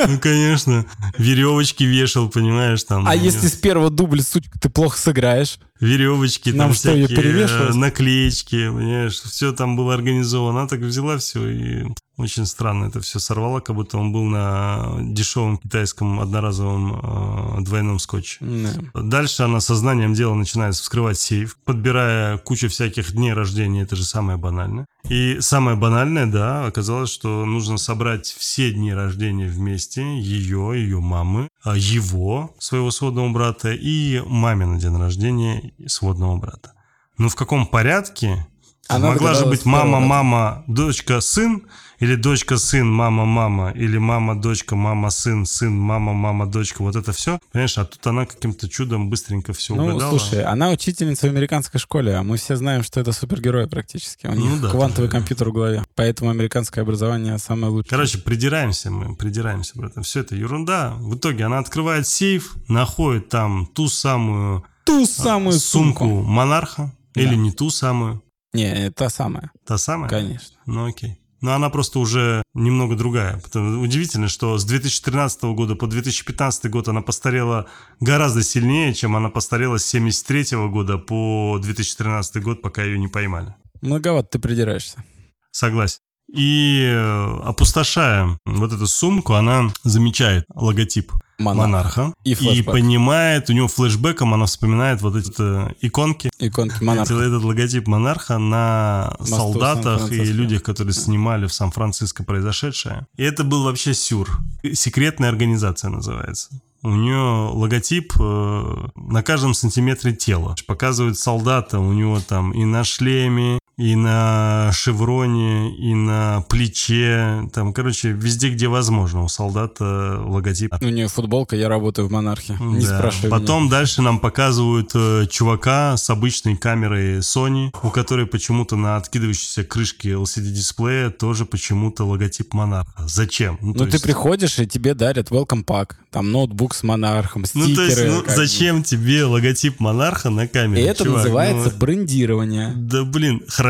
Ну, 0.07 0.19
конечно. 0.19 0.85
Веревочки 1.17 1.83
вешал, 1.83 2.29
понимаешь, 2.29 2.83
там. 2.83 3.07
А 3.07 3.15
если 3.15 3.47
с 3.47 3.53
первого 3.53 3.89
дубля, 3.89 4.21
сучка, 4.21 4.59
ты 4.59 4.69
плохо 4.69 4.97
сыграешь? 4.97 5.59
Веревочки, 5.79 6.49
Нам 6.49 6.69
там 6.69 6.73
что, 6.73 6.89
всякие 6.89 7.73
наклеечки, 7.73 8.69
понимаешь, 8.69 9.19
все 9.21 9.51
там 9.51 9.75
было 9.75 9.93
организовано. 9.93 10.59
Она 10.59 10.67
так 10.67 10.79
взяла 10.79 11.17
все 11.17 11.47
и 11.47 11.85
очень 12.17 12.47
странно 12.47 12.85
это 12.85 12.99
все 12.99 13.19
сорвала, 13.19 13.59
как 13.59 13.75
будто 13.75 13.99
он 13.99 14.11
был 14.11 14.23
на 14.23 14.97
дешевом 15.01 15.57
китайском 15.57 16.19
одноразовом 16.19 17.59
э, 17.59 17.61
двойном 17.61 17.99
скотче. 17.99 18.37
Да. 18.41 19.01
Дальше 19.01 19.43
она 19.43 19.59
сознанием 19.59 20.15
дела 20.15 20.33
начинает 20.33 20.73
вскрывать 20.73 21.19
сейф, 21.19 21.57
подбирая 21.63 22.39
кучу 22.39 22.69
всяких 22.69 23.11
дней 23.13 23.33
рождения, 23.33 23.83
это 23.83 23.95
же 23.95 24.03
самое 24.03 24.39
банальное. 24.39 24.87
И 25.09 25.37
самое 25.41 25.77
банальное, 25.77 26.25
да, 26.25 26.65
оказалось, 26.65 27.11
что 27.11 27.45
нужно 27.45 27.77
собрать 27.77 28.25
все 28.25 28.71
дни 28.71 28.91
рождения 28.91 29.47
вместе, 29.47 30.01
ее, 30.01 30.73
ее 30.75 30.99
мамы, 30.99 31.49
а, 31.63 31.77
его, 31.77 32.55
своего 32.57 32.89
сводного 32.89 33.29
брата, 33.29 33.71
и 33.71 34.21
мамина 34.25 34.79
день 34.79 34.97
рождения 34.97 35.66
сводного 35.87 36.37
брата. 36.37 36.73
Ну 37.17 37.29
в 37.29 37.35
каком 37.35 37.65
порядке? 37.67 38.45
Она 38.89 39.09
Могла 39.09 39.33
же 39.33 39.45
быть 39.45 39.65
мама, 39.65 39.99
мама, 39.99 40.63
дочка, 40.67 41.19
сын, 41.19 41.63
или 41.99 42.15
дочка, 42.15 42.57
сын, 42.57 42.87
мама, 42.89 43.25
мама, 43.25 43.71
или 43.71 43.97
мама, 43.97 44.41
дочка, 44.41 44.77
мама, 44.77 45.09
сын, 45.09 45.45
сын, 45.45 45.73
мама, 45.77 46.13
мама, 46.13 46.45
дочка. 46.45 46.81
Вот 46.83 46.95
это 46.95 47.11
все. 47.11 47.37
Понимаешь, 47.51 47.77
а 47.77 47.83
тут 47.83 48.07
она 48.07 48.25
каким-то 48.25 48.69
чудом 48.69 49.09
быстренько 49.09 49.51
все 49.51 49.75
Ну, 49.75 49.87
угадала. 49.87 50.17
слушай, 50.17 50.41
она 50.41 50.69
учительница 50.69 51.27
в 51.27 51.31
американской 51.31 51.81
школе, 51.81 52.15
а 52.15 52.23
мы 52.23 52.37
все 52.37 52.55
знаем, 52.55 52.81
что 52.81 53.01
это 53.01 53.11
супергерой 53.11 53.67
практически. 53.67 54.25
У 54.27 54.31
Ну 54.33 54.51
них 54.51 54.61
да, 54.61 54.69
квантовый 54.69 55.09
тоже. 55.09 55.19
компьютер 55.19 55.49
в 55.49 55.53
голове. 55.53 55.83
Поэтому 55.95 56.29
американское 56.29 56.81
образование 56.81 57.37
самое 57.39 57.73
лучшее. 57.73 57.89
Короче, 57.89 58.19
придираемся 58.19 58.89
мы, 58.89 59.15
придираемся, 59.17 59.73
братан. 59.75 60.03
Все 60.03 60.21
это 60.21 60.33
ерунда. 60.33 60.93
В 60.97 61.15
итоге 61.17 61.43
она 61.43 61.59
открывает 61.59 62.07
сейф, 62.07 62.55
находит 62.69 63.27
там 63.27 63.65
ту 63.65 63.89
самую 63.89 64.63
ту 64.87 65.03
а, 65.03 65.05
самую 65.05 65.59
сумку, 65.59 66.05
сумку. 66.05 66.21
монарха. 66.23 66.91
Да. 67.13 67.21
Или 67.21 67.35
не 67.35 67.51
ту 67.51 67.69
самую. 67.69 68.21
Не, 68.53 68.91
та 68.91 69.09
самая, 69.09 69.51
Та 69.65 69.77
самая? 69.77 70.09
конечно. 70.09 70.57
Ну 70.65 70.87
окей. 70.87 71.17
Но 71.41 71.53
она 71.53 71.69
просто 71.69 71.99
уже 71.99 72.41
немного 72.55 72.95
другая. 72.95 73.39
Потому- 73.39 73.81
Удивительно, 73.83 74.27
что 74.27 74.57
с 74.57 74.65
2013 74.65 75.53
года 75.53 75.75
по 75.75 75.85
2015 75.85 76.67
год 76.71 76.87
она 76.87 77.01
постарела 77.01 77.67
гораздо 77.99 78.41
сильнее, 78.41 78.93
чем 78.95 79.15
она 79.15 79.29
постарела 79.29 79.77
с 79.77 79.85
73 79.85 80.67
года 80.69 80.97
по 80.97 81.59
2013 81.61 82.41
год, 82.41 82.61
пока 82.63 82.83
ее 82.83 82.97
не 82.97 83.07
поймали. 83.07 83.53
Многовато 83.81 84.29
ты 84.31 84.39
придираешься. 84.39 85.03
Согласен. 85.51 85.99
И 86.33 86.83
э, 86.85 87.39
опустошая 87.45 88.37
вот 88.45 88.73
эту 88.73 88.87
сумку, 88.87 89.33
она 89.33 89.71
замечает 89.83 90.45
логотип 90.53 91.11
Монарх. 91.39 91.97
монарха 91.97 92.13
И 92.23 92.33
флешбэк. 92.33 92.65
понимает, 92.65 93.49
у 93.49 93.53
него 93.53 93.67
флешбеком 93.67 94.33
она 94.33 94.45
вспоминает 94.45 95.01
вот 95.01 95.15
эти 95.15 95.31
э, 95.37 95.73
иконки, 95.81 96.31
Иконки 96.39 96.83
монарха. 96.83 97.13
этот, 97.13 97.43
логотип 97.43 97.87
монарха 97.87 98.39
на 98.39 99.15
Мосту 99.19 99.35
солдатах 99.35 100.11
и 100.11 100.23
людях, 100.23 100.63
которые 100.63 100.93
снимали 100.93 101.45
в 101.45 101.53
Сан-Франциско 101.53 102.23
произошедшее. 102.23 103.05
И 103.17 103.23
это 103.23 103.43
был 103.43 103.63
вообще 103.63 103.93
сюр. 103.93 104.39
Секретная 104.73 105.29
организация 105.29 105.89
называется. 105.91 106.49
У 106.81 106.89
нее 106.89 107.51
логотип 107.53 108.13
э, 108.19 108.87
на 108.95 109.23
каждом 109.23 109.53
сантиметре 109.53 110.13
тела. 110.13 110.55
Показывает 110.65 111.17
солдата, 111.17 111.79
у 111.79 111.93
него 111.93 112.19
там 112.19 112.51
и 112.51 112.65
на 112.65 112.83
шлеме, 112.83 113.59
и 113.77 113.95
на 113.95 114.71
шевроне, 114.73 115.71
и 115.77 115.93
на 115.93 116.43
плече. 116.49 117.47
Там, 117.53 117.73
короче, 117.73 118.09
везде, 118.11 118.49
где 118.49 118.67
возможно, 118.67 119.23
у 119.23 119.27
солдата 119.27 120.19
логотип. 120.25 120.73
У 120.81 120.85
нее 120.85 121.07
футболка 121.07 121.55
«Я 121.55 121.69
работаю 121.69 122.07
в 122.07 122.11
монархе». 122.11 122.57
Не 122.59 122.79
Да. 122.85 122.97
спрашивай 122.97 123.27
меня. 123.27 123.39
Потом 123.39 123.69
дальше 123.69 124.01
нам 124.01 124.19
показывают 124.19 124.91
э, 124.95 125.27
чувака 125.29 125.95
с 125.95 126.09
обычной 126.09 126.57
камерой 126.57 127.19
Sony, 127.19 127.69
у 127.83 127.91
которой 127.91 128.25
почему-то 128.25 128.75
на 128.77 128.97
откидывающейся 128.97 129.63
крышке 129.63 130.13
LCD-дисплея 130.13 131.11
тоже 131.11 131.45
почему-то 131.45 132.03
логотип 132.03 132.55
монарха. 132.55 132.91
Зачем? 133.07 133.59
Ну, 133.61 133.73
ты 133.75 133.83
есть- 133.85 134.03
приходишь, 134.03 134.57
и 134.57 134.65
тебе 134.65 134.95
дарят 134.95 135.29
welcome 135.29 135.63
pack. 135.63 135.91
Там 136.09 136.31
ноутбук 136.31 136.73
с 136.73 136.81
монархом, 136.81 137.43
Ну, 137.53 137.63
стикеры. 137.65 137.75
то 137.75 137.83
есть, 137.83 138.05
ну, 138.07 138.23
зачем 138.35 138.81
тебе 138.81 139.23
логотип 139.25 139.79
монарха 139.79 140.31
на 140.31 140.45
И 140.45 140.47
камере? 140.47 140.83
это 140.87 141.03
чувак? 141.03 141.17
называется 141.17 141.69
Ну, 141.71 141.77
брендирование. 141.77 142.73
Да 142.75 143.03
блин, 143.03 143.43
хорошо. 143.47 143.66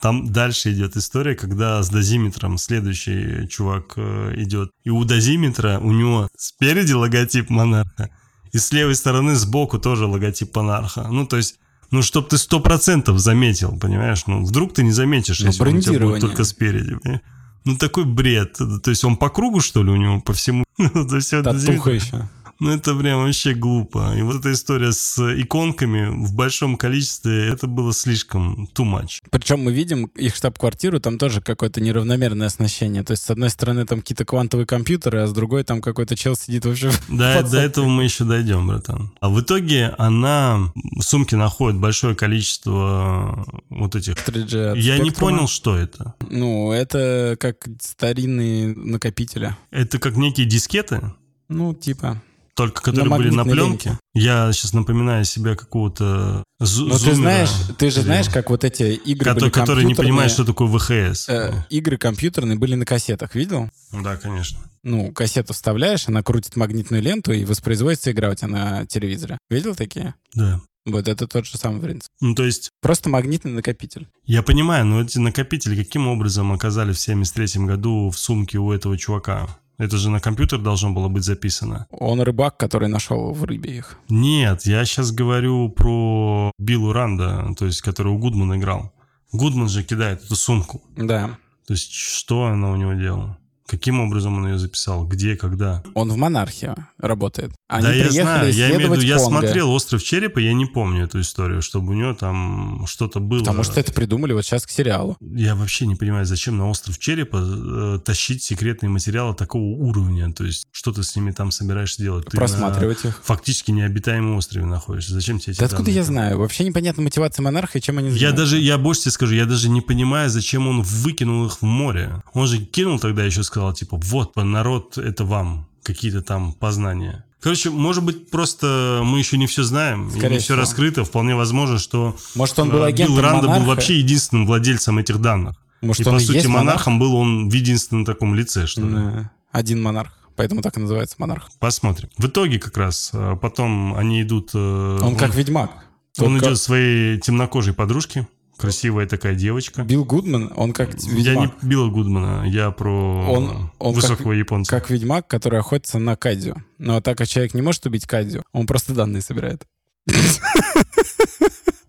Там 0.00 0.32
дальше 0.32 0.72
идет 0.72 0.96
история, 0.96 1.34
когда 1.34 1.82
с 1.82 1.88
дозиметром 1.90 2.58
следующий 2.58 3.48
чувак 3.48 3.94
э, 3.96 4.34
идет. 4.36 4.70
И 4.84 4.90
у 4.90 5.04
дозиметра 5.04 5.78
у 5.78 5.92
него 5.92 6.28
спереди 6.36 6.92
логотип 6.92 7.50
монарха, 7.50 8.10
и 8.52 8.58
с 8.58 8.72
левой 8.72 8.94
стороны 8.94 9.34
сбоку 9.36 9.78
тоже 9.78 10.06
логотип 10.06 10.54
монарха. 10.56 11.08
Ну, 11.08 11.26
то 11.26 11.36
есть, 11.36 11.56
ну, 11.90 12.02
чтоб 12.02 12.28
ты 12.28 12.38
сто 12.38 12.60
процентов 12.60 13.18
заметил, 13.18 13.78
понимаешь? 13.78 14.26
Ну, 14.26 14.44
вдруг 14.44 14.74
ты 14.74 14.82
не 14.82 14.92
заметишь, 14.92 15.40
Ну, 15.40 15.46
если 15.46 15.62
он 15.62 15.76
у 15.76 15.80
тебя 15.80 16.00
будет 16.00 16.20
только 16.20 16.44
спереди. 16.44 16.96
понимаешь? 16.96 17.22
Ну, 17.64 17.76
такой 17.76 18.04
бред. 18.04 18.54
То 18.82 18.90
есть 18.90 19.04
он 19.04 19.16
по 19.16 19.28
кругу, 19.28 19.60
что 19.60 19.82
ли, 19.82 19.90
у 19.90 19.96
него 19.96 20.20
по 20.20 20.32
всему? 20.32 20.64
Это 20.78 21.42
Татуха 21.42 21.90
еще. 21.90 22.28
Ну, 22.60 22.70
это 22.70 22.94
прям 22.94 23.22
вообще 23.24 23.54
глупо. 23.54 24.14
И 24.16 24.22
вот 24.22 24.36
эта 24.36 24.52
история 24.52 24.92
с 24.92 25.18
иконками 25.18 26.08
в 26.26 26.34
большом 26.34 26.76
количестве, 26.76 27.48
это 27.48 27.66
было 27.66 27.92
слишком 27.92 28.68
too 28.74 28.84
much. 28.84 29.20
Причем 29.30 29.60
мы 29.64 29.72
видим 29.72 30.04
их 30.06 30.34
штаб-квартиру, 30.36 31.00
там 31.00 31.18
тоже 31.18 31.40
какое-то 31.40 31.80
неравномерное 31.80 32.46
оснащение. 32.48 33.02
То 33.02 33.12
есть, 33.12 33.22
с 33.24 33.30
одной 33.30 33.50
стороны, 33.50 33.86
там 33.86 34.00
какие-то 34.00 34.24
квантовые 34.24 34.66
компьютеры, 34.66 35.22
а 35.22 35.26
с 35.26 35.32
другой 35.32 35.64
там 35.64 35.80
какой-то 35.80 36.16
чел 36.16 36.36
сидит 36.36 36.64
вообще... 36.66 36.90
Да, 37.08 37.42
до 37.42 37.58
этого 37.58 37.86
мы 37.86 38.04
еще 38.04 38.24
дойдем, 38.24 38.66
братан. 38.66 39.10
А 39.20 39.28
в 39.28 39.40
итоге 39.40 39.94
она 39.98 40.70
в 40.74 41.02
сумке 41.02 41.36
находит 41.36 41.80
большое 41.80 42.14
количество 42.14 43.46
вот 43.70 43.94
этих... 43.96 44.14
Картриджи 44.16 44.70
от 44.70 44.76
Я 44.78 44.98
не 44.98 45.10
Spectrum. 45.10 45.18
понял, 45.18 45.48
что 45.48 45.76
это. 45.76 46.14
Ну, 46.28 46.72
это 46.72 47.36
как 47.40 47.66
старинные 47.80 48.74
накопители. 48.74 49.56
Это 49.70 49.98
как 49.98 50.16
некие 50.16 50.46
дискеты, 50.46 51.00
Ну, 51.48 51.74
типа. 51.74 52.22
Только 52.54 52.82
которые 52.82 53.08
были 53.10 53.30
на 53.30 53.44
пленке. 53.44 53.90
ленте. 53.90 53.98
Я 54.14 54.52
сейчас 54.52 54.72
напоминаю 54.72 55.24
себя 55.24 55.54
какого-то 55.56 56.42
зу- 56.60 56.86
Ну, 56.88 56.98
ты 56.98 57.14
знаешь, 57.14 57.50
ты 57.78 57.90
же 57.90 58.02
знаешь, 58.02 58.28
как 58.28 58.50
вот 58.50 58.64
эти 58.64 58.94
игры 58.94 59.34
были 59.34 59.34
Который, 59.34 59.50
который 59.50 59.84
не 59.84 59.94
понимает, 59.94 60.30
что 60.30 60.44
такое 60.44 60.68
ВХС. 60.68 61.28
э, 61.28 61.52
игры 61.70 61.96
компьютерные 61.96 62.58
были 62.58 62.74
на 62.74 62.84
кассетах, 62.84 63.34
видел? 63.34 63.70
Да, 63.92 64.16
конечно. 64.16 64.58
Ну, 64.82 65.12
кассету 65.12 65.52
вставляешь, 65.52 66.08
она 66.08 66.22
крутит 66.22 66.56
магнитную 66.56 67.02
ленту, 67.02 67.32
и 67.32 67.44
воспроизводится 67.44 68.10
игра 68.12 68.30
у 68.30 68.34
тебя 68.34 68.48
на 68.48 68.86
телевизоре. 68.86 69.36
Видел 69.50 69.74
такие? 69.74 70.14
Да. 70.34 70.60
Вот 70.86 71.06
это 71.08 71.26
тот 71.28 71.44
же 71.46 71.58
самый 71.58 71.82
принцип. 71.82 72.08
Ну, 72.20 72.34
то 72.34 72.44
есть 72.44 72.70
Просто 72.80 73.10
магнитный 73.10 73.52
накопитель. 73.52 74.08
Я 74.24 74.42
понимаю, 74.42 74.86
но 74.86 75.02
эти 75.02 75.18
накопители 75.18 75.76
каким 75.84 76.08
образом 76.08 76.50
оказались 76.52 76.96
в 76.96 77.00
73 77.00 77.66
году 77.66 78.08
в 78.08 78.18
сумке 78.18 78.56
у 78.58 78.72
этого 78.72 78.96
чувака? 78.96 79.46
Это 79.80 79.96
же 79.96 80.10
на 80.10 80.20
компьютер 80.20 80.58
должно 80.58 80.90
было 80.90 81.08
быть 81.08 81.24
записано. 81.24 81.86
Он 81.90 82.20
рыбак, 82.20 82.58
который 82.58 82.88
нашел 82.88 83.32
в 83.32 83.44
рыбе 83.44 83.78
их. 83.78 83.98
Нет, 84.10 84.66
я 84.66 84.84
сейчас 84.84 85.10
говорю 85.10 85.70
про 85.70 86.52
Биллу 86.58 86.92
Ранда, 86.92 87.54
то 87.58 87.64
есть 87.64 87.80
который 87.80 88.12
у 88.12 88.18
Гудмана 88.18 88.58
играл. 88.58 88.92
Гудман 89.32 89.70
же 89.70 89.82
кидает 89.82 90.22
эту 90.22 90.36
сумку. 90.36 90.82
Да. 90.98 91.38
То 91.66 91.72
есть 91.72 91.94
что 91.94 92.44
она 92.44 92.70
у 92.72 92.76
него 92.76 92.92
делала? 92.92 93.38
Каким 93.70 94.00
образом 94.00 94.36
он 94.36 94.48
ее 94.48 94.58
записал? 94.58 95.06
Где, 95.06 95.36
когда? 95.36 95.82
Он 95.94 96.10
в 96.10 96.16
монархии 96.16 96.74
работает. 96.98 97.52
Они 97.68 97.86
да, 97.86 97.92
я 97.92 98.10
знаю. 98.10 98.52
Я 98.52 98.70
имею 98.74 98.90
в 98.90 98.94
виду, 98.94 99.02
я 99.02 99.20
смотрел 99.20 99.70
«Остров 99.70 100.02
черепа», 100.02 100.40
я 100.40 100.52
не 100.54 100.66
помню 100.66 101.04
эту 101.04 101.20
историю, 101.20 101.62
чтобы 101.62 101.92
у 101.92 101.94
него 101.94 102.12
там 102.14 102.84
что-то 102.88 103.20
было. 103.20 103.38
Потому 103.38 103.62
что 103.62 103.78
это 103.78 103.92
придумали 103.92 104.32
вот 104.32 104.44
сейчас 104.44 104.66
к 104.66 104.70
сериалу. 104.70 105.16
Я 105.20 105.54
вообще 105.54 105.86
не 105.86 105.94
понимаю, 105.94 106.26
зачем 106.26 106.58
на 106.58 106.68
остров 106.68 106.98
Черепа 106.98 107.36
э, 107.40 108.00
тащить 108.04 108.42
секретные 108.42 108.90
материалы 108.90 109.36
такого 109.36 109.62
уровня. 109.62 110.32
То 110.32 110.44
есть, 110.44 110.64
что 110.72 110.92
ты 110.92 111.04
с 111.04 111.14
ними 111.14 111.30
там 111.30 111.52
собираешься 111.52 112.02
делать? 112.02 112.26
Ты 112.26 112.36
Просматривать 112.36 113.04
на 113.04 113.08
их. 113.10 113.20
фактически 113.22 113.70
необитаемом 113.70 114.36
острове 114.36 114.66
находишься. 114.66 115.14
Зачем 115.14 115.38
тебе 115.38 115.52
эти 115.52 115.60
Да 115.60 115.66
откуда 115.66 115.92
я 115.92 116.02
там? 116.02 116.06
знаю? 116.06 116.38
Вообще 116.38 116.64
непонятна 116.64 117.04
мотивация 117.04 117.44
монарха 117.44 117.78
и 117.78 117.80
чем 117.80 117.98
они 117.98 118.08
Я 118.08 118.14
занимаются. 118.14 118.36
даже, 118.42 118.58
я 118.58 118.78
больше 118.78 119.02
тебе 119.02 119.12
скажу, 119.12 119.34
я 119.34 119.46
даже 119.46 119.68
не 119.68 119.80
понимаю, 119.80 120.28
зачем 120.28 120.66
он 120.66 120.82
выкинул 120.82 121.46
их 121.46 121.58
в 121.60 121.62
море. 121.62 122.20
Он 122.32 122.48
же 122.48 122.58
кинул 122.58 122.98
тогда 122.98 123.24
еще 123.24 123.44
сказал, 123.44 123.59
типа, 123.74 123.98
вот, 124.02 124.36
народ, 124.36 124.98
это 124.98 125.24
вам, 125.24 125.66
какие-то 125.82 126.22
там 126.22 126.52
познания. 126.52 127.24
Короче, 127.40 127.70
может 127.70 128.04
быть, 128.04 128.30
просто 128.30 129.00
мы 129.02 129.18
еще 129.18 129.38
не 129.38 129.46
все 129.46 129.62
знаем, 129.62 130.08
и 130.10 130.28
не 130.28 130.38
все 130.38 130.56
раскрыто. 130.56 131.04
Вполне 131.04 131.34
возможно, 131.34 131.78
что 131.78 132.16
Может, 132.34 132.58
он 132.58 132.68
был 132.70 132.82
э, 132.82 132.88
агентом 132.88 133.16
Билл 133.16 133.22
Ранда 133.24 133.42
был 133.42 133.48
монарха? 133.48 133.68
вообще 133.68 133.98
единственным 133.98 134.46
владельцем 134.46 134.98
этих 134.98 135.20
данных. 135.20 135.56
Может, 135.80 136.06
и 136.06 136.08
он 136.08 136.16
по 136.16 136.20
и 136.20 136.24
сути 136.24 136.36
есть 136.36 136.48
монархом 136.48 136.98
был 136.98 137.14
он 137.14 137.48
в 137.48 137.52
единственном 137.52 138.04
таком 138.04 138.34
лице, 138.34 138.66
что 138.66 138.82
ли. 138.82 139.26
Один 139.52 139.82
монарх. 139.82 140.12
Поэтому 140.36 140.60
так 140.62 140.76
и 140.76 140.80
называется 140.80 141.16
монарх. 141.18 141.50
Посмотрим. 141.58 142.10
В 142.18 142.26
итоге 142.26 142.58
как 142.58 142.76
раз 142.76 143.10
э, 143.14 143.36
потом 143.40 143.94
они 143.94 144.22
идут... 144.22 144.50
э, 144.54 144.98
Он 145.02 145.16
как 145.16 145.34
ведьмак. 145.34 145.70
он 146.18 146.32
Только 146.32 146.46
идет 146.46 146.58
своей 146.58 147.18
темнокожей 147.18 147.72
подружке. 147.74 148.28
Красивая 148.60 149.06
такая 149.06 149.34
девочка. 149.34 149.82
Билл 149.84 150.04
Гудман, 150.04 150.52
он 150.54 150.74
как 150.74 150.90
Я 151.02 151.32
ведьмак. 151.32 151.62
не 151.62 151.68
Билла 151.68 151.88
Гудмана, 151.88 152.46
я 152.46 152.70
про 152.70 152.92
Он- 152.92 153.70
он 153.78 153.94
высокого 153.94 154.32
японца. 154.32 154.70
Как 154.70 154.90
ведьмак, 154.90 155.26
который 155.26 155.58
охотится 155.58 155.98
на 155.98 156.14
Кадзю. 156.14 156.56
Но 156.76 157.00
так 157.00 157.16
как 157.16 157.26
человек 157.26 157.54
не 157.54 157.62
может 157.62 157.86
убить 157.86 158.06
Кадзю, 158.06 158.44
он 158.52 158.66
просто 158.66 158.92
данные 158.92 159.22
собирает. 159.22 159.64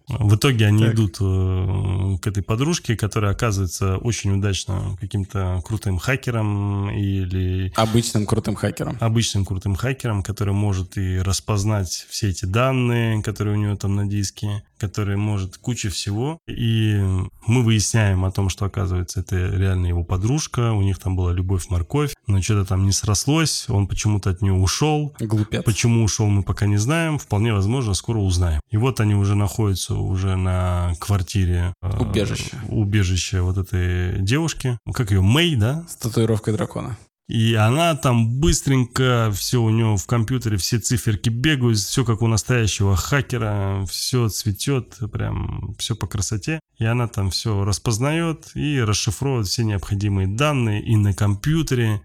В 0.07 0.35
итоге 0.35 0.67
они 0.67 0.83
так. 0.83 0.93
идут 0.95 1.17
э, 1.21 2.17
к 2.21 2.27
этой 2.27 2.43
подружке, 2.43 2.97
которая 2.97 3.31
оказывается 3.31 3.97
очень 3.97 4.31
удачно 4.31 4.97
каким-то 4.99 5.61
крутым 5.65 5.99
хакером 5.99 6.89
или... 6.91 7.71
Обычным 7.75 8.25
крутым 8.25 8.55
хакером. 8.55 8.97
Обычным 8.99 9.45
крутым 9.45 9.75
хакером, 9.75 10.21
который 10.21 10.53
может 10.53 10.97
и 10.97 11.19
распознать 11.19 12.05
все 12.09 12.29
эти 12.29 12.43
данные, 12.45 13.23
которые 13.23 13.57
у 13.57 13.61
него 13.61 13.75
там 13.77 13.95
на 13.95 14.05
диске, 14.05 14.63
который 14.81 15.15
может 15.15 15.57
куча 15.57 15.89
всего. 15.91 16.39
И 16.47 16.99
мы 17.45 17.63
выясняем 17.63 18.25
о 18.25 18.31
том, 18.31 18.49
что, 18.49 18.65
оказывается, 18.65 19.19
это 19.19 19.35
реально 19.35 19.85
его 19.87 20.03
подружка, 20.03 20.73
у 20.73 20.81
них 20.81 20.97
там 20.97 21.15
была 21.15 21.33
любовь-морковь, 21.33 22.15
но 22.25 22.41
что-то 22.41 22.65
там 22.69 22.85
не 22.85 22.91
срослось, 22.91 23.69
он 23.69 23.85
почему-то 23.85 24.31
от 24.31 24.41
нее 24.41 24.53
ушел. 24.53 25.13
Глупец. 25.19 25.63
Почему 25.63 26.03
ушел, 26.03 26.27
мы 26.27 26.41
пока 26.41 26.65
не 26.65 26.77
знаем, 26.77 27.19
вполне 27.19 27.53
возможно, 27.53 27.93
скоро 27.93 28.17
узнаем. 28.17 28.59
И 28.71 28.77
вот 28.77 28.99
они 28.99 29.13
уже 29.13 29.35
находятся 29.35 29.93
уже 29.93 30.35
на 30.35 30.93
квартире... 30.99 31.73
Убежище. 31.99 32.49
Э, 32.53 32.67
убежище 32.69 33.41
вот 33.41 33.57
этой 33.57 34.19
девушки. 34.19 34.79
Как 34.91 35.11
ее, 35.11 35.21
Мэй, 35.21 35.55
да? 35.55 35.85
С 35.87 35.95
татуировкой 35.97 36.53
дракона. 36.55 36.97
И 37.31 37.53
она 37.53 37.95
там 37.95 38.41
быстренько, 38.41 39.31
все 39.33 39.61
у 39.61 39.69
нее 39.69 39.95
в 39.95 40.05
компьютере, 40.05 40.57
все 40.57 40.79
циферки 40.79 41.29
бегают, 41.29 41.77
все 41.77 42.03
как 42.03 42.21
у 42.21 42.27
настоящего 42.27 42.97
хакера, 42.97 43.85
все 43.89 44.27
цветет, 44.27 44.97
прям 45.13 45.73
все 45.79 45.95
по 45.95 46.07
красоте. 46.07 46.59
И 46.77 46.83
она 46.83 47.07
там 47.07 47.31
все 47.31 47.63
распознает 47.63 48.51
и 48.53 48.81
расшифровывает 48.81 49.47
все 49.47 49.63
необходимые 49.63 50.27
данные 50.27 50.83
и 50.83 50.97
на 50.97 51.13
компьютере. 51.13 52.01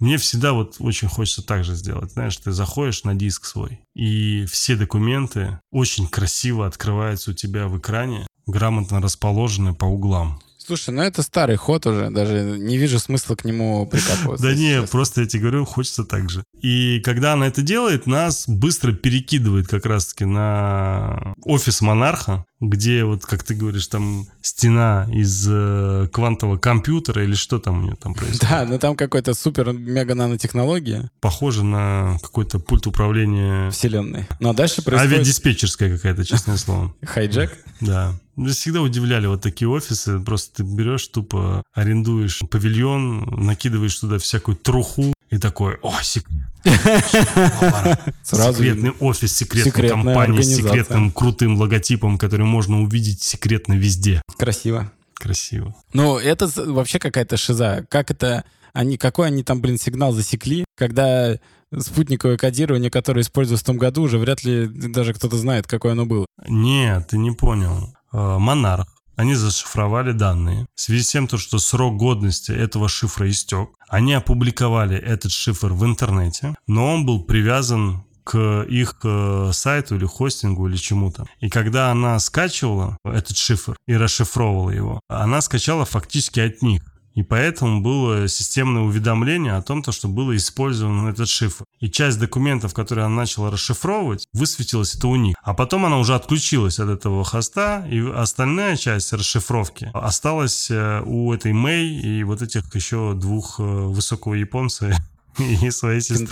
Мне 0.00 0.16
всегда 0.16 0.52
вот 0.52 0.76
очень 0.80 1.06
хочется 1.06 1.46
так 1.46 1.62
же 1.62 1.76
сделать. 1.76 2.10
Знаешь, 2.10 2.36
ты 2.36 2.50
заходишь 2.50 3.04
на 3.04 3.14
диск 3.14 3.44
свой, 3.44 3.78
и 3.94 4.46
все 4.46 4.74
документы 4.74 5.60
очень 5.70 6.08
красиво 6.08 6.66
открываются 6.66 7.30
у 7.30 7.34
тебя 7.34 7.68
в 7.68 7.78
экране, 7.78 8.26
грамотно 8.46 9.00
расположены 9.00 9.74
по 9.74 9.84
углам. 9.84 10.40
Слушай, 10.66 10.90
ну 10.90 11.02
это 11.02 11.22
старый 11.22 11.54
ход 11.56 11.86
уже, 11.86 12.10
даже 12.10 12.42
не 12.58 12.76
вижу 12.76 12.98
смысла 12.98 13.36
к 13.36 13.44
нему 13.44 13.86
прикапываться. 13.86 14.44
Да 14.44 14.54
не, 14.54 14.82
просто 14.82 15.20
я 15.20 15.26
тебе 15.28 15.42
говорю, 15.42 15.64
хочется 15.64 16.04
так 16.04 16.28
же. 16.28 16.42
И 16.60 17.00
когда 17.04 17.34
она 17.34 17.46
это 17.46 17.62
делает, 17.62 18.06
нас 18.06 18.48
быстро 18.48 18.92
перекидывает 18.92 19.68
как 19.68 19.86
раз-таки 19.86 20.24
на 20.24 21.34
офис 21.44 21.80
монарха, 21.82 22.44
где 22.60 23.04
вот, 23.04 23.24
как 23.24 23.44
ты 23.44 23.54
говоришь, 23.54 23.86
там 23.86 24.26
стена 24.42 25.06
из 25.12 25.46
э, 25.48 26.08
квантового 26.12 26.56
компьютера 26.56 27.22
или 27.22 27.34
что 27.34 27.60
там 27.60 27.78
у 27.78 27.82
нее 27.82 27.94
там 27.94 28.14
происходит. 28.16 28.50
Да, 28.50 28.64
но 28.64 28.78
там 28.78 28.96
какой-то 28.96 29.34
супер-мега-нанотехнология. 29.34 31.10
Похоже 31.20 31.62
на 31.64 32.18
какой-то 32.22 32.58
пульт 32.58 32.88
управления... 32.88 33.70
Вселенной. 33.70 34.26
Ну 34.40 34.50
а 34.50 34.54
дальше 34.54 34.82
происходит... 34.82 35.12
Авиадиспетчерская 35.12 35.94
какая-то, 35.96 36.24
честное 36.24 36.56
слово. 36.56 36.92
Хайджек? 37.02 37.56
Да. 37.80 38.14
Меня 38.36 38.52
всегда 38.52 38.82
удивляли 38.82 39.26
вот 39.26 39.40
такие 39.40 39.68
офисы. 39.68 40.20
Просто 40.20 40.56
ты 40.56 40.62
берешь, 40.62 41.08
тупо 41.08 41.62
арендуешь 41.72 42.42
павильон, 42.50 43.24
накидываешь 43.44 43.96
туда 43.96 44.18
всякую 44.18 44.56
труху 44.56 45.14
и 45.30 45.38
такой, 45.38 45.76
о, 45.82 45.94
секрет. 46.02 46.36
Сразу 48.22 48.58
секретный 48.58 48.90
офис, 49.00 49.36
секретной 49.36 49.88
компании 49.88 50.42
с 50.42 50.56
секретным 50.56 51.10
крутым 51.10 51.56
логотипом, 51.58 52.18
который 52.18 52.44
можно 52.46 52.82
увидеть 52.82 53.22
секретно 53.22 53.72
везде. 53.72 54.20
Красиво. 54.36 54.92
Красиво. 55.14 55.74
Ну, 55.94 56.18
это 56.18 56.50
вообще 56.56 56.98
какая-то 56.98 57.36
шиза. 57.36 57.86
Как 57.88 58.10
это... 58.10 58.44
Они, 58.74 58.98
какой 58.98 59.28
они 59.28 59.42
там, 59.42 59.62
блин, 59.62 59.78
сигнал 59.78 60.12
засекли, 60.12 60.66
когда 60.76 61.38
спутниковое 61.74 62.36
кодирование, 62.36 62.90
которое 62.90 63.22
используется 63.22 63.64
в 63.64 63.66
том 63.66 63.78
году, 63.78 64.02
уже 64.02 64.18
вряд 64.18 64.44
ли 64.44 64.66
даже 64.66 65.14
кто-то 65.14 65.38
знает, 65.38 65.66
какое 65.66 65.92
оно 65.92 66.04
было. 66.04 66.26
Нет, 66.46 67.08
ты 67.08 67.16
не 67.16 67.30
понял. 67.30 67.95
Э, 68.16 68.38
монарх. 68.38 68.86
Они 69.16 69.34
зашифровали 69.34 70.12
данные. 70.12 70.66
В 70.74 70.80
связи 70.80 71.02
с 71.02 71.10
тем, 71.10 71.28
что 71.28 71.58
срок 71.58 71.96
годности 71.98 72.50
этого 72.50 72.88
шифра 72.88 73.28
истек, 73.28 73.68
они 73.88 74.14
опубликовали 74.14 74.96
этот 74.96 75.32
шифр 75.32 75.74
в 75.74 75.84
интернете, 75.84 76.54
но 76.66 76.94
он 76.94 77.04
был 77.04 77.24
привязан 77.24 78.04
к 78.24 78.62
их 78.62 78.96
э, 79.04 79.50
сайту 79.52 79.96
или 79.96 80.06
хостингу 80.06 80.66
или 80.66 80.76
чему-то. 80.76 81.26
И 81.40 81.50
когда 81.50 81.90
она 81.90 82.18
скачивала 82.18 82.96
этот 83.04 83.36
шифр 83.36 83.76
и 83.86 83.94
расшифровывала 83.94 84.70
его, 84.70 85.00
она 85.08 85.42
скачала 85.42 85.84
фактически 85.84 86.40
от 86.40 86.62
них. 86.62 86.82
И 87.16 87.22
поэтому 87.22 87.80
было 87.80 88.28
системное 88.28 88.82
уведомление 88.82 89.54
о 89.54 89.62
том, 89.62 89.82
что 89.82 90.06
было 90.06 90.36
использован 90.36 91.08
этот 91.08 91.30
шифр. 91.30 91.64
И 91.80 91.90
часть 91.90 92.20
документов, 92.20 92.74
которые 92.74 93.06
она 93.06 93.16
начала 93.16 93.50
расшифровывать, 93.50 94.26
высветилась 94.34 94.94
это 94.94 95.08
у 95.08 95.16
них. 95.16 95.34
А 95.42 95.54
потом 95.54 95.86
она 95.86 95.98
уже 95.98 96.14
отключилась 96.14 96.78
от 96.78 96.90
этого 96.90 97.24
хоста, 97.24 97.86
и 97.90 98.00
остальная 98.06 98.76
часть 98.76 99.14
расшифровки 99.14 99.90
осталась 99.94 100.70
э, 100.70 101.02
у 101.06 101.32
этой 101.32 101.54
Мэй 101.54 101.88
и 101.88 102.22
вот 102.22 102.42
этих 102.42 102.74
еще 102.74 103.14
двух 103.14 103.60
э, 103.60 103.62
высокого 103.62 104.34
японца 104.34 104.94
и 105.38 105.70
своей 105.70 106.02
сестры. 106.02 106.26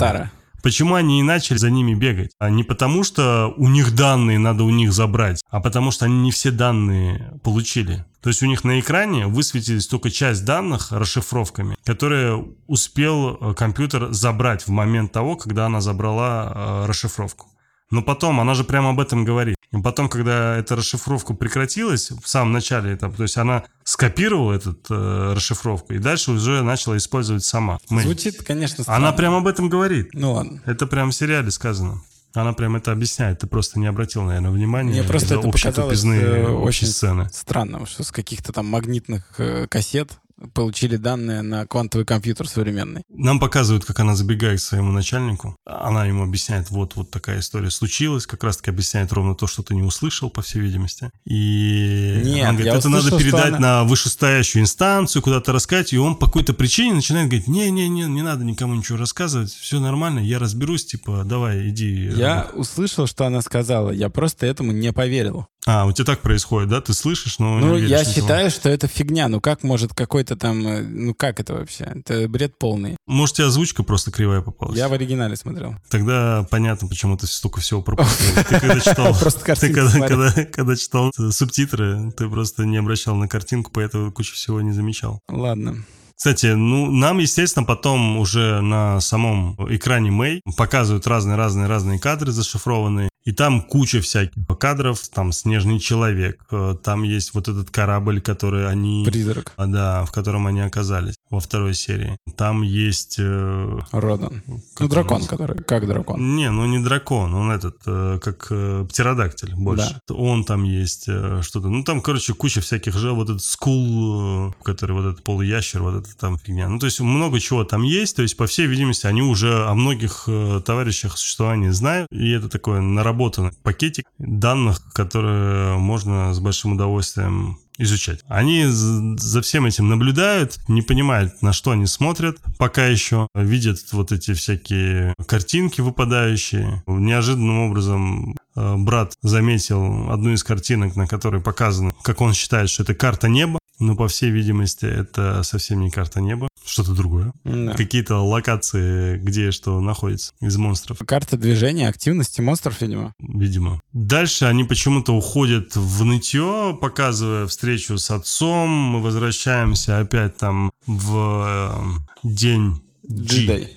Почему 0.64 0.94
они 0.94 1.20
и 1.20 1.22
начали 1.22 1.58
за 1.58 1.68
ними 1.68 1.92
бегать? 1.92 2.30
А 2.38 2.48
не 2.48 2.64
потому, 2.64 3.04
что 3.04 3.52
у 3.58 3.68
них 3.68 3.94
данные 3.94 4.38
надо 4.38 4.64
у 4.64 4.70
них 4.70 4.94
забрать, 4.94 5.42
а 5.50 5.60
потому 5.60 5.90
что 5.90 6.06
они 6.06 6.22
не 6.22 6.30
все 6.30 6.50
данные 6.50 7.38
получили. 7.44 8.06
То 8.22 8.30
есть 8.30 8.42
у 8.42 8.46
них 8.46 8.64
на 8.64 8.80
экране 8.80 9.26
высветились 9.26 9.86
только 9.86 10.10
часть 10.10 10.46
данных 10.46 10.90
расшифровками, 10.90 11.76
которые 11.84 12.46
успел 12.66 13.36
э, 13.38 13.52
компьютер 13.52 14.10
забрать 14.14 14.66
в 14.66 14.70
момент 14.70 15.12
того, 15.12 15.36
когда 15.36 15.66
она 15.66 15.82
забрала 15.82 16.52
э, 16.54 16.86
расшифровку. 16.86 17.48
Но 17.90 18.00
потом, 18.00 18.40
она 18.40 18.54
же 18.54 18.64
прямо 18.64 18.90
об 18.90 19.00
этом 19.00 19.26
говорит. 19.26 19.53
И 19.74 19.82
потом, 19.82 20.08
когда 20.08 20.56
эта 20.56 20.76
расшифровка 20.76 21.34
прекратилась, 21.34 22.10
в 22.10 22.28
самом 22.28 22.52
начале 22.52 22.94
этапа, 22.94 23.16
то 23.16 23.22
есть 23.24 23.36
она 23.36 23.64
скопировала 23.82 24.52
эту 24.54 24.78
э, 24.88 25.32
расшифровку 25.34 25.94
и 25.94 25.98
дальше 25.98 26.32
уже 26.32 26.62
начала 26.62 26.96
использовать 26.96 27.44
сама. 27.44 27.78
Мы. 27.90 28.02
Звучит, 28.02 28.42
конечно, 28.42 28.84
странно. 28.84 29.08
Она 29.08 29.16
прямо 29.16 29.38
об 29.38 29.46
этом 29.46 29.68
говорит. 29.68 30.10
Ну 30.12 30.32
ладно. 30.32 30.62
Это 30.64 30.86
прямо 30.86 31.10
в 31.10 31.14
сериале 31.14 31.50
сказано. 31.50 32.00
Она 32.34 32.52
прям 32.52 32.74
это 32.74 32.90
объясняет. 32.90 33.38
Ты 33.40 33.46
просто 33.46 33.78
не 33.78 33.86
обратил, 33.86 34.22
наверное, 34.22 34.50
внимания. 34.50 34.90
Мне 34.90 35.02
просто 35.04 35.36
это 35.36 35.48
показалось 35.48 36.04
э, 36.04 36.46
очень 36.46 36.88
сцены. 36.88 37.28
странно, 37.32 37.86
что 37.86 38.02
с 38.02 38.10
каких-то 38.10 38.52
там 38.52 38.66
магнитных 38.66 39.34
э, 39.38 39.66
кассет 39.68 40.18
получили 40.52 40.96
данные 40.96 41.42
на 41.42 41.66
квантовый 41.66 42.04
компьютер 42.04 42.48
современный. 42.48 43.02
Нам 43.08 43.40
показывают, 43.40 43.84
как 43.84 44.00
она 44.00 44.16
забегает 44.16 44.60
к 44.60 44.62
своему 44.62 44.90
начальнику. 44.92 45.56
Она 45.64 46.06
ему 46.06 46.24
объясняет, 46.24 46.70
вот, 46.70 46.96
вот 46.96 47.10
такая 47.10 47.40
история 47.40 47.70
случилась. 47.70 48.26
Как 48.26 48.42
раз-таки 48.44 48.70
объясняет 48.70 49.12
ровно 49.12 49.34
то, 49.34 49.46
что 49.46 49.62
ты 49.62 49.74
не 49.74 49.82
услышал, 49.82 50.30
по 50.30 50.42
всей 50.42 50.60
видимости. 50.60 51.10
И 51.24 52.20
Нет, 52.24 52.48
он 52.48 52.56
говорит, 52.56 52.74
это 52.74 52.88
услышал, 52.88 53.10
надо 53.10 53.18
передать 53.18 53.54
она... 53.54 53.58
на 53.58 53.84
вышестоящую 53.84 54.62
инстанцию, 54.62 55.22
куда-то 55.22 55.52
рассказать. 55.52 55.92
И 55.92 55.98
он 55.98 56.16
по 56.16 56.26
какой-то 56.26 56.52
причине 56.52 56.94
начинает 56.94 57.28
говорить, 57.28 57.48
не-не-не, 57.48 58.04
не 58.04 58.22
надо 58.22 58.44
никому 58.44 58.74
ничего 58.74 58.98
рассказывать. 58.98 59.52
Все 59.52 59.80
нормально, 59.80 60.18
я 60.18 60.38
разберусь, 60.38 60.84
типа, 60.84 61.22
давай, 61.24 61.68
иди. 61.68 62.10
Я 62.16 62.50
услышал, 62.54 63.06
что 63.06 63.26
она 63.26 63.40
сказала. 63.40 63.90
Я 63.90 64.10
просто 64.10 64.46
этому 64.46 64.72
не 64.72 64.92
поверил. 64.92 65.46
А, 65.66 65.86
у 65.86 65.92
тебя 65.92 66.04
так 66.04 66.20
происходит, 66.20 66.68
да? 66.68 66.80
Ты 66.80 66.92
слышишь, 66.92 67.38
но 67.38 67.58
Ну, 67.58 67.76
я 67.76 68.00
никому. 68.00 68.14
считаю, 68.14 68.50
что 68.50 68.68
это 68.68 68.86
фигня. 68.86 69.28
Ну, 69.28 69.40
как 69.40 69.62
может 69.62 69.94
какой-то 69.94 70.36
там... 70.36 70.66
Э, 70.66 70.82
ну, 70.82 71.14
как 71.14 71.40
это 71.40 71.54
вообще? 71.54 71.84
Это 71.84 72.28
бред 72.28 72.58
полный. 72.58 72.96
Может, 73.06 73.36
тебе 73.36 73.46
озвучка 73.46 73.82
просто 73.82 74.10
кривая 74.10 74.42
попалась? 74.42 74.76
Я 74.76 74.88
в 74.88 74.92
оригинале 74.92 75.36
смотрел. 75.36 75.76
Тогда 75.88 76.46
понятно, 76.50 76.86
почему 76.88 77.16
ты 77.16 77.26
столько 77.26 77.60
всего 77.60 77.80
пропустил. 77.80 78.34
Ты 78.48 78.60
когда 78.60 78.80
читал... 78.80 79.14
Ты 80.34 80.44
когда 80.46 80.76
читал 80.76 81.12
субтитры, 81.30 82.12
ты 82.12 82.28
просто 82.28 82.64
не 82.64 82.76
обращал 82.76 83.16
на 83.16 83.28
картинку, 83.28 83.70
поэтому 83.72 84.12
кучу 84.12 84.34
всего 84.34 84.60
не 84.60 84.72
замечал. 84.72 85.20
Ладно. 85.28 85.84
Кстати, 86.16 86.46
ну, 86.46 86.90
нам, 86.90 87.18
естественно, 87.18 87.64
потом 87.64 88.18
уже 88.18 88.60
на 88.60 89.00
самом 89.00 89.56
экране 89.74 90.10
Мэй 90.10 90.40
показывают 90.56 91.06
разные-разные-разные 91.06 91.98
кадры 91.98 92.32
зашифрованные. 92.32 93.08
И 93.24 93.32
там 93.32 93.62
куча 93.62 94.02
всяких 94.02 94.34
кадров, 94.58 95.00
там 95.08 95.32
снежный 95.32 95.80
человек, 95.80 96.44
э, 96.50 96.76
там 96.82 97.04
есть 97.04 97.32
вот 97.32 97.48
этот 97.48 97.70
корабль, 97.70 98.20
который 98.20 98.68
они... 98.68 99.04
Призрак. 99.06 99.52
А, 99.56 99.66
да, 99.66 100.04
в 100.04 100.12
котором 100.12 100.46
они 100.46 100.60
оказались 100.60 101.16
во 101.30 101.40
второй 101.40 101.74
серии. 101.74 102.16
Там 102.36 102.62
есть... 102.62 103.16
Э, 103.18 103.78
Родан. 103.92 104.42
Ну, 104.78 104.88
дракон, 104.88 105.24
который... 105.24 105.62
Как 105.64 105.86
дракон? 105.86 106.36
Не, 106.36 106.50
ну 106.50 106.66
не 106.66 106.78
дракон, 106.78 107.34
он 107.34 107.50
этот, 107.50 107.78
э, 107.86 108.18
как 108.22 108.48
э, 108.50 108.86
птеродактиль 108.88 109.54
больше. 109.54 110.00
Да. 110.08 110.14
Он 110.14 110.44
там 110.44 110.64
есть 110.64 111.04
э, 111.08 111.40
что-то. 111.42 111.68
Ну, 111.68 111.82
там, 111.82 112.00
короче, 112.00 112.34
куча 112.34 112.60
всяких 112.60 112.94
же, 112.94 113.12
вот 113.12 113.30
этот 113.30 113.42
скул, 113.42 114.50
э, 114.50 114.52
который 114.62 114.92
вот 114.92 115.06
этот 115.06 115.24
полуящер, 115.24 115.82
вот 115.82 116.04
это 116.04 116.16
там 116.16 116.38
фигня. 116.38 116.68
Ну, 116.68 116.78
то 116.78 116.86
есть 116.86 117.00
много 117.00 117.40
чего 117.40 117.64
там 117.64 117.82
есть, 117.82 118.16
то 118.16 118.22
есть, 118.22 118.36
по 118.36 118.46
всей 118.46 118.66
видимости, 118.66 119.06
они 119.06 119.22
уже 119.22 119.66
о 119.66 119.74
многих 119.74 120.24
э, 120.26 120.60
товарищах 120.64 121.18
существовании 121.18 121.70
знают, 121.70 122.08
и 122.12 122.30
это 122.30 122.48
такое 122.48 122.80
наработанный 122.80 123.52
пакетик 123.62 124.06
данных, 124.18 124.80
которые 124.92 125.78
можно 125.78 126.32
с 126.32 126.40
большим 126.40 126.72
удовольствием 126.72 127.58
изучать. 127.78 128.20
Они 128.28 128.64
за 128.66 129.42
всем 129.42 129.66
этим 129.66 129.88
наблюдают, 129.88 130.58
не 130.68 130.82
понимают, 130.82 131.42
на 131.42 131.52
что 131.52 131.72
они 131.72 131.86
смотрят, 131.86 132.38
пока 132.58 132.86
еще 132.86 133.28
видят 133.34 133.78
вот 133.92 134.12
эти 134.12 134.34
всякие 134.34 135.14
картинки 135.26 135.80
выпадающие. 135.80 136.82
Неожиданным 136.86 137.60
образом 137.60 138.36
э, 138.56 138.76
брат 138.76 139.14
заметил 139.22 140.10
одну 140.10 140.32
из 140.32 140.44
картинок, 140.44 140.96
на 140.96 141.06
которой 141.06 141.40
показано, 141.40 141.92
как 142.02 142.20
он 142.20 142.34
считает, 142.34 142.70
что 142.70 142.82
это 142.82 142.94
карта 142.94 143.28
неба, 143.28 143.58
но 143.78 143.96
по 143.96 144.08
всей 144.08 144.30
видимости 144.30 144.86
это 144.86 145.42
совсем 145.42 145.80
не 145.80 145.90
карта 145.90 146.20
неба, 146.20 146.48
что-то 146.74 146.92
другое. 146.92 147.32
Да. 147.44 147.72
Какие-то 147.74 148.16
локации, 148.16 149.16
где 149.18 149.52
что 149.52 149.80
находится 149.80 150.32
из 150.40 150.56
монстров. 150.56 150.98
Карта 151.06 151.36
движения, 151.36 151.88
активности 151.88 152.40
монстров, 152.40 152.80
видимо. 152.80 153.14
Видимо. 153.20 153.80
Дальше 153.92 154.46
они 154.46 154.64
почему-то 154.64 155.12
уходят 155.14 155.76
в 155.76 156.04
нытье, 156.04 156.76
показывая 156.80 157.46
встречу 157.46 157.96
с 157.96 158.10
отцом. 158.10 158.68
Мы 158.68 159.00
возвращаемся 159.02 160.00
опять 160.00 160.36
там 160.36 160.72
в 160.86 162.00
э, 162.24 162.28
день 162.28 162.82
G. 163.04 163.46
G-Day, 163.46 163.68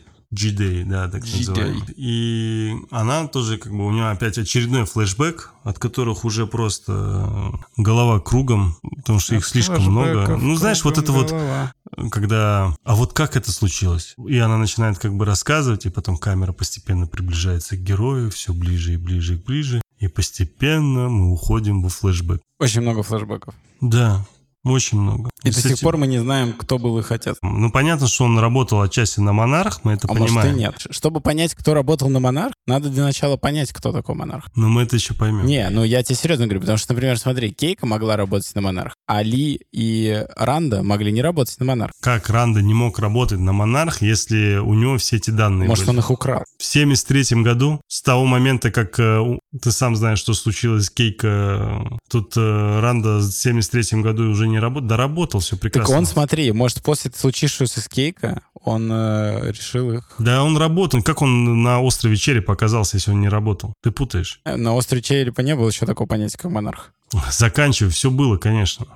да, 0.84 1.10
так 1.10 1.24
называемый. 1.24 1.84
И 1.96 2.76
она 2.92 3.28
тоже, 3.28 3.58
как 3.58 3.72
бы, 3.72 3.86
у 3.86 3.92
нее 3.92 4.10
опять 4.10 4.38
очередной 4.38 4.86
флешбэк, 4.86 5.54
от 5.64 5.80
которых 5.80 6.26
уже 6.26 6.46
просто 6.48 7.54
голова 7.78 8.20
кругом, 8.20 8.76
потому 8.98 9.20
что 9.20 9.36
от 9.36 9.42
их 9.42 9.46
слишком 9.46 9.84
много. 9.84 10.38
Ну, 10.38 10.56
знаешь, 10.56 10.84
вот 10.84 10.98
это 10.98 11.12
голова. 11.12 11.72
вот, 11.96 12.12
когда... 12.12 12.76
А 12.84 12.96
вот 12.96 13.14
как 13.14 13.36
это 13.36 13.52
случилось? 13.52 14.16
И 14.28 14.38
она 14.38 14.58
начинает 14.58 15.00
как 15.00 15.16
бы 15.16 15.26
рассказывать, 15.26 15.86
и 15.86 15.90
потом 15.90 16.18
камера 16.18 16.52
постепенно 16.52 17.08
приближается 17.08 17.78
к 17.78 17.84
герою, 17.84 18.30
все 18.30 18.54
ближе 18.54 18.94
и 18.94 18.98
ближе 18.98 19.36
и 19.36 19.38
ближе. 19.38 19.82
И 20.00 20.08
постепенно 20.08 21.10
мы 21.10 21.32
уходим 21.32 21.82
во 21.82 21.90
флешбэк. 21.90 22.42
Очень 22.60 22.82
много 22.82 23.02
флешбеков. 23.02 23.56
Да, 23.82 24.26
очень 24.64 25.00
много. 25.00 25.30
И 25.44 25.50
Кстати, 25.50 25.70
до 25.70 25.76
сих 25.76 25.84
пор 25.84 25.98
мы 25.98 26.08
не 26.08 26.20
знаем, 26.20 26.54
кто 26.54 26.78
был 26.78 26.98
их 27.00 27.12
отец. 27.12 27.38
Ну, 27.42 27.72
понятно, 27.72 28.08
что 28.08 28.26
он 28.26 28.38
работал 28.40 28.82
отчасти 28.82 29.20
на 29.20 29.34
Монарх, 29.34 29.82
мы 29.84 29.94
это 29.94 30.08
а 30.08 30.14
понимаем. 30.14 30.34
может 30.34 30.54
и 30.54 30.60
нет. 30.60 30.88
Чтобы 30.92 31.22
понять, 31.22 31.56
кто 31.56 31.74
работал 31.74 32.10
на 32.10 32.20
Монарх, 32.20 32.54
надо 32.66 32.90
для 32.90 33.04
начала 33.04 33.38
понять, 33.38 33.72
кто 33.72 33.92
такой 33.92 34.16
Монарх. 34.16 34.50
Но 34.56 34.68
мы 34.68 34.84
это 34.84 34.96
еще 34.96 35.14
поймем. 35.14 35.46
Не, 35.46 35.70
ну 35.70 35.84
я 35.84 36.04
тебе 36.04 36.16
серьезно 36.16 36.46
говорю, 36.46 36.62
потому 36.62 36.78
что, 36.78 36.94
например, 36.94 37.18
смотри, 37.18 37.52
Кейка 37.52 37.86
могла 37.86 38.18
работать 38.18 38.54
на 38.56 38.62
Монарх, 38.62 38.94
а 39.08 39.24
Ли 39.24 39.62
и 39.72 40.26
Ранда 40.36 40.84
могли 40.84 41.12
не 41.12 41.22
работать 41.22 41.60
на 41.60 41.66
Монарх. 41.66 41.94
Как 42.02 42.30
Ранда 42.30 42.62
не 42.62 42.74
мог 42.74 43.00
работать 43.00 43.40
на 43.40 43.54
Монарх, 43.54 44.02
если 44.02 44.58
у 44.58 44.74
него 44.74 44.98
все 44.98 45.18
эти 45.18 45.30
данные 45.30 45.68
Может, 45.70 45.86
были? 45.86 45.96
он 45.96 46.00
их 46.00 46.12
украл? 46.12 46.44
В 46.60 46.64
73 46.64 47.42
году, 47.44 47.82
с 47.88 48.02
того 48.02 48.26
момента, 48.26 48.72
как 48.72 49.00
э, 49.00 49.38
ты 49.62 49.72
сам 49.72 49.96
знаешь, 49.96 50.20
что 50.20 50.34
случилось 50.34 50.86
с 50.86 50.90
Кейка, 50.90 51.84
тут 52.10 52.34
э, 52.36 52.80
Ранда 52.80 53.18
в 53.18 53.32
73 53.32 54.02
году 54.02 54.30
уже 54.30 54.48
не 54.48 54.57
работал, 54.60 54.88
да 54.88 54.98
работал, 54.98 55.40
все 55.40 55.58
прекрасно. 55.58 55.88
Так 55.88 55.98
он, 55.98 56.06
смотри, 56.06 56.52
может, 56.52 56.82
после 56.82 57.12
случившегося 57.14 57.82
с 57.82 57.88
Кейка 57.88 58.42
он 58.64 58.90
э, 58.92 59.52
решил 59.52 59.92
их... 59.94 60.16
Да, 60.20 60.44
он 60.44 60.58
работал. 60.58 61.02
Как 61.02 61.22
он 61.22 61.64
на 61.64 61.82
острове 61.82 62.16
Черепа 62.16 62.54
оказался, 62.54 62.98
если 62.98 63.12
он 63.12 63.22
не 63.22 63.30
работал? 63.30 63.74
Ты 63.82 63.92
путаешь. 63.92 64.42
На 64.46 64.74
острове 64.74 65.02
Черепа 65.02 65.42
не 65.42 65.56
было 65.56 65.68
еще 65.70 65.86
такого 65.86 66.08
понятия, 66.08 66.38
как 66.38 66.52
монарх. 66.52 66.94
Заканчивай, 67.32 67.92
все 67.92 68.12
было, 68.12 68.38
конечно. 68.38 68.88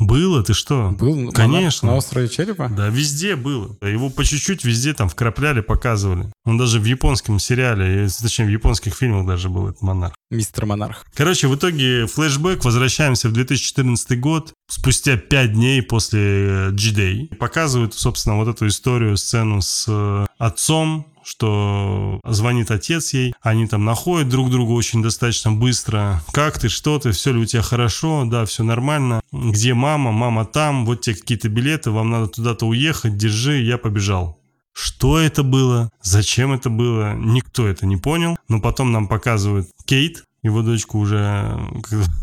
Было, 0.00 0.42
ты 0.42 0.54
что? 0.54 0.96
Был, 0.98 1.30
конечно. 1.30 1.88
На 1.88 1.96
острове 1.96 2.28
Черепа? 2.28 2.68
Да, 2.68 2.88
везде 2.88 3.36
было. 3.36 3.76
Его 3.82 4.08
по 4.08 4.24
чуть-чуть 4.24 4.64
везде 4.64 4.94
там 4.94 5.10
вкрапляли, 5.10 5.60
показывали. 5.60 6.32
Он 6.46 6.56
даже 6.56 6.80
в 6.80 6.84
японском 6.84 7.38
сериале, 7.38 8.08
точнее 8.08 8.46
в 8.46 8.50
японских 8.50 8.94
фильмах 8.94 9.26
даже 9.26 9.50
был 9.50 9.68
этот 9.68 9.82
монарх. 9.82 10.14
Мистер 10.30 10.64
Монарх. 10.64 11.04
Короче, 11.14 11.48
в 11.48 11.56
итоге 11.56 12.06
флешбэк, 12.06 12.64
возвращаемся 12.64 13.28
в 13.28 13.32
2014 13.32 14.18
год, 14.18 14.54
спустя 14.70 15.16
5 15.16 15.52
дней 15.52 15.82
после 15.82 16.70
G-Day. 16.70 17.34
Показывают, 17.36 17.94
собственно, 17.94 18.36
вот 18.36 18.48
эту 18.48 18.68
историю, 18.68 19.16
сцену 19.16 19.60
с 19.60 19.86
э, 19.88 20.26
отцом, 20.38 21.09
что 21.30 22.20
звонит 22.24 22.72
отец 22.72 23.12
ей, 23.14 23.32
они 23.40 23.68
там 23.68 23.84
находят 23.84 24.28
друг 24.28 24.50
друга 24.50 24.72
очень 24.72 25.00
достаточно 25.00 25.52
быстро. 25.52 26.22
Как 26.32 26.58
ты, 26.58 26.68
что 26.68 26.98
ты, 26.98 27.12
все 27.12 27.32
ли 27.32 27.38
у 27.38 27.44
тебя 27.44 27.62
хорошо, 27.62 28.24
да, 28.26 28.44
все 28.46 28.64
нормально. 28.64 29.20
Где 29.30 29.74
мама, 29.74 30.10
мама 30.10 30.44
там, 30.44 30.84
вот 30.84 31.02
тебе 31.02 31.14
какие-то 31.14 31.48
билеты, 31.48 31.92
вам 31.92 32.10
надо 32.10 32.26
туда-то 32.26 32.66
уехать, 32.66 33.16
держи, 33.16 33.62
я 33.62 33.78
побежал. 33.78 34.40
Что 34.72 35.20
это 35.20 35.42
было, 35.44 35.90
зачем 36.02 36.52
это 36.52 36.68
было, 36.68 37.14
никто 37.14 37.66
это 37.66 37.86
не 37.86 37.96
понял. 37.96 38.36
Но 38.48 38.60
потом 38.60 38.90
нам 38.90 39.06
показывают 39.06 39.68
Кейт, 39.84 40.24
его 40.42 40.62
дочку 40.62 40.98
уже 40.98 41.58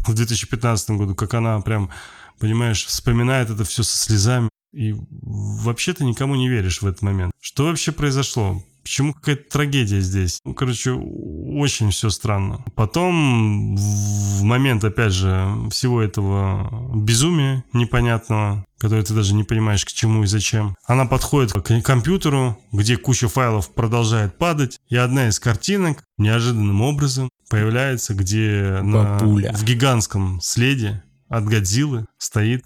в 0.05 0.13
2015 0.13 0.89
году, 0.91 1.15
как 1.15 1.33
она 1.33 1.61
прям, 1.61 1.89
понимаешь, 2.39 2.85
вспоминает 2.85 3.49
это 3.49 3.63
все 3.63 3.83
со 3.83 3.97
слезами. 3.97 4.49
И 4.73 4.93
вообще 5.21 5.93
ты 5.93 6.03
никому 6.03 6.35
не 6.35 6.49
веришь 6.49 6.81
в 6.81 6.87
этот 6.87 7.01
момент. 7.01 7.31
Что 7.39 7.65
вообще 7.65 7.93
произошло? 7.93 8.61
Почему 8.87 9.13
какая-то 9.13 9.49
трагедия 9.49 9.99
здесь? 9.99 10.39
Ну, 10.45 10.53
короче, 10.53 10.91
очень 10.91 11.91
все 11.91 12.09
странно. 12.09 12.63
Потом, 12.73 13.75
в 13.75 14.43
момент, 14.43 14.81
опять 14.85 15.11
же, 15.11 15.45
всего 15.71 16.01
этого 16.01 16.95
безумия 16.95 17.65
непонятного, 17.73 18.65
которое 18.77 19.03
ты 19.03 19.13
даже 19.13 19.33
не 19.33 19.43
понимаешь, 19.43 19.83
к 19.83 19.89
чему 19.89 20.23
и 20.23 20.25
зачем, 20.25 20.77
она 20.85 21.03
подходит 21.05 21.51
к 21.51 21.81
компьютеру, 21.81 22.57
где 22.71 22.95
куча 22.95 23.27
файлов 23.27 23.73
продолжает 23.73 24.37
падать, 24.37 24.79
и 24.87 24.95
одна 24.95 25.27
из 25.27 25.37
картинок 25.41 26.05
неожиданным 26.17 26.81
образом 26.81 27.29
появляется, 27.49 28.13
где 28.13 28.79
на, 28.83 29.17
в 29.17 29.65
гигантском 29.65 30.39
следе 30.41 31.03
от 31.27 31.43
Годзиллы 31.43 32.05
стоит 32.17 32.63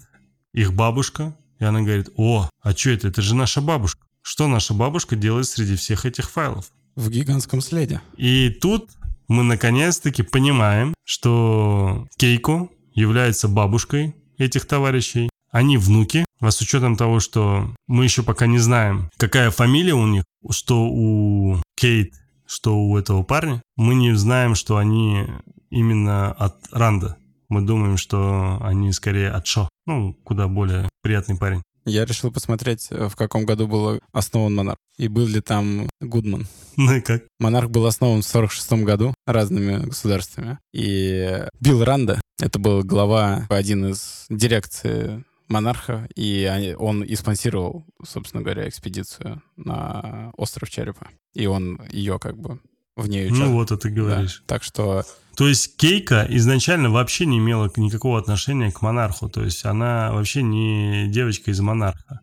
их 0.52 0.72
бабушка, 0.72 1.36
и 1.58 1.64
она 1.64 1.80
говорит, 1.80 2.10
о, 2.16 2.48
а 2.60 2.72
что 2.76 2.90
это? 2.90 3.08
Это 3.08 3.22
же 3.22 3.34
наша 3.34 3.60
бабушка. 3.60 4.06
Что 4.22 4.46
наша 4.46 4.72
бабушка 4.72 5.16
делает 5.16 5.46
среди 5.46 5.76
всех 5.76 6.06
этих 6.06 6.30
файлов? 6.30 6.70
В 6.94 7.10
гигантском 7.10 7.60
следе. 7.60 8.00
И 8.16 8.50
тут 8.50 8.90
мы 9.28 9.42
наконец-таки 9.42 10.22
понимаем, 10.22 10.94
что 11.04 12.06
Кейко 12.16 12.68
является 12.94 13.48
бабушкой 13.48 14.14
этих 14.38 14.66
товарищей. 14.66 15.28
Они 15.50 15.76
внуки, 15.76 16.24
а 16.40 16.50
с 16.50 16.60
учетом 16.60 16.96
того, 16.96 17.20
что 17.20 17.74
мы 17.86 18.04
еще 18.04 18.22
пока 18.22 18.46
не 18.46 18.58
знаем, 18.58 19.10
какая 19.18 19.50
фамилия 19.50 19.94
у 19.94 20.06
них, 20.06 20.24
что 20.50 20.84
у 20.84 21.60
Кейт, 21.76 22.14
что 22.46 22.76
у 22.76 22.96
этого 22.96 23.22
парня, 23.22 23.60
мы 23.76 23.94
не 23.94 24.14
знаем, 24.14 24.54
что 24.54 24.76
они 24.76 25.26
именно 25.70 26.32
от 26.32 26.56
Ранда. 26.70 27.16
Мы 27.48 27.60
думаем, 27.62 27.96
что 27.96 28.58
они 28.62 28.92
скорее 28.92 29.30
от 29.30 29.46
Шо. 29.46 29.68
Ну, 29.86 30.14
куда 30.24 30.48
более 30.48 30.88
приятный 31.02 31.36
парень. 31.36 31.62
Я 31.84 32.04
решил 32.04 32.30
посмотреть, 32.30 32.88
э, 32.90 33.08
в 33.08 33.16
каком 33.16 33.44
году 33.44 33.66
был 33.66 34.00
основан 34.12 34.54
Монарх. 34.54 34.78
И 34.98 35.08
был 35.08 35.26
ли 35.26 35.40
там 35.40 35.88
Гудман. 36.00 36.46
Ну 36.76 36.94
и 36.94 37.00
как? 37.00 37.24
Монарх 37.38 37.70
был 37.70 37.86
основан 37.86 38.22
в 38.22 38.26
46 38.26 38.84
году 38.84 39.14
разными 39.26 39.84
государствами. 39.84 40.58
И 40.72 41.44
Билл 41.60 41.84
Ранда, 41.84 42.20
это 42.40 42.58
был 42.58 42.82
глава, 42.82 43.46
один 43.50 43.90
из 43.90 44.26
дирекции 44.30 45.24
монарха, 45.48 46.08
и 46.16 46.74
он 46.78 47.04
и 47.04 47.14
спонсировал, 47.14 47.84
собственно 48.04 48.42
говоря, 48.42 48.68
экспедицию 48.68 49.42
на 49.56 50.32
остров 50.36 50.70
Черепа. 50.70 51.08
И 51.34 51.46
он 51.46 51.80
ее 51.90 52.18
как 52.18 52.38
бы 52.38 52.60
в 52.96 53.08
ней 53.08 53.26
участвовал. 53.26 53.50
Ну 53.50 53.56
вот, 53.56 53.70
это 53.70 53.76
ты 53.76 53.90
говоришь. 53.90 54.42
Да. 54.46 54.54
Так 54.54 54.62
что 54.62 55.04
то 55.36 55.48
есть 55.48 55.76
Кейка 55.76 56.26
изначально 56.28 56.90
вообще 56.90 57.26
не 57.26 57.38
имела 57.38 57.70
никакого 57.76 58.18
отношения 58.18 58.70
к 58.70 58.82
монарху. 58.82 59.28
То 59.28 59.42
есть 59.42 59.64
она 59.64 60.12
вообще 60.12 60.42
не 60.42 61.06
девочка 61.08 61.50
из 61.50 61.60
монарха. 61.60 62.20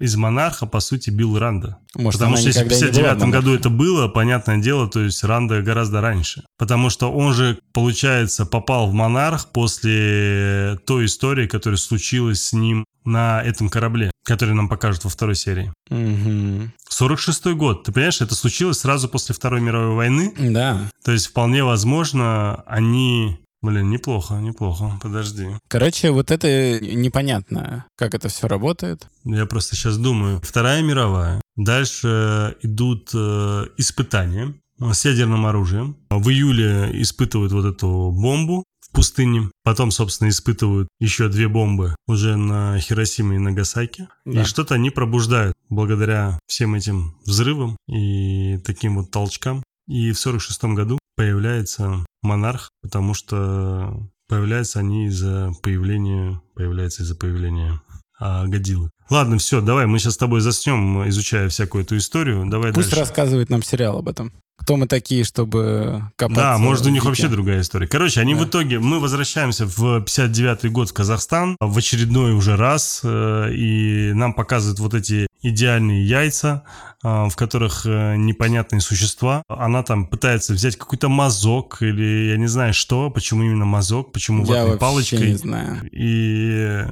Из 0.00 0.16
монарха, 0.16 0.66
по 0.66 0.80
сути, 0.80 1.10
бил 1.10 1.38
Ранда. 1.38 1.78
Может, 1.94 2.20
Потому 2.20 2.36
что 2.36 2.48
если 2.48 2.64
в 2.64 2.68
59 2.68 3.30
году 3.30 3.54
это 3.54 3.70
было, 3.70 4.08
понятное 4.08 4.58
дело, 4.58 4.88
то 4.88 5.00
есть 5.00 5.22
Ранда 5.22 5.62
гораздо 5.62 6.00
раньше. 6.00 6.44
Потому 6.58 6.90
что 6.90 7.12
он 7.12 7.32
же, 7.32 7.60
получается, 7.72 8.44
попал 8.44 8.88
в 8.88 8.92
монарх 8.92 9.50
после 9.52 10.80
той 10.84 11.04
истории, 11.06 11.46
которая 11.46 11.78
случилась 11.78 12.42
с 12.42 12.52
ним 12.52 12.84
на 13.04 13.42
этом 13.42 13.68
корабле, 13.68 14.10
который 14.24 14.54
нам 14.54 14.68
покажут 14.68 15.04
во 15.04 15.10
второй 15.10 15.34
серии. 15.34 15.72
Угу. 15.90 16.70
46-й 16.90 17.54
год. 17.54 17.84
Ты 17.84 17.92
понимаешь, 17.92 18.20
это 18.20 18.34
случилось 18.34 18.78
сразу 18.78 19.08
после 19.08 19.34
Второй 19.34 19.60
мировой 19.60 19.94
войны. 19.94 20.34
Да. 20.38 20.90
То 21.04 21.12
есть 21.12 21.26
вполне 21.26 21.64
возможно, 21.64 22.62
они 22.66 23.38
Блин, 23.64 23.88
неплохо, 23.88 24.34
неплохо. 24.34 24.98
Подожди. 25.00 25.46
Короче, 25.68 26.10
вот 26.10 26.30
это 26.30 26.78
непонятно, 26.80 27.86
как 27.96 28.14
это 28.14 28.28
все 28.28 28.46
работает. 28.46 29.08
Я 29.24 29.46
просто 29.46 29.74
сейчас 29.74 29.96
думаю. 29.96 30.38
Вторая 30.42 30.82
мировая. 30.82 31.40
Дальше 31.56 32.56
идут 32.60 33.12
э, 33.14 33.64
испытания 33.78 34.54
с 34.78 35.06
ядерным 35.06 35.46
оружием. 35.46 35.96
В 36.10 36.28
июле 36.28 36.90
испытывают 37.00 37.52
вот 37.52 37.64
эту 37.64 38.10
бомбу 38.10 38.64
пустыне. 38.94 39.50
Потом, 39.62 39.90
собственно, 39.90 40.28
испытывают 40.28 40.88
еще 41.00 41.28
две 41.28 41.48
бомбы 41.48 41.94
уже 42.06 42.36
на 42.36 42.78
Хиросиме 42.78 43.36
и 43.36 43.40
Нагасаки. 43.40 44.08
Да. 44.24 44.42
И 44.42 44.44
что-то 44.44 44.74
они 44.74 44.90
пробуждают 44.90 45.54
благодаря 45.68 46.38
всем 46.46 46.74
этим 46.74 47.16
взрывам 47.26 47.76
и 47.88 48.58
таким 48.64 48.96
вот 48.96 49.10
толчкам. 49.10 49.62
И 49.86 50.12
в 50.12 50.18
46 50.18 50.64
году 50.64 50.98
появляется 51.16 52.06
монарх, 52.22 52.70
потому 52.80 53.12
что 53.12 54.08
Появляются 54.28 54.78
они 54.78 55.06
из-за 55.06 55.52
появления, 55.62 56.40
появляются 56.54 57.02
из-за 57.02 57.14
появления 57.14 57.82
а, 58.18 58.46
Годзиллы. 58.46 58.90
Ладно, 59.10 59.36
все, 59.36 59.60
давай, 59.60 59.86
мы 59.86 59.98
сейчас 59.98 60.14
с 60.14 60.18
тобой 60.18 60.40
заснем, 60.40 61.06
изучая 61.08 61.50
всякую 61.50 61.84
эту 61.84 61.98
историю. 61.98 62.46
Давай 62.48 62.72
Пусть 62.72 62.88
дальше. 62.88 63.00
рассказывает 63.00 63.50
нам 63.50 63.62
сериал 63.62 63.98
об 63.98 64.08
этом. 64.08 64.32
Кто 64.56 64.76
мы 64.76 64.86
такие, 64.86 65.24
чтобы 65.24 66.10
копаться? 66.16 66.42
Да, 66.42 66.58
может, 66.58 66.86
у 66.86 66.88
них 66.88 67.04
вообще 67.04 67.28
другая 67.28 67.60
история. 67.60 67.86
Короче, 67.86 68.20
они 68.20 68.34
Да. 68.34 68.40
в 68.40 68.44
итоге... 68.48 68.78
Мы 68.78 69.00
возвращаемся 69.00 69.66
в 69.66 70.02
59-й 70.04 70.68
год 70.70 70.90
в 70.90 70.92
Казахстан 70.92 71.56
в 71.60 71.76
очередной 71.76 72.32
уже 72.32 72.56
раз, 72.56 73.00
э, 73.02 73.52
и 73.52 74.12
нам 74.14 74.32
показывают 74.32 74.78
вот 74.78 74.94
эти 74.94 75.26
идеальные 75.44 76.04
яйца, 76.04 76.64
э, 77.02 77.28
в 77.28 77.36
которых 77.36 77.84
э, 77.86 78.16
непонятные 78.16 78.80
существа. 78.80 79.42
Она 79.48 79.82
там 79.82 80.06
пытается 80.06 80.54
взять 80.54 80.76
какой-то 80.76 81.08
мазок 81.08 81.82
или 81.82 82.30
я 82.30 82.36
не 82.36 82.46
знаю 82.46 82.72
что, 82.74 83.10
почему 83.10 83.44
именно 83.44 83.64
мазок, 83.66 84.12
почему 84.12 84.44
Я 84.46 84.62
ватной 84.62 84.78
палочкой. 84.78 85.30
не 85.30 85.36
знаю. 85.36 85.88
И 85.92 86.84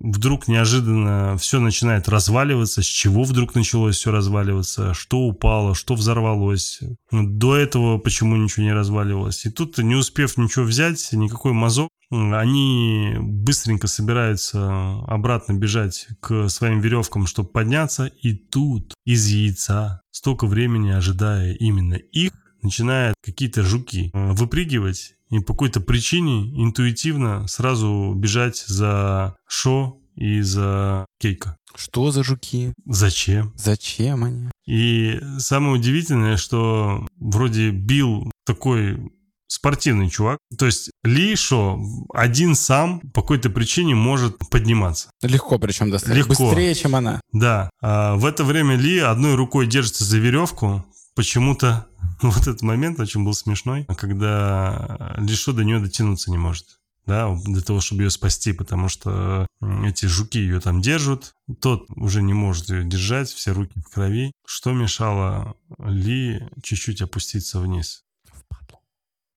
вдруг 0.00 0.48
неожиданно 0.48 1.36
все 1.38 1.60
начинает 1.60 2.08
разваливаться. 2.08 2.82
С 2.82 2.86
чего 2.86 3.22
вдруг 3.22 3.54
началось 3.54 3.96
все 3.96 4.10
разваливаться? 4.10 4.94
Что 4.94 5.18
упало? 5.20 5.74
Что 5.74 5.94
взорвалось? 5.94 6.80
До 7.12 7.56
этого 7.56 7.98
почему 7.98 8.36
ничего 8.36 8.64
не 8.64 8.72
разваливалось? 8.72 9.46
И 9.46 9.50
тут, 9.50 9.78
не 9.78 9.94
успев 9.94 10.36
ничего 10.36 10.64
взять, 10.64 11.08
никакой 11.12 11.52
мазок, 11.52 11.88
они 12.12 13.14
быстренько 13.18 13.86
собираются 13.86 15.00
обратно 15.06 15.54
бежать 15.54 16.08
к 16.20 16.48
своим 16.48 16.80
веревкам, 16.80 17.26
чтобы 17.26 17.48
подняться. 17.48 18.06
И 18.06 18.34
тут 18.34 18.94
из 19.04 19.26
яйца, 19.26 20.02
столько 20.10 20.46
времени 20.46 20.90
ожидая 20.90 21.54
именно 21.54 21.94
их, 21.94 22.32
начинают 22.62 23.16
какие-то 23.22 23.62
жуки 23.62 24.10
э, 24.12 24.32
выпрыгивать 24.32 25.14
и 25.30 25.38
по 25.40 25.54
какой-то 25.54 25.80
причине 25.80 26.62
интуитивно 26.62 27.46
сразу 27.48 28.12
бежать 28.14 28.62
за 28.66 29.36
Шо 29.48 29.98
и 30.14 30.42
за 30.42 31.06
Кейка. 31.18 31.56
Что 31.74 32.10
за 32.10 32.22
жуки? 32.22 32.74
Зачем? 32.84 33.52
Зачем 33.56 34.24
они? 34.24 34.50
И 34.66 35.18
самое 35.38 35.74
удивительное, 35.74 36.36
что 36.36 37.06
вроде 37.16 37.70
Билл 37.70 38.30
такой 38.44 39.10
спортивный 39.52 40.08
чувак. 40.08 40.38
То 40.56 40.66
есть 40.66 40.90
Ли 41.04 41.36
Шо 41.36 41.78
один 42.14 42.54
сам 42.54 43.00
по 43.12 43.20
какой-то 43.20 43.50
причине 43.50 43.94
может 43.94 44.38
подниматься. 44.50 45.10
Легко 45.22 45.58
причем 45.58 45.90
достать. 45.90 46.16
Легко. 46.16 46.46
Быстрее, 46.48 46.74
чем 46.74 46.96
она. 46.96 47.20
Да. 47.32 47.68
А 47.82 48.16
в 48.16 48.24
это 48.24 48.44
время 48.44 48.76
Ли 48.76 48.98
одной 48.98 49.34
рукой 49.34 49.66
держится 49.66 50.04
за 50.04 50.18
веревку. 50.18 50.84
Почему-то 51.14 51.86
вот 52.22 52.40
этот 52.40 52.62
момент 52.62 52.98
очень 52.98 53.24
был 53.24 53.34
смешной, 53.34 53.84
когда 53.96 55.14
Ли 55.18 55.34
Шо 55.34 55.52
до 55.52 55.64
нее 55.64 55.80
дотянуться 55.80 56.30
не 56.30 56.38
может. 56.38 56.78
Да, 57.04 57.36
для 57.44 57.60
того, 57.62 57.80
чтобы 57.80 58.04
ее 58.04 58.10
спасти, 58.10 58.52
потому 58.52 58.88
что 58.88 59.48
эти 59.84 60.06
жуки 60.06 60.38
ее 60.38 60.60
там 60.60 60.80
держат. 60.80 61.32
Тот 61.60 61.86
уже 61.96 62.22
не 62.22 62.32
может 62.32 62.70
ее 62.70 62.84
держать, 62.84 63.28
все 63.28 63.50
руки 63.50 63.80
в 63.80 63.92
крови. 63.92 64.30
Что 64.46 64.72
мешало 64.72 65.56
Ли 65.78 66.48
чуть-чуть 66.62 67.02
опуститься 67.02 67.58
вниз? 67.58 68.04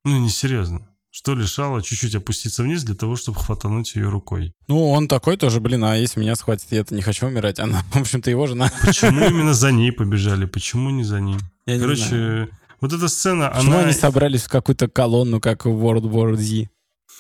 Ну, 0.06 0.18
не 0.20 0.30
серьезно. 0.30 0.88
Что 1.10 1.34
лишало 1.34 1.82
чуть-чуть 1.82 2.14
опуститься 2.14 2.62
вниз 2.62 2.84
для 2.84 2.94
того, 2.94 3.16
чтобы 3.16 3.40
хватануть 3.40 3.96
ее 3.96 4.10
рукой? 4.10 4.54
Ну, 4.68 4.92
он 4.92 5.08
такой 5.08 5.38
тоже, 5.38 5.60
блин, 5.60 5.84
а 5.84 5.96
если 5.96 6.20
меня 6.20 6.36
схватит, 6.36 6.68
я-то 6.72 6.94
не 6.94 7.02
хочу 7.02 7.26
умирать. 7.26 7.60
Она, 7.60 7.84
в 7.92 7.98
общем-то, 8.02 8.30
его 8.30 8.46
жена. 8.48 8.72
Почему 8.86 9.26
именно 9.30 9.54
за 9.54 9.72
ней 9.72 9.92
побежали? 9.92 10.46
Почему 10.46 10.90
не 10.92 11.04
за 11.04 11.20
ним? 11.22 11.40
Я 11.66 11.78
не 11.78 11.80
знаю. 11.80 11.98
Короче, 11.98 12.50
вот 12.82 12.94
эта 12.94 13.08
сцена, 13.08 13.50
Почему 13.50 13.74
она... 13.74 13.86
они 13.86 13.94
собрались 13.94 14.44
в 14.44 14.50
какую-то 14.50 14.88
колонну, 14.88 15.42
как 15.42 15.66
в 15.66 15.70
World 15.70 16.04
War 16.04 16.36
Z? 16.36 16.70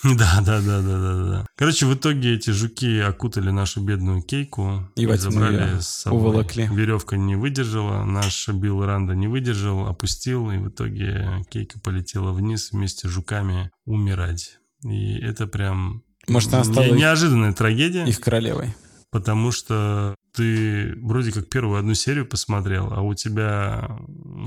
Да, 0.17 0.41
да, 0.45 0.61
да, 0.61 0.81
да, 0.81 0.97
да, 0.99 1.23
да. 1.31 1.45
Короче, 1.57 1.85
в 1.85 1.93
итоге 1.95 2.35
эти 2.35 2.51
жуки 2.51 2.99
окутали 2.99 3.49
нашу 3.49 3.81
бедную 3.81 4.21
кейку 4.21 4.89
И 4.95 5.05
тьму 5.05 5.15
забрали 5.17 5.79
с 5.79 5.87
собой. 5.87 6.19
уволокли. 6.19 6.69
Веревка 6.71 7.17
не 7.17 7.35
выдержала, 7.35 8.03
наш 8.05 8.47
Билл 8.49 8.85
Ранда 8.85 9.15
не 9.15 9.27
выдержал, 9.27 9.87
опустил, 9.87 10.51
и 10.51 10.57
в 10.57 10.69
итоге 10.69 11.43
кейка 11.49 11.79
полетела 11.79 12.31
вниз 12.31 12.71
вместе 12.71 13.07
с 13.07 13.11
жуками 13.11 13.71
умирать. 13.85 14.59
И 14.83 15.17
это 15.19 15.47
прям 15.47 16.03
Может, 16.27 16.53
она 16.53 16.63
не- 16.63 16.71
стала 16.71 16.85
их- 16.85 16.95
неожиданная 16.95 17.53
трагедия. 17.53 18.05
их 18.05 18.19
королевой. 18.19 18.75
Потому 19.11 19.51
что 19.51 20.13
ты 20.35 20.95
вроде 21.01 21.31
как 21.31 21.49
первую 21.49 21.79
одну 21.79 21.93
серию 21.93 22.25
посмотрел, 22.25 22.91
а 22.91 23.01
у 23.01 23.13
тебя 23.13 23.97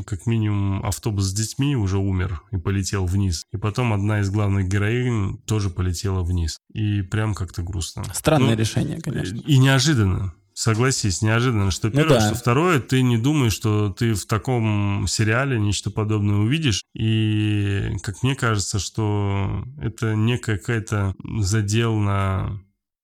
как 0.06 0.27
минимум 0.27 0.85
автобус 0.85 1.24
с 1.27 1.32
детьми 1.32 1.77
уже 1.77 1.98
умер 1.98 2.43
и 2.52 2.56
полетел 2.59 3.06
вниз. 3.06 3.44
И 3.52 3.56
потом 3.56 3.93
одна 3.93 4.20
из 4.20 4.31
главных 4.31 4.69
героинь 4.69 5.39
тоже 5.47 5.70
полетела 5.70 6.23
вниз. 6.23 6.59
И 6.73 7.02
прям 7.02 7.35
как-то 7.35 7.62
грустно. 7.62 8.05
Странное 8.12 8.51
Ну, 8.51 8.56
решение, 8.56 9.01
конечно. 9.01 9.36
И 9.36 9.59
неожиданно. 9.59 10.35
Согласись, 10.55 11.23
неожиданно, 11.23 11.70
что 11.70 11.86
Ну 11.86 11.94
первое, 11.94 12.19
да. 12.19 12.27
что 12.27 12.35
второе, 12.35 12.81
ты 12.81 13.01
не 13.02 13.16
думаешь, 13.16 13.52
что 13.52 13.90
ты 13.90 14.15
в 14.15 14.27
таком 14.27 15.06
сериале 15.06 15.56
нечто 15.56 15.89
подобное 15.93 16.35
увидишь. 16.39 16.82
И, 16.97 17.93
как 18.02 18.24
мне 18.24 18.35
кажется, 18.35 18.81
что 18.81 19.65
это 19.81 20.16
некая 20.16 20.59
какая-то 20.59 21.15
задел 21.39 21.94
на 21.94 22.60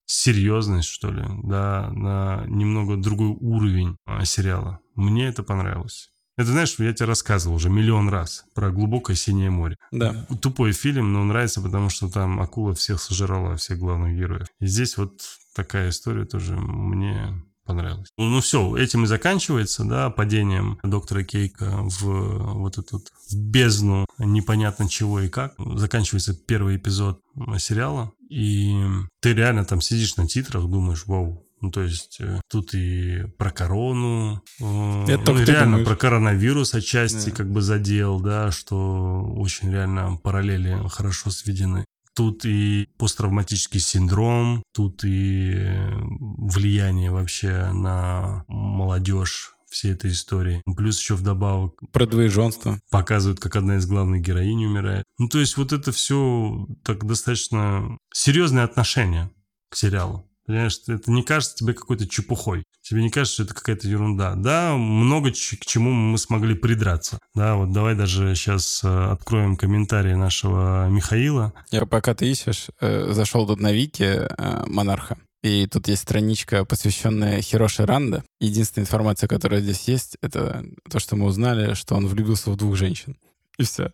серьезность, 0.07 0.89
что 0.89 1.11
ли, 1.11 1.25
да, 1.43 1.91
на 1.93 2.45
немного 2.47 2.97
другой 2.97 3.37
уровень 3.41 3.97
а, 4.07 4.25
сериала. 4.25 4.81
Мне 4.95 5.27
это 5.27 5.43
понравилось. 5.43 6.11
Это, 6.37 6.51
знаешь, 6.51 6.75
я 6.79 6.93
тебе 6.93 7.07
рассказывал 7.07 7.57
уже 7.57 7.71
миллион 7.71 8.09
раз 8.09 8.45
про 8.55 8.71
глубокое 8.71 9.15
синее 9.15 9.51
море. 9.51 9.77
Да. 9.93 10.27
Тупой 10.43 10.73
фильм, 10.73 11.13
но 11.13 11.23
нравится, 11.23 11.61
потому 11.61 11.91
что 11.91 12.11
там 12.11 12.41
акула 12.41 12.75
всех 12.75 13.01
сожрала, 13.01 13.57
всех 13.57 13.79
главных 13.79 14.17
героев. 14.17 14.49
И 14.59 14.67
здесь 14.67 14.97
вот 14.97 15.21
такая 15.55 15.91
история 15.91 16.25
тоже 16.25 16.57
мне 16.57 17.45
понравилась. 17.65 18.09
Ну, 18.19 18.29
ну 18.29 18.41
все, 18.41 18.77
этим 18.77 19.05
и 19.05 19.07
заканчивается, 19.07 19.85
да, 19.85 20.11
падением 20.11 20.79
доктора 20.83 21.23
Кейка 21.25 21.81
в 21.83 22.55
вот 22.55 22.79
эту 22.79 22.99
вот 22.99 23.07
бездну 23.35 24.07
непонятно 24.19 24.89
чего 24.89 25.21
и 25.21 25.29
как. 25.29 25.55
Заканчивается 25.59 26.35
первый 26.35 26.77
эпизод 26.77 27.21
сериала, 27.59 28.13
и 28.29 28.85
ты 29.21 29.33
реально 29.35 29.65
там 29.65 29.81
сидишь 29.81 30.17
на 30.17 30.27
титрах, 30.29 30.67
думаешь, 30.67 31.05
вау, 31.07 31.45
ну, 31.61 31.71
то 31.71 31.83
есть 31.83 32.19
э, 32.21 32.41
тут 32.51 32.75
и 32.75 33.25
про 33.39 33.51
корону, 33.51 34.43
э, 34.61 35.05
Это 35.09 35.33
ну, 35.33 35.39
реально 35.45 35.65
думаешь. 35.79 35.87
про 35.87 35.97
коронавирус 35.97 36.75
отчасти 36.75 37.31
Да. 37.31 37.37
как 37.37 37.51
бы 37.51 37.63
задел, 37.63 38.21
да, 38.21 38.51
что 38.51 39.23
очень 39.37 39.71
реально 39.71 40.17
параллели 40.23 40.79
хорошо 40.91 41.31
сведены. 41.31 41.87
Тут 42.15 42.45
и 42.45 42.89
посттравматический 42.97 43.81
синдром, 43.81 44.63
тут 44.73 45.05
и 45.05 45.53
э, 45.57 45.91
влияние 45.99 47.11
вообще 47.11 47.73
на 47.73 48.45
молодежь 48.49 49.55
всей 49.69 49.93
этой 49.93 50.13
истории. 50.13 50.63
Плюс 50.77 51.01
еще 51.01 51.15
вдобавок 51.15 51.75
Про 51.93 52.07
двоеженство. 52.07 52.79
показывают, 52.91 53.41
как 53.41 53.57
одна 53.57 53.77
из 53.77 53.87
главных 53.87 54.23
героинь 54.23 54.65
умирает. 54.65 55.05
Ну, 55.19 55.29
то 55.29 55.41
есть 55.41 55.57
вот 55.57 55.73
это 55.73 55.91
все 55.91 56.67
так 56.85 57.05
достаточно 57.05 57.99
серьезное 58.13 58.65
отношение 58.65 59.31
к 59.71 59.77
сериалу. 59.77 60.25
Понимаешь, 60.47 60.79
это 60.87 61.11
не 61.11 61.23
кажется 61.23 61.57
тебе 61.57 61.73
какой-то 61.73 62.07
чепухой. 62.07 62.65
Тебе 62.83 63.03
не 63.03 63.11
кажется, 63.11 63.35
что 63.35 63.43
это 63.45 63.55
какая-то 63.55 63.89
ерунда. 63.89 64.35
Да, 64.35 64.75
много 64.77 65.33
ч- 65.33 65.57
к 65.57 65.65
чему 65.65 65.91
мы 65.91 66.19
смогли 66.19 66.55
придраться. 66.55 67.19
Да, 67.35 67.55
вот 67.57 67.73
давай 67.73 67.95
даже 67.95 68.35
сейчас 68.35 68.83
э, 68.85 69.11
откроем 69.11 69.57
комментарии 69.57 70.13
нашего 70.15 70.89
Михаила. 70.91 71.55
Я 71.71 71.87
пока 71.87 72.15
ты 72.15 72.31
ищешь, 72.31 72.67
э, 72.81 73.13
зашел 73.13 73.47
тут 73.47 73.61
на 73.61 73.73
вики 73.73 74.03
э, 74.03 74.65
Монарха. 74.67 75.17
И 75.43 75.67
тут 75.67 75.89
есть 75.89 76.03
страничка, 76.03 76.65
посвященная 76.65 77.41
Хироши 77.41 77.87
Ранда. 77.87 78.23
Единственная 78.41 78.85
информация, 78.85 79.29
которая 79.29 79.61
здесь 79.61 79.89
есть, 79.89 80.17
это 80.21 80.65
то, 80.91 80.99
что 80.99 81.17
мы 81.17 81.27
узнали, 81.27 81.75
что 81.75 81.95
он 81.95 82.07
влюбился 82.07 82.51
в 82.51 82.57
двух 82.57 82.77
женщин. 82.77 83.17
И 83.59 83.63
все. 83.65 83.93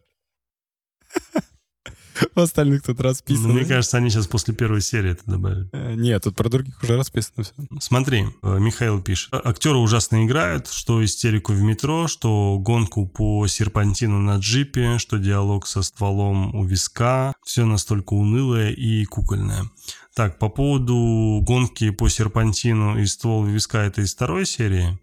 У 2.34 2.40
остальных 2.40 2.82
тут 2.82 2.98
Ну, 2.98 3.04
расписано. 3.04 3.48
мне 3.52 3.64
кажется, 3.64 3.96
они 3.96 4.10
сейчас 4.10 4.26
после 4.26 4.54
первой 4.54 4.80
серии 4.80 5.12
это 5.12 5.22
добавили. 5.26 5.68
Э, 5.72 5.94
Нет, 5.94 6.22
тут 6.24 6.36
про 6.36 6.48
других 6.48 6.82
уже 6.82 6.96
расписано 6.96 7.44
все. 7.44 7.52
Смотри, 7.80 8.26
э, 8.42 8.58
Михаил 8.58 9.00
пишет. 9.02 9.30
Актеры 9.32 9.76
ужасно 9.78 10.24
играют, 10.24 10.68
что 10.68 11.04
истерику 11.04 11.52
в 11.52 11.60
метро, 11.62 12.08
что 12.08 12.58
гонку 12.58 13.06
по 13.06 13.46
серпантину 13.46 14.20
на 14.20 14.36
джипе, 14.38 14.98
что 14.98 15.18
диалог 15.18 15.66
со 15.66 15.82
стволом 15.82 16.54
у 16.54 16.64
виска. 16.64 17.32
Все 17.44 17.64
настолько 17.64 18.14
унылое 18.14 18.70
и 18.70 19.04
кукольное. 19.04 19.64
Так, 20.14 20.38
по 20.38 20.48
поводу 20.48 21.40
гонки 21.46 21.90
по 21.90 22.08
серпантину 22.08 22.98
и 22.98 23.06
ствол 23.06 23.44
виска, 23.44 23.82
это 23.84 24.02
из 24.02 24.12
второй 24.14 24.44
серии. 24.44 24.98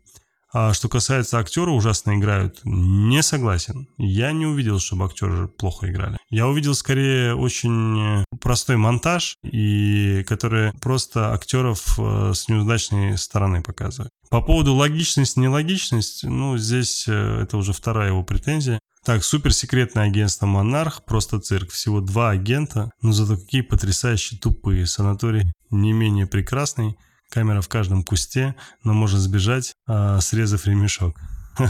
А 0.59 0.73
что 0.73 0.89
касается 0.89 1.37
актера, 1.37 1.69
ужасно 1.69 2.17
играют. 2.17 2.61
Не 2.63 3.21
согласен. 3.21 3.87
Я 3.99 4.31
не 4.31 4.47
увидел, 4.47 4.79
чтобы 4.79 5.05
актеры 5.05 5.47
плохо 5.47 5.87
играли. 5.87 6.17
Я 6.31 6.47
увидел 6.47 6.73
скорее 6.73 7.35
очень 7.35 8.21
э, 8.21 8.25
простой 8.41 8.75
монтаж, 8.77 9.35
и 9.43 10.23
который 10.27 10.71
просто 10.81 11.31
актеров 11.31 11.99
э, 11.99 12.31
с 12.33 12.49
неудачной 12.49 13.19
стороны 13.19 13.61
показывает. 13.61 14.09
По 14.31 14.41
поводу 14.41 14.73
логичность, 14.73 15.37
нелогичность, 15.37 16.23
ну, 16.23 16.57
здесь 16.57 17.07
э, 17.07 17.41
это 17.43 17.57
уже 17.57 17.71
вторая 17.71 18.07
его 18.07 18.23
претензия. 18.23 18.79
Так, 19.05 19.23
суперсекретное 19.23 20.05
агентство 20.05 20.47
«Монарх», 20.47 21.05
просто 21.05 21.39
цирк. 21.39 21.69
Всего 21.69 22.01
два 22.01 22.31
агента, 22.31 22.89
но 23.03 23.11
зато 23.11 23.37
какие 23.37 23.61
потрясающие 23.61 24.39
тупые. 24.39 24.87
Санаторий 24.87 25.43
не 25.69 25.93
менее 25.93 26.25
прекрасный. 26.25 26.97
Камера 27.29 27.61
в 27.61 27.67
каждом 27.67 28.03
кусте, 28.03 28.55
но 28.83 28.93
можно 28.93 29.19
сбежать, 29.19 29.73
а, 29.85 30.19
срезав 30.21 30.65
ремешок. 30.65 31.19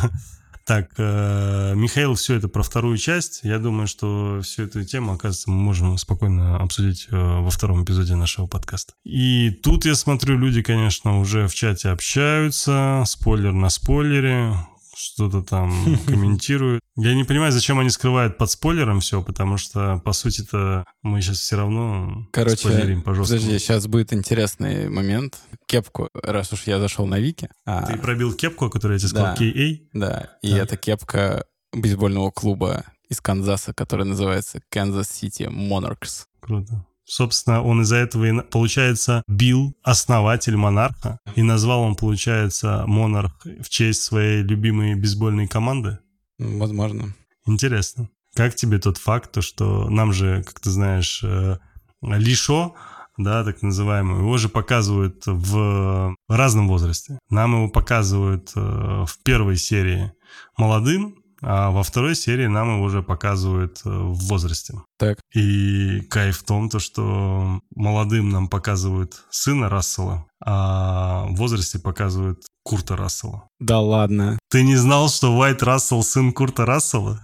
Так, 0.67 0.89
э, 0.97 1.75
Михаил, 1.77 2.15
все 2.15 2.35
это 2.35 2.49
про 2.49 2.61
вторую 2.61 2.97
часть. 2.97 3.39
Я 3.43 3.57
думаю, 3.57 3.87
что 3.87 4.41
всю 4.43 4.63
эту 4.63 4.83
тему, 4.83 5.13
оказывается, 5.13 5.49
мы 5.49 5.55
можем 5.55 5.97
спокойно 5.97 6.57
обсудить 6.57 7.07
э, 7.09 7.15
во 7.15 7.49
втором 7.49 7.85
эпизоде 7.85 8.15
нашего 8.15 8.47
подкаста. 8.47 8.91
И 9.05 9.49
тут 9.49 9.85
я 9.85 9.95
смотрю, 9.95 10.37
люди, 10.37 10.61
конечно, 10.61 11.21
уже 11.21 11.47
в 11.47 11.55
чате 11.55 11.87
общаются, 11.87 13.01
спойлер 13.07 13.53
на 13.53 13.69
спойлере 13.69 14.55
что-то 14.97 15.41
там 15.41 15.71
комментируют. 16.07 16.81
Я 16.95 17.13
не 17.13 17.23
понимаю, 17.23 17.51
зачем 17.51 17.79
они 17.79 17.89
скрывают 17.89 18.37
под 18.37 18.49
спойлером 18.49 18.99
все, 18.99 19.21
потому 19.21 19.57
что, 19.57 20.01
по 20.03 20.13
сути-то, 20.13 20.83
мы 21.03 21.21
сейчас 21.21 21.37
все 21.39 21.55
равно 21.57 22.27
Короче, 22.31 22.57
спойлерим, 22.57 23.01
пожалуйста. 23.03 23.35
Подожди, 23.35 23.59
сейчас 23.59 23.87
будет 23.87 24.13
интересный 24.13 24.89
момент. 24.89 25.37
Кепку, 25.67 26.09
раз 26.23 26.51
уж 26.53 26.63
я 26.63 26.79
зашел 26.79 27.05
на 27.05 27.19
Вики. 27.19 27.49
А, 27.65 27.85
Ты 27.85 27.97
пробил 27.97 28.33
кепку, 28.33 28.65
о 28.65 28.69
которой 28.69 28.93
я 28.93 28.99
тебе 28.99 29.09
сказал, 29.09 29.35
Да. 29.35 29.43
KA? 29.43 29.79
да, 29.93 30.29
и 30.41 30.51
Так. 30.51 30.59
это 30.63 30.77
кепка 30.77 31.45
бейсбольного 31.73 32.31
клуба 32.31 32.85
из 33.09 33.21
Канзаса, 33.21 33.73
который 33.73 34.05
называется 34.05 34.59
Kansas 34.73 35.03
City 35.03 35.47
Monarchs. 35.49 36.25
Круто. 36.39 36.85
Собственно, 37.07 37.63
он 37.63 37.81
из-за 37.83 37.95
этого, 37.95 38.25
и, 38.25 38.41
получается, 38.41 39.23
бил 39.27 39.73
основатель 39.81 40.57
Монарха. 40.57 41.19
И 41.35 41.41
назвал 41.41 41.81
он, 41.81 41.95
получается, 41.95 42.83
Монарх 42.85 43.45
в 43.61 43.69
честь 43.69 44.03
своей 44.03 44.43
любимой 44.43 44.95
бейсбольной 44.95 45.47
команды. 45.47 45.99
Возможно. 46.37 47.15
Интересно. 47.45 48.09
Как 48.35 48.55
тебе 48.55 48.77
тот 48.77 48.97
факт, 48.97 49.31
то, 49.31 49.41
что 49.41 49.89
нам 49.89 50.11
же, 50.11 50.43
как 50.43 50.59
ты 50.59 50.69
знаешь, 50.69 51.23
э, 51.23 51.57
Лишо, 52.01 52.75
да, 53.17 53.43
так 53.43 53.61
называемый, 53.61 54.19
его 54.19 54.37
же 54.37 54.49
показывают 54.49 55.23
в 55.25 56.15
разном 56.27 56.67
возрасте. 56.67 57.19
Нам 57.29 57.55
его 57.55 57.69
показывают 57.69 58.51
э, 58.55 58.59
в 58.59 59.17
первой 59.23 59.57
серии 59.57 60.11
молодым, 60.57 61.15
а 61.41 61.71
во 61.71 61.83
второй 61.83 62.15
серии 62.15 62.47
нам 62.47 62.75
его 62.75 62.85
уже 62.85 63.03
показывают 63.03 63.81
э, 63.85 63.89
в 63.89 64.15
возрасте. 64.27 64.75
Так. 64.97 65.19
И 65.33 66.01
кайф 66.09 66.37
в 66.37 66.43
том, 66.43 66.69
то, 66.69 66.79
что 66.79 67.61
молодым 67.75 68.29
нам 68.29 68.47
показывают 68.47 69.23
сына 69.29 69.69
Рассела, 69.69 70.25
а 70.43 71.25
в 71.29 71.35
возрасте 71.35 71.79
показывают 71.79 72.45
Курта 72.63 72.95
Рассела. 72.95 73.47
Да 73.59 73.79
ладно. 73.79 74.37
Ты 74.49 74.63
не 74.63 74.75
знал, 74.75 75.09
что 75.09 75.35
Уайт 75.37 75.63
Рассел 75.63 76.03
сын 76.03 76.33
Курта 76.33 76.65
Рассела? 76.65 77.21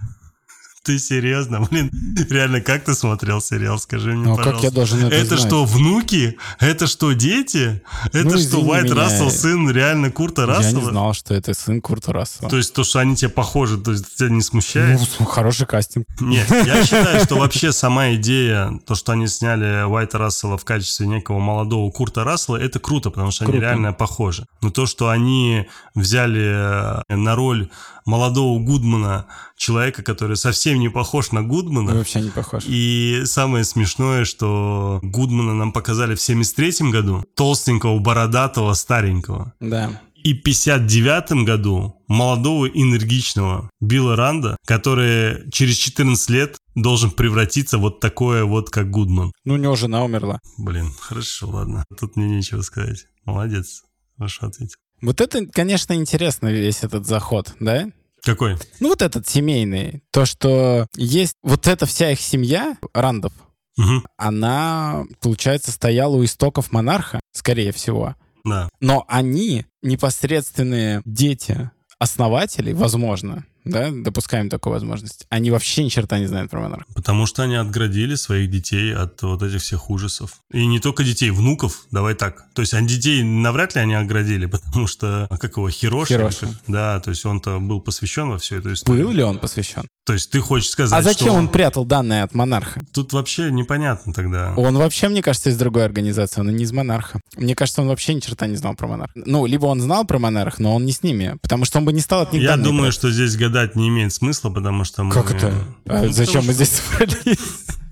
Ты 0.84 0.98
серьезно? 0.98 1.60
Блин, 1.70 1.90
реально, 2.28 2.60
как 2.60 2.84
ты 2.84 2.94
смотрел 2.94 3.40
сериал? 3.40 3.78
Скажи 3.78 4.12
мне, 4.12 4.28
Ну, 4.28 4.36
как 4.36 4.44
пожалуйста. 4.44 4.66
я 4.66 4.70
должен 4.70 5.04
это 5.06 5.16
Это 5.16 5.36
знать? 5.36 5.40
что, 5.48 5.64
внуки? 5.64 6.36
Это 6.60 6.86
что, 6.86 7.12
дети? 7.12 7.82
Это 8.12 8.24
Ну, 8.28 8.38
что, 8.38 8.58
Уайт 8.60 8.84
меня. 8.84 8.94
Рассел 8.96 9.30
сын 9.30 9.70
реально 9.70 10.10
Курта 10.10 10.42
Я 10.42 10.48
Рассела? 10.48 10.80
не 10.80 10.84
знал, 10.90 11.14
что 11.14 11.32
это 11.32 11.54
сын 11.54 11.80
Курта 11.80 12.12
Рассела. 12.12 12.50
То 12.50 12.58
есть 12.58 12.74
то, 12.74 12.84
что 12.84 12.98
они 12.98 13.16
тебе 13.16 13.30
похожи, 13.30 13.78
то 13.78 13.92
есть 13.92 14.14
тебя 14.16 14.28
не 14.28 14.42
смущает? 14.42 15.00
Ну, 15.18 15.24
хороший 15.24 15.66
кастинг. 15.66 16.06
Нет, 16.20 16.48
я 16.50 16.84
считаю, 16.84 17.24
что 17.24 17.36
вообще 17.36 17.72
сама 17.72 18.12
идея, 18.16 18.78
то, 18.86 18.94
что 18.94 19.12
они 19.12 19.26
сняли 19.26 19.84
Уайта 19.86 20.18
Рассела 20.18 20.58
в 20.58 20.66
качестве 20.66 21.06
некого 21.06 21.38
молодого 21.38 21.90
Курта 21.90 22.24
Рассела, 22.24 22.58
это 22.58 22.78
круто, 22.78 23.08
потому 23.08 23.30
что 23.30 23.44
они 23.44 23.52
Круто. 23.52 23.66
реально 23.66 23.94
похожи. 23.94 24.44
Но 24.60 24.70
то, 24.70 24.84
что 24.84 25.08
они 25.08 25.66
взяли 25.94 27.02
э, 27.08 27.14
на 27.16 27.34
роль 27.36 27.70
молодого 28.04 28.58
Гудмана 28.58 29.26
человека, 29.56 30.02
который 30.02 30.36
совсем 30.36 30.78
не 30.78 30.88
похож 30.88 31.32
на 31.32 31.42
Гудмана, 31.42 31.94
вообще 31.94 32.20
не 32.20 32.30
похож. 32.30 32.64
и 32.66 33.22
самое 33.24 33.64
смешное, 33.64 34.24
что 34.24 35.00
Гудмана 35.02 35.54
нам 35.54 35.72
показали 35.72 36.14
в 36.14 36.20
73 36.20 36.90
году, 36.90 37.24
толстенького, 37.34 37.98
бородатого, 37.98 38.74
старенького. 38.74 39.52
Да. 39.60 40.00
И 40.22 40.32
в 40.32 40.42
59 40.42 41.44
году 41.44 42.02
молодого 42.08 42.66
энергичного 42.66 43.68
Билла 43.80 44.16
Ранда, 44.16 44.56
который 44.66 45.50
через 45.50 45.76
14 45.76 46.30
лет 46.30 46.56
должен 46.74 47.10
превратиться 47.10 47.76
вот 47.76 48.00
такое 48.00 48.44
вот, 48.44 48.70
как 48.70 48.90
Гудман. 48.90 49.32
Ну, 49.44 49.54
у 49.54 49.56
него 49.58 49.76
жена 49.76 50.02
умерла. 50.02 50.40
Блин, 50.56 50.90
хорошо, 50.98 51.48
ладно. 51.50 51.84
Тут 51.98 52.16
мне 52.16 52.26
нечего 52.36 52.62
сказать. 52.62 53.06
Молодец. 53.26 53.82
Хорошо 54.16 54.46
ответил. 54.46 54.76
Вот 55.00 55.20
это, 55.20 55.46
конечно, 55.46 55.92
интересно, 55.92 56.48
весь 56.48 56.82
этот 56.82 57.06
заход, 57.06 57.54
да? 57.60 57.86
Какой? 58.22 58.56
Ну, 58.80 58.88
вот 58.88 59.02
этот 59.02 59.28
семейный. 59.28 60.02
То, 60.10 60.24
что 60.24 60.86
есть 60.96 61.34
вот 61.42 61.66
эта 61.66 61.84
вся 61.86 62.10
их 62.10 62.20
семья, 62.20 62.76
Рандов, 62.94 63.32
Мгм, 63.76 64.06
она, 64.16 65.04
получается, 65.20 65.72
стояла 65.72 66.16
у 66.16 66.24
истоков 66.24 66.72
монарха, 66.72 67.20
скорее 67.32 67.72
всего. 67.72 68.14
Да. 68.44 68.68
Но 68.80 69.04
они 69.08 69.66
непосредственные 69.82 71.02
дети 71.04 71.70
основателей, 71.98 72.72
возможно, 72.72 73.44
да, 73.64 73.90
допускаем 73.90 74.48
такую 74.48 74.72
возможность, 74.72 75.26
они 75.30 75.50
вообще 75.50 75.84
ни 75.84 75.88
черта 75.88 76.18
не 76.18 76.26
знают 76.26 76.50
про 76.50 76.60
монарха. 76.60 76.86
Потому 76.94 77.26
что 77.26 77.42
они 77.42 77.56
отградили 77.56 78.14
своих 78.14 78.50
детей 78.50 78.94
от 78.94 79.22
вот 79.22 79.42
этих 79.42 79.62
всех 79.62 79.90
ужасов. 79.90 80.38
И 80.52 80.66
не 80.66 80.80
только 80.80 81.04
детей, 81.04 81.30
внуков, 81.30 81.86
давай 81.90 82.14
так. 82.14 82.44
То 82.54 82.62
есть 82.62 82.74
они 82.74 82.88
детей 82.88 83.22
навряд 83.22 83.74
ли 83.74 83.80
они 83.80 83.94
оградили, 83.94 84.46
потому 84.74 84.86
что, 84.86 85.26
а 85.30 85.36
как 85.38 85.56
его, 85.56 85.68
Хироши? 85.70 86.14
Хироши. 86.14 86.48
Да, 86.66 87.00
то 87.00 87.10
есть 87.10 87.24
он-то 87.24 87.58
был 87.60 87.80
посвящен 87.80 88.28
во 88.28 88.38
всю 88.38 88.56
эту 88.56 88.72
историю. 88.72 89.06
Был 89.06 89.12
ли 89.12 89.22
он 89.22 89.38
посвящен? 89.38 89.86
То 90.06 90.12
есть 90.12 90.30
ты 90.30 90.40
хочешь 90.40 90.68
сказать, 90.68 90.98
А 90.98 91.02
зачем 91.02 91.28
что 91.28 91.36
он 91.36 91.48
прятал 91.48 91.86
данные 91.86 92.24
от 92.24 92.34
монарха? 92.34 92.80
Тут 92.92 93.14
вообще 93.14 93.50
непонятно 93.50 94.12
тогда. 94.12 94.52
Он 94.56 94.76
вообще, 94.76 95.08
мне 95.08 95.22
кажется, 95.22 95.48
из 95.48 95.56
другой 95.56 95.84
организации, 95.86 96.40
он 96.42 96.54
не 96.54 96.64
из 96.64 96.72
монарха. 96.72 97.20
Мне 97.36 97.54
кажется, 97.54 97.80
он 97.80 97.88
вообще 97.88 98.12
ни 98.12 98.20
черта 98.20 98.46
не 98.46 98.56
знал 98.56 98.74
про 98.74 98.86
монарха. 98.86 99.12
Ну, 99.14 99.46
либо 99.46 99.64
он 99.64 99.80
знал 99.80 100.04
про 100.04 100.18
монарх, 100.18 100.58
но 100.58 100.74
он 100.74 100.84
не 100.84 100.92
с 100.92 101.02
ними, 101.02 101.36
потому 101.40 101.64
что 101.64 101.78
он 101.78 101.86
бы 101.86 101.92
не 101.94 102.00
стал 102.00 102.22
от 102.22 102.34
них 102.34 102.42
Я 102.42 102.58
думаю, 102.58 102.82
брать. 102.82 102.94
что 102.94 103.10
здесь 103.10 103.34
гадать 103.54 103.76
не 103.76 103.88
имеет 103.88 104.12
смысла, 104.12 104.50
потому 104.50 104.84
что 104.84 105.04
мы... 105.04 105.12
Как 105.12 105.30
это? 105.30 105.54
А 105.86 106.02
Ну, 106.02 106.12
зачем 106.12 106.42
потому 106.42 106.46
мы 106.46 106.54
что 106.54 106.64
здесь 106.64 106.80
собрались? 106.80 107.38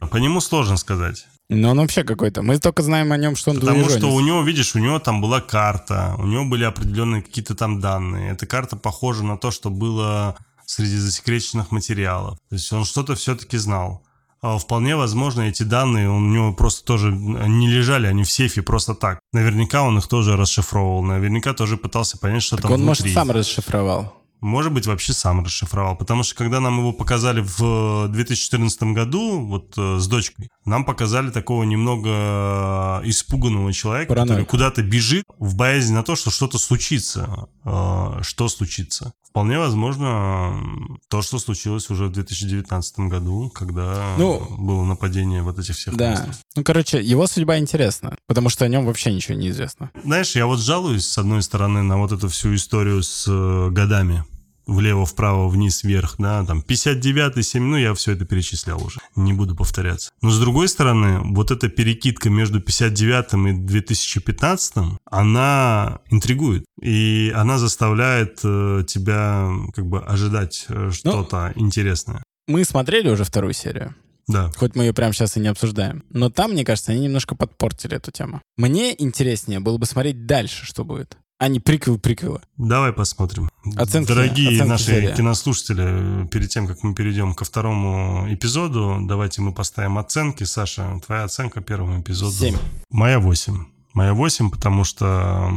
По 0.10 0.16
нему 0.16 0.40
сложно 0.40 0.76
сказать. 0.76 1.26
Ну, 1.48 1.70
он 1.70 1.78
вообще 1.78 2.02
какой-то. 2.02 2.42
Мы 2.42 2.58
только 2.58 2.82
знаем 2.82 3.12
о 3.12 3.16
нем, 3.16 3.36
что 3.36 3.50
он 3.50 3.60
Потому 3.60 3.88
что 3.88 4.08
у 4.08 4.20
него, 4.20 4.42
видишь, 4.42 4.74
у 4.74 4.78
него 4.78 4.98
там 4.98 5.20
была 5.20 5.40
карта, 5.40 6.14
у 6.18 6.26
него 6.26 6.44
были 6.44 6.64
определенные 6.64 7.22
какие-то 7.22 7.54
там 7.54 7.80
данные. 7.80 8.32
Эта 8.32 8.46
карта 8.46 8.76
похожа 8.76 9.22
на 9.22 9.36
то, 9.36 9.50
что 9.50 9.70
было 9.70 10.36
среди 10.66 10.96
засекреченных 10.96 11.70
материалов. 11.70 12.38
То 12.48 12.56
есть 12.56 12.72
он 12.72 12.84
что-то 12.84 13.14
все-таки 13.14 13.58
знал. 13.58 14.02
А 14.40 14.58
Вполне 14.58 14.96
возможно, 14.96 15.42
эти 15.42 15.62
данные 15.62 16.10
у 16.10 16.18
него 16.18 16.52
просто 16.52 16.84
тоже 16.84 17.12
не 17.12 17.68
лежали, 17.68 18.08
они 18.08 18.24
в 18.24 18.30
сейфе 18.30 18.62
просто 18.62 18.94
так. 18.94 19.20
Наверняка 19.32 19.82
он 19.82 19.98
их 19.98 20.08
тоже 20.08 20.36
расшифровывал, 20.36 21.02
наверняка 21.02 21.52
тоже 21.54 21.76
пытался 21.76 22.18
понять, 22.18 22.42
что 22.42 22.56
Так 22.56 22.62
там 22.62 22.72
он, 22.72 22.82
внутри. 22.82 23.02
может, 23.04 23.14
сам 23.14 23.30
расшифровал. 23.30 24.21
Может 24.42 24.72
быть, 24.72 24.86
вообще 24.86 25.12
сам 25.12 25.44
расшифровал. 25.44 25.96
Потому 25.96 26.24
что 26.24 26.34
когда 26.34 26.60
нам 26.60 26.78
его 26.78 26.92
показали 26.92 27.40
в 27.46 28.08
2014 28.08 28.82
году, 28.92 29.40
вот 29.40 29.72
э, 29.78 29.98
с 29.98 30.06
дочкой, 30.08 30.50
нам 30.64 30.84
показали 30.84 31.30
такого 31.30 31.62
немного 31.62 33.00
э, 33.04 33.08
испуганного 33.08 33.72
человека, 33.72 34.08
который 34.12 34.26
Параноика. 34.26 34.50
куда-то 34.50 34.82
бежит 34.82 35.24
в 35.38 35.54
боязни 35.54 35.94
на 35.94 36.02
то, 36.02 36.16
что 36.16 36.30
что-то 36.30 36.58
случится. 36.58 37.46
Э, 37.64 38.18
Что 38.22 38.48
случится? 38.48 39.12
Вполне 39.28 39.58
возможно, 39.58 40.98
то, 41.08 41.22
что 41.22 41.38
случилось 41.38 41.88
уже 41.88 42.06
в 42.06 42.12
2019 42.12 42.98
году, 43.08 43.48
когда 43.54 44.14
Ну, 44.18 44.40
было 44.58 44.84
нападение 44.84 45.42
вот 45.42 45.58
этих 45.58 45.74
всех 45.76 45.96
Да. 45.96 46.08
монстров. 46.10 46.36
Ну, 46.56 46.64
короче, 46.64 47.00
его 47.00 47.26
судьба 47.26 47.58
интересна, 47.58 48.16
потому 48.26 48.50
что 48.50 48.64
о 48.66 48.68
нем 48.68 48.84
вообще 48.84 49.10
ничего 49.14 49.38
не 49.38 49.48
известно. 49.48 49.90
Знаешь, 50.04 50.36
я 50.36 50.46
вот 50.46 50.58
жалуюсь, 50.60 51.06
с 51.08 51.16
одной 51.16 51.42
стороны, 51.42 51.82
на 51.82 51.96
вот 51.96 52.12
эту 52.12 52.28
всю 52.28 52.54
историю 52.54 53.02
с 53.02 53.24
э, 53.26 53.70
годами. 53.70 54.24
Влево, 54.66 55.04
вправо, 55.04 55.48
вниз, 55.48 55.82
вверх, 55.82 56.14
да, 56.18 56.44
там 56.44 56.62
59 56.62 57.44
7, 57.44 57.62
ну 57.62 57.76
я 57.76 57.94
все 57.94 58.12
это 58.12 58.24
перечислял 58.24 58.82
уже, 58.84 59.00
не 59.16 59.32
буду 59.32 59.56
повторяться. 59.56 60.10
Но 60.22 60.30
с 60.30 60.38
другой 60.38 60.68
стороны, 60.68 61.18
вот 61.34 61.50
эта 61.50 61.68
перекидка 61.68 62.30
между 62.30 62.60
59 62.60 63.56
и 63.56 63.60
2015, 63.60 64.74
она 65.10 65.98
интригует, 66.10 66.64
и 66.80 67.32
она 67.34 67.58
заставляет 67.58 68.40
э, 68.44 68.84
тебя 68.86 69.48
как 69.74 69.86
бы 69.86 70.00
ожидать 70.00 70.66
э, 70.68 70.90
что-то 70.92 71.52
интересное. 71.56 72.22
Мы 72.46 72.64
смотрели 72.64 73.08
уже 73.08 73.24
вторую 73.24 73.52
серию, 73.54 73.94
Да. 74.28 74.50
хоть 74.56 74.74
мы 74.76 74.84
ее 74.84 74.92
прямо 74.92 75.12
сейчас 75.12 75.36
и 75.36 75.40
не 75.40 75.48
обсуждаем. 75.48 76.04
Но 76.10 76.30
там, 76.30 76.52
мне 76.52 76.64
кажется, 76.64 76.92
они 76.92 77.02
немножко 77.02 77.34
подпортили 77.34 77.96
эту 77.96 78.10
тему. 78.12 78.40
Мне 78.56 78.94
интереснее 79.00 79.60
было 79.60 79.78
бы 79.78 79.86
смотреть 79.86 80.26
дальше, 80.26 80.64
что 80.66 80.84
будет, 80.84 81.16
а 81.42 81.48
не 81.48 81.58
приквел 81.58 81.98
приквела. 81.98 82.40
Давай 82.56 82.92
посмотрим. 82.92 83.50
Оценки- 83.76 84.06
Дорогие 84.08 84.48
оценки 84.50 84.68
наши 84.68 84.84
серии. 84.84 85.16
кинослушатели, 85.16 86.26
перед 86.28 86.50
тем, 86.50 86.68
как 86.68 86.84
мы 86.84 86.94
перейдем 86.94 87.34
ко 87.34 87.44
второму 87.44 88.26
эпизоду, 88.32 88.98
давайте 89.02 89.42
мы 89.42 89.52
поставим 89.52 89.98
оценки. 89.98 90.44
Саша, 90.44 91.00
твоя 91.04 91.24
оценка 91.24 91.60
первому 91.60 92.00
эпизоду? 92.00 92.30
Семь. 92.30 92.56
Моя 92.90 93.18
8. 93.18 93.66
Моя 93.92 94.14
8, 94.14 94.50
потому 94.50 94.84
что 94.84 95.50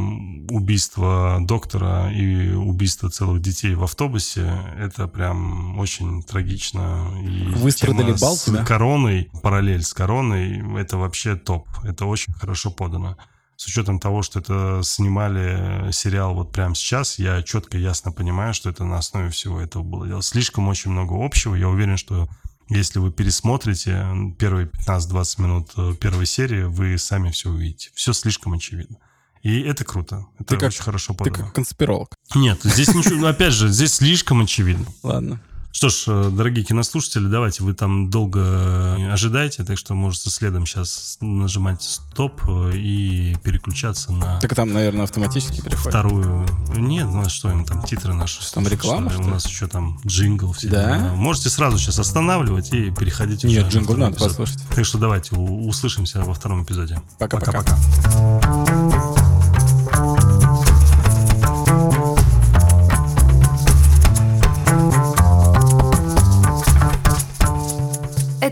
убийство 0.50 1.38
доктора 1.40 2.10
и 2.12 2.50
убийство 2.52 3.08
целых 3.08 3.40
детей 3.40 3.74
в 3.74 3.84
автобусе— 3.84 4.60
это 4.78 5.06
прям 5.08 5.78
очень 5.78 6.22
трагично. 6.22 7.12
И 7.22 7.46
Выстрадали 7.54 8.12
бал 8.20 8.36
с 8.36 8.42
тебя? 8.44 8.64
короной, 8.64 9.30
параллель 9.42 9.82
с 9.84 9.94
короной— 9.94 10.62
это 10.80 10.96
вообще 10.98 11.36
топ. 11.36 11.68
Это 11.84 12.06
очень 12.06 12.32
хорошо 12.34 12.70
подано. 12.70 13.16
С 13.56 13.66
учетом 13.66 13.98
того, 13.98 14.22
что 14.22 14.38
это 14.40 14.80
снимали 14.84 15.90
сериал 15.90 16.34
вот 16.34 16.52
прямо 16.52 16.74
сейчас, 16.74 17.18
я 17.18 17.42
четко, 17.42 17.78
ясно 17.78 18.12
понимаю, 18.12 18.52
что 18.54 18.68
это 18.68 18.84
на 18.84 18.98
основе 18.98 19.30
всего 19.30 19.60
этого 19.60 19.82
было 19.82 20.06
дело. 20.06 20.22
Слишком 20.22 20.68
очень 20.68 20.90
много 20.90 21.14
общего. 21.24 21.54
Я 21.54 21.68
уверен, 21.68 21.96
что 21.96 22.28
если 22.68 22.98
вы 22.98 23.10
пересмотрите 23.12 24.04
первые 24.38 24.66
15-20 24.66 25.40
минут 25.42 25.70
э, 25.76 25.94
первой 25.98 26.26
серии, 26.26 26.64
вы 26.64 26.98
сами 26.98 27.30
все 27.30 27.48
увидите. 27.50 27.90
Все 27.94 28.12
слишком 28.12 28.52
очевидно. 28.52 28.98
И 29.42 29.60
это 29.60 29.84
круто. 29.84 30.26
Это 30.38 30.44
Ты 30.54 30.56
как- 30.56 30.68
очень 30.70 30.82
хорошо 30.82 31.12
Ты 31.14 31.18
подано. 31.24 31.44
как 31.46 31.54
конспиролог. 31.54 32.14
Нет, 32.34 32.60
здесь 32.64 32.92
ничего, 32.94 33.16
ну, 33.20 33.26
опять 33.28 33.52
же, 33.52 33.68
здесь 33.68 33.94
слишком 33.94 34.40
очевидно. 34.42 34.86
Ладно. 35.02 35.40
Что 35.76 35.90
ж, 35.90 36.04
э, 36.06 36.30
дорогие 36.32 36.64
кинослушатели, 36.64 37.26
давайте, 37.26 37.62
вы 37.62 37.74
там 37.74 38.08
долго 38.08 38.40
э, 38.40 39.12
ожидаете, 39.12 39.62
так 39.62 39.76
что 39.76 39.92
можете 39.92 40.30
следом 40.30 40.64
сейчас 40.64 41.18
нажимать 41.20 41.82
стоп 41.82 42.40
и 42.72 43.36
переключаться 43.42 44.10
на 44.10 44.40
Так 44.40 44.54
там, 44.54 44.72
наверное, 44.72 45.04
автоматически 45.04 45.60
переходит. 45.60 45.88
вторую. 45.90 46.46
Нет, 46.74 47.04
ну 47.04 47.20
а 47.20 47.28
что 47.28 47.50
им 47.50 47.66
там 47.66 47.82
титры 47.82 48.14
наши. 48.14 48.40
Там 48.54 48.66
реклама, 48.66 49.10
что 49.10 49.20
что 49.20 49.28
У 49.28 49.34
нас 49.34 49.46
еще 49.46 49.66
там 49.66 50.00
джингл. 50.06 50.54
Все 50.54 50.70
Да? 50.70 51.12
Можете 51.14 51.50
сразу 51.50 51.76
сейчас 51.76 51.98
останавливать 51.98 52.72
и 52.72 52.90
переходить 52.90 53.44
уже 53.44 53.56
Нет, 53.56 53.70
джингл 53.70 53.96
надо 53.98 54.14
эпизод. 54.14 54.28
послушать. 54.30 54.62
Так 54.74 54.86
что 54.86 54.96
давайте 54.96 55.36
услышимся 55.36 56.22
во 56.22 56.32
втором 56.32 56.64
эпизоде. 56.64 57.02
Пока-пока. 57.18 57.62
Пока-пока. 57.62 59.15